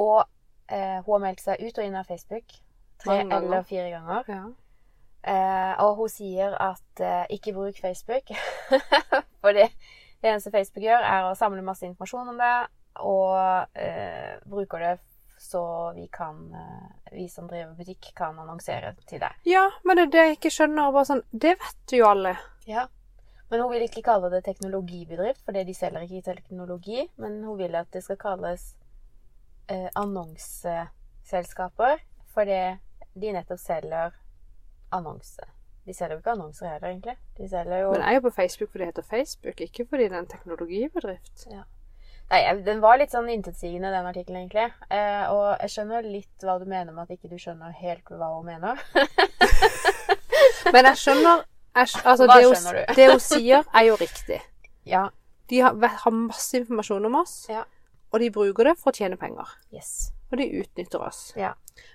Og 0.00 0.22
eh, 0.68 1.02
hun 1.02 1.12
har 1.16 1.24
meldt 1.26 1.42
seg 1.44 1.60
ut 1.60 1.78
og 1.78 1.84
inn 1.84 1.98
av 1.98 2.08
Facebook 2.08 2.56
tre 3.02 3.20
eller 3.20 3.62
fire 3.62 3.90
ganger. 3.90 4.24
Ja. 4.28 4.44
Eh, 5.32 5.84
og 5.84 5.96
hun 5.96 6.08
sier 6.08 6.54
at 6.62 7.02
eh, 7.02 7.26
ikke 7.36 7.52
bruk 7.52 7.80
Facebook. 7.80 8.32
Fordi 9.44 9.66
det 10.22 10.30
eneste 10.30 10.50
Facebook 10.54 10.84
gjør, 10.84 11.04
er 11.04 11.26
å 11.28 11.36
samle 11.38 11.64
masse 11.64 11.86
informasjon 11.86 12.32
om 12.32 12.40
det, 12.40 12.54
og 13.04 13.78
eh, 13.78 14.36
bruker 14.48 14.82
det 14.82 14.94
så 15.46 15.92
vi 15.94 16.08
kan 16.12 16.54
eh, 16.54 16.86
Vi 17.12 17.28
som 17.28 17.48
driver 17.48 17.74
butikk, 17.78 18.14
kan 18.18 18.38
annonsere 18.38 18.94
til 19.06 19.20
deg. 19.22 19.32
Ja, 19.46 19.70
men 19.84 19.96
det 19.96 20.02
er 20.06 20.10
det 20.12 20.24
jeg 20.24 20.36
ikke 20.36 20.56
skjønner. 20.58 20.92
Bare 20.92 21.04
sånn, 21.08 21.24
det 21.30 21.54
vet 21.62 21.92
jo 21.96 22.04
alle. 22.10 22.32
Ja. 22.66 22.86
Men 23.48 23.60
hun 23.62 23.70
vil 23.72 23.82
ikke 23.86 24.02
kalle 24.02 24.30
det 24.32 24.44
teknologibedrift, 24.44 25.44
for 25.46 25.52
de 25.54 25.74
selger 25.74 26.00
ikke 26.02 26.34
teknologi. 26.34 27.10
Men 27.22 27.44
hun 27.46 27.58
vil 27.60 27.74
at 27.78 27.92
det 27.94 28.02
skal 28.04 28.16
kalles 28.20 28.62
eh, 29.70 29.90
annonseselskaper, 29.94 31.98
fordi 32.34 32.78
de 33.14 33.32
nettopp 33.32 33.60
selger 33.62 34.10
annonse. 34.92 35.42
De 35.86 35.94
selger 35.94 36.14
jo 36.16 36.18
ikke 36.24 36.34
annonser 36.34 36.68
heller, 36.72 36.88
egentlig. 36.90 37.16
De 37.38 37.48
selger 37.48 37.78
jo 37.84 37.90
Men 37.92 38.00
jeg 38.02 38.10
er 38.10 38.14
jo 38.18 38.26
på 38.26 38.34
Facebook 38.34 38.70
fordi 38.70 38.82
det 38.82 38.92
heter 38.92 39.02
Facebook, 39.02 39.60
ikke 39.60 39.86
fordi 39.88 40.02
det 40.02 40.12
er 40.12 40.18
en 40.18 40.34
teknologibedrift. 40.34 41.46
Nei, 42.30 42.40
den 42.66 42.80
var 42.82 42.98
litt 42.98 43.12
sånn 43.14 43.28
intetsigende, 43.30 43.92
den 43.94 44.06
artikkelen, 44.10 44.40
egentlig. 44.48 44.72
Eh, 44.90 45.26
og 45.30 45.60
jeg 45.62 45.70
skjønner 45.76 46.02
litt 46.10 46.42
hva 46.42 46.56
du 46.58 46.64
mener 46.66 46.90
med 46.92 47.04
at 47.04 47.14
ikke 47.14 47.30
du 47.30 47.36
skjønner 47.38 47.70
helt 47.78 48.10
hva 48.10 48.32
hun 48.34 48.48
mener. 48.48 48.80
Men 50.74 50.88
jeg 50.90 50.98
skjønner 51.00 51.44
jeg, 51.76 51.90
skjønner 51.92 52.10
altså, 52.10 52.26
Hva 52.26 52.34
det, 52.40 52.46
hun, 52.48 52.56
skjønner 52.56 52.76
du? 52.80 52.94
det 52.98 53.06
hun 53.12 53.22
sier, 53.22 53.64
er 53.76 53.86
jo 53.90 53.96
riktig. 54.00 54.40
ja. 54.88 55.06
De 55.46 55.60
har, 55.62 55.76
har 55.78 56.10
masse 56.10 56.56
informasjon 56.58 57.04
om 57.06 57.20
oss, 57.20 57.34
Ja. 57.52 57.60
og 58.10 58.18
de 58.18 58.32
bruker 58.34 58.66
det 58.66 58.72
for 58.80 58.90
å 58.90 58.96
tjene 58.98 59.14
penger. 59.20 59.46
Yes. 59.70 60.08
Og 60.32 60.40
de 60.40 60.46
utnytter 60.58 61.04
oss. 61.06 61.20
Ja. 61.38 61.52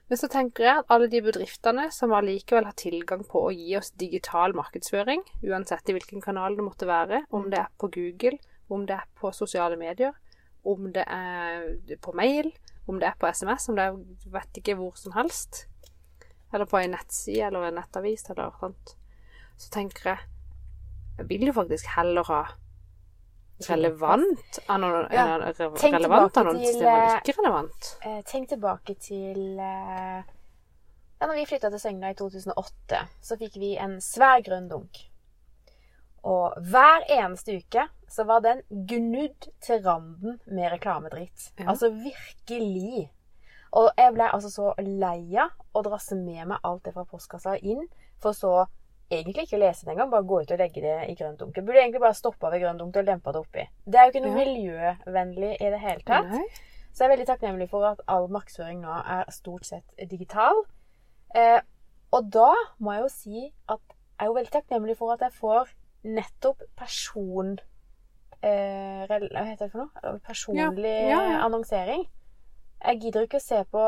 Men 0.08 0.20
så 0.22 0.30
tenker 0.32 0.64
jeg 0.64 0.80
at 0.86 0.94
alle 0.96 1.10
de 1.12 1.20
bedriftene 1.26 1.90
som 1.92 2.14
allikevel 2.16 2.70
har 2.70 2.78
tilgang 2.80 3.26
på 3.28 3.42
å 3.50 3.52
gi 3.52 3.76
oss 3.76 3.92
digital 4.00 4.56
markedsføring, 4.56 5.26
uansett 5.44 5.92
i 5.92 5.98
hvilken 5.98 6.24
kanal 6.24 6.56
det 6.56 6.64
måtte 6.64 6.88
være, 6.88 7.26
om 7.36 7.50
det 7.52 7.60
er 7.60 7.68
på 7.82 7.92
Google, 7.92 8.40
om 8.72 8.86
det 8.88 8.98
er 8.98 9.08
på 9.20 9.32
sosiale 9.36 9.78
medier, 9.80 10.16
om 10.64 10.92
det 10.94 11.04
er 11.08 11.98
på 12.02 12.14
mail, 12.18 12.52
om 12.88 13.00
det 13.02 13.10
er 13.10 13.18
på 13.20 13.30
SMS, 13.32 13.70
om 13.70 13.78
det 13.78 13.88
er 13.90 14.00
vet 14.34 14.62
ikke 14.62 14.78
hvor 14.80 14.98
som 15.00 15.16
helst, 15.18 15.66
eller 16.54 16.68
på 16.70 16.80
en 16.82 16.96
nettside 16.96 17.48
eller 17.48 17.70
en 17.70 17.80
nettavis 17.80 18.28
eller 18.30 18.52
sånt, 18.60 18.96
så 19.58 19.72
tenker 19.74 20.14
jeg 20.14 20.28
jeg 21.22 21.28
vil 21.30 21.44
jo 21.52 21.54
faktisk 21.54 21.86
heller 21.96 22.26
ha 22.32 22.42
relevant 23.68 24.60
annon 24.68 25.08
Ja. 25.12 25.38
relevant 25.38 26.38
annonse 26.38 26.72
til, 26.74 26.82
enn 26.88 27.04
eh, 27.12 27.18
ikke 27.20 27.36
relevant. 27.42 27.90
Eh, 28.02 28.22
tenk 28.26 28.50
tilbake 28.50 28.96
til 28.98 29.60
eh, 29.60 30.24
Ja, 31.22 31.28
når 31.28 31.36
vi 31.38 31.46
flytta 31.46 31.70
til 31.70 31.80
Søgna 31.80 32.10
i 32.10 32.16
2008, 32.18 33.04
så 33.22 33.38
fikk 33.38 33.60
vi 33.62 33.76
en 33.78 34.00
svær 34.02 34.42
grønn 34.42 34.68
dunk. 34.72 35.04
Og 36.24 36.54
hver 36.70 37.06
eneste 37.10 37.56
uke 37.58 37.88
så 38.12 38.24
var 38.28 38.44
den 38.44 38.62
gnudd 38.70 39.48
til 39.64 39.82
randen 39.86 40.40
med 40.46 40.72
reklamedritt. 40.74 41.52
Ja. 41.60 41.70
Altså 41.72 41.90
virkelig. 41.90 43.08
Og 43.72 43.90
jeg 43.98 44.14
ble 44.14 44.28
altså 44.36 44.50
så 44.52 44.74
lei 44.84 45.38
av 45.40 45.54
å 45.74 45.82
drasse 45.86 46.16
med 46.20 46.48
meg 46.52 46.60
alt 46.68 46.84
det 46.86 46.94
fra 46.94 47.06
postkassa 47.08 47.56
inn, 47.64 47.86
for 48.20 48.36
så 48.36 48.66
egentlig 49.12 49.46
ikke 49.48 49.60
lese 49.60 49.86
det 49.88 49.94
engang, 49.96 50.12
bare 50.12 50.28
gå 50.28 50.42
ut 50.44 50.52
og 50.52 50.60
legge 50.60 50.84
det 50.84 50.98
i 51.12 51.16
grønn 51.20 51.38
dunk. 51.40 51.56
Burde 51.56 51.80
egentlig 51.80 52.02
bare 52.04 52.16
stoppa 52.16 52.52
ved 52.52 52.62
grønn 52.64 52.78
dunk 52.80 53.00
og 53.00 53.08
lempa 53.08 53.32
det 53.36 53.42
oppi. 53.42 53.66
Det 53.88 54.00
er 54.00 54.06
jo 54.08 54.14
ikke 54.14 54.24
noe 54.26 54.36
Ja. 54.36 54.46
miljøvennlig 54.46 55.54
i 55.62 55.70
det 55.74 55.80
hele 55.80 56.04
tatt. 56.08 56.30
Nei. 56.32 56.46
Så 56.92 57.04
jeg 57.04 57.08
er 57.10 57.16
veldig 57.16 57.28
takknemlig 57.32 57.70
for 57.72 57.86
at 57.88 58.02
all 58.08 58.28
markedsføring 58.28 58.82
nå 58.84 58.92
er 59.08 59.26
stort 59.32 59.66
sett 59.66 59.96
digital. 60.10 60.64
Eh, 61.36 61.62
og 62.12 62.30
da 62.30 62.52
må 62.80 62.92
jeg 62.94 63.02
jo 63.02 63.08
si 63.10 63.54
at 63.70 63.80
jeg 63.88 64.20
er 64.20 64.26
jo 64.28 64.34
veldig 64.36 64.52
takknemlig 64.52 64.98
for 64.98 65.14
at 65.14 65.20
jeg 65.22 65.32
får 65.40 65.72
nettopp 66.04 66.64
person... 66.80 67.58
Eh, 68.42 69.04
hva 69.06 69.20
heter 69.46 69.68
det 69.68 69.72
for 69.72 69.84
noe? 69.84 70.16
Personlig 70.26 70.90
Ja, 70.90 71.20
ja, 71.20 71.22
ja. 71.36 71.42
annonsering. 71.46 72.08
Jeg 72.82 72.98
gidder 73.04 73.28
ikke 73.28 73.38
å 73.38 73.44
se 73.44 73.60
på 73.70 73.82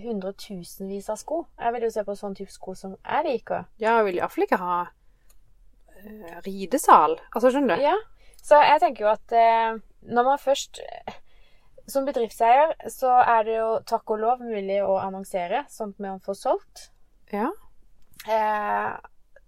hundretusenvis 0.00 1.10
av 1.12 1.18
sko. 1.20 1.42
Jeg 1.60 1.74
vil 1.74 1.84
jo 1.84 1.90
se 1.92 2.04
på 2.06 2.14
sånn 2.16 2.36
type 2.38 2.52
sko 2.54 2.72
som 2.78 2.94
jeg 2.96 3.26
liker. 3.26 3.66
Ja, 3.82 3.98
jeg 3.98 4.06
vil 4.06 4.20
iallfall 4.22 4.46
ikke 4.46 4.60
ha 4.62 4.78
uh, 4.88 6.38
ridesal. 6.46 7.18
Altså, 7.34 7.50
skjønner 7.52 7.76
du? 7.76 7.84
Ja, 7.84 7.96
så 8.40 8.62
jeg 8.64 8.80
tenker 8.80 9.04
jo 9.04 9.10
at 9.12 9.34
eh, 9.36 9.80
når 10.08 10.24
man 10.30 10.38
først 10.40 10.80
Som 11.88 12.04
bedriftseier 12.04 12.74
så 12.92 13.10
er 13.24 13.44
det 13.46 13.54
jo 13.56 13.68
takk 13.88 14.10
og 14.12 14.18
lov 14.20 14.42
mulig 14.44 14.76
å 14.84 14.98
annonsere, 15.00 15.62
sånn 15.72 15.94
at 15.94 16.02
man 16.04 16.18
får 16.20 16.36
solgt. 16.36 16.82
Ja. 17.32 17.46
Eh, 18.28 18.90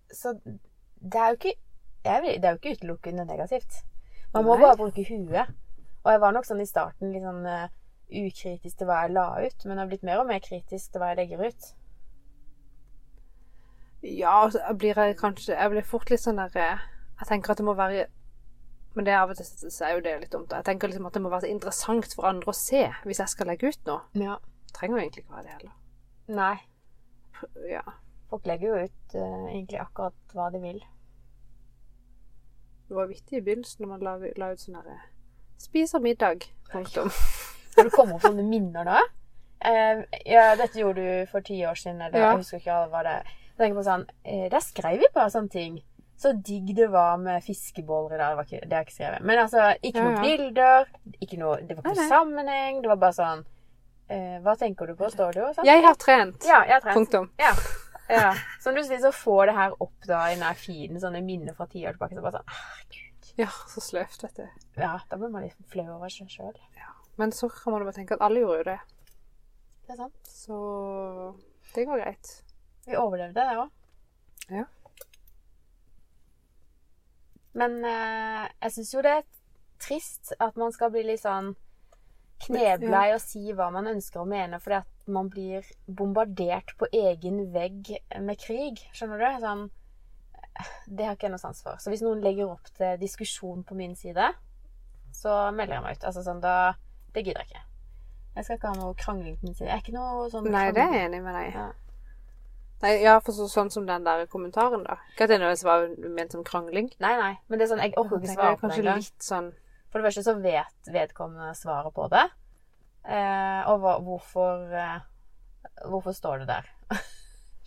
så 0.08 0.32
det 0.40 1.20
er 1.20 1.34
jo 1.34 1.36
ikke 1.36 1.52
vil, 2.04 2.36
Det 2.40 2.44
er 2.44 2.54
jo 2.54 2.60
ikke 2.60 2.76
utelukkende 2.78 3.24
negativt. 3.28 3.82
Man 4.34 4.46
må 4.46 4.54
Nei. 4.56 4.62
bare 4.64 4.76
bruke 4.76 5.04
huet. 5.04 5.52
Og 6.04 6.12
jeg 6.12 6.20
var 6.20 6.32
nok 6.32 6.46
sånn 6.48 6.62
i 6.62 6.68
starten 6.68 7.12
litt 7.12 7.26
sånn 7.26 7.44
uh, 7.44 7.68
ukritisk 8.10 8.78
til 8.78 8.88
hva 8.88 9.02
jeg 9.04 9.14
la 9.14 9.26
ut, 9.44 9.66
men 9.66 9.76
jeg 9.76 9.82
har 9.82 9.90
blitt 9.90 10.06
mer 10.06 10.22
og 10.22 10.30
mer 10.30 10.40
kritisk 10.44 10.92
til 10.92 11.02
hva 11.02 11.12
jeg 11.12 11.20
legger 11.20 11.44
ut. 11.50 11.68
Ja, 14.02 14.44
og 14.44 14.54
så 14.54 14.62
blir 14.80 14.96
jeg 14.96 15.18
kanskje 15.20 15.52
Jeg 15.52 15.70
blir 15.74 15.84
fort 15.84 16.08
litt 16.08 16.22
sånn 16.22 16.38
der 16.40 16.54
eh, 16.56 16.84
Jeg 17.20 17.26
tenker 17.28 17.52
at 17.52 17.58
det 17.60 17.66
må 17.66 17.74
være 17.76 18.06
Men 18.96 19.04
det 19.04 19.12
er 19.12 19.18
av 19.20 19.34
og 19.34 19.36
til 19.36 19.44
så 19.44 19.68
så 19.68 19.84
er 19.84 19.92
jo 19.92 20.04
det 20.06 20.14
litt 20.22 20.32
dumt. 20.32 20.54
Jeg 20.56 20.64
tenker 20.64 20.88
liksom 20.88 21.04
at 21.04 21.18
det 21.18 21.20
må 21.20 21.28
være 21.28 21.44
så 21.44 21.50
interessant 21.52 22.14
for 22.16 22.30
andre 22.30 22.48
å 22.48 22.56
se 22.56 22.80
hvis 23.04 23.20
jeg 23.20 23.32
skal 23.34 23.50
legge 23.52 23.68
ut 23.68 23.90
noe. 23.90 24.00
Ja. 24.16 24.38
Trenger 24.72 24.96
jo 24.96 25.02
egentlig 25.02 25.22
ikke 25.26 25.36
være 25.36 25.44
det 25.44 25.52
heller. 25.52 25.74
Nei. 26.40 26.56
Ja. 27.68 27.84
Folk 28.32 28.48
legger 28.48 28.72
jo 28.72 28.88
ut 28.88 29.14
uh, 29.14 29.46
egentlig 29.52 29.78
akkurat 29.84 30.34
hva 30.34 30.48
de 30.54 30.62
vil. 30.64 30.80
Det 32.90 32.96
var 32.96 33.06
vittig 33.06 33.38
i 33.38 33.40
begynnelsen 33.46 33.84
når 33.84 33.88
man 33.92 34.00
la, 34.02 34.12
la 34.42 34.46
ut 34.50 34.58
sånn 34.58 34.74
herre 34.80 34.96
Spiser 35.62 36.00
middag. 36.02 36.48
Punktum. 36.72 37.10
Når 37.76 37.86
du 37.86 37.90
kommer 37.94 38.16
opp 38.16 38.24
sånne 38.24 38.42
minner 38.42 38.88
da 38.88 38.96
eh, 39.62 40.00
Ja, 40.26 40.56
dette 40.58 40.80
gjorde 40.80 41.04
du 41.04 41.28
for 41.30 41.44
ti 41.46 41.60
år 41.68 41.78
siden, 41.78 42.00
eller 42.02 42.18
Ja. 42.18 42.32
jeg 42.32 42.40
husker 42.40 42.58
ikke 42.58 42.78
hva 42.90 43.02
det 43.06 43.12
Jeg 43.20 43.60
tenker 43.60 43.78
på 43.78 43.84
sånn 43.86 44.02
eh, 44.24 44.48
Der 44.50 44.64
skrev 44.64 44.98
vi 45.04 45.10
bare 45.14 45.30
sånne 45.30 45.52
ting. 45.52 45.76
Så 46.18 46.32
digg 46.34 46.72
det 46.76 46.88
var 46.90 47.20
med 47.22 47.44
fiskeboller 47.46 48.16
i 48.16 48.18
dag. 48.18 48.40
Det, 48.42 48.58
det 48.64 48.74
har 48.74 48.82
jeg 48.82 48.88
ikke 48.88 48.96
skrevet. 48.96 49.22
Men 49.30 49.38
altså, 49.44 49.68
ikke 49.80 50.02
noen 50.02 50.16
ja. 50.18 50.24
bilder. 50.26 50.90
Ikke 51.20 51.38
noe, 51.40 51.60
det 51.62 51.76
var 51.76 51.84
ikke 51.84 51.94
noe 52.00 52.08
sammenheng. 52.10 52.82
Det 52.82 52.90
var 52.90 52.98
bare 53.04 53.16
sånn 53.20 53.44
eh, 54.10 54.40
Hva 54.42 54.56
tenker 54.58 54.90
du 54.90 54.98
på? 54.98 55.12
Står 55.14 55.38
det 55.38 55.44
jo 55.44 55.52
sånn? 55.54 55.70
Jeg 55.70 55.86
har 55.86 56.02
trent. 56.08 56.42
Ja, 56.42 56.64
jeg 56.66 56.74
har 56.80 56.84
trent. 56.88 56.98
Punktum. 56.98 57.30
Ja. 57.38 57.54
Ja. 58.10 58.32
Som 58.62 58.76
du 58.76 58.82
sier, 58.84 59.00
så 59.02 59.12
får 59.14 59.50
det 59.50 59.56
her 59.58 59.76
opp 59.82 60.08
da 60.08 60.24
i 60.30 60.36
den 60.38 60.58
feeden, 60.58 61.00
sånne 61.02 61.22
minner 61.24 61.56
fra 61.56 61.68
tiår 61.70 61.96
tilbake. 61.96 62.18
Så 62.18 62.24
bare 62.24 62.40
sånn 62.40 62.54
ah, 62.56 62.82
Gud. 62.96 63.30
Ja, 63.38 63.50
så 63.70 63.82
sløvt, 63.84 64.24
vet 64.26 64.40
du. 64.42 64.64
Ja, 64.80 64.96
da 65.08 65.18
blir 65.20 65.32
man 65.32 65.46
litt 65.46 65.70
flau 65.70 65.86
over 65.96 66.12
seg 66.12 66.30
sjøl. 66.32 66.56
Men 67.20 67.32
så 67.36 67.50
kan 67.52 67.74
man 67.74 67.84
bare 67.86 67.96
tenke 67.96 68.16
at 68.16 68.24
alle 68.24 68.42
gjorde 68.42 68.58
jo 68.60 68.68
det. 68.70 68.78
Det 69.86 69.94
er 69.94 70.00
sant. 70.00 70.30
Så 70.30 70.58
det 71.74 71.86
går 71.88 72.02
greit. 72.02 72.30
Vi 72.86 72.98
overlevde 72.98 73.46
det 73.46 73.58
òg. 73.60 73.72
Ja. 74.50 74.66
Men 77.60 77.80
eh, 77.84 78.46
jeg 78.62 78.74
syns 78.76 78.94
jo 78.94 79.02
det 79.04 79.14
er 79.20 79.26
trist 79.80 80.32
at 80.38 80.58
man 80.60 80.72
skal 80.74 80.92
bli 80.94 81.02
litt 81.06 81.22
sånn 81.22 81.54
knebla 82.44 83.06
i 83.10 83.14
å 83.14 83.20
si 83.22 83.42
hva 83.56 83.68
man 83.74 83.90
ønsker 83.90 84.22
å 84.22 84.28
mene, 84.28 84.60
fordi 84.62 84.80
at 84.80 84.89
man 85.06 85.30
blir 85.32 85.66
bombardert 85.86 86.74
på 86.78 86.88
egen 86.92 87.42
vegg 87.54 87.92
med 88.20 88.40
krig. 88.40 88.82
Skjønner 88.96 89.22
du? 89.22 89.28
Sånn, 89.42 89.64
det 90.86 91.06
har 91.06 91.16
ikke 91.16 91.28
jeg 91.28 91.34
noe 91.34 91.42
sans 91.42 91.62
for. 91.64 91.80
Så 91.80 91.92
hvis 91.92 92.04
noen 92.04 92.22
legger 92.24 92.52
opp 92.52 92.70
til 92.76 93.00
diskusjon 93.00 93.64
på 93.66 93.76
min 93.78 93.96
side, 93.98 94.32
så 95.16 95.36
melder 95.54 95.78
jeg 95.78 95.84
meg 95.86 95.98
ut. 95.98 96.08
Altså 96.10 96.24
sånn, 96.26 96.42
da 96.44 96.74
Det 97.10 97.24
gidder 97.26 97.42
jeg 97.42 97.50
ikke. 97.50 97.66
Jeg 98.36 98.46
skal 98.46 98.58
ikke 98.58 98.70
ha 98.70 98.78
noe 98.78 98.94
krangling 98.94 99.38
på 99.40 99.48
min 99.48 99.54
side. 99.56 99.66
Jeg 99.66 99.74
er 99.74 99.82
ikke 99.82 99.96
noe 99.96 100.28
sånn 100.30 100.44
Nei, 100.46 100.68
det 100.74 100.84
er 100.84 100.92
jeg 100.94 101.08
enig 101.08 101.22
med 101.24 101.34
deg 101.34 101.48
i. 101.48 101.54
Ja. 101.56 101.70
Nei, 102.80 102.92
ja, 103.02 103.16
for 103.20 103.36
så, 103.36 103.48
sånn 103.50 103.68
som 103.72 103.88
den 103.88 104.06
der 104.06 104.22
kommentaren, 104.30 104.84
da. 104.86 104.96
Ikke 105.12 105.26
at 105.26 105.32
det 105.32 105.40
nødvendigvis 105.40 105.66
var 105.66 105.88
ment 106.16 106.36
som 106.36 106.44
krangling. 106.46 106.92
Nei, 107.02 107.12
nei. 107.18 107.32
Men 107.50 107.60
det 107.60 107.66
er 107.66 107.72
sånn, 107.74 107.82
jeg 107.84 107.96
orker 108.00 108.22
ikke 108.22 108.36
svare 108.36 108.60
på 108.60 108.70
det 108.70 108.78
engang. 108.80 109.02
litt 109.02 109.26
sånn 109.26 109.50
For 109.90 109.98
det 109.98 110.06
første 110.06 110.22
så 110.22 110.36
vet 110.38 110.92
vedkommende 110.94 111.50
svaret 111.58 111.92
på 111.96 112.06
det. 112.12 112.28
Eh, 113.04 113.62
og 113.70 113.80
hva, 113.80 113.94
hvorfor 114.04 114.74
eh, 114.76 114.98
Hvorfor 115.88 116.12
står 116.12 116.42
det 116.42 116.48
der? 116.50 116.66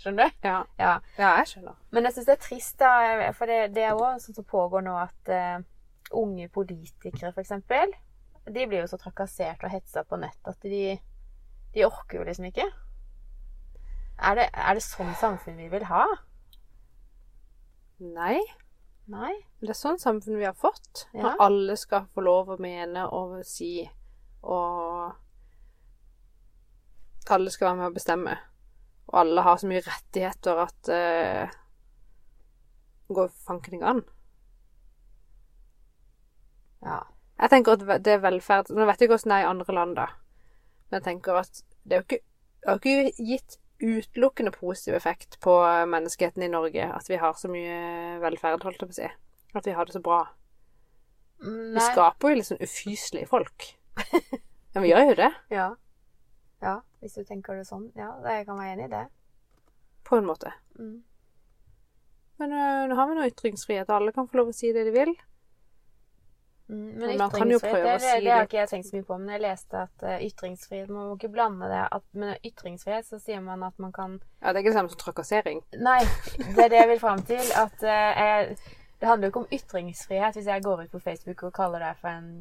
Skjønner 0.02 0.30
du? 0.30 0.36
Ja, 0.46 0.58
Ja. 0.78 0.94
ja 1.18 1.30
jeg 1.40 1.50
skjønner. 1.50 1.78
Men 1.92 2.06
jeg 2.06 2.14
syns 2.14 2.28
det 2.30 2.36
er 2.36 2.44
trist, 2.44 2.76
da. 2.82 3.32
For 3.38 3.50
det, 3.50 3.60
det 3.74 3.86
er 3.88 3.98
òg 3.98 4.20
sånn 4.22 4.38
som 4.38 4.46
pågår 4.46 4.86
nå 4.86 4.94
at 5.02 5.32
eh, 5.34 5.64
unge 6.14 6.50
politikere, 6.54 7.32
f.eks., 7.34 7.54
de 8.44 8.66
blir 8.68 8.82
jo 8.84 8.90
så 8.92 9.00
trakassert 9.00 9.64
og 9.64 9.72
hetsa 9.72 10.04
på 10.04 10.20
nett 10.20 10.50
at 10.52 10.66
de, 10.68 10.98
de 11.74 11.86
orker 11.88 12.20
jo 12.20 12.26
liksom 12.28 12.50
ikke. 12.50 12.66
Er 14.20 14.36
det, 14.38 14.50
er 14.52 14.76
det 14.76 14.84
sånn 14.84 15.14
samfunn 15.18 15.56
vi 15.58 15.70
vil 15.72 15.86
ha? 15.88 16.04
Nei. 18.04 18.42
Nei. 19.12 19.32
Det 19.64 19.72
er 19.72 19.80
sånn 19.80 20.00
samfunn 20.00 20.42
vi 20.42 20.48
har 20.48 20.58
fått. 20.60 21.08
Ja. 21.14 21.24
Når 21.24 21.44
alle 21.48 21.78
skal 21.80 22.06
få 22.14 22.24
lov 22.28 22.52
å 22.54 22.60
mene 22.62 23.08
og 23.16 23.40
si 23.48 23.78
og 24.44 25.16
alle 27.32 27.52
skal 27.54 27.70
være 27.70 27.80
med 27.80 27.92
å 27.92 27.96
bestemme. 27.96 28.36
Og 29.12 29.20
alle 29.22 29.46
har 29.46 29.60
så 29.62 29.70
mye 29.70 29.84
rettigheter 29.86 30.60
at 30.64 30.92
uh, 30.92 31.56
går 33.14 33.32
fanken 33.46 33.78
ikke 33.78 33.92
an. 33.94 34.04
Ja. 36.84 37.00
Jeg 37.44 37.52
tenker 37.52 37.76
at 37.76 38.04
det 38.06 38.12
er 38.14 38.22
velferd 38.24 38.70
Nå 38.76 38.86
vet 38.86 39.02
jeg 39.02 39.08
ikke 39.08 39.16
hvordan 39.16 39.32
det 39.32 39.38
er 39.38 39.46
i 39.46 39.50
andre 39.50 39.76
land, 39.76 39.96
da. 39.98 40.08
Men 40.90 41.00
jeg 41.00 41.06
tenker 41.08 41.40
at 41.40 41.64
det 41.84 41.96
er 41.96 42.02
jo 42.02 42.08
ikke, 42.08 42.24
har 42.68 42.80
ikke 42.80 43.26
gitt 43.32 43.58
utelukkende 43.84 44.54
positiv 44.56 44.96
effekt 44.96 45.40
på 45.44 45.56
menneskeheten 45.90 46.46
i 46.46 46.52
Norge 46.52 46.86
at 46.88 47.10
vi 47.10 47.20
har 47.20 47.36
så 47.36 47.50
mye 47.52 48.20
velferd, 48.24 48.64
holdt 48.64 48.80
jeg 48.80 48.90
på 48.90 48.96
å 48.96 49.00
si. 49.00 49.10
At 49.54 49.68
vi 49.68 49.76
har 49.76 49.90
det 49.90 49.96
så 49.98 50.02
bra. 50.04 50.22
Nei. 51.44 51.74
Vi 51.76 51.86
skaper 51.90 52.32
jo 52.32 52.40
litt 52.40 52.48
sånn 52.48 52.64
ufyselige 52.64 53.30
folk. 53.32 53.68
Men 54.74 54.86
vi 54.86 54.94
gjør 54.94 55.10
jo 55.12 55.18
det, 55.20 55.32
Ja. 55.54 55.68
ja. 56.64 56.78
Hvis 57.04 57.18
du 57.20 57.24
tenker 57.28 57.58
det 57.60 57.66
sånn. 57.68 57.90
Ja, 58.00 58.14
jeg 58.24 58.46
kan 58.48 58.58
være 58.60 58.78
enig 58.78 58.88
i 58.88 58.94
det. 58.96 59.04
på 60.08 60.18
en 60.20 60.26
måte. 60.28 60.52
Mm. 60.80 61.04
Men 62.42 62.54
ø, 62.56 62.64
nå 62.90 62.96
har 62.98 63.08
vi 63.08 63.16
nå 63.20 63.28
ytringsfrihet. 63.30 63.92
Alle 63.94 64.12
kan 64.16 64.28
få 64.28 64.40
lov 64.42 64.50
å 64.52 64.56
si 64.56 64.72
det 64.76 64.84
de 64.88 64.92
vil. 64.96 65.12
Mm, 66.68 66.92
Men 67.00 67.18
man 67.20 67.30
kan 67.32 67.50
jo 67.52 67.58
ytringsfrihet, 67.60 67.86
det, 67.86 68.00
si 68.02 68.24
det 68.26 68.32
har 68.32 68.46
ikke 68.48 68.58
jeg 68.58 68.70
tenkt 68.72 68.88
så 68.88 68.96
mye 68.96 69.06
på, 69.08 69.18
men 69.20 69.34
jeg 69.36 69.42
leste 69.44 69.82
at 69.84 70.04
eh, 70.08 70.22
ytringsfrihet 70.30 70.88
Man 70.90 71.10
må 71.10 71.18
ikke 71.18 71.30
blande 71.34 71.68
det 71.68 71.82
at 71.92 72.06
Med 72.16 72.46
ytringsfrihet 72.48 73.04
så 73.10 73.20
sier 73.20 73.42
man 73.44 73.66
at 73.68 73.76
man 73.84 73.92
kan 73.92 74.16
Ja, 74.40 74.54
Det 74.54 74.56
er 74.56 74.62
ikke 74.64 74.72
det 74.72 74.78
samme 74.78 74.94
som 74.94 75.02
trakassering. 75.02 75.60
Nei, 75.84 76.00
det 76.56 76.64
er 76.64 76.72
det 76.72 76.80
jeg 76.80 76.90
vil 76.94 77.02
fram 77.04 77.22
til. 77.28 77.52
At 77.60 77.84
eh, 77.84 78.24
jeg, 78.24 78.58
Det 79.00 79.10
handler 79.12 79.28
jo 79.28 79.32
ikke 79.34 79.44
om 79.44 79.54
ytringsfrihet 79.60 80.40
hvis 80.40 80.48
jeg 80.48 80.64
går 80.64 80.86
ut 80.86 80.92
på 80.96 81.04
Facebook 81.04 81.44
og 81.44 81.54
kaller 81.60 81.84
deg 81.84 82.00
for 82.00 82.16
en 82.16 82.32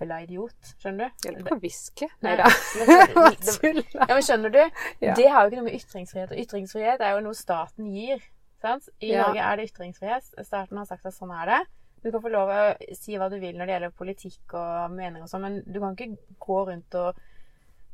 jævla 0.00 0.18
idiot. 0.24 0.72
Skjønner 0.80 1.08
du? 1.10 1.26
Hjelper 1.28 1.54
å 1.56 1.60
hviske. 1.62 2.08
Nei, 2.24 2.34
da. 2.40 2.48
Ja, 3.98 4.14
men 4.14 4.24
skjønner 4.24 4.52
du? 4.54 4.60
Ja. 5.02 5.14
Det 5.18 5.26
har 5.28 5.44
jo 5.44 5.50
ikke 5.50 5.60
noe 5.60 5.68
med 5.68 5.78
ytringsfrihet 5.78 6.32
Og 6.34 6.42
ytringsfrihet 6.42 7.02
er 7.04 7.16
jo 7.16 7.24
noe 7.26 7.38
staten 7.38 7.88
gir. 7.92 8.22
Sant? 8.62 8.88
I 9.00 9.12
Ja. 9.12 9.26
Norge 9.28 9.44
er 9.44 9.56
det 9.60 9.68
ytringsfrihet. 9.70 10.30
Staten 10.46 10.78
har 10.80 10.86
sagt 10.88 11.06
at 11.06 11.14
sånn 11.16 11.32
er 11.34 11.50
det. 11.52 11.60
Du 12.04 12.12
kan 12.14 12.22
få 12.22 12.30
lov 12.30 12.50
å 12.54 12.60
si 12.94 13.16
hva 13.18 13.26
du 13.30 13.38
vil 13.42 13.56
når 13.58 13.66
det 13.66 13.74
gjelder 13.74 13.96
politikk 13.98 14.54
og 14.54 14.92
meninger 14.94 15.24
og 15.26 15.30
sånn, 15.32 15.42
men 15.42 15.56
du 15.66 15.80
kan 15.82 15.96
ikke 15.96 16.36
gå 16.38 16.58
rundt 16.70 16.94
og 16.94 17.18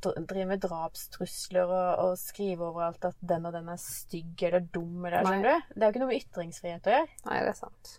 drive 0.04 0.44
med 0.50 0.60
drapstrusler 0.60 1.64
og, 1.64 2.02
og 2.02 2.18
skrive 2.20 2.66
overalt 2.68 3.06
at 3.08 3.16
den 3.24 3.46
og 3.48 3.54
den 3.56 3.70
er 3.72 3.80
stygg 3.80 4.42
eller 4.44 4.60
dum 4.74 5.06
eller 5.08 5.24
skjønner 5.24 5.46
du? 5.48 5.70
Det 5.72 5.80
er 5.80 5.86
jo 5.86 5.94
ikke 5.94 6.02
noe 6.02 6.10
med 6.10 6.20
ytringsfrihet 6.20 6.90
å 6.90 6.92
gjøre. 6.98 7.08
Nei, 7.30 7.38
det 7.46 7.54
er 7.54 7.56
sant. 7.62 7.94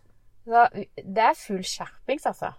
Så 0.46 0.66
det 1.18 1.24
er 1.26 1.40
full 1.40 1.64
skjerpings, 1.66 2.28
altså. 2.30 2.52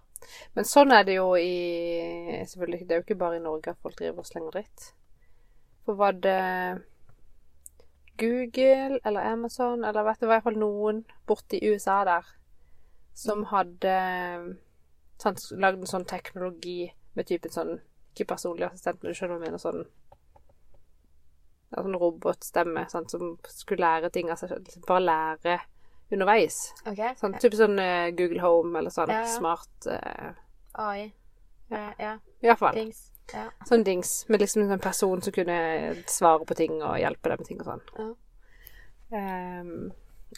Men 0.56 0.68
sånn 0.68 0.92
er 0.94 1.06
det 1.06 1.16
jo 1.18 1.30
i 1.38 2.42
Selvfølgelig, 2.46 2.84
det 2.86 2.94
er 2.94 3.00
jo 3.00 3.06
ikke 3.06 3.18
bare 3.20 3.38
i 3.38 3.44
Norge 3.44 3.72
at 3.72 3.82
folk 3.82 3.98
driver 3.98 4.22
og 4.22 4.28
slenger 4.28 4.54
dritt. 4.56 4.86
For 5.86 5.98
var 5.98 6.16
det 6.18 6.38
Google 8.18 9.00
eller 9.04 9.32
Amazon, 9.32 9.84
eller 9.84 10.06
vet 10.06 10.20
du, 10.20 10.26
i 10.26 10.30
hvert 10.32 10.46
fall 10.46 10.58
noen 10.58 11.02
borti 11.28 11.60
USA 11.68 11.98
der, 12.08 12.30
som 13.16 13.44
hadde 13.52 13.96
sånn, 15.20 15.38
lagd 15.60 15.84
en 15.84 15.92
sånn 15.92 16.08
teknologi 16.08 16.80
med 17.16 17.28
typen 17.28 17.52
sånn 17.52 17.78
Ikke 18.16 18.30
personlig 18.32 18.64
assistent, 18.64 19.02
men 19.02 19.12
du 19.12 19.16
skjønner 19.16 19.36
hva 19.36 19.44
jeg 19.44 19.52
mener. 19.52 19.60
Sånn 19.60 19.82
en 21.76 21.84
sånn 21.84 21.98
robotstemme 22.00 22.86
sant, 22.88 23.12
som 23.12 23.34
skulle 23.50 23.84
lære 23.84 24.10
ting 24.14 24.30
av 24.32 24.40
seg 24.40 24.54
liksom 24.56 24.86
Bare 24.88 25.04
lære 25.04 25.56
underveis. 26.12 26.58
Okay. 26.86 27.14
Sånn, 27.18 27.36
type 27.42 27.58
sånn 27.58 27.78
uh, 27.80 28.08
Google 28.16 28.42
Home 28.44 28.78
eller 28.78 28.94
sånn 28.94 29.12
Ja, 29.12 29.24
ja. 29.24 29.34
smart 29.34 29.88
uh, 29.90 30.32
AI. 30.86 31.10
Ja, 31.72 31.90
ja. 31.98 32.14
I 32.44 32.50
hvert 32.50 32.62
fall. 32.62 32.78
Dings. 32.78 33.06
Ja. 33.32 33.48
Sånn 33.66 33.82
dings. 33.86 34.12
Med 34.30 34.42
liksom 34.42 34.62
en 34.62 34.74
sånn 34.74 34.84
person 34.84 35.22
som 35.24 35.34
kunne 35.34 35.58
svare 36.10 36.46
på 36.46 36.56
ting 36.58 36.78
og 36.78 36.98
hjelpe 37.02 37.32
deg 37.32 37.42
med 37.42 37.50
ting 37.50 37.62
og 37.62 37.70
sånn. 37.72 37.86
Ja. 37.98 38.10
Ehm, 39.16 39.92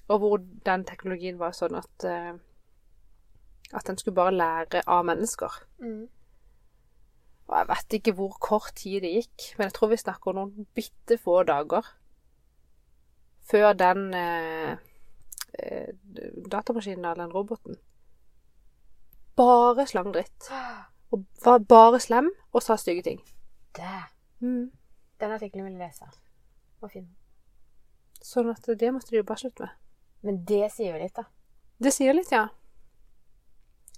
og 0.07 0.21
hvor 0.21 0.41
den 0.67 0.85
teknologien 0.89 1.39
var 1.41 1.55
sånn 1.57 1.79
at 1.79 2.05
uh, 2.05 2.35
At 3.73 3.85
den 3.89 3.97
skulle 4.01 4.17
bare 4.17 4.33
lære 4.33 4.81
av 4.89 5.05
mennesker. 5.05 5.53
Mm. 5.85 6.07
Og 7.49 7.55
jeg 7.57 7.69
vet 7.69 7.97
ikke 7.99 8.15
hvor 8.17 8.37
kort 8.41 8.75
tid 8.81 9.03
det 9.05 9.11
gikk, 9.13 9.51
men 9.57 9.69
jeg 9.69 9.75
tror 9.77 9.91
vi 9.93 9.99
snakker 10.01 10.31
om 10.33 10.39
noen 10.39 10.69
bitte 10.77 11.19
få 11.21 11.43
dager 11.49 11.85
før 13.49 13.73
den 13.77 14.15
eh, 14.15 14.73
eh, 14.73 14.88
datamaskinen 16.53 17.05
eller 17.05 17.25
den 17.25 17.35
roboten 17.35 17.79
bare 19.39 19.87
slang 19.87 20.13
dritt. 20.15 20.51
Og 21.11 21.25
var 21.45 21.59
bare 21.59 22.01
slem 22.03 22.31
og 22.53 22.63
sa 22.63 22.77
stygge 22.77 23.05
ting. 23.07 23.23
Det. 23.77 24.03
Mm. 24.41 24.71
Den 25.21 25.35
artikkelen 25.35 25.69
vil 25.69 25.79
jeg 25.79 25.89
lese. 25.89 26.11
Og 26.83 26.93
finne. 26.93 27.15
Sånn 28.23 28.51
at 28.51 28.67
det 28.67 28.93
måtte 28.93 29.13
de 29.13 29.21
jo 29.21 29.27
bare 29.27 29.45
slutte 29.45 29.67
med. 29.67 29.75
Men 30.27 30.41
det 30.47 30.65
sier 30.75 30.97
jo 30.97 31.03
litt, 31.03 31.15
da. 31.15 31.29
Det 31.79 31.93
sier 31.95 32.17
litt, 32.17 32.31
ja. 32.35 32.49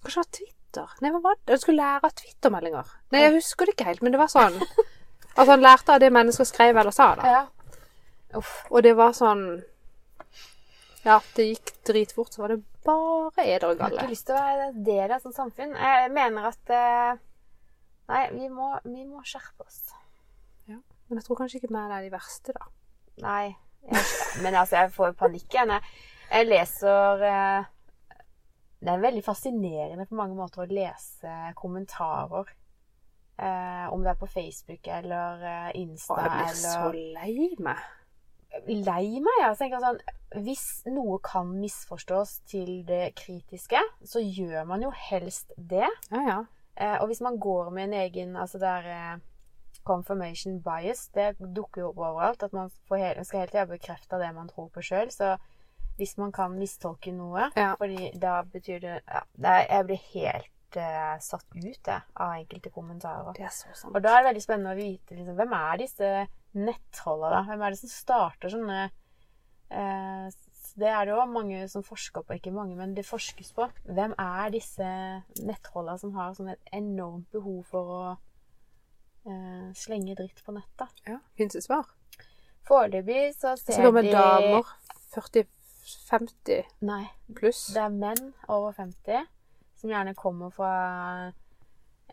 Kanskje 0.00 0.20
det 0.20 0.24
var 0.24 0.32
Twitter? 0.38 0.96
Nei, 1.00 1.12
hva 1.14 1.22
var 1.24 1.38
det? 1.38 1.54
Jeg 1.54 1.62
skulle 1.64 1.80
lære 1.80 2.08
av 2.08 2.16
Twitter-meldinger. 2.20 2.90
Nei, 3.14 3.22
jeg 3.24 3.36
husker 3.38 3.66
det 3.66 3.74
ikke 3.74 3.88
helt, 3.88 4.04
men 4.04 4.14
det 4.14 4.22
var 4.22 4.32
sånn. 4.32 4.58
Altså, 5.30 5.52
han 5.54 5.62
lærte 5.62 5.94
av 5.94 6.00
det 6.02 6.08
mennesker 6.12 6.44
skrev 6.44 6.76
eller 6.76 6.92
sa, 6.92 7.12
da. 7.16 7.28
Ja. 7.30 7.76
Uff. 8.36 8.50
Og 8.74 8.82
det 8.82 8.90
var 8.98 9.14
sånn 9.16 9.44
Ja, 11.04 11.16
det 11.36 11.46
gikk 11.46 11.72
dritfort, 11.88 12.34
så 12.34 12.44
var 12.44 12.54
det 12.54 12.60
bare 12.84 13.46
eder 13.46 13.70
og 13.70 13.78
Jeg 13.78 13.86
har 13.86 13.96
ikke 13.96 14.12
lyst 14.12 14.26
til 14.28 14.36
å 14.36 14.42
være 14.44 14.68
del 14.76 15.06
av 15.06 15.16
et 15.16 15.24
sånt 15.24 15.38
samfunn. 15.38 15.72
Jeg 15.76 16.12
mener 16.12 16.50
at 16.50 16.72
eh, 16.76 17.24
Nei, 18.10 18.22
vi 18.34 18.48
må, 18.50 18.74
vi 18.84 19.04
må 19.06 19.22
skjerpe 19.22 19.64
oss. 19.64 19.82
Men 21.10 21.18
jeg 21.18 21.26
tror 21.26 21.40
kanskje 21.40 21.58
ikke 21.58 21.72
vi 21.72 21.80
er 21.80 22.04
de 22.04 22.12
verste, 22.12 22.54
da. 22.54 22.68
Nei. 23.24 23.50
Jeg, 23.90 24.02
men 24.44 24.54
altså, 24.54 24.76
jeg 24.78 24.92
får 24.94 25.16
panikk 25.18 25.56
igjen. 25.56 25.72
Jeg, 25.74 25.94
jeg 26.30 26.46
leser 26.46 27.24
eh, 27.26 27.70
Det 28.78 28.92
er 28.92 29.02
veldig 29.02 29.22
fascinerende 29.26 30.06
på 30.06 30.18
mange 30.18 30.38
måter 30.38 30.62
å 30.62 30.68
lese 30.70 31.34
kommentarer. 31.58 32.52
Eh, 33.40 33.86
om 33.90 34.04
det 34.04 34.12
er 34.12 34.20
på 34.20 34.28
Facebook 34.30 34.86
eller 35.00 35.42
Insta 35.80 36.18
eller 36.20 36.44
jeg 36.44 36.54
blir 36.54 36.62
så 36.62 36.88
lei 36.94 37.50
meg. 37.66 37.84
Lei 38.68 39.04
meg. 39.24 39.42
Jeg 39.46 39.60
tenker 39.64 39.82
sånn 39.82 40.02
Hvis 40.30 40.82
noe 40.86 41.18
kan 41.26 41.48
misforstås 41.58 42.36
til 42.46 42.84
det 42.86 43.14
kritiske, 43.18 43.80
så 44.06 44.20
gjør 44.22 44.64
man 44.68 44.82
jo 44.84 44.90
helst 44.94 45.50
det. 45.56 45.88
Ja, 46.10 46.20
ja. 46.28 46.38
Eh, 46.80 46.96
og 47.02 47.08
hvis 47.10 47.20
man 47.20 47.38
går 47.42 47.70
med 47.74 47.88
en 47.88 47.96
egen 48.04 48.36
altså 48.38 48.60
det 48.62 48.68
er 48.68 48.86
eh, 48.94 49.18
confirmation 49.84 50.60
bias, 50.62 51.08
det 51.14 51.32
dukker 51.40 51.82
jo 51.82 51.88
opp 51.90 51.98
overalt. 51.98 52.42
At 52.46 52.52
man 52.56 52.70
får 52.88 53.02
hele, 53.02 53.24
skal 53.26 53.42
hele 53.42 53.50
tida 53.54 53.66
bekrefte 53.70 54.20
det 54.22 54.30
man 54.36 54.48
tror 54.48 54.70
på 54.74 54.84
sjøl. 54.86 55.10
Så 55.12 55.34
hvis 55.98 56.14
man 56.16 56.32
kan 56.32 56.54
mistolke 56.56 57.12
noe, 57.12 57.50
Ja. 57.56 57.74
fordi 57.76 58.12
da 58.16 58.42
betyr 58.42 58.80
det 58.80 58.94
ja, 59.04 59.24
Jeg 59.42 59.84
blir 59.90 60.00
helt 60.14 60.76
eh, 60.76 61.18
satt 61.20 61.44
ut 61.56 61.64
jeg, 61.90 62.02
av 62.16 62.36
enkelte 62.38 62.70
kommentarer. 62.70 63.34
Det 63.36 63.44
er 63.44 63.52
så 63.52 63.74
sant. 63.74 63.94
Og 63.96 64.02
da 64.02 64.14
er 64.14 64.22
det 64.22 64.30
veldig 64.30 64.42
spennende 64.46 64.72
å 64.72 64.78
vite 64.78 65.18
liksom, 65.18 65.34
hvem 65.36 65.52
er 65.58 65.82
disse 65.82 66.12
nettrollene. 66.54 67.42
Hvem 67.50 67.62
er 67.66 67.74
det 67.74 67.80
som 67.82 67.92
starter 67.92 68.52
sånne 68.54 68.80
eh, 69.70 70.30
Det 70.80 70.86
er 70.88 71.04
det 71.04 71.12
jo 71.14 71.24
mange 71.26 71.64
som 71.68 71.82
forsker 71.82 72.22
på, 72.22 72.36
ikke 72.38 72.52
mange, 72.54 72.76
men 72.78 72.94
det 72.96 73.04
forskes 73.04 73.52
på. 73.56 73.66
Hvem 73.84 74.14
er 74.18 74.50
disse 74.54 74.86
nettholdene 75.42 75.98
som 75.98 76.12
har 76.14 76.34
sånn 76.36 76.52
et 76.52 76.70
enormt 76.72 77.26
behov 77.34 77.64
for 77.68 77.90
å 77.96 78.02
eh, 79.26 79.72
slenge 79.76 80.14
dritt 80.16 80.40
på 80.46 80.54
nettet? 80.54 80.94
Ja, 81.08 81.18
Fins 81.36 81.56
det 81.58 81.64
svar? 81.66 81.90
Foreløpig 82.68 83.34
så 83.34 83.56
ser 83.58 83.80
Så 83.80 83.90
de 83.90 84.12
damer 84.12 84.68
40-50 85.14 86.64
Nei, 86.86 87.02
pluss. 87.34 87.66
det 87.74 87.82
er 87.82 87.90
menn 87.94 88.32
over 88.48 88.72
50 88.76 89.26
som 89.80 89.90
gjerne 89.90 90.14
kommer 90.14 90.52
fra 90.54 90.72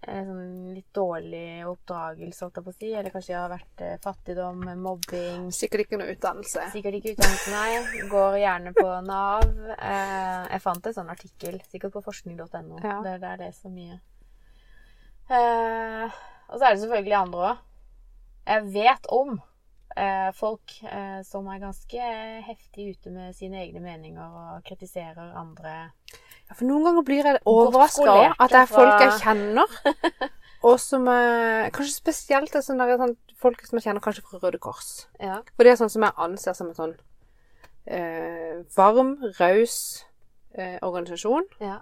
sånn 0.04 0.74
litt 0.76 0.90
dårlig 0.96 1.66
oppdragelse, 1.68 2.46
holdt 2.46 2.60
jeg 2.60 2.66
på 2.66 2.74
å 2.74 2.78
si. 2.78 2.92
Eller 2.92 3.14
kanskje 3.14 3.34
jeg 3.34 3.40
har 3.40 3.52
vært 3.52 3.84
eh, 3.86 3.96
fattigdom, 4.04 4.64
mobbing 4.84 5.48
Sikkert 5.56 5.86
ikke 5.86 6.00
noe 6.02 6.14
utdannelse. 6.14 6.68
Sikkert 6.74 7.00
ikke 7.00 7.16
utdannelse, 7.16 7.54
nei. 7.56 8.06
Går 8.12 8.40
gjerne 8.44 8.74
på 8.78 8.88
Nav. 9.08 9.48
Eh, 9.78 10.48
jeg 10.54 10.64
fant 10.64 10.90
en 10.90 10.98
sånn 11.00 11.12
artikkel, 11.14 11.60
sikkert 11.72 11.98
på 11.98 12.06
forskning.no. 12.08 12.80
Ja. 12.84 13.00
Der 13.06 13.22
der 13.24 13.46
jeg 13.48 13.58
så 13.58 13.72
mye. 13.74 14.00
Eh, 15.28 16.18
og 16.48 16.56
så 16.58 16.64
er 16.64 16.74
det 16.74 16.82
selvfølgelig 16.84 17.20
andre 17.20 17.46
òg. 17.52 17.64
Jeg 18.48 18.68
vet 18.72 19.08
om 19.12 19.34
eh, 19.98 20.30
folk 20.36 20.78
eh, 20.88 21.20
som 21.28 21.48
er 21.52 21.64
ganske 21.64 22.12
heftig 22.48 22.94
ute 22.96 23.12
med 23.12 23.36
sine 23.36 23.60
egne 23.66 23.82
meninger 23.84 24.38
og 24.44 24.64
kritiserer 24.68 25.36
andre. 25.36 25.90
Ja, 26.48 26.56
for 26.56 26.66
noen 26.70 26.86
ganger 26.88 27.04
blir 27.04 27.28
jeg 27.28 27.40
overraska 27.46 28.08
over 28.08 28.36
at 28.40 28.54
det 28.54 28.60
er 28.62 28.70
folk 28.72 29.02
jeg 29.04 29.18
kjenner, 29.20 29.74
og 30.68 30.78
som 30.80 31.08
er 31.12 31.70
Kanskje 31.76 31.96
spesielt 31.98 32.56
er 32.56 32.64
sånn 32.64 32.80
der, 32.80 32.96
sånn, 33.02 33.18
folk 33.36 33.62
som 33.68 33.78
jeg 33.78 33.88
kjenner 33.90 34.04
kanskje 34.06 34.24
fra 34.24 34.40
Røde 34.42 34.60
Kors. 34.64 35.08
Ja. 35.20 35.42
For 35.56 35.68
det 35.68 35.74
er 35.76 35.82
sånn 35.82 35.92
som 35.92 36.08
jeg 36.08 36.16
anser 36.28 36.56
som 36.58 36.72
en 36.72 36.80
sånn 36.80 36.96
eh, 37.86 38.64
varm, 38.78 39.18
raus 39.42 39.78
eh, 40.56 40.80
organisasjon, 40.82 41.46
ja. 41.62 41.82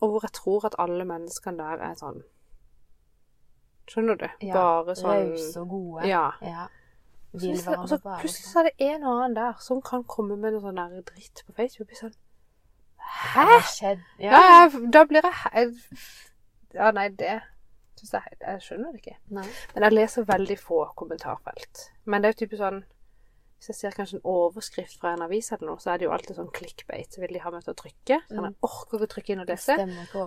og 0.00 0.14
hvor 0.14 0.24
jeg 0.26 0.34
tror 0.38 0.66
at 0.70 0.78
alle 0.78 1.04
menneskene 1.08 1.58
der 1.58 1.86
er 1.90 1.94
sånn 1.98 2.22
Skjønner 3.88 4.18
du? 4.20 4.26
Ja, 4.44 4.52
Bare 4.52 4.92
sånn 4.98 5.30
Rause 5.32 5.62
og 5.62 5.70
gode. 5.72 6.02
Ja. 6.04 6.26
ja. 6.44 6.66
Vil 7.32 7.54
det- 7.56 7.62
hverandre 7.64 7.88
så 7.88 7.98
bare 8.04 8.18
plutselig 8.20 8.50
så 8.50 8.58
er 8.60 8.66
det 8.68 8.74
en 8.84 9.04
og 9.04 9.14
annen 9.14 9.36
der 9.38 9.54
som 9.64 9.80
kan 9.80 10.04
komme 10.04 10.36
med 10.36 10.52
noe 10.52 10.60
sånn 10.60 10.76
der 10.76 11.00
dritt 11.08 11.40
på 11.46 11.54
Facebook. 11.56 11.94
Sånn, 11.96 12.12
Skjedd. 13.74 14.02
ja, 14.22 14.40
jeg, 14.40 14.90
da 14.94 15.04
blir 15.08 15.24
jeg 15.26 15.72
Ja, 16.74 16.90
nei, 16.92 17.08
det 17.08 17.38
jeg, 17.98 18.36
jeg 18.40 18.62
skjønner 18.62 18.92
det 18.92 19.00
ikke. 19.02 19.16
Nei. 19.34 19.46
Men 19.74 19.88
jeg 19.88 19.94
leser 19.96 20.26
veldig 20.28 20.56
få 20.60 20.84
kommentarfelt. 20.98 21.88
Men 22.06 22.22
det 22.22 22.28
er 22.28 22.34
jo 22.36 22.40
typisk 22.44 22.62
sånn 22.62 22.84
Hvis 23.58 23.72
jeg 23.72 23.78
ser 23.78 23.96
kanskje 23.96 24.20
en 24.20 24.26
overskrift 24.30 25.00
fra 25.00 25.16
en 25.16 25.24
avis 25.24 25.48
eller 25.50 25.66
noe, 25.72 25.80
så 25.82 25.90
er 25.90 25.98
det 25.98 26.06
jo 26.06 26.12
alltid 26.14 26.36
sånn 26.38 26.50
clickbait. 26.54 27.10
Så 27.10 27.24
vil 27.24 27.32
de 27.34 27.40
ha 27.42 27.50
meg 27.50 27.64
til 27.66 27.74
å 27.74 27.78
trykke. 27.80 28.20
Så 28.28 28.36
jeg 28.38 28.54
orker 28.68 29.00
ikke 29.00 29.08
å 29.08 29.10
trykke 29.14 29.32
inn 29.34 29.42
og 29.42 29.50
lese. 29.50 29.76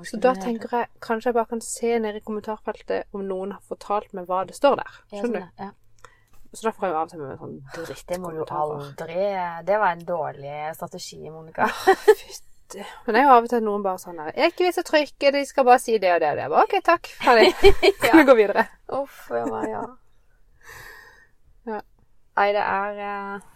Så 0.10 0.20
da 0.26 0.34
tenker 0.36 0.76
jeg 0.76 0.90
kanskje 1.08 1.32
jeg 1.32 1.38
bare 1.38 1.52
kan 1.54 1.64
se 1.64 1.94
ned 2.04 2.20
i 2.20 2.24
kommentarfeltet 2.26 3.16
om 3.16 3.24
noen 3.30 3.56
har 3.56 3.64
fortalt 3.72 4.12
meg 4.18 4.28
hva 4.28 4.42
det 4.50 4.58
står 4.60 4.82
der. 4.82 5.00
Skjønner 5.14 5.46
sånn, 5.46 5.56
du? 5.56 5.64
ja. 5.64 5.72
Så 6.52 6.68
da 6.68 6.76
får 6.76 6.84
jeg 6.84 6.92
jo 6.92 7.00
av 7.00 7.06
og 7.06 7.12
til 7.14 7.22
med 7.24 7.38
sånn 7.40 8.08
Det 8.10 8.18
må 8.20 8.32
du 8.36 8.42
aldri 8.44 9.22
Det 9.64 9.78
var 9.80 9.94
en 9.96 10.02
dårlig 10.04 10.56
strategi, 10.76 11.22
Monica. 11.32 11.72
Fytti. 11.72 12.51
Men 12.76 13.16
det 13.16 13.22
er 13.22 13.26
jo 13.28 13.34
av 13.36 13.48
og 13.48 13.52
til 13.52 13.64
noen 13.66 13.84
bare 13.86 14.00
sånn 14.02 14.20
her 14.22 14.32
Jeg 14.36 14.46
er 14.46 14.54
ikke 14.54 14.68
vits 14.68 14.82
å 14.82 14.86
trykke, 14.88 15.32
de 15.36 15.42
skal 15.50 15.68
bare 15.68 15.82
si 15.84 15.98
det 16.02 16.14
og 16.16 16.22
det 16.24 16.30
og 16.32 16.40
det. 16.40 16.46
Jeg 16.46 16.54
bare, 16.54 16.68
OK, 16.68 16.76
takk. 16.88 17.10
Ferdig. 17.22 17.50
Kan 18.06 18.22
vi 18.22 18.28
gå 18.30 18.38
videre? 18.40 18.66
Uff 19.02 19.26
ja, 19.36 19.64
ja. 19.70 19.84
Ja. 21.72 21.82
Nei, 22.40 22.48
det 22.56 22.64
er 22.64 23.02
eh, 23.06 23.50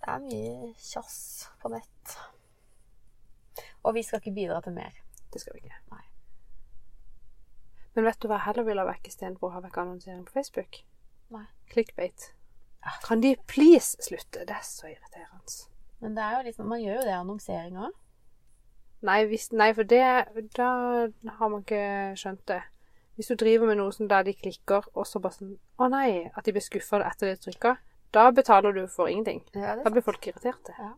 Det 0.00 0.12
er 0.14 0.22
mye 0.24 0.70
kjass 0.80 1.18
på 1.60 1.72
nett. 1.74 2.16
Og 3.84 3.94
vi 3.94 4.04
skal 4.06 4.22
ikke 4.22 4.34
bidra 4.38 4.62
til 4.64 4.76
mer. 4.76 4.94
Det 5.32 5.42
skal 5.42 5.58
vi 5.58 5.66
ikke. 5.66 5.82
Nei. 5.92 6.04
Men 7.96 8.08
vet 8.08 8.18
du 8.22 8.28
hva 8.28 8.38
jeg 8.38 8.46
heller 8.48 8.66
vil 8.68 8.80
ha 8.80 8.86
vekk 8.88 9.10
istedenfor 9.10 9.50
å 9.50 9.56
ha 9.58 9.62
vekk 9.66 9.78
annonsering 9.82 10.24
på 10.26 10.38
Facebook? 10.38 10.80
Nei. 11.34 11.46
Clickbait. 11.72 12.30
Kan 13.04 13.20
de 13.20 13.34
please 13.50 13.96
slutte? 14.02 14.44
Det 14.46 14.54
er 14.54 14.64
så 14.64 14.90
irriterende. 14.90 15.66
Men 16.00 16.16
det 16.16 16.22
er 16.22 16.36
jo 16.36 16.42
liksom, 16.48 16.68
man 16.70 16.82
gjør 16.82 17.00
jo 17.00 17.06
det 17.06 17.14
i 17.14 17.20
annonsering 17.20 17.78
òg. 17.86 17.94
Nei, 19.06 19.20
hvis, 19.30 19.50
nei, 19.54 19.70
for 19.76 19.86
det 19.86 20.02
Da 20.56 20.68
har 21.38 21.50
man 21.52 21.62
ikke 21.62 22.16
skjønt 22.18 22.42
det. 22.50 22.62
Hvis 23.16 23.30
du 23.32 23.36
driver 23.40 23.70
med 23.70 23.78
noe 23.80 23.94
som 23.96 24.08
der 24.10 24.26
de 24.26 24.34
klikker, 24.36 24.88
og 24.94 25.06
så 25.08 25.20
bare 25.22 25.38
sånn 25.38 25.54
Å 25.80 25.88
nei, 25.92 26.30
at 26.34 26.44
de 26.44 26.52
blir 26.56 26.64
skuffa 26.64 27.00
etter 27.06 27.32
det 27.32 27.40
trykker. 27.44 27.78
Da 28.12 28.30
betaler 28.32 28.72
du 28.76 28.86
for 28.88 29.08
ingenting. 29.12 29.42
Ja, 29.54 29.76
Da 29.82 29.90
blir 29.92 30.04
folk 30.04 30.26
irriterte. 30.26 30.74
Ja. 30.78 30.92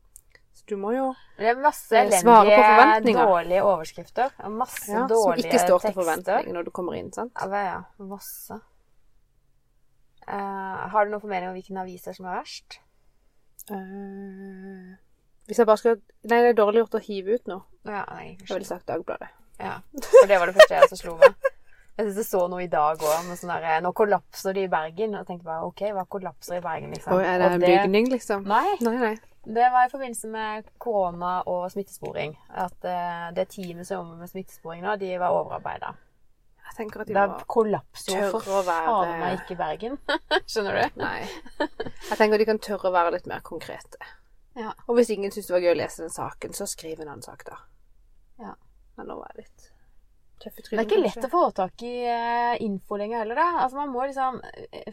Så 0.58 0.64
du 0.66 0.76
må 0.76 0.90
jo 0.96 1.12
Det 1.38 1.46
er 1.52 1.60
masse 1.62 1.94
Eh, 1.94 2.08
elendige, 2.10 3.14
dårlige 3.14 3.62
overskrifter. 3.62 4.32
Masse 4.50 4.90
ja, 4.90 5.06
Som 5.06 5.38
ikke 5.38 5.58
står 5.58 5.78
til 5.78 5.92
tekster. 5.92 5.94
forventning 5.94 6.52
når 6.54 6.64
du 6.64 6.70
kommer 6.70 6.98
inn, 6.98 7.12
sant? 7.12 7.32
Ja, 7.38 7.62
ja. 7.62 7.82
Masse. 7.98 8.58
Uh, 10.28 10.88
har 10.92 11.04
du 11.04 11.10
noen 11.10 11.22
formening 11.22 11.48
om 11.48 11.54
hvilken 11.56 11.78
aviser 11.80 12.12
som 12.12 12.26
er 12.26 12.40
verst? 12.42 12.80
Eh, 13.70 14.96
hvis 15.48 15.60
jeg 15.62 15.68
bare 15.68 15.80
skal 15.80 15.98
Nei, 16.28 16.40
det 16.44 16.52
er 16.52 16.58
dårlig 16.58 16.84
gjort 16.84 16.98
å 16.98 17.04
hive 17.04 17.38
ut 17.38 17.50
noe. 17.50 17.64
Ja, 17.88 18.02
nei, 18.12 18.34
Jeg 18.36 18.50
ville 18.52 18.68
sagt 18.68 18.88
Dagbladet. 18.90 19.30
Ja, 19.58 19.78
for 20.04 20.30
det 20.30 20.36
var 20.38 20.50
det 20.50 20.54
første 20.58 20.76
jeg 20.76 20.90
som 20.92 21.00
slo 21.00 21.14
meg. 21.18 21.48
Jeg 21.98 22.06
synes 22.06 22.18
jeg 22.20 22.26
så 22.28 22.40
noe 22.46 22.62
i 22.62 22.68
dag 22.70 23.00
òg. 23.02 23.30
Sånn 23.34 23.50
der, 23.50 23.80
nå 23.82 23.90
kollapser 23.96 24.54
de 24.54 24.68
i 24.68 24.70
Bergen. 24.70 25.16
Og 25.16 25.24
jeg 25.24 25.28
tenkte 25.32 25.48
bare 25.48 25.66
OK, 25.66 25.82
hva 25.96 26.04
kollapser 26.06 26.60
i 26.60 26.62
Bergen, 26.62 26.92
liksom? 26.94 27.16
Og 27.16 27.24
er 27.26 27.40
det 27.42 27.48
Og 27.48 27.56
en 27.56 27.64
bygning, 27.64 28.10
liksom? 28.12 28.44
Nei. 28.46 28.76
Nei, 28.86 28.94
nei. 29.02 29.14
Det 29.48 29.70
var 29.72 29.88
i 29.88 29.90
forbindelse 29.90 30.30
med 30.30 30.68
korona 30.78 31.32
og 31.50 31.64
smittesporing. 31.72 32.36
At 32.54 32.86
uh, 32.86 33.32
det 33.34 33.48
teamet 33.50 33.88
som 33.88 34.02
jobber 34.04 34.20
med 34.20 34.30
smittesporing 34.30 34.84
nå, 34.84 34.94
de 35.00 35.10
var 35.18 35.34
overarbeida. 35.34 35.96
Jeg 36.68 36.76
tenker 36.84 37.02
at 37.02 37.08
de 37.08 37.16
Da 37.16 37.26
kollapser 37.48 38.14
jo 38.14 38.30
for 38.36 38.62
faen 38.68 39.14
meg 39.22 39.40
ikke 39.40 39.56
Bergen. 39.58 39.98
Skjønner 40.50 40.78
du? 40.78 41.00
Nei. 41.02 41.24
Jeg 41.64 42.20
tenker 42.20 42.38
de 42.38 42.46
kan 42.52 42.62
tørre 42.62 42.92
å 42.92 42.94
være 42.94 43.16
litt 43.16 43.26
mer 43.26 43.42
konkrete. 43.42 43.98
Ja. 44.58 44.72
Og 44.88 44.98
hvis 44.98 45.10
ingen 45.14 45.30
syns 45.34 45.48
det 45.48 45.54
var 45.54 45.64
gøy 45.64 45.72
å 45.76 45.80
lese 45.80 46.04
den 46.04 46.14
saken, 46.14 46.54
så 46.56 46.66
skriv 46.66 47.00
en 47.02 47.12
annen 47.12 47.22
sak, 47.24 47.44
da. 47.46 47.58
Ja. 48.42 48.54
Men 48.98 49.06
nå 49.10 49.18
var 49.20 49.30
jeg 49.34 49.44
litt 49.44 49.68
tøff 50.42 50.58
i 50.58 50.62
Det 50.64 50.78
er 50.78 50.86
ikke 50.86 50.98
lett 50.98 51.14
kanskje. 51.18 51.28
å 51.28 51.34
få 51.34 51.44
tak 51.54 51.82
i 51.86 51.92
uh, 52.06 52.54
info 52.62 52.98
lenger 52.98 53.22
heller, 53.22 53.38
da. 53.38 53.46
Altså, 53.64 53.78
man 53.78 53.92
må 53.94 54.04
liksom 54.06 54.40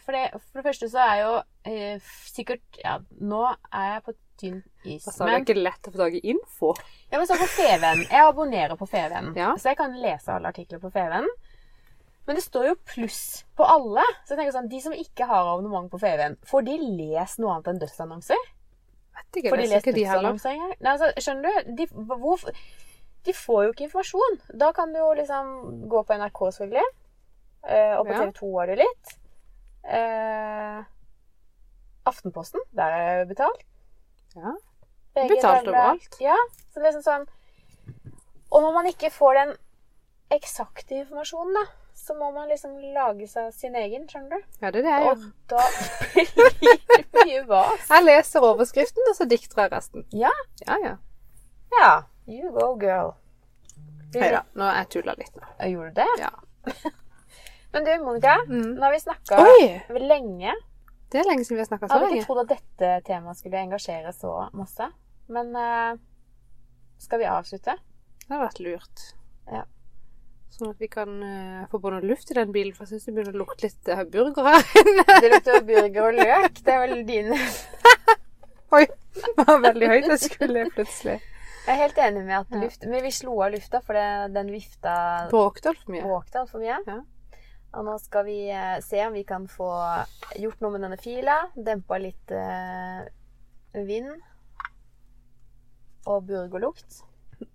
For 0.03 0.18
det, 0.18 0.24
for 0.34 0.59
det 0.59 0.66
første 0.68 0.89
så 0.89 1.01
er 1.05 1.18
jo 1.22 1.34
uh, 1.41 2.13
sikkert 2.30 2.80
Ja, 2.84 2.99
nå 3.22 3.41
er 3.49 3.89
jeg 3.95 4.05
på 4.05 4.16
tynn 4.41 4.61
is. 4.84 5.05
Altså, 5.07 5.26
det 5.26 5.34
er 5.34 5.43
ikke 5.45 5.57
lett 5.61 5.88
å 5.88 5.93
få 5.93 6.01
tak 6.01 6.16
i 6.18 6.24
info. 6.34 6.74
Ja, 7.11 7.20
men 7.22 7.28
så 7.30 7.38
på 7.39 7.45
FVN. 7.47 8.01
Jeg 8.09 8.20
abonnerer 8.26 8.76
på 8.76 8.88
FVN, 8.89 9.30
Ja. 9.38 9.53
så 9.55 9.72
jeg 9.72 9.80
kan 9.80 9.95
lese 10.01 10.34
alle 10.34 10.51
artikler 10.51 10.82
på 10.84 10.91
FVN. 10.91 11.30
Men 12.28 12.36
det 12.39 12.43
står 12.43 12.68
jo 12.72 12.76
pluss 12.89 13.45
på 13.55 13.63
alle. 13.70 14.03
Så 14.26 14.34
jeg 14.34 14.41
tenker 14.41 14.57
sånn, 14.57 14.68
De 14.70 14.82
som 14.82 14.97
ikke 14.97 15.28
har 15.30 15.47
abonnement 15.53 15.88
på 15.93 16.01
FVN, 16.01 16.36
får 16.49 16.66
de 16.68 16.76
lest 16.97 17.39
noe 17.39 17.53
annet 17.53 17.70
enn 17.72 17.82
dødsannonser? 17.86 18.49
Vet 19.16 19.39
ikke, 19.39 19.51
For 19.51 19.61
de 19.61 19.68
leser 19.70 19.84
ikke 19.84 19.95
de 19.95 20.07
heller. 20.09 20.39
Nei, 20.43 20.91
altså, 20.91 21.11
skjønner 21.24 21.45
du? 21.45 21.76
De, 21.80 21.88
hvor, 22.11 22.43
de 23.26 23.36
får 23.36 23.61
jo 23.63 23.74
ikke 23.74 23.88
informasjon. 23.88 24.39
Da 24.61 24.72
kan 24.76 24.91
du 24.93 24.99
jo 24.99 25.11
liksom 25.18 25.53
gå 25.91 26.03
på 26.03 26.18
NRK, 26.20 26.41
selvfølgelig. 26.57 26.89
Eh, 27.66 27.93
og 27.97 28.05
på 28.05 28.18
TV 28.18 28.34
2 28.39 28.51
har 28.59 28.72
du 28.72 28.76
litt. 28.82 29.16
Eh, 29.86 30.84
Aftenposten, 32.05 32.61
der 32.78 32.93
er 32.93 33.07
jeg 33.20 33.30
betalt. 33.32 33.66
Ja. 34.36 34.53
Betalt 35.16 35.70
overalt. 35.72 36.20
Ja, 36.22 36.36
så 36.74 36.84
liksom 36.84 37.03
sånn 37.05 37.24
Og 38.51 38.61
når 38.61 38.74
man 38.76 38.89
ikke 38.89 39.09
får 39.13 39.38
den 39.39 39.53
eksakte 40.36 40.99
informasjonen, 40.99 41.55
da, 41.55 41.63
så 41.95 42.13
må 42.19 42.27
man 42.35 42.49
liksom 42.51 42.73
lage 42.93 43.25
seg 43.31 43.53
sin 43.55 43.75
egen, 43.79 44.03
skjønner 44.11 44.35
du? 44.41 44.47
ja, 44.61 44.71
det 44.71 44.81
er 44.81 44.85
det 44.85 44.93
jeg 44.93 45.07
Og 45.09 45.23
da 45.49 45.63
blir 46.13 46.81
det 46.91 47.05
mye 47.25 47.43
vas. 47.49 47.85
Jeg 47.89 48.05
leser 48.05 48.45
overskriften, 48.49 49.07
og 49.09 49.15
så 49.17 49.27
dikter 49.31 49.63
jeg 49.63 49.71
resten. 49.73 50.05
Ja. 50.13 50.31
Ja, 50.67 50.77
ja. 50.83 50.95
Ja. 51.79 51.91
You 52.27 52.51
go, 52.55 52.73
girl. 52.81 53.13
Hei 54.15 54.29
da. 54.31 54.43
Nå 54.55 54.67
jeg 54.77 54.87
tulla 54.93 55.15
litt 55.19 55.33
nå. 55.35 55.43
Jeg 55.59 55.73
Gjorde 55.75 55.91
du 55.91 56.01
det? 56.01 56.11
Ja. 56.23 56.31
Men 57.75 57.83
du, 57.87 57.91
Monica, 58.05 58.35
Mm. 58.47 58.75
nå 58.77 58.85
har 58.85 58.93
vi 58.93 58.99
snakka 59.03 59.39
lenge. 59.99 60.53
Det 61.11 61.19
er 61.19 61.27
lenge 61.27 61.43
siden 61.43 61.57
vi 61.59 61.63
har 61.63 61.67
snakka 61.67 61.87
Jeg 61.89 61.95
hadde 61.99 62.15
ikke 62.19 62.27
trodd 62.29 62.43
at 62.45 62.53
dette 62.53 62.91
temaet 63.09 63.39
skulle 63.39 63.59
engasjere 63.65 64.13
så 64.15 64.31
masse. 64.55 64.87
Men 65.27 65.51
uh, 65.55 65.97
skal 67.01 67.19
vi 67.19 67.27
avslutte? 67.27 67.75
Det 68.25 68.31
har 68.31 68.41
vært 68.45 68.61
lurt. 68.63 69.03
Ja. 69.51 69.65
Sånn 70.55 70.71
at 70.71 70.79
vi 70.79 70.87
kan 70.87 71.15
uh, 71.19 71.63
få 71.67 71.81
på 71.83 71.91
noe 71.91 72.05
luft 72.07 72.29
i 72.31 72.37
den 72.37 72.53
bilen, 72.55 72.71
for 72.75 72.85
jeg 72.85 72.95
syns 72.95 73.09
det 73.09 73.13
begynner 73.17 73.35
å 73.35 73.41
lukte 73.41 73.67
litt 73.67 73.89
uh, 73.91 74.03
burger 74.07 74.45
her 74.47 74.69
inne. 74.81 75.05
Det 75.23 75.31
lukter 75.33 75.65
burger 75.67 76.05
og 76.05 76.19
løk. 76.21 76.61
Det 76.63 76.75
er 76.75 76.83
vel 76.85 77.01
dine 77.07 77.39
Oi! 78.75 78.85
Det 79.15 79.45
var 79.47 79.59
veldig 79.63 79.89
høyt. 79.91 80.07
Jeg 80.13 80.21
skulle 80.23 80.63
plutselig 80.75 81.17
Jeg 81.17 81.73
er 81.73 81.81
helt 81.81 81.99
enig 82.05 82.23
med 82.27 82.37
at 82.37 82.55
Ja. 82.55 82.69
Men 82.87 83.03
vi 83.03 83.11
slo 83.15 83.35
av 83.43 83.51
lufta, 83.55 83.81
for 83.83 83.99
det, 83.99 84.07
den 84.35 84.53
vifta 84.53 84.95
bråkte 85.31 85.73
altfor 85.73 85.95
mye. 85.95 86.05
bråkte 86.07 86.41
altfor 86.43 86.63
mye. 86.63 86.79
Ja. 86.87 87.01
Og 87.75 87.83
nå 87.83 87.97
skal 87.99 88.23
vi 88.27 88.37
eh, 88.47 88.77
se 88.83 89.01
om 89.03 89.15
vi 89.17 89.25
kan 89.27 89.49
få 89.51 89.67
gjort 90.39 90.61
noe 90.63 90.75
med 90.75 90.85
denne 90.85 90.99
fila. 91.01 91.41
Dempa 91.55 91.99
litt 91.99 92.31
eh, 92.31 93.03
vind. 93.75 94.13
Og 96.07 96.23
burgerlukt. 96.29 97.01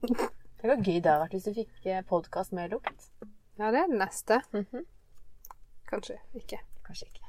Det 0.60 0.68
var 0.68 0.76
gøy 0.84 0.98
det 1.00 1.08
hadde 1.08 1.20
vært 1.22 1.34
hvis 1.36 1.46
du 1.48 1.54
fikk 1.56 1.86
podkast 2.08 2.52
med 2.52 2.74
lukt. 2.74 3.06
Ja, 3.56 3.70
det 3.72 3.80
er 3.80 3.88
det 3.88 3.98
neste. 4.00 4.40
Mhm. 4.52 4.84
Kanskje 5.88 6.18
ikke. 6.36 6.58
Kanskje 6.86 7.06
ikke. 7.08 7.26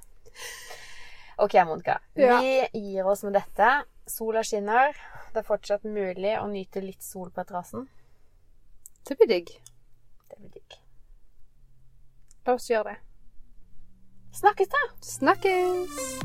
OK, 1.41 1.53
Monica. 1.65 1.99
Ja. 2.15 2.39
Vi 2.41 2.67
gir 2.91 3.07
oss 3.07 3.23
med 3.23 3.33
dette. 3.33 3.69
Sola 4.07 4.43
skinner. 4.43 4.91
Det 5.31 5.39
er 5.41 5.47
fortsatt 5.47 5.83
mulig 5.87 6.35
å 6.37 6.47
nyte 6.51 6.83
litt 6.83 7.01
sol 7.03 7.31
på 7.31 7.43
terrassen. 7.47 7.87
Det 9.07 9.17
blir 9.17 9.27
digg. 9.31 9.47
Det 10.29 10.37
blir 10.37 10.51
digg. 10.51 10.77
La 12.45 12.53
oss 12.53 12.69
gjøre 12.69 12.91
det. 12.91 12.99
Snakkes, 14.41 14.69
da! 14.71 14.83
Snakkes! 15.01 16.21